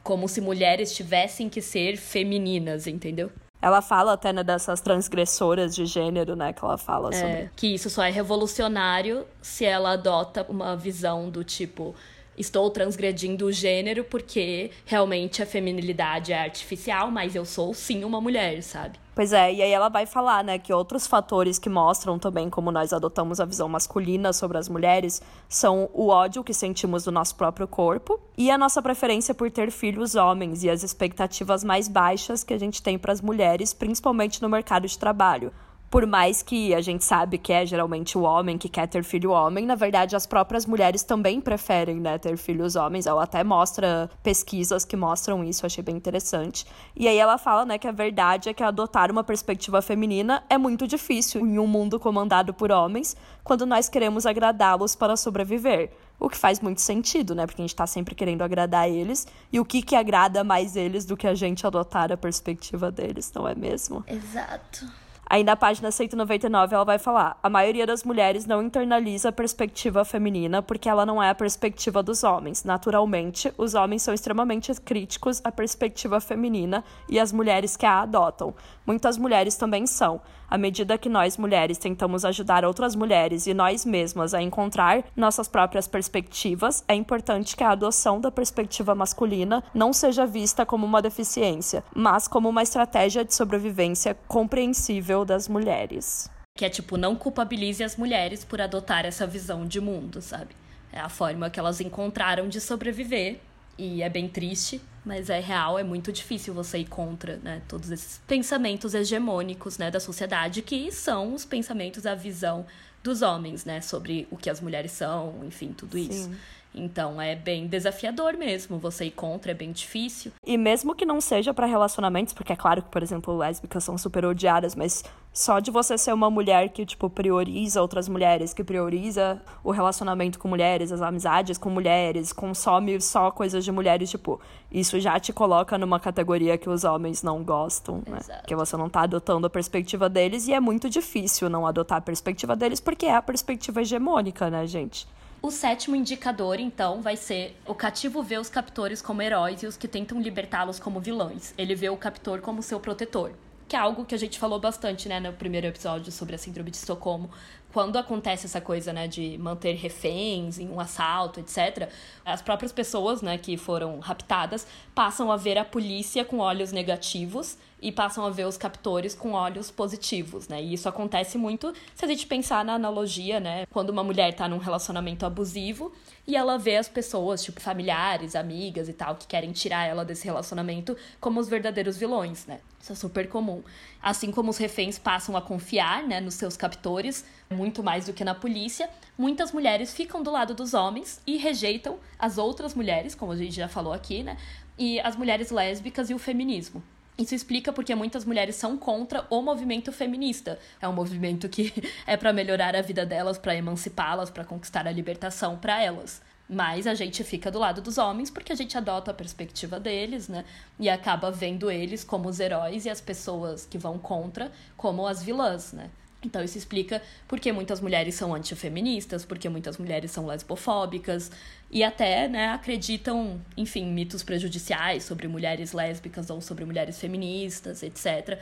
Como 0.06 0.30
se 0.30 0.40
mulheres 0.40 0.96
tivessem 0.96 1.50
que 1.50 1.62
ser 1.62 1.98
femininas, 1.98 2.86
entendeu? 2.86 3.32
Ela 3.62 3.82
fala 3.82 4.14
até 4.14 4.32
né, 4.32 4.44
dessas 4.44 4.80
transgressoras 4.80 5.74
de 5.74 5.86
gênero, 5.88 6.36
né? 6.36 6.54
Que 6.54 6.64
ela 6.64 6.78
fala 6.78 7.12
sobre. 7.12 7.28
É, 7.28 7.50
que 7.56 7.74
isso 7.74 7.90
só 7.90 8.04
é 8.04 8.12
revolucionário 8.12 9.26
se 9.42 9.66
ela 9.66 9.94
adota 9.94 10.46
uma 10.48 10.78
visão 10.78 11.30
do 11.30 11.44
tipo 11.44 11.96
estou 12.38 12.70
transgredindo 12.70 13.46
o 13.46 13.52
gênero 13.52 14.04
porque 14.04 14.72
realmente 14.86 15.42
a 15.42 15.46
feminilidade 15.46 16.34
é 16.34 16.40
artificial, 16.40 17.10
mas 17.10 17.36
eu 17.36 17.46
sou 17.46 17.74
sim 17.74 18.04
uma 18.04 18.22
mulher, 18.22 18.62
sabe? 18.62 19.00
Pois 19.16 19.32
é, 19.32 19.54
e 19.54 19.62
aí 19.62 19.72
ela 19.72 19.88
vai 19.88 20.06
falar, 20.06 20.44
né, 20.44 20.60
que 20.60 20.74
outros 20.74 21.08
fatores 21.08 21.58
que 21.58 21.70
mostram 21.70 22.20
também 22.20 22.50
como 22.50 22.70
nós 22.70 22.92
adotamos 22.92 23.40
a 23.40 23.46
visão 23.46 23.70
masculina 23.70 24.34
sobre 24.34 24.58
as 24.58 24.68
mulheres 24.68 25.22
são 25.48 25.90
o 25.94 26.10
ódio 26.10 26.44
que 26.44 26.54
sentimos 26.54 27.06
do 27.06 27.14
nosso 27.14 27.34
próprio 27.36 27.66
corpo 27.66 28.20
e 28.38 28.52
a 28.52 28.58
nossa 28.58 28.82
preferência 28.82 29.34
por 29.34 29.50
ter 29.50 29.72
filhos 29.72 30.16
homens 30.16 30.66
e 30.66 30.70
as 30.70 30.84
expectativas 30.84 31.64
mais 31.64 31.88
baixas 31.88 32.44
que 32.44 32.54
a 32.54 32.60
gente 32.60 32.84
tem 32.84 33.00
para 33.00 33.14
as 33.14 33.22
mulheres, 33.22 33.74
principalmente 33.74 34.42
no 34.42 34.50
mercado 34.50 34.86
de 34.86 35.00
trabalho. 35.00 35.54
Por 35.90 36.06
mais 36.06 36.42
que 36.42 36.74
a 36.74 36.82
gente 36.82 37.04
sabe 37.04 37.38
que 37.38 37.54
é 37.54 37.66
geralmente 37.66 38.18
o 38.18 38.22
homem 38.22 38.58
que 38.58 38.68
quer 38.68 38.88
ter 38.88 39.04
filho 39.04 39.32
homem, 39.32 39.66
na 39.66 39.76
verdade 39.76 40.16
as 40.16 40.26
próprias 40.26 40.66
mulheres 40.66 41.04
também 41.04 41.40
preferem, 41.40 42.00
né, 42.00 42.18
ter 42.18 42.38
filhos 42.38 42.76
homens. 42.76 43.06
Ela 43.06 43.24
até 43.24 43.44
mostra 43.44 44.10
pesquisas 44.22 44.84
que 44.84 44.98
mostram 44.98 45.44
isso, 45.44 45.66
achei 45.66 45.84
bem 45.84 45.96
interessante. 45.96 46.66
E 46.96 47.08
aí 47.08 47.18
ela 47.18 47.38
fala, 47.38 47.66
né, 47.66 47.78
que 47.78 47.88
a 47.88 47.92
verdade 47.92 48.50
é 48.50 48.54
que 48.54 48.64
adotar 48.64 49.10
uma 49.12 49.24
perspectiva 49.24 49.82
feminina 49.82 50.44
é 50.50 50.58
muito 50.58 50.88
difícil 50.88 51.46
em 51.46 51.60
um 51.60 51.68
mundo 51.68 52.00
comandado 52.00 52.54
por 52.54 52.72
homens, 52.72 53.16
quando 53.44 53.66
nós 53.66 53.88
queremos 53.88 54.26
agradá-los 54.26 54.96
para 54.96 55.16
sobreviver. 55.16 55.92
O 56.20 56.30
que 56.30 56.38
faz 56.38 56.60
muito 56.60 56.82
sentido, 56.82 57.36
né? 57.36 57.46
Porque 57.46 57.62
a 57.62 57.66
gente 57.66 57.76
tá 57.76 57.86
sempre 57.86 58.16
querendo 58.16 58.42
agradar 58.42 58.90
eles. 58.90 59.28
E 59.52 59.60
o 59.60 59.66
que 59.66 59.82
que 59.82 59.96
agrada 59.96 60.44
mais 60.44 60.76
eles 60.78 61.06
do 61.06 61.18
que 61.18 61.28
a 61.28 61.36
gente 61.36 61.68
adotar 61.68 62.12
a 62.12 62.18
perspectiva 62.18 62.90
deles, 62.90 63.32
não 63.36 63.46
é 63.48 63.54
mesmo? 63.54 64.04
Exato. 64.08 65.05
Aí 65.28 65.44
na 65.44 65.56
página 65.56 65.92
199 65.92 66.76
ela 66.76 66.86
vai 66.86 67.00
falar: 67.00 67.38
a 67.42 67.50
maioria 67.50 67.88
das 67.88 68.04
mulheres 68.04 68.46
não 68.46 68.62
internaliza 68.62 69.30
a 69.30 69.32
perspectiva 69.32 70.06
feminina 70.06 70.62
porque 70.62 70.88
ela 70.88 71.06
não 71.06 71.22
é 71.22 71.30
a 71.30 71.36
perspectiva 71.36 72.04
dos 72.04 72.24
homens. 72.24 72.64
Naturalmente, 72.64 73.52
os 73.58 73.74
homens 73.74 74.04
são 74.04 74.14
extremamente 74.14 74.74
críticos 74.76 75.42
à 75.44 75.52
perspectiva 75.52 76.20
feminina 76.20 76.84
e 77.10 77.20
as 77.20 77.32
mulheres 77.32 77.76
que 77.76 77.86
a 77.86 78.02
adotam. 78.02 78.54
Muitas 78.86 79.18
mulheres 79.18 79.56
também 79.56 79.88
são. 79.88 80.22
À 80.50 80.58
medida 80.58 80.98
que 80.98 81.10
nós 81.10 81.38
mulheres 81.38 81.78
tentamos 81.78 82.24
ajudar 82.24 82.64
outras 82.64 82.96
mulheres 82.96 83.48
e 83.48 83.54
nós 83.54 83.86
mesmas 83.86 84.34
a 84.34 84.42
encontrar 84.42 85.04
nossas 85.16 85.48
próprias 85.48 85.88
perspectivas, 85.88 86.84
é 86.88 86.94
importante 86.94 87.56
que 87.56 87.64
a 87.64 87.72
adoção 87.72 88.22
da 88.22 88.32
perspectiva 88.32 88.94
masculina 88.94 89.64
não 89.74 89.92
seja 89.92 90.26
vista 90.26 90.66
como 90.66 90.86
uma 90.86 91.02
deficiência, 91.02 91.84
mas 91.96 92.28
como 92.28 92.50
uma 92.50 92.64
estratégia 92.64 93.26
de 93.26 93.34
sobrevivência 93.34 94.16
compreensível 94.28 95.26
das 95.26 95.48
mulheres. 95.48 96.30
Que 96.58 96.66
é 96.66 96.70
tipo, 96.70 96.96
não 96.96 97.16
culpabilize 97.16 97.84
as 97.84 97.98
mulheres 97.98 98.46
por 98.46 98.62
adotar 98.62 99.06
essa 99.06 99.28
visão 99.28 99.66
de 99.66 99.82
mundo, 99.82 100.22
sabe? 100.22 100.56
É 100.92 101.00
a 101.00 101.10
forma 101.10 101.50
que 101.50 101.60
elas 101.60 101.82
encontraram 101.82 102.48
de 102.48 102.62
sobreviver. 102.62 103.40
E 103.78 104.02
é 104.02 104.08
bem 104.08 104.30
triste, 104.30 104.82
mas 105.06 105.30
é 105.30 105.40
real, 105.40 105.78
é 105.78 105.84
muito 105.84 106.12
difícil 106.12 106.54
você 106.54 106.80
ir 106.80 106.86
contra, 106.86 107.38
né, 107.38 107.62
todos 107.68 107.92
esses 107.92 108.20
pensamentos 108.28 108.94
hegemônicos, 108.94 109.78
né, 109.78 109.92
da 109.92 110.00
sociedade, 110.00 110.62
que 110.62 110.92
são 110.92 111.34
os 111.34 111.46
pensamentos, 111.46 112.06
a 112.06 112.16
visão 112.16 112.66
dos 113.04 113.22
homens, 113.22 113.66
né, 113.66 113.82
sobre 113.82 114.28
o 114.32 114.36
que 114.36 114.50
as 114.50 114.60
mulheres 114.60 114.92
são, 114.92 115.36
enfim, 115.46 115.72
tudo 115.72 115.96
isso. 115.98 116.30
Então 116.76 117.22
é 117.22 117.36
bem 117.36 117.68
desafiador 117.68 118.34
mesmo, 118.34 118.78
você 118.78 119.06
ir 119.06 119.12
contra 119.12 119.52
é 119.52 119.56
bem 119.56 119.72
difícil. 119.72 120.32
E 120.46 120.58
mesmo 120.58 120.94
que 120.94 121.06
não 121.06 121.22
seja 121.22 121.54
para 121.54 121.66
relacionamentos, 121.66 122.34
porque 122.34 122.52
é 122.52 122.56
claro 122.56 122.82
que, 122.82 122.90
por 122.90 123.02
exemplo, 123.02 123.36
lésbicas 123.38 123.84
são 123.84 123.98
super 123.98 124.26
odiadas, 124.26 124.76
mas 124.76 125.04
só 125.32 125.60
de 125.60 125.70
você 125.70 125.98
ser 125.98 126.14
uma 126.14 126.30
mulher 126.30 126.70
que, 126.70 126.86
tipo, 126.86 127.10
prioriza 127.10 127.82
outras 127.82 128.08
mulheres, 128.08 128.54
que 128.54 128.64
prioriza 128.64 129.42
o 129.64 129.72
relacionamento 129.72 130.40
com 130.40 130.48
mulheres, 130.48 130.92
as 130.92 131.02
amizades 131.02 131.58
com 131.58 131.70
mulheres, 131.70 132.32
consome 132.32 133.00
só 133.02 133.32
coisas 133.32 133.64
de 133.64 133.72
mulheres, 133.72 134.10
tipo, 134.10 134.40
isso 134.72 135.00
já 135.00 135.20
te 135.20 135.34
coloca 135.34 135.78
numa 135.78 136.00
categoria 136.00 136.58
que 136.58 136.70
os 136.70 136.84
homens 136.84 137.22
não 137.22 137.44
gostam, 137.44 138.02
né? 138.08 138.20
Exato. 138.20 138.40
Porque 138.42 138.56
você 138.56 138.78
não 138.78 138.90
tá 138.90 139.02
adotando 139.02 139.48
a 139.48 139.50
perspectiva 139.50 140.10
deles 140.10 140.48
e 140.48 140.54
é 140.54 140.60
muito 140.60 140.90
difícil 140.90 141.50
não 141.50 141.68
adotar 141.68 141.98
a 141.98 142.02
perspectiva 142.02 142.56
deles 142.56 142.80
porque 142.80 143.06
é 143.06 143.16
a 143.16 143.22
perspectiva 143.22 143.82
hegemônica, 143.82 144.50
né, 144.50 144.66
gente? 144.66 145.08
O 145.42 145.52
sétimo 145.52 145.96
indicador, 145.96 146.60
então, 146.60 147.02
vai 147.02 147.16
ser 147.16 147.56
o 147.68 147.76
cativo 147.76 148.24
vê 148.24 148.38
os 148.38 148.50
captores 148.50 149.02
como 149.02 149.22
heróis 149.22 149.62
e 149.62 149.68
os 149.68 149.78
que 149.78 149.88
tentam 149.88 150.20
libertá-los 150.20 150.80
como 150.80 151.00
vilões. 151.00 151.54
Ele 151.58 151.76
vê 151.76 151.90
o 151.90 151.98
captor 151.98 152.42
como 152.42 152.64
seu 152.64 152.80
protetor. 152.80 153.32
Que 153.68 153.76
é 153.76 153.80
algo 153.80 154.06
que 154.06 154.16
a 154.16 154.18
gente 154.18 154.40
falou 154.40 154.60
bastante, 154.60 155.08
né, 155.08 155.20
no 155.20 155.34
primeiro 155.34 155.68
episódio 155.68 156.12
sobre 156.12 156.36
a 156.36 156.38
síndrome 156.38 156.72
de 156.72 156.78
Estocolmo. 156.78 157.30
Quando 157.72 157.98
acontece 157.98 158.46
essa 158.46 158.62
coisa, 158.62 158.94
né, 158.94 159.08
de 159.08 159.38
manter 159.38 159.74
reféns 159.74 160.58
em 160.60 160.70
um 160.70 160.80
assalto, 160.80 161.40
etc., 161.40 161.90
as 162.24 162.42
próprias 162.42 162.72
pessoas, 162.72 163.22
né, 163.22 163.38
que 163.38 163.58
foram 163.58 164.00
raptadas 164.00 164.66
passam 164.96 165.32
a 165.32 165.38
ver 165.38 165.58
a 165.58 165.66
polícia 165.66 166.24
com 166.26 166.40
olhos 166.40 166.72
negativos 166.72 167.58
e 167.82 167.92
passam 167.92 168.26
a 168.26 168.30
ver 168.30 168.46
os 168.46 168.58
captores 168.58 169.14
com 169.14 169.34
olhos 169.34 169.70
positivos, 169.70 170.48
né? 170.48 170.62
E 170.62 170.74
isso 170.74 170.88
acontece 170.90 171.38
muito 171.38 171.74
se 171.94 172.06
a 172.06 172.08
gente 172.08 172.26
pensar 172.26 172.64
na 172.64 172.74
analogia, 172.74 173.40
né? 173.40 173.66
Quando 173.68 173.90
uma 173.90 174.04
mulher 174.04 174.34
tá 174.34 174.48
num 174.48 174.58
relacionamento 174.58 175.26
abusivo 175.26 175.94
e 176.28 176.36
ela 176.36 176.58
vê 176.58 176.78
as 176.78 176.88
pessoas, 176.88 177.44
tipo 177.44 177.62
familiares, 177.62 178.36
amigas 178.36 178.90
e 178.90 178.94
tal, 178.94 179.16
que 179.16 179.28
querem 179.28 179.52
tirar 179.52 179.86
ela 179.86 180.04
desse 180.04 180.26
relacionamento 180.26 180.98
como 181.20 181.40
os 181.40 181.48
verdadeiros 181.48 181.98
vilões, 181.98 182.46
né? 182.46 182.60
Isso 182.82 182.92
é 182.92 182.96
super 182.96 183.30
comum. 183.30 183.64
Assim 184.02 184.32
como 184.32 184.50
os 184.50 184.58
reféns 184.58 184.98
passam 184.98 185.36
a 185.36 185.42
confiar, 185.42 186.04
né, 186.04 186.20
nos 186.20 186.36
seus 186.36 186.56
captores, 186.56 187.26
muito 187.50 187.84
mais 187.84 188.06
do 188.06 188.14
que 188.14 188.24
na 188.24 188.34
polícia, 188.34 188.90
muitas 189.18 189.52
mulheres 189.52 189.94
ficam 189.94 190.24
do 190.24 190.32
lado 190.32 190.54
dos 190.54 190.74
homens 190.74 191.22
e 191.26 191.38
rejeitam 191.38 191.98
as 192.18 192.38
outras 192.38 192.74
mulheres, 192.74 193.14
como 193.16 193.32
a 193.32 193.38
gente 193.38 193.56
já 193.56 193.68
falou 193.68 193.94
aqui, 193.94 194.24
né? 194.24 194.38
E 194.78 195.00
as 195.00 195.16
mulheres 195.16 195.52
lésbicas 195.52 196.10
e 196.10 196.14
o 196.14 196.20
feminismo. 196.20 196.84
Isso 197.18 197.34
explica 197.34 197.72
porque 197.72 197.96
muitas 197.96 198.26
mulheres 198.26 198.56
são 198.56 198.78
contra 198.78 199.26
o 199.30 199.42
movimento 199.42 199.92
feminista. 199.92 200.60
É 200.82 200.88
um 200.88 200.94
movimento 200.94 201.48
que 201.48 201.72
é 202.06 202.18
para 202.18 202.34
melhorar 202.34 202.76
a 202.76 202.82
vida 202.82 203.06
delas, 203.06 203.38
para 203.38 203.56
emancipá-las, 203.56 204.30
para 204.30 204.44
conquistar 204.44 204.86
a 204.86 204.92
libertação 204.92 205.58
para 205.58 205.82
elas. 205.82 206.22
Mas 206.48 206.86
a 206.86 206.94
gente 206.94 207.24
fica 207.24 207.50
do 207.50 207.58
lado 207.58 207.82
dos 207.82 207.98
homens 207.98 208.30
porque 208.30 208.52
a 208.52 208.56
gente 208.56 208.78
adota 208.78 209.12
a 209.12 209.14
perspectiva 209.14 209.80
deles, 209.80 210.28
né? 210.28 210.46
E 210.80 210.90
acaba 210.90 211.32
vendo 211.32 211.72
eles 211.72 212.04
como 212.04 212.30
os 212.30 212.40
heróis 212.40 212.86
e 212.86 212.90
as 212.90 213.02
pessoas 213.02 213.66
que 213.66 213.78
vão 213.78 213.98
contra 213.98 214.52
como 214.78 215.08
as 215.08 215.24
vilãs, 215.24 215.74
né? 215.74 215.90
Então 216.26 216.44
isso 216.44 216.58
explica 216.58 217.02
por 217.28 217.40
que 217.40 217.52
muitas 217.52 217.80
mulheres 217.80 218.16
são 218.16 218.34
antifeministas, 218.34 219.24
porque 219.24 219.48
muitas 219.48 219.78
mulheres 219.78 220.12
são 220.12 220.26
lesbofóbicas 220.26 221.32
e 221.70 221.84
até, 221.84 222.28
né, 222.28 222.50
acreditam, 222.50 223.40
enfim, 223.56 223.86
mitos 223.86 224.24
prejudiciais 224.24 225.04
sobre 225.04 225.28
mulheres 225.28 225.72
lésbicas 225.72 226.30
ou 226.30 226.42
sobre 226.42 226.66
mulheres 226.66 227.00
feministas, 227.00 227.84
etc. 227.84 228.40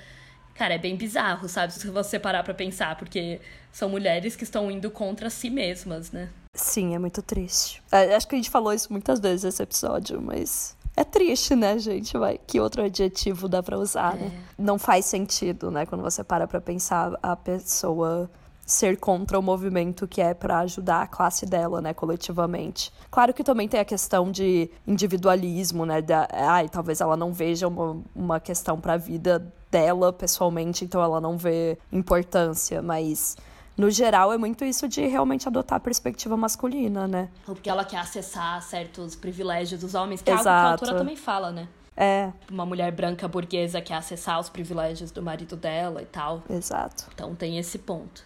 Cara, 0.56 0.76
é 0.76 0.78
bem 0.78 0.96
bizarro, 0.96 1.50
sabe? 1.50 1.74
Se 1.74 1.88
você 1.90 2.20
parar 2.20 2.44
pra 2.44 2.54
pensar, 2.54 2.96
porque 2.96 3.42
são 3.72 3.90
mulheres 3.90 4.36
que 4.36 4.44
estão 4.44 4.70
indo 4.70 4.92
contra 4.92 5.30
si 5.30 5.50
mesmas, 5.50 6.12
né? 6.12 6.30
Sim, 6.56 6.94
é 6.94 7.00
muito 7.00 7.22
triste. 7.24 7.82
É, 7.92 8.14
acho 8.16 8.28
que 8.28 8.36
a 8.36 8.38
gente 8.38 8.52
falou 8.52 8.72
isso 8.72 8.92
muitas 8.92 9.20
vezes 9.20 9.44
nesse 9.44 9.64
episódio, 9.64 10.22
mas 10.22 10.78
é 10.96 11.04
triste, 11.04 11.56
né, 11.56 11.78
gente? 11.78 12.18
Vai, 12.18 12.40
que 12.46 12.60
outro 12.60 12.84
adjetivo 12.84 13.48
dá 13.48 13.64
para 13.64 13.78
usar, 13.78 14.16
né? 14.16 14.32
é. 14.34 14.62
Não 14.62 14.78
faz 14.78 15.06
sentido, 15.06 15.72
né, 15.72 15.86
quando 15.86 16.02
você 16.02 16.24
para 16.24 16.48
pra 16.48 16.62
pensar 16.62 17.18
a 17.22 17.36
pessoa 17.36 18.30
ser 18.66 18.98
contra 18.98 19.38
o 19.38 19.42
movimento 19.42 20.08
que 20.08 20.22
é 20.22 20.34
para 20.34 20.60
ajudar 20.60 21.02
a 21.02 21.08
classe 21.08 21.46
dela, 21.46 21.82
né, 21.82 21.94
coletivamente. 21.94 22.94
Claro 23.12 23.34
que 23.34 23.44
também 23.44 23.68
tem 23.68 23.80
a 23.80 23.86
questão 23.86 24.32
de 24.32 24.70
individualismo, 24.88 25.86
né, 25.86 26.02
da, 26.02 26.28
ai, 26.32 26.70
talvez 26.70 27.02
ela 27.02 27.18
não 27.18 27.34
veja 27.34 27.68
uma, 27.68 27.98
uma 28.16 28.40
questão 28.40 28.80
para 28.80 28.94
a 28.94 28.98
vida 28.98 29.46
dela 29.70 30.14
pessoalmente, 30.14 30.86
então 30.86 31.02
ela 31.02 31.20
não 31.20 31.38
vê 31.38 31.78
importância, 31.92 32.82
mas 32.82 33.36
no 33.76 33.90
geral, 33.90 34.32
é 34.32 34.38
muito 34.38 34.64
isso 34.64 34.88
de 34.88 35.06
realmente 35.08 35.48
adotar 35.48 35.78
a 35.78 35.80
perspectiva 35.80 36.38
masculina, 36.38 37.08
né? 37.08 37.30
Ou 37.48 37.56
porque 37.56 37.70
ela 37.70 37.84
quer 37.84 37.98
acessar 37.98 38.62
certos 38.62 39.16
privilégios 39.16 39.82
dos 39.82 39.96
homens, 39.96 40.22
que 40.22 40.30
Exato. 40.30 40.48
é 40.48 40.52
algo 40.52 40.64
que 40.64 40.68
a 40.68 40.72
autora 40.72 40.98
também 40.98 41.16
fala, 41.16 41.52
né? 41.52 41.68
É. 41.96 42.32
Uma 42.50 42.66
mulher 42.66 42.92
branca 42.92 43.28
burguesa 43.28 43.82
quer 43.82 43.96
acessar 43.96 44.40
os 44.40 44.50
privilégios 44.50 45.12
do 45.12 45.22
marido 45.22 45.56
dela 45.56 46.02
e 46.02 46.06
tal. 46.06 46.44
Exato. 46.50 47.06
Então 47.14 47.36
tem 47.36 47.58
esse 47.58 47.80
ponto. 47.80 48.24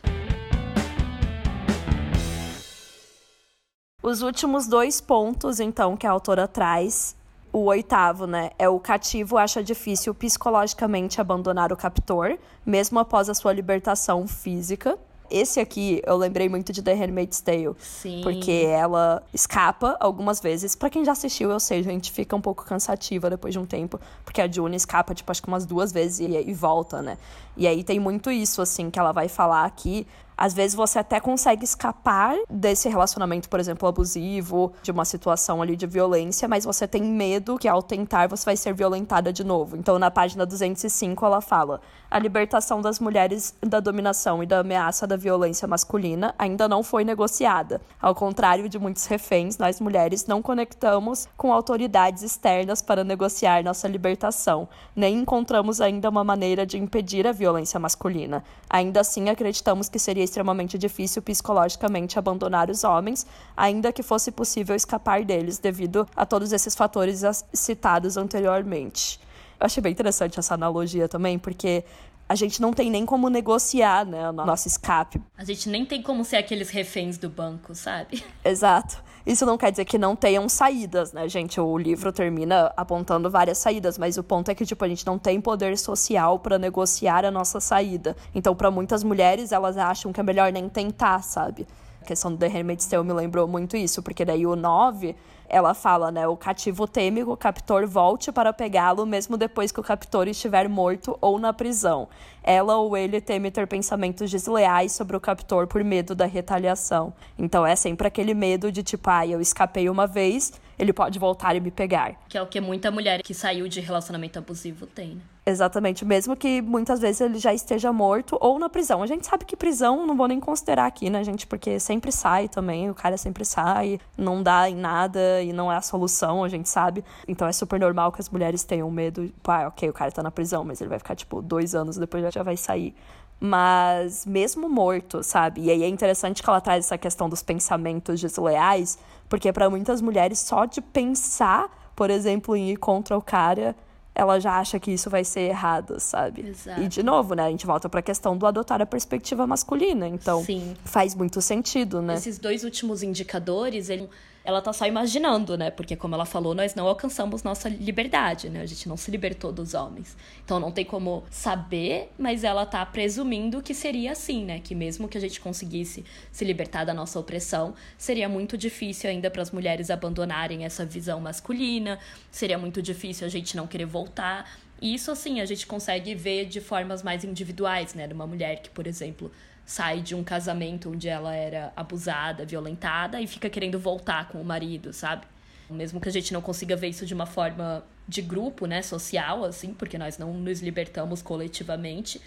Os 4.02 4.22
últimos 4.22 4.68
dois 4.68 5.02
pontos, 5.02 5.60
então, 5.60 5.98
que 5.98 6.08
a 6.08 6.12
autora 6.12 6.48
traz 6.48 7.16
o 7.52 7.66
oitavo, 7.66 8.28
né, 8.28 8.52
é 8.60 8.70
o 8.70 8.80
cativo 8.80 9.38
acha 9.38 9.64
difícil 9.64 10.14
psicologicamente 10.14 11.20
abandonar 11.20 11.74
o 11.74 11.78
captor, 11.78 12.38
mesmo 12.66 13.00
após 13.00 13.30
a 13.30 13.34
sua 13.34 13.52
libertação 13.52 14.28
física. 14.28 14.98
Esse 15.30 15.60
aqui 15.60 16.02
eu 16.06 16.18
lembrei 16.18 16.48
muito 16.50 16.72
de 16.72 16.82
The 16.82 16.94
Handmaid's 16.94 17.42
Tale. 17.42 17.76
Sim. 17.80 18.22
Porque 18.24 18.66
ela 18.68 19.24
escapa 19.34 19.98
algumas 20.00 20.40
vezes. 20.40 20.76
Para 20.76 20.90
quem 20.90 21.04
já 21.04 21.12
assistiu, 21.12 21.52
eu 21.52 21.60
sei, 21.60 21.84
gente, 21.84 22.12
fica 22.12 22.36
um 22.36 22.42
pouco 22.42 22.66
cansativa 22.66 23.30
depois 23.30 23.54
de 23.54 23.60
um 23.60 23.66
tempo. 23.66 24.00
Porque 24.24 24.42
a 24.42 24.52
June 24.52 24.76
escapa, 24.76 25.14
tipo, 25.14 25.32
acho 25.32 25.42
que 25.42 25.48
umas 25.48 25.66
duas 25.66 25.92
vezes 25.92 26.20
e, 26.20 26.50
e 26.50 26.54
volta, 26.54 27.02
né? 27.02 27.18
E 27.56 27.68
aí 27.68 27.84
tem 27.84 28.00
muito 28.00 28.30
isso, 28.32 28.62
assim, 28.62 28.90
que 28.90 29.00
ela 29.00 29.12
vai 29.12 29.28
falar 29.28 29.66
aqui 29.66 30.08
às 30.38 30.54
vezes 30.54 30.76
você 30.76 31.00
até 31.00 31.20
consegue 31.20 31.64
escapar 31.64 32.38
desse 32.48 32.88
relacionamento, 32.88 33.50
por 33.50 33.60
exemplo, 33.60 33.88
abusivo, 33.88 34.72
de 34.84 34.92
uma 34.92 35.04
situação 35.04 35.62
ali 35.62 35.76
de 35.76 35.88
violência, 35.88 36.48
mas 36.48 36.64
você 36.64 36.88
tem 36.88 37.02
medo 37.02 37.58
que 37.58 37.68
ao 37.68 37.82
tentar 37.82 38.28
você 38.28 38.46
vai 38.46 38.56
ser 38.56 38.74
violentada 38.74 39.34
de 39.34 39.44
novo. 39.44 39.76
Então, 39.76 39.98
na 39.98 40.12
página 40.12 40.46
205, 40.46 41.26
ela 41.26 41.42
fala: 41.42 41.82
a 42.10 42.20
libertação 42.20 42.82
das 42.82 43.00
mulheres 43.00 43.56
da 43.62 43.80
dominação 43.80 44.44
e 44.44 44.46
da 44.46 44.60
ameaça 44.60 45.08
da 45.08 45.18
violência 45.18 45.68
masculina 45.68 46.36
ainda 46.38 46.68
não 46.68 46.84
foi 46.84 47.04
negociada. 47.04 47.82
Ao 48.00 48.14
contrário 48.14 48.70
de 48.70 48.78
muitos 48.78 49.06
reféns, 49.08 49.58
nós 49.58 49.82
mulheres 49.82 50.28
não 50.28 50.42
conectamos 50.42 51.28
com 51.36 51.52
autoridades 51.52 52.22
externas 52.22 52.82
para 52.82 53.04
negociar 53.04 53.64
nossa 53.64 53.88
libertação, 53.88 54.70
nem 54.96 55.18
encontramos 55.18 55.82
ainda 55.82 56.10
uma 56.10 56.24
maneira 56.24 56.66
de 56.66 56.78
impedir 56.78 57.26
a 57.26 57.32
violência 57.32 57.80
masculina. 57.80 58.44
Ainda 58.70 59.02
assim, 59.02 59.30
acreditamos 59.30 59.90
que 59.90 59.98
seria 59.98 60.27
extremamente 60.28 60.78
difícil 60.78 61.22
psicologicamente 61.22 62.20
abandonar 62.20 62.70
os 62.70 62.84
homens, 62.84 63.26
ainda 63.56 63.92
que 63.92 64.04
fosse 64.04 64.32
possível 64.32 64.76
escapar 64.76 65.24
deles 65.24 65.58
devido 65.58 66.08
a 66.16 66.26
todos 66.26 66.52
esses 66.52 66.76
fatores 66.76 67.24
citados 67.54 68.18
anteriormente. 68.18 69.20
Eu 69.60 69.66
achei 69.66 69.82
bem 69.82 69.92
interessante 69.92 70.38
essa 70.38 70.54
analogia 70.54 71.08
também, 71.08 71.40
porque 71.40 71.84
a 72.30 72.36
gente 72.36 72.62
não 72.62 72.74
tem 72.74 72.92
nem 72.92 73.06
como 73.06 73.30
negociar, 73.30 74.06
né, 74.06 74.30
o 74.30 74.34
nosso 74.34 74.68
escape. 74.68 75.22
A 75.38 75.44
gente 75.44 75.70
nem 75.70 75.86
tem 75.86 76.02
como 76.04 76.24
ser 76.26 76.36
aqueles 76.38 76.70
reféns 76.70 77.18
do 77.18 77.30
banco, 77.30 77.74
sabe? 77.74 78.24
Exato. 78.44 79.02
Isso 79.28 79.46
não 79.46 79.58
quer 79.58 79.72
dizer 79.72 79.84
que 79.84 79.98
não 79.98 80.16
tenham 80.16 80.48
saídas, 80.48 81.12
né, 81.12 81.28
gente? 81.28 81.60
O 81.60 81.78
livro 81.78 82.14
termina 82.14 82.72
apontando 82.78 83.30
várias 83.30 83.58
saídas, 83.58 83.98
mas 83.98 84.18
o 84.18 84.24
ponto 84.24 84.50
é 84.50 84.56
que, 84.56 84.66
tipo, 84.66 84.86
a 84.86 84.88
gente 84.88 85.06
não 85.06 85.20
tem 85.20 85.42
poder 85.42 85.78
social 85.78 86.40
para 86.40 86.58
negociar 86.58 87.26
a 87.26 87.30
nossa 87.30 87.60
saída. 87.60 88.16
Então, 88.34 88.56
para 88.56 88.72
muitas 88.72 89.04
mulheres, 89.04 89.52
elas 89.52 89.76
acham 89.76 90.14
que 90.14 90.22
é 90.22 90.24
melhor 90.24 90.50
nem 90.54 90.70
tentar, 90.70 91.22
sabe? 91.24 91.68
Questão 92.08 92.32
do 92.32 92.38
The 92.38 92.48
Handmaid's 92.48 92.88
Tale 92.88 93.04
me 93.04 93.12
lembrou 93.12 93.46
muito 93.50 93.76
isso, 93.76 94.02
porque 94.02 94.24
daí 94.24 94.48
o 94.48 94.56
9 94.56 95.14
ela 95.50 95.74
fala, 95.74 96.10
né? 96.10 96.26
O 96.26 96.38
cativo 96.38 96.88
teme 96.88 97.22
que 97.24 97.30
o 97.30 97.36
captor 97.36 97.86
volte 97.86 98.32
para 98.32 98.54
pegá-lo 98.54 99.06
mesmo 99.06 99.38
depois 99.38 99.72
que 99.72 99.80
o 99.80 99.84
captor 99.84 100.28
estiver 100.28 100.70
morto 100.70 101.18
ou 101.20 101.38
na 101.38 101.52
prisão. 101.52 102.08
Ela 102.42 102.78
ou 102.78 102.96
ele 102.96 103.20
teme 103.20 103.52
ter 103.52 103.68
pensamentos 103.68 104.32
desleais 104.32 104.94
sobre 104.94 105.18
o 105.18 105.20
captor 105.20 105.68
por 105.68 105.84
medo 105.84 106.16
da 106.16 106.26
retaliação. 106.26 107.14
Então 107.38 107.66
é 107.66 107.76
sempre 107.76 108.08
aquele 108.08 108.34
medo 108.34 108.72
de 108.72 108.84
tipo, 108.84 109.10
ah, 109.10 109.28
eu 109.28 109.42
escapei 109.42 109.90
uma 109.90 110.08
vez, 110.08 110.54
ele 110.78 110.94
pode 110.94 111.18
voltar 111.20 111.56
e 111.56 111.60
me 111.60 111.72
pegar. 111.72 112.16
Que 112.30 112.38
é 112.38 112.42
o 112.42 112.48
que 112.48 112.60
muita 112.62 112.92
mulher 112.92 113.22
que 113.22 113.34
saiu 113.34 113.68
de 113.68 113.80
relacionamento 113.80 114.38
abusivo 114.40 114.86
tem, 114.86 115.16
né? 115.16 115.22
Exatamente, 115.46 116.04
mesmo 116.04 116.36
que 116.36 116.62
muitas 116.62 117.00
vezes 117.00 117.22
ele 117.22 117.40
já 117.40 117.54
esteja 117.54 117.94
morto 117.94 118.38
ou 118.42 118.60
na 118.60 118.68
prisão. 118.68 119.02
A 119.02 119.08
gente 119.08 119.26
sabe 119.26 119.46
que 119.46 119.56
prisão 119.56 120.06
não 120.06 120.14
vou 120.14 120.28
nem 120.28 120.42
considerar 120.42 120.86
aqui, 120.86 121.10
né, 121.10 121.24
gente? 121.24 121.48
Porque 121.48 121.80
sempre 121.80 122.12
sai 122.12 122.50
também, 122.50 122.90
o 122.90 122.94
cara 122.94 123.16
sempre 123.16 123.46
sai, 123.46 123.98
não 124.18 124.44
dá 124.44 124.70
em 124.70 124.76
nada 124.76 125.42
e 125.42 125.54
não 125.54 125.72
é 125.72 125.78
a 125.78 125.82
solução, 125.82 126.44
a 126.44 126.50
gente 126.50 126.68
sabe. 126.68 127.02
Então 127.26 127.48
é 127.48 127.54
super 127.54 127.80
normal 127.80 128.12
que 128.12 128.20
as 128.20 128.30
mulheres 128.30 128.66
tenham 128.66 128.92
medo. 128.92 129.26
Tipo, 129.28 129.50
ah, 129.50 129.68
ok, 129.70 129.90
o 129.90 129.94
cara 129.94 130.12
tá 130.12 130.22
na 130.22 130.32
prisão, 130.32 130.66
mas 130.66 130.82
ele 130.82 130.90
vai 130.90 131.00
ficar, 131.00 131.16
tipo, 131.16 131.42
dois 131.42 131.74
anos 131.74 131.96
depois 131.96 132.34
já 132.34 132.44
vai 132.44 132.58
sair 132.58 132.94
mas 133.40 134.26
mesmo 134.26 134.68
morto, 134.68 135.24
sabe? 135.24 135.62
E 135.62 135.72
aí 135.72 135.84
é 135.84 135.88
interessante 135.88 136.42
que 136.42 136.50
ela 136.50 136.62
traz 136.62 136.86
essa 136.86 136.98
questão 136.98 137.30
dos 137.30 137.44
pensamentos 137.44 138.20
desleais, 138.20 138.98
porque 139.30 139.52
para 139.52 139.70
muitas 139.70 140.02
mulheres 140.02 140.40
só 140.40 140.66
de 140.66 140.82
pensar, 140.82 141.92
por 141.96 142.10
exemplo, 142.10 142.56
em 142.56 142.72
ir 142.72 142.78
contra 142.78 143.18
o 143.18 143.22
cara 143.22 143.76
ela 144.18 144.40
já 144.40 144.58
acha 144.58 144.80
que 144.80 144.90
isso 144.90 145.12
vai 145.12 145.24
ser 145.24 145.42
errado, 145.42 146.00
sabe? 146.00 146.48
Exato. 146.48 146.82
E 146.82 146.88
de 146.88 147.04
novo, 147.04 147.36
né, 147.36 147.46
a 147.46 147.52
gente 147.52 147.68
volta 147.68 147.88
para 147.88 148.00
a 148.00 148.04
questão 148.04 148.36
do 148.36 148.48
adotar 148.48 148.82
a 148.82 148.86
perspectiva 148.86 149.46
masculina. 149.46 150.08
Então, 150.08 150.44
Sim. 150.44 150.76
faz 150.84 151.14
muito 151.14 151.40
sentido, 151.40 152.02
né? 152.02 152.16
Esses 152.16 152.40
dois 152.40 152.64
últimos 152.64 153.04
indicadores, 153.04 153.90
ele 153.90 154.10
ela 154.48 154.62
tá 154.62 154.72
só 154.72 154.88
imaginando, 154.88 155.58
né? 155.58 155.70
Porque, 155.70 155.94
como 155.94 156.16
ela 156.16 156.26
falou, 156.26 156.56
nós 156.56 156.74
não 156.74 156.88
alcançamos 156.88 157.44
nossa 157.44 157.68
liberdade, 157.68 158.50
né? 158.50 158.62
A 158.62 158.66
gente 158.66 158.88
não 158.88 158.96
se 158.96 159.12
libertou 159.12 159.52
dos 159.52 159.74
homens. 159.74 160.16
Então 160.46 160.58
não 160.58 160.72
tem 160.72 160.86
como 160.86 161.26
saber, 161.30 162.14
mas 162.18 162.46
ela 162.46 162.66
tá 162.66 162.86
presumindo 162.86 163.62
que 163.62 163.74
seria 163.74 164.14
assim, 164.14 164.46
né? 164.46 164.62
Que 164.62 164.74
mesmo 164.74 165.10
que 165.10 165.18
a 165.18 165.22
gente 165.22 165.42
conseguisse 165.42 166.06
se 166.32 166.46
libertar 166.46 166.86
da 166.86 166.94
nossa 166.94 167.20
opressão, 167.20 167.76
seria 167.98 168.30
muito 168.30 168.58
difícil 168.58 169.10
ainda 169.10 169.30
para 169.30 169.42
as 169.42 169.52
mulheres 169.52 169.90
abandonarem 169.90 170.64
essa 170.64 170.86
visão 170.86 171.20
masculina, 171.20 172.00
seria 172.32 172.58
muito 172.58 172.82
difícil 172.82 173.28
a 173.28 173.30
gente 173.30 173.58
não 173.58 173.68
querer 173.68 173.86
voltar. 173.86 174.50
E 174.82 174.94
isso, 174.94 175.12
assim, 175.12 175.42
a 175.42 175.46
gente 175.46 175.68
consegue 175.68 176.16
ver 176.16 176.46
de 176.46 176.62
formas 176.62 177.04
mais 177.04 177.26
individuais, 177.26 177.94
né? 177.94 178.08
De 178.08 178.14
uma 178.14 178.26
mulher 178.26 178.62
que, 178.62 178.70
por 178.70 178.88
exemplo, 178.88 179.30
sai 179.68 180.00
de 180.00 180.16
um 180.16 180.24
casamento 180.24 180.90
onde 180.90 181.10
ela 181.10 181.36
era 181.36 181.74
abusada, 181.76 182.46
violentada 182.46 183.20
e 183.20 183.28
fica 183.28 183.50
querendo 183.50 183.78
voltar 183.78 184.30
com 184.30 184.42
o 184.42 184.46
marido, 184.46 184.94
sabe? 184.94 185.28
Mesmo 185.70 186.00
que 186.00 186.08
a 186.08 186.12
gente 186.12 186.32
não 186.32 186.42
consiga 186.42 186.74
ver 186.78 186.88
isso 186.88 187.06
de 187.06 187.14
uma 187.14 187.26
forma 187.26 187.84
de 188.08 188.22
grupo, 188.22 188.66
né, 188.66 188.82
social, 188.82 189.44
assim, 189.44 189.74
porque 189.74 189.98
nós 189.98 190.18
não 190.18 190.34
nos 190.34 190.62
libertamos 190.62 191.22
coletivamente, 191.22 192.22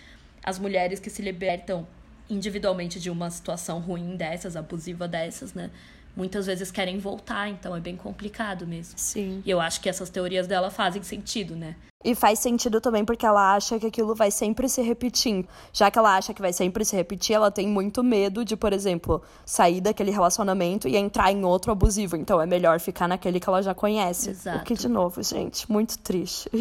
as 0.44 0.58
mulheres 0.58 1.00
que 1.00 1.08
se 1.08 1.22
libertam 1.22 1.88
individualmente 2.28 3.00
de 3.00 3.08
uma 3.08 3.30
situação 3.30 3.80
ruim 3.80 4.16
dessas, 4.16 4.54
abusiva 4.54 5.08
dessas, 5.08 5.54
né, 5.54 5.70
muitas 6.16 6.46
vezes 6.46 6.70
querem 6.70 6.98
voltar, 6.98 7.48
então 7.48 7.74
é 7.74 7.80
bem 7.80 7.96
complicado 7.96 8.66
mesmo. 8.66 8.94
Sim. 8.96 9.42
E 9.44 9.50
eu 9.50 9.60
acho 9.60 9.80
que 9.80 9.88
essas 9.88 10.10
teorias 10.10 10.46
dela 10.46 10.70
fazem 10.70 11.02
sentido, 11.02 11.56
né? 11.56 11.76
E 12.02 12.14
faz 12.14 12.38
sentido 12.38 12.80
também 12.80 13.04
porque 13.04 13.26
ela 13.26 13.54
acha 13.54 13.78
que 13.78 13.86
aquilo 13.86 14.14
vai 14.14 14.30
sempre 14.30 14.70
se 14.70 14.80
repetir. 14.80 15.44
Já 15.70 15.90
que 15.90 15.98
ela 15.98 16.16
acha 16.16 16.32
que 16.32 16.40
vai 16.40 16.50
sempre 16.50 16.82
se 16.82 16.96
repetir, 16.96 17.36
ela 17.36 17.50
tem 17.50 17.68
muito 17.68 18.02
medo 18.02 18.42
de, 18.42 18.56
por 18.56 18.72
exemplo, 18.72 19.20
sair 19.44 19.82
daquele 19.82 20.10
relacionamento 20.10 20.88
e 20.88 20.96
entrar 20.96 21.30
em 21.30 21.44
outro 21.44 21.70
abusivo. 21.70 22.16
Então 22.16 22.40
é 22.40 22.46
melhor 22.46 22.80
ficar 22.80 23.06
naquele 23.06 23.38
que 23.38 23.46
ela 23.46 23.62
já 23.62 23.74
conhece. 23.74 24.30
Exato. 24.30 24.60
O 24.60 24.64
que, 24.64 24.72
de 24.72 24.88
novo, 24.88 25.22
gente, 25.22 25.70
muito 25.70 25.98
triste. 25.98 26.48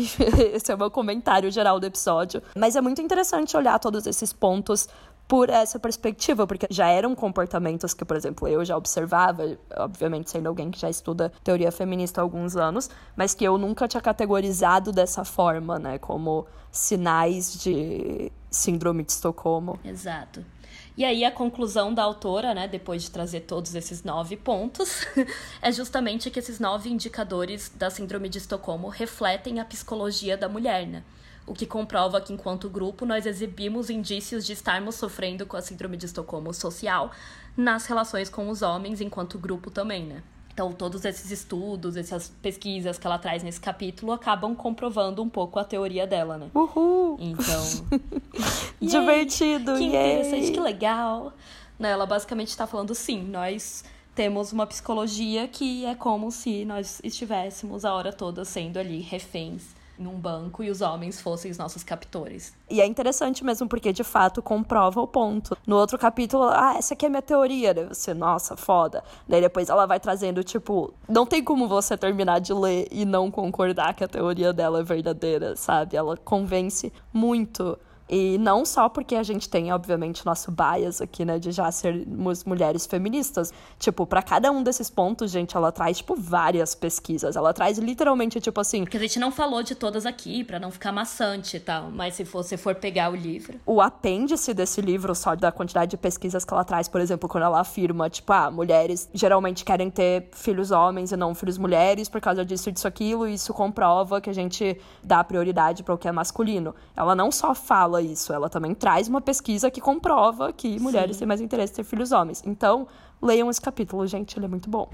Esse 0.53 0.73
é 0.73 0.75
o 0.75 0.77
meu 0.77 0.91
comentário 0.91 1.49
geral 1.49 1.79
do 1.79 1.85
episódio. 1.85 2.43
Mas 2.53 2.75
é 2.75 2.81
muito 2.81 3.01
interessante 3.01 3.55
olhar 3.55 3.79
todos 3.79 4.05
esses 4.07 4.33
pontos 4.33 4.89
por 5.29 5.47
essa 5.47 5.77
perspectiva, 5.79 6.47
porque 6.47 6.65
já 6.71 6.87
eram 6.87 7.13
comportamentos 7.13 7.93
que, 7.93 8.03
por 8.03 8.17
exemplo, 8.17 8.47
eu 8.47 8.65
já 8.65 8.75
observava, 8.75 9.59
obviamente 9.77 10.31
sendo 10.31 10.47
alguém 10.47 10.71
que 10.71 10.79
já 10.79 10.89
estuda 10.89 11.31
teoria 11.43 11.71
feminista 11.71 12.19
há 12.19 12.23
alguns 12.23 12.57
anos, 12.57 12.89
mas 13.15 13.35
que 13.35 13.45
eu 13.45 13.55
nunca 13.55 13.87
tinha 13.87 14.01
categorizado 14.01 14.91
dessa 14.91 15.23
forma, 15.23 15.77
né, 15.77 15.99
como 15.99 16.47
sinais 16.71 17.61
de 17.61 18.31
síndrome 18.49 19.03
de 19.03 19.11
Estocolmo. 19.11 19.79
Exato. 19.85 20.43
E 20.97 21.05
aí 21.05 21.23
a 21.23 21.31
conclusão 21.31 21.93
da 21.93 22.01
autora, 22.01 22.55
né, 22.55 22.67
depois 22.67 23.03
de 23.03 23.11
trazer 23.11 23.41
todos 23.41 23.75
esses 23.75 24.03
nove 24.03 24.35
pontos, 24.35 25.05
é 25.61 25.71
justamente 25.71 26.31
que 26.31 26.39
esses 26.39 26.59
nove 26.59 26.89
indicadores 26.89 27.71
da 27.75 27.91
síndrome 27.91 28.29
de 28.29 28.39
Estocolmo 28.39 28.89
refletem 28.89 29.59
a 29.59 29.65
psicologia 29.65 30.35
da 30.35 30.49
mulher, 30.49 30.87
né? 30.87 31.03
O 31.49 31.53
que 31.55 31.65
comprova 31.65 32.21
que, 32.21 32.31
enquanto 32.31 32.69
grupo, 32.69 33.07
nós 33.07 33.25
exibimos 33.25 33.89
indícios 33.89 34.45
de 34.45 34.53
estarmos 34.53 34.93
sofrendo 34.93 35.47
com 35.47 35.57
a 35.57 35.61
síndrome 35.63 35.97
de 35.97 36.05
Estocolmo 36.05 36.53
social 36.53 37.09
nas 37.57 37.87
relações 37.87 38.29
com 38.29 38.49
os 38.49 38.61
homens, 38.61 39.01
enquanto 39.01 39.39
grupo 39.39 39.71
também, 39.71 40.05
né? 40.05 40.21
Então, 40.53 40.71
todos 40.71 41.03
esses 41.05 41.31
estudos, 41.31 41.97
essas 41.97 42.29
pesquisas 42.39 42.99
que 42.99 43.07
ela 43.07 43.17
traz 43.17 43.41
nesse 43.41 43.59
capítulo 43.59 44.11
acabam 44.11 44.53
comprovando 44.53 45.23
um 45.23 45.29
pouco 45.29 45.57
a 45.57 45.63
teoria 45.63 46.05
dela, 46.05 46.37
né? 46.37 46.51
Uhul! 46.53 47.17
Então. 47.19 47.65
Divertido! 48.79 49.73
Que 49.73 49.85
yay. 49.85 50.19
interessante, 50.19 50.51
que 50.51 50.59
legal! 50.59 51.33
Né, 51.79 51.89
ela 51.89 52.05
basicamente 52.05 52.49
está 52.49 52.67
falando 52.67 52.93
sim, 52.93 53.23
nós 53.23 53.83
temos 54.13 54.53
uma 54.53 54.67
psicologia 54.67 55.47
que 55.47 55.83
é 55.83 55.95
como 55.95 56.29
se 56.29 56.63
nós 56.63 57.01
estivéssemos 57.03 57.85
a 57.85 57.93
hora 57.95 58.13
toda 58.13 58.45
sendo 58.45 58.77
ali 58.77 58.99
reféns 58.99 59.78
num 59.99 60.17
banco 60.17 60.63
e 60.63 60.69
os 60.69 60.81
homens 60.81 61.19
fossem 61.19 61.51
os 61.51 61.57
nossos 61.57 61.83
captores. 61.83 62.53
E 62.69 62.79
é 62.79 62.85
interessante 62.85 63.43
mesmo, 63.43 63.67
porque 63.67 63.91
de 63.91 64.03
fato 64.03 64.41
comprova 64.41 65.01
o 65.01 65.07
ponto. 65.07 65.57
No 65.67 65.75
outro 65.75 65.97
capítulo, 65.97 66.45
ah, 66.45 66.75
essa 66.77 66.93
aqui 66.93 67.05
é 67.05 67.09
minha 67.09 67.21
teoria. 67.21 67.73
Daí 67.73 67.85
você, 67.85 68.13
nossa, 68.13 68.55
foda. 68.55 69.03
Daí 69.27 69.41
depois 69.41 69.69
ela 69.69 69.85
vai 69.85 69.99
trazendo, 69.99 70.43
tipo, 70.43 70.93
não 71.07 71.25
tem 71.25 71.43
como 71.43 71.67
você 71.67 71.97
terminar 71.97 72.39
de 72.39 72.53
ler 72.53 72.87
e 72.89 73.05
não 73.05 73.29
concordar 73.29 73.93
que 73.93 74.03
a 74.03 74.07
teoria 74.07 74.53
dela 74.53 74.79
é 74.79 74.83
verdadeira, 74.83 75.55
sabe? 75.55 75.97
Ela 75.97 76.15
convence 76.15 76.93
muito. 77.13 77.77
E 78.09 78.37
não 78.39 78.65
só 78.65 78.89
porque 78.89 79.15
a 79.15 79.21
gente 79.21 79.47
tem, 79.47 79.71
obviamente, 79.71 80.25
nosso 80.25 80.51
bias 80.51 80.99
aqui, 80.99 81.23
né, 81.23 81.37
de 81.37 81.51
já 81.51 81.71
sermos 81.71 82.43
mulheres 82.43 82.87
feministas. 82.87 83.53
Tipo, 83.77 84.05
para 84.07 84.23
cada 84.23 84.51
um 84.51 84.63
desses 84.63 84.89
pontos, 84.89 85.29
gente, 85.29 85.55
ela 85.55 85.71
traz, 85.71 85.97
tipo, 85.97 86.15
várias 86.15 86.73
pesquisas. 86.73 87.35
Ela 87.35 87.53
traz 87.53 87.77
literalmente, 87.77 88.41
tipo 88.41 88.59
assim. 88.59 88.83
Porque 88.83 88.97
a 88.97 89.01
gente 89.01 89.19
não 89.19 89.31
falou 89.31 89.61
de 89.61 89.75
todas 89.75 90.07
aqui, 90.07 90.43
para 90.43 90.59
não 90.59 90.71
ficar 90.71 90.91
maçante 90.91 91.57
e 91.57 91.59
tal. 91.59 91.91
Mas 91.91 92.15
se 92.15 92.23
você 92.23 92.57
for 92.57 92.73
pegar 92.73 93.11
o 93.11 93.15
livro. 93.15 93.59
O 93.65 93.79
apêndice 93.79 94.53
desse 94.55 94.81
livro, 94.81 95.13
só 95.13 95.35
da 95.35 95.51
quantidade 95.51 95.91
de 95.91 95.97
pesquisas 95.97 96.43
que 96.43 96.51
ela 96.51 96.63
traz, 96.63 96.87
por 96.87 96.99
exemplo, 97.01 97.29
quando 97.29 97.43
ela 97.43 97.59
afirma, 97.59 98.09
tipo, 98.09 98.33
ah, 98.33 98.49
mulheres 98.49 99.07
geralmente 99.13 99.63
querem 99.63 99.91
ter 99.91 100.29
filhos 100.31 100.71
homens 100.71 101.11
e 101.11 101.17
não 101.17 101.35
filhos 101.35 101.57
mulheres 101.57 102.09
por 102.09 102.19
causa 102.19 102.43
disso, 102.43 102.71
disso, 102.71 102.87
aquilo, 102.87 103.27
e 103.27 103.35
isso 103.35 103.53
comprova 103.53 104.19
que 104.19 104.29
a 104.29 104.33
gente 104.33 104.79
dá 105.03 105.23
prioridade 105.23 105.83
para 105.83 105.93
o 105.93 105.97
que 105.97 106.07
é 106.07 106.11
masculino. 106.11 106.73
Ela 106.95 107.15
não 107.15 107.31
só 107.31 107.53
fala 107.53 107.98
isso, 108.01 108.33
ela 108.33 108.49
também 108.49 108.73
traz 108.73 109.07
uma 109.07 109.21
pesquisa 109.21 109.69
que 109.69 109.81
comprova 109.81 110.51
que 110.51 110.79
mulheres 110.79 111.15
Sim. 111.15 111.19
têm 111.19 111.27
mais 111.27 111.41
interesse 111.41 111.73
em 111.73 111.75
ter 111.77 111.83
filhos 111.83 112.11
homens. 112.11 112.43
Então, 112.45 112.87
leiam 113.21 113.49
esse 113.49 113.61
capítulo, 113.61 114.05
gente, 114.07 114.37
ele 114.37 114.45
é 114.45 114.49
muito 114.49 114.69
bom. 114.69 114.89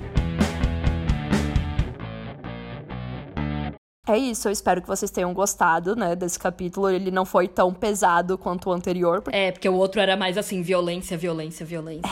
É 4.07 4.18
isso, 4.18 4.48
eu 4.48 4.52
espero 4.52 4.82
que 4.82 4.88
vocês 4.88 5.10
tenham 5.10 5.34
gostado, 5.34 5.95
né, 5.95 6.15
desse 6.15 6.38
capítulo. 6.38 6.90
Ele 6.90 7.10
não 7.10 7.26
foi 7.26 7.48
tão 7.48 7.73
pesado 7.73 8.38
quanto 8.38 8.69
o 8.69 8.72
anterior, 8.72 9.22
porque 9.22 9.36
É, 9.36 9.52
porque 9.52 9.68
o 9.68 9.73
outro 9.73 9.99
era 9.99 10.15
mais 10.15 10.38
assim, 10.38 10.61
violência, 10.61 11.18
violência, 11.18 11.65
violência. 11.65 12.03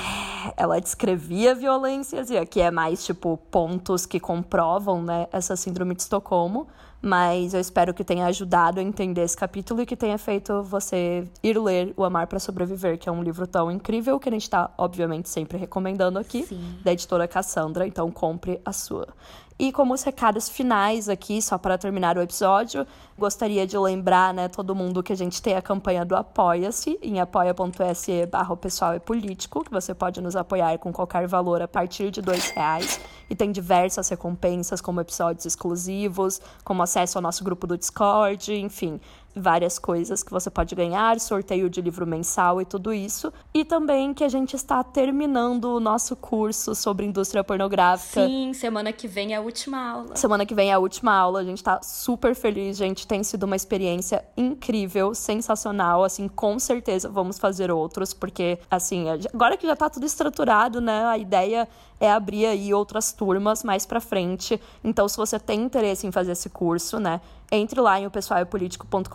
ela 0.57 0.79
descrevia 0.79 1.53
violências 1.53 2.29
e 2.29 2.37
aqui 2.37 2.61
é 2.61 2.71
mais 2.71 3.05
tipo 3.05 3.37
pontos 3.51 4.05
que 4.05 4.19
comprovam, 4.19 5.03
né, 5.03 5.27
essa 5.31 5.55
síndrome 5.55 5.93
de 5.95 6.01
Estocolmo. 6.01 6.67
Mas 7.05 7.53
eu 7.53 7.59
espero 7.59 7.93
que 7.93 8.01
tenha 8.01 8.25
ajudado 8.27 8.79
a 8.79 8.81
entender 8.81 9.23
esse 9.23 9.35
capítulo 9.35 9.81
e 9.81 9.85
que 9.85 9.93
tenha 9.93 10.17
feito 10.17 10.63
você 10.63 11.27
ir 11.43 11.59
ler 11.59 11.93
O 11.97 12.05
Amar 12.05 12.27
para 12.27 12.39
Sobreviver, 12.39 12.97
que 12.97 13.09
é 13.09 13.11
um 13.11 13.21
livro 13.21 13.45
tão 13.45 13.69
incrível 13.69 14.17
que 14.17 14.29
a 14.29 14.31
gente 14.31 14.49
tá, 14.49 14.71
obviamente, 14.77 15.27
sempre 15.27 15.57
recomendando 15.57 16.17
aqui, 16.17 16.43
Sim. 16.43 16.77
da 16.81 16.93
editora 16.93 17.27
Cassandra. 17.27 17.85
Então 17.85 18.09
compre 18.09 18.61
a 18.63 18.71
sua. 18.71 19.09
E 19.57 19.71
como 19.71 19.93
os 19.93 20.03
recados 20.03 20.49
finais 20.49 21.07
aqui, 21.07 21.41
só 21.41 21.57
para 21.57 21.77
terminar 21.77 22.17
o 22.17 22.21
episódio, 22.21 22.87
gostaria 23.17 23.67
de 23.67 23.77
lembrar, 23.77 24.33
né, 24.33 24.47
todo 24.47 24.75
mundo 24.75 25.03
que 25.03 25.13
a 25.13 25.15
gente 25.15 25.41
tem 25.41 25.55
a 25.55 25.61
campanha 25.61 26.03
do 26.03 26.15
Apoia-se 26.15 26.97
em 27.01 27.19
apoia.se 27.19 28.25
barra 28.25 28.57
pessoal 28.57 28.93
é 28.93 28.99
político, 28.99 29.63
que 29.63 29.71
você 29.71 29.93
pode 29.93 30.21
nos 30.21 30.35
apoiar 30.35 30.77
com 30.79 30.91
qualquer 30.91 31.27
valor 31.27 31.61
a 31.61 31.67
partir 31.67 32.09
de 32.09 32.21
dois 32.21 32.49
reais. 32.49 32.99
E 33.29 33.35
tem 33.35 33.51
diversas 33.51 34.09
recompensas, 34.09 34.81
como 34.81 35.01
episódios 35.01 35.45
exclusivos, 35.45 36.41
como 36.63 36.83
acesso 36.83 37.17
ao 37.17 37.21
nosso 37.21 37.43
grupo 37.43 37.65
do 37.67 37.77
Discord, 37.77 38.53
enfim, 38.53 38.99
várias 39.35 39.79
coisas 39.79 40.23
que 40.23 40.31
você 40.31 40.49
pode 40.49 40.75
ganhar, 40.75 41.19
sorteio 41.19 41.69
de 41.69 41.81
livro 41.81 42.05
mensal 42.05 42.61
e 42.61 42.65
tudo 42.65 42.93
isso. 42.93 43.31
E 43.53 43.65
também 43.65 44.13
que 44.13 44.23
a 44.23 44.29
gente 44.29 44.55
está 44.55 44.83
terminando 44.83 45.65
o 45.65 45.79
nosso 45.79 46.15
curso 46.15 46.75
sobre 46.75 47.05
indústria 47.05 47.43
pornográfica. 47.43 48.25
Sim, 48.25 48.53
semana 48.53 48.91
que 48.91 49.07
vem 49.07 49.33
é 49.33 49.37
a 49.37 49.41
última 49.41 49.77
aula. 49.77 50.15
Semana 50.15 50.45
que 50.45 50.53
vem 50.53 50.69
é 50.69 50.73
a 50.73 50.79
última 50.79 51.13
aula, 51.13 51.39
a 51.39 51.43
gente 51.43 51.63
tá 51.63 51.81
super 51.81 52.35
feliz, 52.35 52.77
gente. 52.77 53.07
Tem 53.07 53.23
sido 53.23 53.43
uma 53.43 53.55
experiência 53.55 54.23
incrível, 54.37 55.13
sensacional. 55.13 56.03
Assim, 56.03 56.27
com 56.27 56.59
certeza 56.59 57.09
vamos 57.09 57.37
fazer 57.37 57.71
outros, 57.71 58.13
porque, 58.13 58.59
assim, 58.69 59.05
agora 59.33 59.57
que 59.57 59.67
já 59.67 59.75
tá 59.75 59.89
tudo 59.89 60.05
estruturado, 60.05 60.79
né? 60.79 61.05
A 61.05 61.17
ideia 61.17 61.67
é 62.03 62.11
abrir 62.11 62.45
aí 62.45 62.73
outras 62.73 63.13
turmas 63.13 63.63
mais 63.63 63.85
pra 63.85 64.01
frente. 64.01 64.59
Então, 64.83 65.07
se 65.07 65.15
você 65.15 65.39
tem 65.39 65.61
interesse 65.61 66.05
em 66.05 66.11
fazer 66.11 66.33
esse 66.33 66.49
curso, 66.49 66.99
né? 66.99 67.21
Entre 67.49 67.79
lá 67.79 67.99
em 67.99 68.07
opessoalpolitico.com.br 68.07 69.07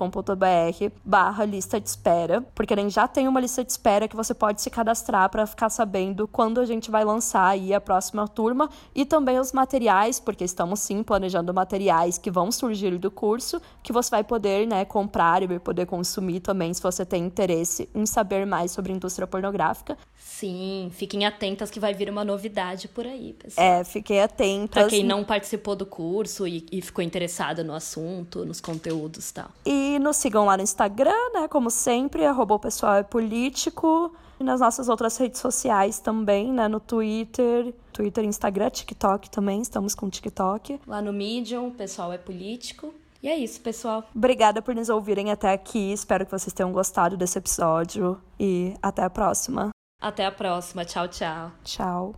barra 1.05 1.45
lista 1.45 1.81
de 1.81 1.89
espera, 1.89 2.41
porque 2.55 2.75
gente 2.75 2.95
já 2.95 3.09
tem 3.09 3.27
uma 3.27 3.41
lista 3.41 3.65
de 3.65 3.73
espera 3.73 4.07
que 4.07 4.15
você 4.15 4.33
pode 4.33 4.63
se 4.63 4.71
cadastrar 4.71 5.29
para 5.29 5.45
ficar 5.45 5.69
sabendo 5.69 6.29
quando 6.29 6.61
a 6.61 6.65
gente 6.65 6.89
vai 6.89 7.05
lançar 7.05 7.49
aí 7.49 7.75
a 7.75 7.81
próxima 7.81 8.29
turma 8.29 8.71
e 8.95 9.05
também 9.05 9.41
os 9.41 9.53
materiais, 9.53 10.21
porque 10.21 10.45
estamos 10.45 10.79
sim 10.81 11.03
planejando 11.03 11.53
materiais 11.53 12.17
que 12.17 12.31
vão 12.31 12.53
surgir 12.53 12.97
do 12.97 13.11
curso, 13.11 13.61
que 13.83 13.93
você 13.93 14.09
vai 14.09 14.23
poder, 14.23 14.69
né, 14.69 14.85
comprar 14.85 15.43
e 15.43 15.59
poder 15.59 15.87
consumir 15.87 16.39
também 16.39 16.73
se 16.73 16.81
você 16.81 17.05
tem 17.05 17.25
interesse 17.25 17.89
em 17.93 18.07
saber 18.07 18.47
mais 18.47 18.71
sobre 18.71 18.93
indústria 18.93 19.27
pornográfica. 19.27 19.99
Sim, 20.17 20.91
fiquem 20.93 21.27
atentas 21.27 21.71
que 21.71 21.81
vai 21.81 21.93
vir 21.93 22.09
uma 22.09 22.25
novidade 22.25 22.78
por 22.87 23.07
aí, 23.07 23.33
pessoal. 23.33 23.67
É, 23.67 23.83
fiquei 23.83 24.21
atenta. 24.21 24.81
Pra 24.81 24.89
quem 24.89 25.03
não 25.03 25.25
participou 25.25 25.75
do 25.75 25.87
curso 25.87 26.47
e, 26.47 26.67
e 26.71 26.81
ficou 26.83 27.03
interessada 27.03 27.65
no 27.65 27.75
assunto, 27.75 28.45
nos 28.45 28.61
conteúdos 28.61 29.31
e 29.31 29.35
tal. 29.35 29.51
E 29.65 29.99
nos 29.99 30.17
sigam 30.19 30.45
lá 30.45 30.57
no 30.57 30.63
Instagram, 30.63 31.33
né? 31.33 31.49
Como 31.49 31.71
sempre, 31.71 32.25
arroba 32.25 32.55
o 32.55 32.59
pessoal 32.59 32.97
é 32.97 33.03
político. 33.03 34.15
E 34.41 34.45
nas 34.45 34.61
nossas 34.61 34.89
outras 34.89 35.17
redes 35.17 35.41
sociais 35.41 35.99
também, 35.99 36.53
né? 36.53 36.69
No 36.69 36.79
Twitter, 36.79 37.75
Twitter, 37.93 38.25
Instagram, 38.25 38.71
TikTok 38.71 39.31
também. 39.31 39.61
Estamos 39.61 39.95
com 39.95 40.09
TikTok. 40.09 40.81
Lá 40.87 41.03
no 41.03 41.13
Medium, 41.13 41.69
o 41.69 41.73
pessoal 41.73 42.13
é 42.13 42.19
político. 42.19 42.95
E 43.23 43.29
é 43.29 43.37
isso, 43.37 43.61
pessoal. 43.61 44.05
Obrigada 44.15 44.63
por 44.63 44.75
nos 44.75 44.89
ouvirem 44.89 45.33
até 45.33 45.53
aqui. 45.53 45.93
Espero 45.93 46.25
que 46.25 46.31
vocês 46.31 46.53
tenham 46.53 46.73
gostado 46.73 47.17
desse 47.17 47.37
episódio. 47.39 48.21
E 48.39 48.75
até 48.81 49.03
a 49.03 49.11
próxima. 49.11 49.71
Até 50.01 50.25
a 50.25 50.31
próxima. 50.31 50.85
Tchau, 50.85 51.09
tchau. 51.09 51.51
Tchau. 51.65 52.15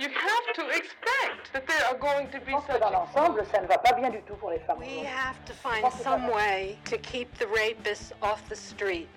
You 0.00 0.08
have 0.10 0.54
to 0.54 0.68
expect 0.68 1.52
that 1.52 1.66
there 1.66 1.84
are 1.86 1.98
going 1.98 2.28
to 2.28 2.38
be 2.38 2.46
Je 2.46 2.50
pense 2.52 2.66
que 2.66 2.72
such 2.74 2.80
dans 2.80 2.90
l'ensemble, 2.90 3.44
ça 3.52 3.60
ne 3.60 3.66
va 3.66 3.78
pas 3.78 3.94
bien 3.94 4.10
du 4.10 4.22
tout 4.22 4.36
pour 4.36 4.50
les 4.50 4.60
femmes. 4.60 4.78
We 4.78 5.04
have 5.04 5.44
to 5.46 5.52
find 5.52 5.92
some 5.92 6.28
way 6.28 6.78
to 6.84 6.98
keep 6.98 7.36
the 7.38 7.46
rapists 7.46 8.12
off 8.22 8.48
the 8.48 8.54
street. 8.54 9.08